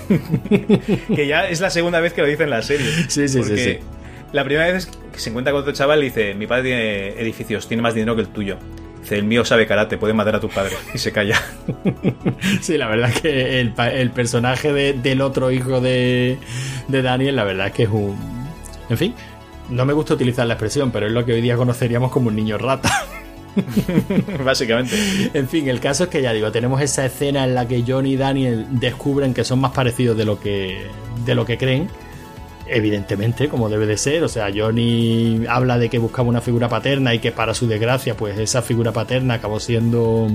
que 1.16 1.28
ya 1.28 1.50
es 1.50 1.62
la 1.62 1.70
segunda 1.70 2.00
vez 2.00 2.14
que 2.14 2.22
lo 2.22 2.28
dice 2.28 2.44
en 2.44 2.50
la 2.50 2.62
serie. 2.62 2.88
Sí, 3.08 3.28
sí, 3.28 3.44
sí, 3.44 3.80
La 4.32 4.44
primera 4.44 4.72
vez 4.72 4.88
es 4.88 4.98
que 5.12 5.20
se 5.20 5.30
encuentra 5.30 5.52
con 5.52 5.62
otro 5.62 5.74
chaval 5.74 6.02
y 6.02 6.06
dice: 6.06 6.36
Mi 6.36 6.48
padre 6.48 6.64
tiene 6.64 7.08
edificios, 7.22 7.68
tiene 7.68 7.82
más 7.82 7.94
dinero 7.94 8.16
que 8.16 8.22
el 8.22 8.30
tuyo. 8.30 8.58
Dice: 9.02 9.16
El 9.18 9.24
mío 9.24 9.44
sabe 9.44 9.66
karate, 9.66 9.98
puede 9.98 10.14
matar 10.14 10.36
a 10.36 10.40
tu 10.40 10.50
padre. 10.50 10.76
Y 10.94 11.00
se 11.00 11.12
calla. 11.12 11.42
sí, 12.62 12.78
la 12.78 12.88
verdad 12.88 13.10
es 13.10 13.22
que 13.22 13.60
el, 13.60 14.12
personaje 14.12 14.72
del 14.72 15.22
otro 15.22 15.52
hijo 15.52 15.82
de, 15.82 16.38
de 16.88 17.02
Daniel, 17.02 17.36
la 17.36 17.44
verdad 17.44 17.68
es 17.68 17.74
que 17.74 17.84
es 17.84 17.90
un. 17.90 18.40
En 18.90 18.98
fin, 18.98 19.14
no 19.70 19.86
me 19.86 19.94
gusta 19.94 20.14
utilizar 20.16 20.46
la 20.48 20.54
expresión, 20.56 20.92
pero 20.92 21.08
es 21.08 21.12
lo 21.12 21.26
que 21.26 21.34
hoy 21.34 21.42
día 21.42 21.56
conoceríamos 21.58 22.12
como 22.12 22.28
un 22.30 22.36
niño 22.36 22.58
rata. 22.58 22.90
Básicamente. 24.46 24.96
En 25.34 25.48
fin, 25.48 25.68
el 25.70 25.80
caso 25.80 26.04
es 26.06 26.10
que 26.10 26.22
ya 26.22 26.34
digo, 26.34 26.52
tenemos 26.52 26.82
esa 26.82 27.06
escena 27.06 27.44
en 27.44 27.56
la 27.56 27.68
que 27.68 27.84
John 27.88 28.06
y 28.06 28.16
Daniel 28.16 28.66
descubren 28.72 29.34
que 29.34 29.44
son 29.44 29.60
más 29.60 29.72
parecidos 29.72 30.18
de 30.18 30.26
lo 30.26 30.40
que, 30.40 30.88
de 31.26 31.36
lo 31.36 31.46
que 31.46 31.58
creen. 31.58 31.90
Evidentemente, 32.68 33.50
como 33.50 33.68
debe 33.70 33.86
de 33.88 33.98
ser. 33.98 34.24
O 34.24 34.30
sea, 34.30 34.50
Johnny 34.56 35.42
habla 35.50 35.78
de 35.80 35.90
que 35.90 35.98
buscaba 35.98 36.30
una 36.30 36.42
figura 36.42 36.70
paterna 36.70 37.14
y 37.14 37.20
que 37.20 37.32
para 37.32 37.54
su 37.54 37.68
desgracia, 37.68 38.16
pues 38.16 38.38
esa 38.38 38.62
figura 38.62 38.92
paterna 38.92 39.36
acabó 39.36 39.60
siendo. 39.60 40.28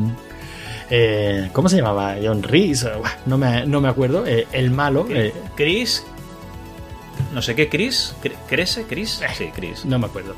eh, 0.90 1.48
¿Cómo 1.52 1.68
se 1.68 1.76
llamaba? 1.76 2.16
John 2.22 2.42
Reese. 2.42 2.90
No 3.26 3.38
me, 3.38 3.64
no 3.66 3.80
me 3.80 3.88
acuerdo. 3.88 4.26
Eh, 4.26 4.46
el 4.52 4.70
malo. 4.72 5.06
eh, 5.10 5.32
Chris. 5.54 6.04
No 7.34 7.42
sé 7.42 7.54
qué, 7.54 7.68
Chris. 7.68 8.14
Cre- 8.22 8.36
¿Crece? 8.48 8.84
¿Chris? 8.84 9.20
Sí, 9.36 9.50
Chris. 9.54 9.84
No 9.84 9.98
me 9.98 10.06
acuerdo. 10.06 10.34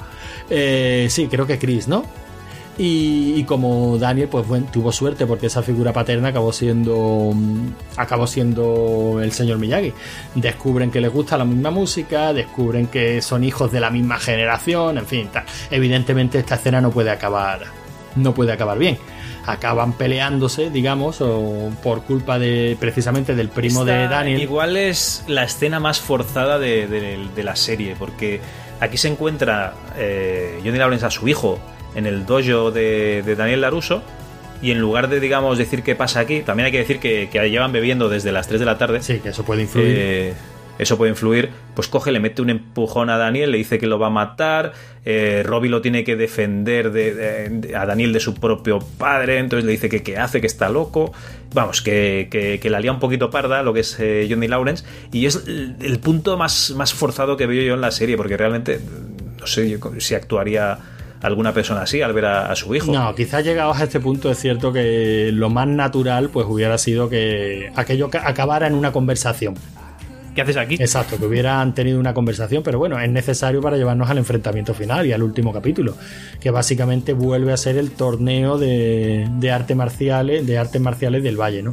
Eh, 0.51 1.07
sí, 1.11 1.29
creo 1.29 1.47
que 1.47 1.59
Chris, 1.59 1.87
¿no? 1.89 2.05
Y, 2.79 3.33
y 3.37 3.45
como 3.45 3.97
Daniel, 3.97 4.29
pues 4.29 4.47
bueno, 4.47 4.67
tuvo 4.71 4.93
suerte 4.93 5.25
porque 5.27 5.47
esa 5.47 5.63
figura 5.63 5.93
paterna 5.95 6.29
acabó 6.29 6.53
siendo. 6.53 7.31
mm, 7.35 7.69
acabó 7.97 8.27
siendo 8.27 9.19
el 9.23 9.33
señor 9.33 9.59
Miyagi. 9.59 9.93
Descubren 10.35 10.91
que 10.91 11.01
les 11.01 11.11
gusta 11.13 11.39
la 11.39 11.45
misma 11.47 11.71
música, 11.71 12.33
descubren 12.35 12.89
que 12.89 13.23
son 13.23 13.45
hijos 13.45 13.73
de 13.73 13.81
la 13.81 13.91
misma 13.91 14.19
generación, 14.19 14.99
en 14.99 15.07
fin, 15.07 15.29
tal. 15.33 15.45
Evidentemente 15.71 16.39
esta 16.39 16.57
escena 16.57 16.81
no 16.83 16.91
puede 16.91 17.11
acabar. 17.11 17.61
No 18.15 18.35
puede 18.35 18.53
acabar 18.53 18.79
bien. 18.79 18.99
Acaban 19.47 19.93
peleándose, 19.93 20.71
digamos, 20.71 21.21
o 21.21 21.71
por 21.83 22.03
culpa 22.03 22.39
de. 22.39 22.77
precisamente 22.81 23.35
del 23.35 23.49
primo 23.49 23.85
de 23.85 23.93
Daniel. 24.09 24.41
Igual 24.43 24.77
es 24.77 25.25
la 25.29 25.45
escena 25.45 25.79
más 25.81 26.01
forzada 26.01 26.59
de, 26.59 26.87
de- 26.89 27.29
de 27.35 27.43
la 27.45 27.55
serie, 27.57 27.95
porque 27.99 28.41
aquí 28.81 28.97
se 28.97 29.09
encuentra 29.09 29.75
eh, 29.97 30.59
Johnny 30.65 30.79
Lawrence 30.79 31.07
a 31.07 31.11
su 31.11 31.29
hijo 31.29 31.59
en 31.95 32.07
el 32.07 32.27
dojo 32.27 32.71
de, 32.73 33.23
de 33.25 33.37
Daniel 33.37 33.61
Laruso. 33.61 34.03
Y 34.63 34.71
en 34.71 34.81
lugar 34.81 35.09
de, 35.09 35.21
digamos, 35.21 35.59
decir 35.59 35.83
qué 35.83 35.95
pasa 35.95 36.21
aquí, 36.21 36.41
también 36.41 36.67
hay 36.67 36.73
que 36.73 36.79
decir 36.79 36.99
que, 36.99 37.29
que 37.31 37.51
llevan 37.51 37.73
bebiendo 37.73 38.09
desde 38.09 38.33
las 38.33 38.49
3 38.49 38.59
de 38.59 38.67
la 38.67 38.79
tarde. 38.79 39.03
Sí, 39.03 39.19
que 39.21 39.29
eso 39.29 39.45
puede 39.45 39.63
influir. 39.63 39.95
Eh, 39.99 40.35
eso 40.79 40.97
puede 40.99 41.11
influir. 41.11 41.51
Pues 41.75 41.89
coge, 41.89 42.13
le 42.13 42.21
mete 42.21 42.43
un 42.43 42.51
empujón 42.51 43.11
a 43.11 43.17
Daniel, 43.19 43.51
le 43.51 43.59
dice 43.59 43.79
que 43.79 43.87
lo 43.87 43.99
va 43.99 44.09
a 44.09 44.11
matar. 44.11 44.73
Eh, 45.05 45.43
Robbie 45.45 45.71
lo 45.71 45.81
tiene 45.83 46.05
que 46.05 46.17
defender 46.17 46.91
de, 46.91 47.15
de- 47.51 47.77
a 47.77 47.87
Daniel 47.87 48.13
de 48.13 48.21
su 48.21 48.35
propio 48.35 48.79
padre. 48.99 49.39
Entonces 49.39 49.65
le 49.65 49.73
dice 49.73 49.89
que 49.89 50.03
qué 50.03 50.19
hace, 50.19 50.41
que 50.41 50.47
está 50.47 50.69
loco. 50.69 51.13
Vamos, 51.55 51.83
que, 51.83 52.29
que- 52.31 52.59
que 52.61 52.71
la 52.71 52.81
lía 52.81 52.93
un 52.93 53.01
poquito 53.01 53.31
parda 53.31 53.63
lo 53.63 53.73
que 53.73 53.81
es 53.81 53.97
eh, 54.01 54.27
Johnny 54.29 54.49
Lawrence. 54.49 54.85
Y 55.13 55.27
es 55.27 55.45
el, 55.47 55.99
punto 56.03 56.37
más, 56.37 56.73
más 56.77 56.93
forzado 56.93 57.37
que 57.37 57.47
veo 57.47 57.63
yo 57.63 57.75
en 57.75 57.81
la 57.81 57.91
serie, 57.91 58.17
porque 58.17 58.37
realmente 58.37 58.81
no 59.41 59.47
sé 59.47 59.69
yo 59.71 59.79
si 59.99 60.15
actuaría 60.15 60.79
alguna 61.23 61.53
persona 61.55 61.81
así 61.83 62.03
al 62.03 62.13
ver 62.13 62.27
a, 62.27 62.55
su 62.55 62.75
hijo. 62.75 62.93
No, 62.93 63.15
quizás 63.15 63.43
llegados 63.45 63.79
a 63.81 63.85
este 63.85 63.99
punto 64.01 64.31
es 64.31 64.39
cierto 64.39 64.73
que 64.73 65.31
lo 65.33 65.49
más 65.49 65.67
natural 65.67 66.29
pues 66.29 66.47
hubiera 66.49 66.77
sido 66.79 67.09
que 67.09 67.71
aquello 67.75 68.11
ca- 68.11 68.29
acabara 68.29 68.67
en 68.67 68.75
una 68.75 68.93
conversación. 68.93 69.55
¿Qué 70.37 70.43
haces 70.43 70.59
aquí? 70.59 70.75
Exacto, 70.75 71.17
que 71.19 71.25
hubieran 71.25 71.75
tenido 71.75 71.99
una 71.99 72.13
conversación, 72.13 72.63
pero 72.63 72.79
bueno, 72.79 73.01
es 73.01 73.11
necesario 73.11 73.63
para 73.63 73.79
llevarnos 73.79 74.11
al 74.11 74.19
enfrentamiento 74.19 74.75
final 74.75 75.07
y 75.07 75.13
al 75.13 75.23
último 75.23 75.51
capítulo, 75.51 75.97
que 76.41 76.51
básicamente 76.51 77.15
vuelve 77.15 77.55
a 77.55 77.57
ser 77.57 77.79
el 77.79 77.93
torneo 77.93 78.59
de, 78.59 79.27
de 79.39 79.51
artes 79.51 79.75
marciales, 79.75 80.47
de 80.47 80.59
artes 80.59 80.79
marciales 80.79 81.23
del 81.23 81.41
Valle, 81.41 81.63
¿no? 81.63 81.73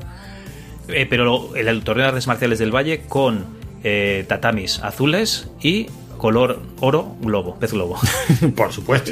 Eh, 0.87 1.05
pero 1.09 1.53
el 1.55 1.83
torneo 1.83 2.05
de 2.05 2.09
artes 2.09 2.27
marciales 2.27 2.57
del 2.57 2.73
Valle 2.73 3.01
con 3.01 3.45
eh, 3.83 4.23
tatamis 4.29 4.79
azules 4.79 5.49
y 5.61 5.87
color 6.17 6.61
oro 6.79 7.17
globo, 7.19 7.55
pez 7.59 7.73
globo. 7.73 7.99
Por 8.55 8.71
supuesto. 8.71 9.11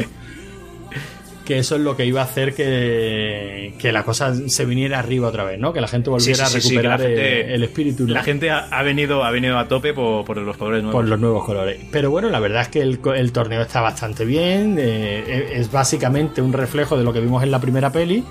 Que 1.46 1.58
eso 1.58 1.76
es 1.76 1.82
lo 1.82 1.98
que 1.98 2.06
iba 2.06 2.22
a 2.22 2.26
hacer 2.26 2.54
que, 2.54 3.74
que 3.80 3.92
la 3.92 4.04
cosa 4.04 4.34
se 4.48 4.64
viniera 4.66 5.00
arriba 5.00 5.28
otra 5.28 5.44
vez, 5.44 5.60
¿no? 5.60 5.74
Que 5.74 5.82
la 5.82 5.88
gente 5.88 6.10
volviera 6.10 6.46
Sí, 6.46 6.62
sí, 6.62 6.62
sí, 6.62 6.68
a 6.78 6.82
recuperar 6.82 7.02
el- 7.02 7.08
gente- 7.08 7.54
el, 7.56 7.64
espíritu. 7.64 8.08
¿no? 8.08 8.14
La 8.14 8.24
gente 8.24 8.50
ha, 8.52 8.60
ha 8.70 8.84
venido, 8.84 9.24
ha 9.24 9.32
venido 9.32 9.58
a 9.58 9.68
tope 9.68 9.94
por, 9.94 10.24
por 10.24 10.38
los 10.38 10.56
colores 10.58 10.84
nuevos. 10.84 11.00
por 11.02 11.10
los 11.10 11.20
nuevos 11.20 11.44
colores. 11.46 11.80
Pero 11.92 12.12
bueno, 12.12 12.30
la 12.30 12.40
verdad 12.40 12.62
es 12.62 12.68
que 12.70 12.82
el, 12.82 13.00
torneo 13.32 13.62
está 13.62 13.82
bastante 13.82 14.24
bien. 14.24 14.78
eh, 14.80 15.54
es 15.56 15.72
básicamente 15.72 16.42
un 16.42 16.54
reflejo 16.54 16.98
de 16.98 17.04
lo 17.04 17.12
que 17.12 17.20
vimos 17.20 17.42
en 17.44 17.52
la 17.52 17.60
primera 17.60 17.92
peli. 17.92 18.24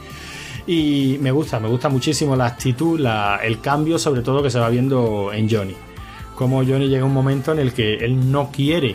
Y 0.66 1.18
me 1.20 1.32
gusta, 1.32 1.58
me 1.58 1.68
gusta 1.68 1.88
muchísimo 1.88 2.36
la 2.36 2.46
actitud, 2.46 2.98
la- 3.00 3.40
el 3.42 3.60
cambio, 3.60 3.98
sobre 3.98 4.22
todo 4.22 4.42
que 4.42 4.50
se 4.50 4.58
va 4.60 4.68
viendo 4.68 5.32
en 5.32 5.50
Johnny. 5.50 5.74
Como 6.36 6.64
Johnny 6.64 6.88
llega 6.88 7.04
un 7.04 7.12
momento 7.12 7.52
en 7.52 7.58
el 7.58 7.72
que 7.72 7.94
él 7.96 8.30
no 8.30 8.50
quiere 8.50 8.94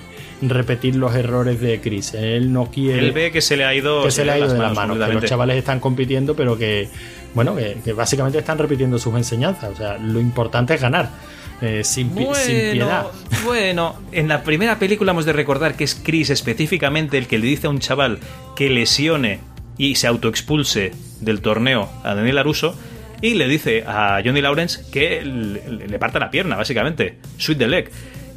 repetir 0.49 0.95
los 0.95 1.15
errores 1.15 1.59
de 1.59 1.79
Chris. 1.81 2.13
Él 2.13 2.51
no 2.53 2.69
quiere 2.71 2.99
Él 2.99 3.11
ve 3.11 3.31
que 3.31 3.41
se 3.41 3.57
le 3.57 3.65
ha 3.65 3.73
ido, 3.73 4.03
que 4.03 4.11
se 4.11 4.25
le 4.25 4.31
ha 4.31 4.37
ido 4.37 4.47
de 4.47 4.57
las 4.59 4.73
manos, 4.73 4.97
que 4.97 5.13
los 5.13 5.25
chavales 5.25 5.57
están 5.57 5.79
compitiendo, 5.79 6.35
pero 6.35 6.57
que, 6.57 6.89
bueno, 7.33 7.55
que, 7.55 7.77
que 7.83 7.93
básicamente 7.93 8.39
están 8.39 8.57
repitiendo 8.57 8.97
sus 8.99 9.15
enseñanzas. 9.15 9.71
O 9.73 9.75
sea, 9.75 9.97
lo 9.97 10.19
importante 10.19 10.73
es 10.73 10.81
ganar, 10.81 11.09
eh, 11.61 11.83
sin, 11.83 12.09
pi- 12.09 12.25
sin 12.33 12.71
piedad. 12.73 13.05
bueno, 13.43 13.95
en 14.11 14.27
la 14.27 14.43
primera 14.43 14.77
película 14.79 15.11
hemos 15.11 15.25
de 15.25 15.33
recordar 15.33 15.75
que 15.75 15.83
es 15.83 15.95
Chris 15.95 16.29
específicamente 16.29 17.17
el 17.17 17.27
que 17.27 17.37
le 17.39 17.47
dice 17.47 17.67
a 17.67 17.69
un 17.69 17.79
chaval 17.79 18.19
que 18.55 18.69
lesione 18.69 19.39
y 19.77 19.95
se 19.95 20.07
autoexpulse 20.07 20.93
del 21.21 21.41
torneo 21.41 21.89
a 22.03 22.13
Daniel 22.15 22.37
Aruso 22.37 22.75
y 23.21 23.33
le 23.35 23.47
dice 23.47 23.83
a 23.87 24.21
Johnny 24.23 24.41
Lawrence 24.41 24.83
que 24.91 25.21
le, 25.23 25.87
le 25.87 25.99
parta 25.99 26.19
la 26.19 26.29
pierna, 26.29 26.55
básicamente. 26.57 27.17
Sweet 27.37 27.57
the 27.57 27.67
leg. 27.67 27.91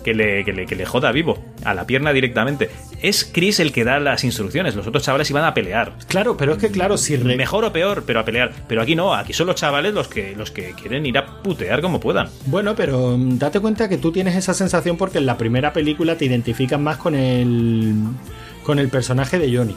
Que 0.08 0.14
le, 0.14 0.42
que, 0.42 0.54
le, 0.54 0.64
que 0.64 0.74
le 0.74 0.86
joda 0.86 1.12
vivo 1.12 1.38
a 1.66 1.74
la 1.74 1.86
pierna 1.86 2.14
directamente. 2.14 2.70
Es 3.02 3.28
Chris 3.30 3.60
el 3.60 3.72
que 3.72 3.84
da 3.84 4.00
las 4.00 4.24
instrucciones. 4.24 4.74
Los 4.74 4.86
otros 4.86 5.02
chavales 5.02 5.28
iban 5.28 5.44
a 5.44 5.52
pelear. 5.52 5.92
Claro, 6.08 6.34
pero 6.34 6.52
es 6.52 6.58
que 6.58 6.70
claro, 6.70 6.96
si 6.96 7.14
re- 7.16 7.36
Mejor 7.36 7.66
o 7.66 7.72
peor, 7.74 8.04
pero 8.06 8.20
a 8.20 8.24
pelear. 8.24 8.52
Pero 8.66 8.80
aquí 8.80 8.96
no, 8.96 9.12
aquí 9.12 9.34
son 9.34 9.48
los 9.48 9.56
chavales 9.56 9.92
los 9.92 10.08
que, 10.08 10.34
los 10.34 10.50
que 10.50 10.72
quieren 10.72 11.04
ir 11.04 11.18
a 11.18 11.42
putear 11.42 11.82
como 11.82 12.00
puedan. 12.00 12.28
Bueno, 12.46 12.74
pero 12.74 13.18
mm, 13.18 13.36
date 13.38 13.60
cuenta 13.60 13.86
que 13.90 13.98
tú 13.98 14.10
tienes 14.10 14.34
esa 14.34 14.54
sensación 14.54 14.96
porque 14.96 15.18
en 15.18 15.26
la 15.26 15.36
primera 15.36 15.74
película 15.74 16.16
te 16.16 16.24
identificas 16.24 16.80
más 16.80 16.96
con 16.96 17.14
el 17.14 17.94
con 18.62 18.78
el 18.78 18.88
personaje 18.88 19.38
de 19.38 19.54
Johnny, 19.54 19.76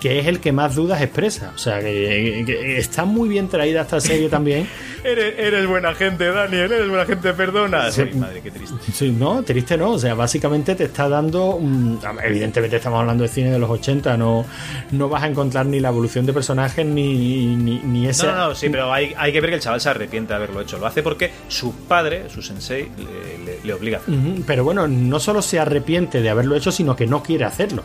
que 0.00 0.18
es 0.18 0.26
el 0.26 0.40
que 0.40 0.52
más 0.52 0.74
dudas 0.74 1.00
expresa. 1.00 1.52
O 1.54 1.58
sea, 1.58 1.80
que, 1.80 2.42
que 2.46 2.78
está 2.78 3.04
muy 3.04 3.28
bien 3.28 3.48
traída 3.48 3.82
esta 3.82 4.00
serie 4.00 4.28
también. 4.28 4.68
Eres, 5.06 5.68
buena 5.68 5.94
gente, 5.94 6.26
Daniel, 6.32 6.72
eres 6.72 6.88
buena 6.88 7.06
gente, 7.06 7.32
perdona. 7.32 7.92
Sí. 7.92 8.02
madre, 8.16 8.40
qué 8.42 8.50
triste. 8.50 8.74
Sí, 8.92 9.12
no, 9.12 9.40
triste 9.44 9.76
no. 9.76 9.92
O 9.92 9.98
sea, 10.00 10.14
básicamente 10.14 10.74
te 10.74 10.84
está 10.84 11.08
dando. 11.08 11.58
mm, 11.60 11.98
evidentemente 12.24 12.76
estamos 12.76 12.98
hablando 13.00 13.22
de 13.22 13.28
cine 13.28 13.52
de 13.52 13.58
los 13.60 13.70
80, 13.70 14.16
no, 14.16 14.44
no 14.90 15.08
vas 15.08 15.22
a 15.22 15.28
encontrar 15.28 15.64
ni 15.66 15.78
la 15.78 15.90
evolución 15.90 16.26
de 16.26 16.32
personajes 16.32 16.84
ni, 16.84 17.54
ni, 17.54 17.78
ni 17.84 18.08
ese. 18.08 18.26
No, 18.26 18.32
no, 18.32 18.48
no, 18.48 18.54
sí, 18.56 18.68
pero 18.68 18.92
hay, 18.92 19.14
hay 19.16 19.32
que 19.32 19.40
ver 19.40 19.50
que 19.50 19.56
el 19.56 19.62
chaval 19.62 19.80
se 19.80 19.90
arrepiente 19.90 20.30
de 20.32 20.34
haberlo 20.38 20.60
hecho. 20.60 20.76
Lo 20.76 20.86
hace 20.86 21.04
porque 21.04 21.30
su 21.46 21.72
padre, 21.86 22.28
su 22.28 22.42
sensei, 22.42 22.88
le, 22.98 23.44
le- 23.44 23.60
le 23.62 23.72
obliga 23.74 23.98
a 23.98 24.00
hacerlo. 24.00 24.42
Pero 24.44 24.64
bueno, 24.64 24.88
no 24.88 25.20
solo 25.20 25.40
se 25.40 25.60
arrepiente 25.60 26.20
de 26.20 26.30
haberlo 26.30 26.56
hecho, 26.56 26.72
sino 26.72 26.96
que 26.96 27.06
no 27.06 27.22
quiere 27.22 27.44
hacerlo. 27.44 27.84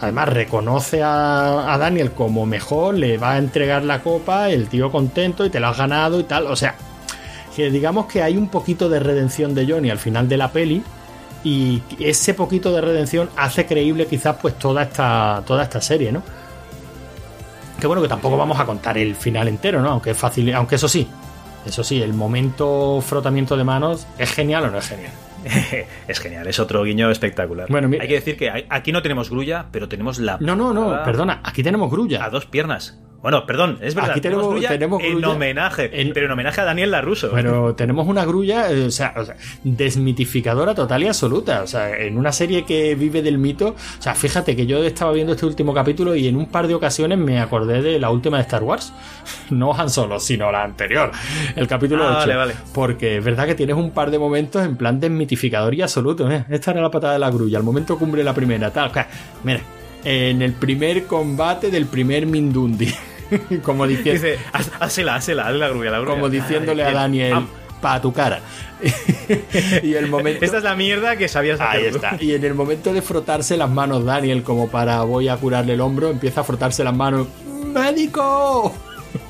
Además, 0.00 0.28
reconoce 0.28 1.02
a, 1.02 1.76
Daniel 1.78 2.12
como 2.12 2.44
mejor, 2.44 2.94
le 2.94 3.16
va 3.16 3.32
a 3.32 3.38
entregar 3.38 3.82
la 3.82 4.02
copa, 4.02 4.50
el 4.50 4.68
tío 4.68 4.90
contento 4.90 5.44
y 5.44 5.50
te 5.50 5.58
lo 5.58 5.68
has 5.68 5.78
ganado 5.78 6.20
y 6.20 6.24
tal. 6.24 6.46
O 6.46 6.56
sea, 6.56 6.74
que 7.54 7.70
digamos 7.70 8.06
que 8.06 8.22
hay 8.22 8.36
un 8.36 8.48
poquito 8.48 8.88
de 8.88 9.00
redención 9.00 9.54
de 9.54 9.66
Johnny 9.66 9.88
al 9.90 9.98
final 9.98 10.28
de 10.28 10.36
la 10.36 10.52
peli 10.52 10.82
y 11.42 11.82
ese 11.98 12.34
poquito 12.34 12.72
de 12.72 12.82
redención 12.82 13.30
hace 13.36 13.64
creíble 13.64 14.06
quizás 14.06 14.36
pues 14.40 14.58
toda 14.58 14.82
esta, 14.82 15.42
toda 15.46 15.62
esta 15.62 15.80
serie, 15.80 16.12
¿no? 16.12 16.22
Que 17.80 17.86
bueno, 17.86 18.02
que 18.02 18.08
tampoco 18.08 18.36
vamos 18.36 18.58
a 18.58 18.66
contar 18.66 18.98
el 18.98 19.14
final 19.14 19.48
entero, 19.48 19.80
¿no? 19.80 19.90
Aunque 19.90 20.10
es 20.10 20.16
fácil, 20.16 20.52
aunque 20.54 20.74
eso 20.74 20.88
sí, 20.88 21.08
eso 21.64 21.82
sí, 21.82 22.02
el 22.02 22.14
momento 22.14 23.00
frotamiento 23.00 23.56
de 23.56 23.64
manos 23.64 24.06
es 24.18 24.30
genial 24.30 24.64
o 24.64 24.70
no 24.70 24.78
es 24.78 24.88
genial. 24.88 25.12
es 26.08 26.20
genial, 26.20 26.46
es 26.46 26.58
otro 26.58 26.82
guiño 26.84 27.10
espectacular. 27.10 27.66
Bueno, 27.68 27.88
mira- 27.88 28.02
hay 28.02 28.08
que 28.08 28.14
decir 28.14 28.36
que 28.36 28.66
aquí 28.68 28.92
no 28.92 29.02
tenemos 29.02 29.30
grulla, 29.30 29.66
pero 29.70 29.88
tenemos 29.88 30.18
la. 30.18 30.38
No, 30.40 30.56
no, 30.56 30.72
no, 30.72 31.02
perdona, 31.04 31.40
aquí 31.44 31.62
tenemos 31.62 31.88
A 31.88 31.94
grulla. 31.94 32.28
dos 32.30 32.46
piernas. 32.46 33.00
Bueno, 33.26 33.44
perdón, 33.44 33.78
es 33.82 33.96
verdad. 33.96 34.12
Aquí 34.12 34.20
tenemos- 34.20 34.46
grulla 34.46 34.68
tenemos 34.68 35.02
en 35.02 35.24
homenaje, 35.24 35.90
en- 36.00 36.12
pero 36.12 36.26
en 36.26 36.32
homenaje 36.32 36.60
a 36.60 36.64
Daniel 36.64 36.92
Laruso. 36.92 37.32
Pero 37.34 37.74
tenemos 37.74 38.06
una 38.06 38.24
grulla, 38.24 38.70
eh, 38.70 38.84
o 38.86 38.90
sea, 38.92 39.14
o 39.16 39.24
sea, 39.24 39.34
desmitificadora 39.64 40.76
total 40.76 41.02
y 41.02 41.08
absoluta. 41.08 41.62
O 41.62 41.66
sea, 41.66 41.98
en 41.98 42.18
una 42.18 42.30
serie 42.30 42.64
que 42.64 42.94
vive 42.94 43.22
del 43.22 43.38
mito. 43.38 43.70
O 43.70 44.02
sea, 44.02 44.14
fíjate 44.14 44.54
que 44.54 44.64
yo 44.66 44.84
estaba 44.84 45.10
viendo 45.10 45.32
este 45.32 45.44
último 45.44 45.74
capítulo 45.74 46.14
y 46.14 46.28
en 46.28 46.36
un 46.36 46.46
par 46.46 46.68
de 46.68 46.74
ocasiones 46.76 47.18
me 47.18 47.40
acordé 47.40 47.82
de 47.82 47.98
la 47.98 48.10
última 48.10 48.36
de 48.36 48.42
Star 48.44 48.62
Wars. 48.62 48.92
No 49.50 49.74
Han 49.74 49.90
Solo, 49.90 50.20
sino 50.20 50.52
la 50.52 50.62
anterior. 50.62 51.10
El 51.56 51.66
capítulo 51.66 52.04
Ah, 52.04 52.10
8. 52.18 52.18
vale, 52.18 52.36
vale. 52.36 52.54
Porque 52.72 53.16
es 53.16 53.24
verdad 53.24 53.46
que 53.46 53.56
tienes 53.56 53.74
un 53.74 53.90
par 53.90 54.12
de 54.12 54.20
momentos 54.20 54.64
en 54.64 54.76
plan 54.76 55.00
desmitificador 55.00 55.74
y 55.74 55.82
absoluto. 55.82 56.30
¿eh? 56.30 56.44
Esta 56.48 56.70
era 56.70 56.80
la 56.80 56.92
patada 56.92 57.14
de 57.14 57.18
la 57.18 57.30
grulla, 57.30 57.58
el 57.58 57.64
momento 57.64 57.98
cumbre 57.98 58.22
la 58.22 58.34
primera, 58.34 58.70
tal. 58.72 58.92
Mira, 59.42 59.58
en 60.04 60.42
el 60.42 60.52
primer 60.52 61.06
combate 61.06 61.72
del 61.72 61.86
primer 61.86 62.26
Mindundi. 62.26 62.88
Como 63.62 63.86
diciendo. 63.86 64.12
Dice, 64.22 64.38
"Haz- 64.52 64.70
hazela, 64.80 65.16
hazela, 65.16 65.46
hazle 65.46 65.58
la 65.58 65.68
grulla, 65.68 65.90
la 65.90 65.98
grulla. 66.00 66.14
Como 66.14 66.28
diciéndole 66.28 66.84
a 66.84 66.92
Daniel, 66.92 67.32
am- 67.32 67.48
para 67.80 68.00
tu 68.00 68.12
cara. 68.12 68.40
y 69.82 69.94
el 69.94 70.08
momento... 70.08 70.44
Esta 70.44 70.58
es 70.58 70.62
la 70.62 70.74
mierda 70.74 71.16
que 71.16 71.28
sabías 71.28 71.60
hacer. 71.60 71.80
Ahí 71.80 71.86
está. 71.86 72.16
Y 72.20 72.34
en 72.34 72.44
el 72.44 72.54
momento 72.54 72.92
de 72.92 73.02
frotarse 73.02 73.56
las 73.56 73.70
manos, 73.70 74.04
Daniel, 74.04 74.42
como 74.42 74.68
para 74.68 75.02
voy 75.02 75.28
a 75.28 75.36
curarle 75.36 75.74
el 75.74 75.80
hombro, 75.80 76.10
empieza 76.10 76.40
a 76.40 76.44
frotarse 76.44 76.84
las 76.84 76.94
manos. 76.94 77.26
¡Médico! 77.66 78.74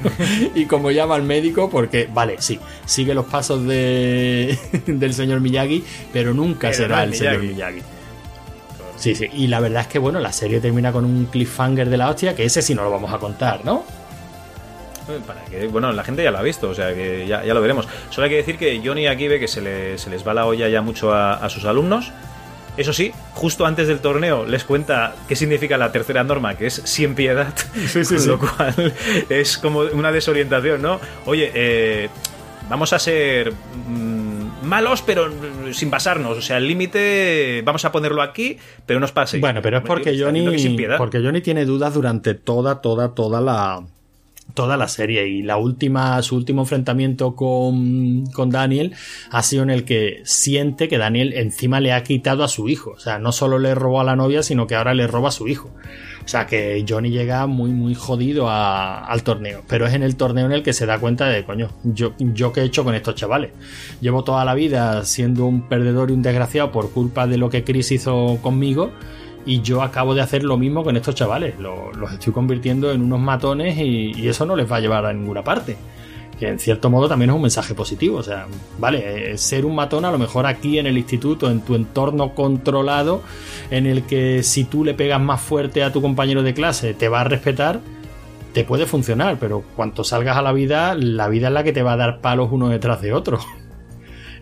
y 0.54 0.66
como 0.66 0.90
llama 0.90 1.14
al 1.14 1.22
médico, 1.22 1.70
porque, 1.70 2.08
vale, 2.12 2.36
sí, 2.38 2.58
sigue 2.84 3.14
los 3.14 3.26
pasos 3.26 3.64
de, 3.66 4.58
del 4.86 5.14
señor 5.14 5.40
Miyagi, 5.40 5.84
pero 6.12 6.34
nunca 6.34 6.72
será 6.72 7.04
el 7.04 7.14
señor 7.14 7.38
Miyagi. 7.42 7.82
Sí, 8.96 9.14
sí, 9.14 9.28
y 9.32 9.46
la 9.46 9.60
verdad 9.60 9.82
es 9.82 9.88
que, 9.88 9.98
bueno, 9.98 10.18
la 10.20 10.32
serie 10.32 10.60
termina 10.60 10.90
con 10.92 11.04
un 11.04 11.26
cliffhanger 11.26 11.88
de 11.90 11.96
la 11.96 12.08
hostia, 12.10 12.34
que 12.34 12.44
ese 12.44 12.62
sí 12.62 12.74
no 12.74 12.82
lo 12.82 12.90
vamos 12.90 13.12
a 13.12 13.18
contar, 13.18 13.64
¿no? 13.64 13.84
Para 15.26 15.44
que, 15.44 15.68
bueno, 15.68 15.92
la 15.92 16.02
gente 16.02 16.24
ya 16.24 16.32
lo 16.32 16.38
ha 16.38 16.42
visto, 16.42 16.68
o 16.70 16.74
sea 16.74 16.92
que 16.92 17.26
ya, 17.28 17.44
ya 17.44 17.54
lo 17.54 17.60
veremos. 17.60 17.86
Solo 18.10 18.24
hay 18.24 18.30
que 18.30 18.36
decir 18.38 18.58
que 18.58 18.80
Johnny 18.84 19.06
aquí 19.06 19.28
ve 19.28 19.38
que 19.38 19.46
se, 19.46 19.60
le- 19.60 19.98
se 19.98 20.10
les 20.10 20.26
va 20.26 20.34
la 20.34 20.46
olla 20.46 20.68
ya 20.68 20.82
mucho 20.82 21.12
a, 21.14 21.34
a 21.34 21.48
sus 21.48 21.64
alumnos. 21.64 22.10
Eso 22.76 22.92
sí, 22.92 23.12
justo 23.32 23.64
antes 23.66 23.86
del 23.86 24.00
torneo 24.00 24.44
les 24.44 24.64
cuenta 24.64 25.14
qué 25.28 25.36
significa 25.36 25.78
la 25.78 25.92
tercera 25.92 26.24
norma, 26.24 26.56
que 26.56 26.66
es 26.66 26.82
sin 26.84 27.14
piedad. 27.14 27.54
Sí, 27.86 28.04
sí, 28.04 28.14
con 28.16 28.18
sí. 28.20 28.28
lo 28.28 28.38
cual 28.40 28.94
es 29.28 29.58
como 29.58 29.80
una 29.80 30.10
desorientación, 30.10 30.82
¿no? 30.82 31.00
Oye, 31.24 31.52
eh, 31.54 32.08
vamos 32.68 32.92
a 32.92 32.98
ser 32.98 33.52
mm, 33.52 34.25
malos, 34.62 35.02
pero 35.02 35.30
sin 35.72 35.90
pasarnos. 35.90 36.38
O 36.38 36.42
sea, 36.42 36.58
el 36.58 36.68
límite 36.68 37.62
vamos 37.64 37.84
a 37.84 37.92
ponerlo 37.92 38.22
aquí, 38.22 38.58
pero 38.86 39.00
no 39.00 39.06
os 39.06 39.12
paséis. 39.12 39.40
Bueno, 39.40 39.60
pero 39.62 39.78
es 39.78 39.84
porque 39.84 40.18
Johnny, 40.18 40.76
porque 40.98 41.20
Johnny 41.20 41.40
tiene 41.40 41.64
dudas 41.64 41.94
durante 41.94 42.34
toda, 42.34 42.80
toda, 42.80 43.14
toda 43.14 43.40
la 43.40 43.82
toda 44.56 44.76
la 44.76 44.88
serie. 44.88 45.28
Y 45.28 45.42
la 45.42 45.56
última 45.56 46.20
su 46.22 46.34
último 46.34 46.62
enfrentamiento 46.62 47.36
con, 47.36 48.26
con 48.32 48.50
Daniel 48.50 48.94
ha 49.30 49.44
sido 49.44 49.62
en 49.62 49.70
el 49.70 49.84
que 49.84 50.22
siente 50.24 50.88
que 50.88 50.98
Daniel 50.98 51.32
encima 51.34 51.78
le 51.78 51.92
ha 51.92 52.02
quitado 52.02 52.42
a 52.42 52.48
su 52.48 52.68
hijo. 52.68 52.90
O 52.90 52.98
sea 52.98 53.20
no 53.20 53.30
solo 53.30 53.60
le 53.60 53.76
robó 53.76 54.00
a 54.00 54.04
la 54.04 54.16
novia 54.16 54.42
sino 54.42 54.66
que 54.66 54.74
ahora 54.74 54.94
le 54.94 55.06
roba 55.06 55.28
a 55.28 55.32
su 55.32 55.46
hijo. 55.46 55.70
O 56.24 56.28
sea 56.28 56.46
que 56.46 56.84
Johnny 56.88 57.10
llega 57.10 57.46
muy 57.46 57.70
muy 57.70 57.94
jodido 57.94 58.50
al 58.50 59.22
torneo. 59.22 59.62
Pero 59.68 59.86
es 59.86 59.94
en 59.94 60.02
el 60.02 60.16
torneo 60.16 60.46
en 60.46 60.52
el 60.52 60.64
que 60.64 60.72
se 60.72 60.86
da 60.86 60.98
cuenta 60.98 61.26
de 61.26 61.44
coño 61.44 61.70
yo, 61.84 62.14
yo 62.18 62.52
qué 62.52 62.62
he 62.62 62.64
hecho 62.64 62.82
con 62.82 62.96
estos 62.96 63.14
chavales. 63.14 63.52
Llevo 64.00 64.24
toda 64.24 64.44
la 64.44 64.54
vida 64.54 65.04
siendo 65.04 65.46
un 65.46 65.68
perdedor 65.68 66.10
y 66.10 66.14
un 66.14 66.22
desgraciado 66.22 66.72
por 66.72 66.90
culpa 66.90 67.28
de 67.28 67.36
lo 67.36 67.50
que 67.50 67.62
Chris 67.62 67.92
hizo 67.92 68.38
conmigo 68.42 68.90
y 69.46 69.62
yo 69.62 69.80
acabo 69.82 70.14
de 70.14 70.20
hacer 70.20 70.42
lo 70.44 70.58
mismo 70.58 70.84
con 70.84 70.96
estos 70.96 71.14
chavales. 71.14 71.58
Lo- 71.58 71.92
los 71.92 72.12
estoy 72.12 72.32
convirtiendo 72.32 72.92
en 72.92 73.00
unos 73.02 73.20
matones 73.20 73.78
y, 73.78 74.12
y 74.14 74.28
eso 74.28 74.44
no 74.44 74.56
les 74.56 74.70
va 74.70 74.76
a 74.76 74.80
llevar 74.80 75.06
a 75.06 75.12
ninguna 75.12 75.42
parte. 75.42 75.76
Que 76.38 76.48
en 76.48 76.58
cierto 76.58 76.90
modo 76.90 77.08
también 77.08 77.30
es 77.30 77.36
un 77.36 77.40
mensaje 77.42 77.72
positivo. 77.74 78.18
O 78.18 78.22
sea, 78.22 78.46
vale, 78.78 79.32
eh, 79.32 79.38
ser 79.38 79.64
un 79.64 79.74
matón 79.74 80.04
a 80.04 80.10
lo 80.10 80.18
mejor 80.18 80.44
aquí 80.44 80.78
en 80.78 80.86
el 80.86 80.98
instituto, 80.98 81.50
en 81.50 81.60
tu 81.62 81.74
entorno 81.74 82.34
controlado, 82.34 83.22
en 83.70 83.86
el 83.86 84.02
que 84.02 84.42
si 84.42 84.64
tú 84.64 84.84
le 84.84 84.92
pegas 84.92 85.20
más 85.20 85.40
fuerte 85.40 85.82
a 85.82 85.92
tu 85.92 86.02
compañero 86.02 86.42
de 86.42 86.52
clase, 86.52 86.92
te 86.92 87.08
va 87.08 87.22
a 87.22 87.24
respetar, 87.24 87.80
te 88.52 88.64
puede 88.64 88.84
funcionar, 88.84 89.38
pero 89.40 89.62
cuando 89.76 90.04
salgas 90.04 90.36
a 90.36 90.42
la 90.42 90.52
vida, 90.52 90.94
la 90.94 91.28
vida 91.28 91.46
es 91.48 91.54
la 91.54 91.62
que 91.64 91.72
te 91.72 91.82
va 91.82 91.92
a 91.94 91.96
dar 91.96 92.20
palos 92.20 92.48
uno 92.50 92.68
detrás 92.68 93.00
de 93.00 93.12
otro. 93.14 93.38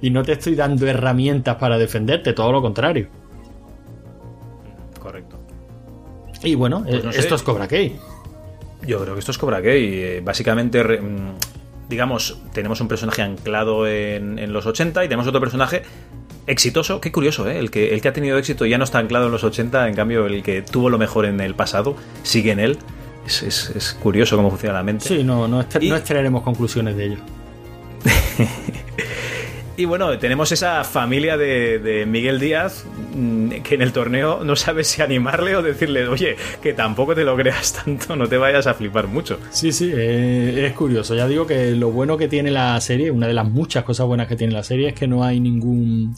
Y 0.02 0.10
no 0.10 0.22
te 0.22 0.32
estoy 0.32 0.54
dando 0.54 0.86
herramientas 0.86 1.56
para 1.56 1.78
defenderte, 1.78 2.34
todo 2.34 2.52
lo 2.52 2.60
contrario. 2.60 3.08
Y 6.44 6.54
bueno, 6.54 6.84
Pues 6.88 7.04
no 7.04 7.12
sé. 7.12 7.20
esto 7.20 7.34
es 7.34 7.42
Cobra 7.42 7.66
Kai. 7.68 7.96
Yo 8.86 9.00
creo 9.02 9.14
que 9.14 9.20
esto 9.20 9.32
es 9.32 9.38
Cobra 9.38 9.62
Kai. 9.62 9.84
eh, 9.94 10.20
Básicamente, 10.24 10.82
mm, 10.84 11.88
digamos, 11.88 12.38
tenemos 12.52 12.80
un 12.80 12.88
personaje 12.88 13.22
anclado 13.22 13.86
en, 13.86 14.38
en 14.38 14.52
los 14.52 14.66
80 14.66 15.04
y 15.04 15.08
tenemos 15.08 15.26
otro 15.26 15.40
personaje 15.40 15.82
exitoso. 16.46 17.00
Qué 17.00 17.10
curioso, 17.12 17.48
¿eh? 17.48 17.58
El 17.58 17.70
que, 17.70 17.94
el 17.94 18.00
que 18.00 18.08
ha 18.08 18.12
tenido 18.12 18.36
éxito 18.38 18.66
ya 18.66 18.76
no 18.78 18.84
está 18.84 18.98
anclado 18.98 19.26
en 19.26 19.32
los 19.32 19.44
80, 19.44 19.88
en 19.88 19.94
cambio, 19.94 20.26
el 20.26 20.42
que 20.42 20.62
tuvo 20.62 20.90
lo 20.90 20.98
mejor 20.98 21.24
en 21.26 21.40
el 21.40 21.54
pasado 21.54 21.96
sigue 22.22 22.52
en 22.52 22.60
él. 22.60 22.78
Es, 23.26 23.42
es- 23.42 23.72
es 23.74 23.94
curioso 23.94 24.36
cómo 24.36 24.50
funciona 24.50 24.74
la 24.74 24.82
mente. 24.82 25.06
Sí, 25.08 25.24
no, 25.24 25.48
no, 25.48 25.64
Y- 25.80 25.88
no 25.88 25.96
extraeremos 25.96 26.42
conclusiones 26.42 26.94
de 26.96 27.06
ello. 27.06 27.16
Y 29.76 29.86
bueno, 29.86 30.16
tenemos 30.18 30.52
esa 30.52 30.84
familia 30.84 31.36
de, 31.36 31.80
de 31.80 32.06
Miguel 32.06 32.38
Díaz 32.38 32.84
mm, 33.14 33.48
que 33.64 33.74
en 33.74 33.82
el 33.82 33.92
torneo 33.92 34.44
no 34.44 34.54
sabe 34.54 34.84
si 34.84 35.02
animarle 35.02 35.56
o 35.56 35.62
decirle, 35.62 36.06
oye, 36.06 36.36
que 36.62 36.72
tampoco 36.72 37.16
te 37.16 37.24
lo 37.24 37.36
creas 37.36 37.72
tanto, 37.84 38.14
no 38.14 38.28
te 38.28 38.36
vayas 38.36 38.68
a 38.68 38.74
flipar 38.74 39.08
mucho. 39.08 39.40
Sí, 39.50 39.72
sí, 39.72 39.90
eh, 39.92 40.66
es 40.66 40.72
curioso. 40.74 41.16
Ya 41.16 41.26
digo 41.26 41.46
que 41.46 41.72
lo 41.72 41.90
bueno 41.90 42.16
que 42.16 42.28
tiene 42.28 42.52
la 42.52 42.80
serie, 42.80 43.10
una 43.10 43.26
de 43.26 43.34
las 43.34 43.48
muchas 43.48 43.82
cosas 43.82 44.06
buenas 44.06 44.28
que 44.28 44.36
tiene 44.36 44.52
la 44.52 44.62
serie, 44.62 44.88
es 44.88 44.94
que 44.94 45.08
no 45.08 45.24
hay 45.24 45.40
ningún. 45.40 46.14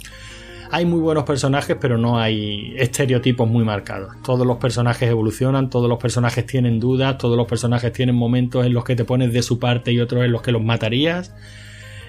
Hay 0.71 0.85
muy 0.85 1.01
buenos 1.01 1.25
personajes, 1.25 1.77
pero 1.81 1.97
no 1.97 2.19
hay 2.19 2.75
estereotipos 2.77 3.49
muy 3.49 3.65
marcados. 3.65 4.13
Todos 4.23 4.47
los 4.47 4.59
personajes 4.59 5.09
evolucionan, 5.09 5.71
todos 5.71 5.89
los 5.89 5.99
personajes 5.99 6.45
tienen 6.45 6.81
dudas, 6.81 7.17
todos 7.17 7.37
los 7.37 7.47
personajes 7.47 7.93
tienen 7.93 8.17
momentos 8.17 8.67
en 8.67 8.75
los 8.75 8.85
que 8.85 8.97
te 8.97 9.05
pones 9.05 9.33
de 9.33 9.43
su 9.43 9.59
parte 9.59 9.93
y 9.93 10.01
otros 10.01 10.25
en 10.25 10.33
los 10.33 10.43
que 10.43 10.53
los 10.53 10.63
matarías. 10.63 11.33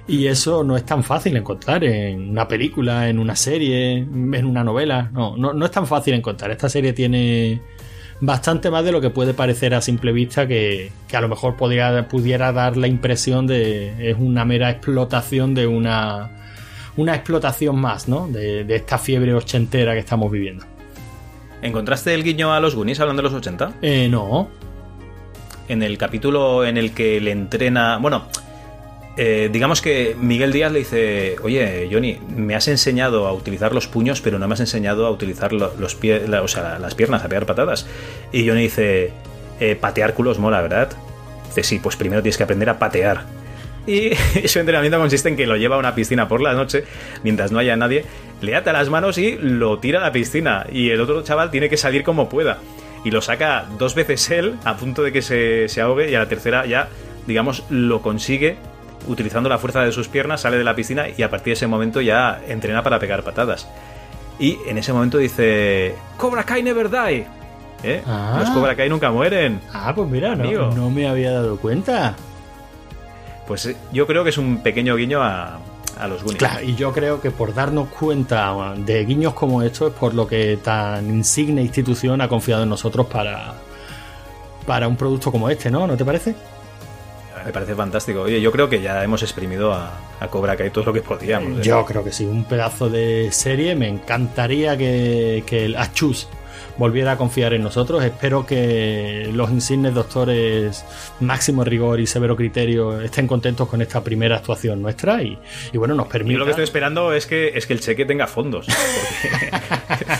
Y 0.07 0.27
eso 0.27 0.63
no 0.63 0.77
es 0.77 0.85
tan 0.85 1.03
fácil 1.03 1.35
encontrar 1.35 1.83
en 1.83 2.29
una 2.29 2.47
película, 2.47 3.09
en 3.09 3.19
una 3.19 3.35
serie, 3.35 3.97
en 3.97 4.45
una 4.45 4.63
novela. 4.63 5.09
No, 5.11 5.35
no, 5.35 5.53
no 5.53 5.65
es 5.65 5.71
tan 5.71 5.85
fácil 5.85 6.13
encontrar. 6.13 6.49
Esta 6.51 6.69
serie 6.69 6.93
tiene 6.93 7.61
bastante 8.21 8.71
más 8.71 8.83
de 8.85 8.91
lo 8.91 9.01
que 9.01 9.09
puede 9.09 9.33
parecer 9.33 9.73
a 9.73 9.81
simple 9.81 10.11
vista 10.11 10.47
que, 10.47 10.91
que 11.07 11.17
a 11.17 11.21
lo 11.21 11.27
mejor 11.27 11.55
podría, 11.55 12.07
pudiera 12.07 12.51
dar 12.51 12.77
la 12.77 12.87
impresión 12.87 13.47
de 13.47 14.09
es 14.09 14.17
una 14.17 14.45
mera 14.45 14.69
explotación 14.71 15.53
de 15.53 15.67
una 15.67 16.31
una 16.95 17.13
explotación 17.13 17.79
más, 17.79 18.07
¿no? 18.07 18.27
De, 18.27 18.63
de 18.63 18.75
esta 18.75 18.97
fiebre 18.97 19.33
ochentera 19.33 19.93
que 19.93 19.99
estamos 19.99 20.31
viviendo. 20.31 20.65
¿Encontraste 21.61 22.13
el 22.13 22.23
guiño 22.23 22.53
a 22.53 22.59
los 22.59 22.75
Goonies 22.75 22.99
hablando 22.99 23.21
de 23.21 23.29
los 23.29 23.37
80? 23.37 23.73
Eh, 23.81 24.07
no. 24.09 24.49
en 25.67 25.83
el 25.83 25.97
capítulo 25.97 26.65
en 26.65 26.77
el 26.77 26.93
que 26.93 27.21
le 27.21 27.31
entrena. 27.31 27.97
Bueno, 27.97 28.27
eh, 29.17 29.49
digamos 29.51 29.81
que 29.81 30.15
Miguel 30.19 30.51
Díaz 30.51 30.71
le 30.71 30.79
dice: 30.79 31.35
Oye, 31.43 31.89
Johnny, 31.91 32.19
me 32.35 32.55
has 32.55 32.67
enseñado 32.67 33.27
a 33.27 33.33
utilizar 33.33 33.73
los 33.73 33.87
puños, 33.87 34.21
pero 34.21 34.37
no 34.39 34.47
me 34.47 34.53
has 34.53 34.59
enseñado 34.59 35.05
a 35.07 35.11
utilizar 35.11 35.53
lo- 35.53 35.73
los 35.79 35.97
las 36.03 36.95
piernas, 36.95 37.23
a 37.23 37.27
pegar 37.27 37.45
patadas. 37.45 37.87
Y 38.31 38.47
Johnny 38.47 38.63
dice: 38.63 39.11
"Eh, 39.59 39.75
Patear 39.75 40.13
culos 40.13 40.39
mola, 40.39 40.61
¿verdad? 40.61 40.89
Dice: 41.47 41.63
Sí, 41.63 41.79
pues 41.79 41.95
primero 41.95 42.21
tienes 42.21 42.37
que 42.37 42.43
aprender 42.43 42.69
a 42.69 42.79
patear. 42.79 43.25
Y 43.87 44.11
su 44.47 44.59
entrenamiento 44.59 44.99
consiste 44.99 45.29
en 45.29 45.35
que 45.35 45.47
lo 45.47 45.55
lleva 45.57 45.77
a 45.77 45.79
una 45.79 45.95
piscina 45.95 46.27
por 46.27 46.41
la 46.41 46.53
noche, 46.53 46.83
mientras 47.23 47.51
no 47.51 47.59
haya 47.59 47.75
nadie, 47.77 48.05
le 48.41 48.55
ata 48.55 48.73
las 48.73 48.89
manos 48.89 49.17
y 49.17 49.37
lo 49.41 49.79
tira 49.79 49.99
a 49.99 50.03
la 50.03 50.11
piscina. 50.11 50.67
Y 50.71 50.89
el 50.89 51.01
otro 51.01 51.23
chaval 51.23 51.51
tiene 51.51 51.69
que 51.69 51.77
salir 51.77 52.03
como 52.03 52.29
pueda. 52.29 52.59
Y 53.05 53.11
lo 53.11 53.21
saca 53.21 53.65
dos 53.79 53.95
veces 53.95 54.29
él, 54.31 54.55
a 54.65 54.75
punto 54.75 55.01
de 55.03 55.11
que 55.13 55.21
se, 55.21 55.69
se 55.69 55.79
ahogue, 55.81 56.11
y 56.11 56.15
a 56.15 56.19
la 56.19 56.27
tercera 56.27 56.65
ya, 56.65 56.89
digamos, 57.25 57.63
lo 57.69 58.01
consigue 58.01 58.57
utilizando 59.07 59.49
la 59.49 59.57
fuerza 59.57 59.81
de 59.81 59.91
sus 59.91 60.07
piernas, 60.07 60.41
sale 60.41 60.57
de 60.57 60.63
la 60.63 60.75
piscina 60.75 61.05
y 61.15 61.23
a 61.23 61.29
partir 61.29 61.51
de 61.51 61.53
ese 61.53 61.67
momento 61.67 62.01
ya 62.01 62.41
entrena 62.47 62.83
para 62.83 62.99
pegar 62.99 63.23
patadas. 63.23 63.67
Y 64.39 64.57
en 64.67 64.77
ese 64.77 64.93
momento 64.93 65.17
dice: 65.17 65.95
Cobra 66.17 66.43
Kai 66.43 66.61
never 66.63 66.89
die. 66.89 67.25
¿Eh? 67.83 68.01
Ah. 68.05 68.37
Los 68.39 68.49
Cobra 68.51 68.75
Kai 68.75 68.89
nunca 68.89 69.11
mueren. 69.11 69.61
Ah, 69.73 69.93
pues 69.95 70.09
mira, 70.09 70.35
no, 70.35 70.71
no 70.71 70.89
me 70.89 71.07
había 71.07 71.31
dado 71.31 71.57
cuenta. 71.57 72.15
Pues 73.47 73.65
eh, 73.65 73.77
yo 73.93 74.05
creo 74.07 74.23
que 74.23 74.31
es 74.31 74.37
un 74.37 74.61
pequeño 74.61 74.95
guiño 74.95 75.21
a, 75.23 75.59
a 75.99 76.07
los 76.07 76.23
Goonies. 76.23 76.39
Claro, 76.39 76.63
y 76.63 76.75
yo 76.75 76.91
creo 76.91 77.21
que 77.21 77.31
por 77.31 77.53
darnos 77.53 77.87
cuenta 77.89 78.73
de 78.77 79.05
guiños 79.05 79.33
como 79.33 79.61
estos 79.61 79.91
es 79.91 79.97
por 79.97 80.13
lo 80.13 80.27
que 80.27 80.57
tan 80.57 81.07
insigne 81.09 81.61
institución 81.61 82.21
ha 82.21 82.27
confiado 82.27 82.63
en 82.63 82.69
nosotros 82.69 83.07
para, 83.07 83.53
para 84.65 84.87
un 84.87 84.95
producto 84.97 85.31
como 85.31 85.49
este, 85.49 85.71
¿no? 85.71 85.87
¿No 85.87 85.95
te 85.95 86.03
parece? 86.05 86.35
Me 87.47 87.53
parece 87.53 87.75
fantástico. 87.75 88.23
Oye, 88.23 88.41
yo 88.41 88.51
creo 88.51 88.67
que 88.67 88.81
ya 88.81 89.01
hemos 89.05 89.23
exprimido 89.23 89.71
a, 89.73 89.97
a 90.19 90.27
Cobra 90.27 90.57
Kai 90.57 90.69
todo 90.69 90.83
lo 90.83 90.91
que 90.91 91.01
podíamos. 91.01 91.59
¿eh? 91.59 91.63
Yo 91.63 91.85
creo 91.85 92.03
que 92.03 92.11
sí, 92.11 92.25
un 92.25 92.43
pedazo 92.43 92.89
de 92.89 93.29
serie. 93.31 93.73
Me 93.73 93.87
encantaría 93.87 94.77
que, 94.77 95.45
que 95.47 95.63
el 95.63 95.77
Achus 95.77 96.27
volviera 96.75 97.13
a 97.13 97.17
confiar 97.17 97.53
en 97.53 97.63
nosotros. 97.63 98.03
Espero 98.03 98.45
que 98.45 99.29
los 99.33 99.49
insignes 99.49 99.93
doctores 99.93 100.83
Máximo 101.21 101.63
Rigor 101.63 102.01
y 102.01 102.05
Severo 102.05 102.35
Criterio 102.35 102.99
estén 102.99 103.27
contentos 103.27 103.69
con 103.69 103.81
esta 103.81 104.03
primera 104.03 104.35
actuación 104.35 104.81
nuestra 104.81 105.23
y, 105.23 105.39
y 105.71 105.77
bueno, 105.77 105.95
nos 105.95 106.07
Yo 106.07 106.11
permita... 106.11 106.39
lo 106.39 106.43
que 106.43 106.51
estoy 106.51 106.65
esperando 106.65 107.13
es 107.13 107.27
que, 107.27 107.53
es 107.55 107.65
que 107.65 107.71
el 107.71 107.79
cheque 107.79 108.03
tenga 108.05 108.27
fondos. 108.27 108.67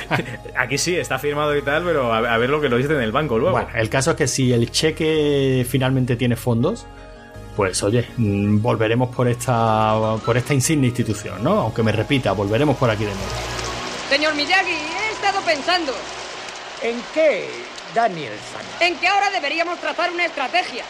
porque 0.08 0.30
aquí 0.56 0.78
sí, 0.78 0.96
está 0.96 1.20
firmado 1.20 1.58
y 1.58 1.62
tal, 1.62 1.84
pero 1.84 2.14
a, 2.14 2.20
a 2.20 2.38
ver 2.38 2.50
lo 2.50 2.62
que 2.62 2.70
lo 2.70 2.78
dice 2.78 2.94
en 2.94 3.02
el 3.02 3.12
banco 3.12 3.38
luego. 3.38 3.52
Bueno, 3.52 3.68
el 3.76 3.90
caso 3.90 4.12
es 4.12 4.16
que 4.18 4.28
si 4.28 4.54
el 4.54 4.72
cheque 4.72 5.66
finalmente 5.70 6.16
tiene 6.16 6.38
fondos, 6.38 6.88
pues 7.58 7.82
oye, 7.82 8.08
mm, 8.18 8.62
volveremos 8.62 9.10
por 9.14 9.28
esta 9.28 10.16
por 10.24 10.38
esta 10.38 10.54
insignia 10.54 10.90
institución, 10.90 11.44
¿no? 11.44 11.62
Aunque 11.62 11.82
me 11.82 11.92
repita, 11.92 12.32
volveremos 12.34 12.78
por 12.78 12.88
aquí 12.92 13.04
de 13.04 13.10
nuevo. 13.16 13.32
Señor 14.12 14.36
Miyagi, 14.36 14.70
he 14.72 15.12
estado 15.12 15.42
pensando 15.42 15.92
¿En 16.84 17.02
qué, 17.16 17.50
Daniel-san? 17.96 18.62
en 18.88 18.96
que 19.00 19.08
ahora 19.08 19.32
deberíamos 19.32 19.80
trazar 19.80 20.12
una 20.12 20.26
estrategia 20.28 20.84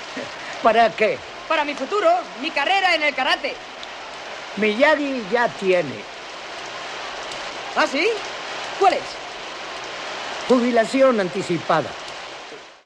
¿Para 0.62 0.90
qué? 0.90 1.18
para 1.48 1.64
mi 1.64 1.74
futuro, 1.74 2.08
mi 2.42 2.50
carrera 2.50 2.94
en 2.94 3.02
el 3.04 3.14
karate. 3.14 3.54
Miyagi 4.58 5.22
ya 5.32 5.48
tiene 5.48 5.94
¿Ah, 7.74 7.86
sí? 7.90 8.06
¿Cuál 8.78 8.92
es? 8.94 9.00
jubilación 10.46 11.20
anticipada. 11.20 11.88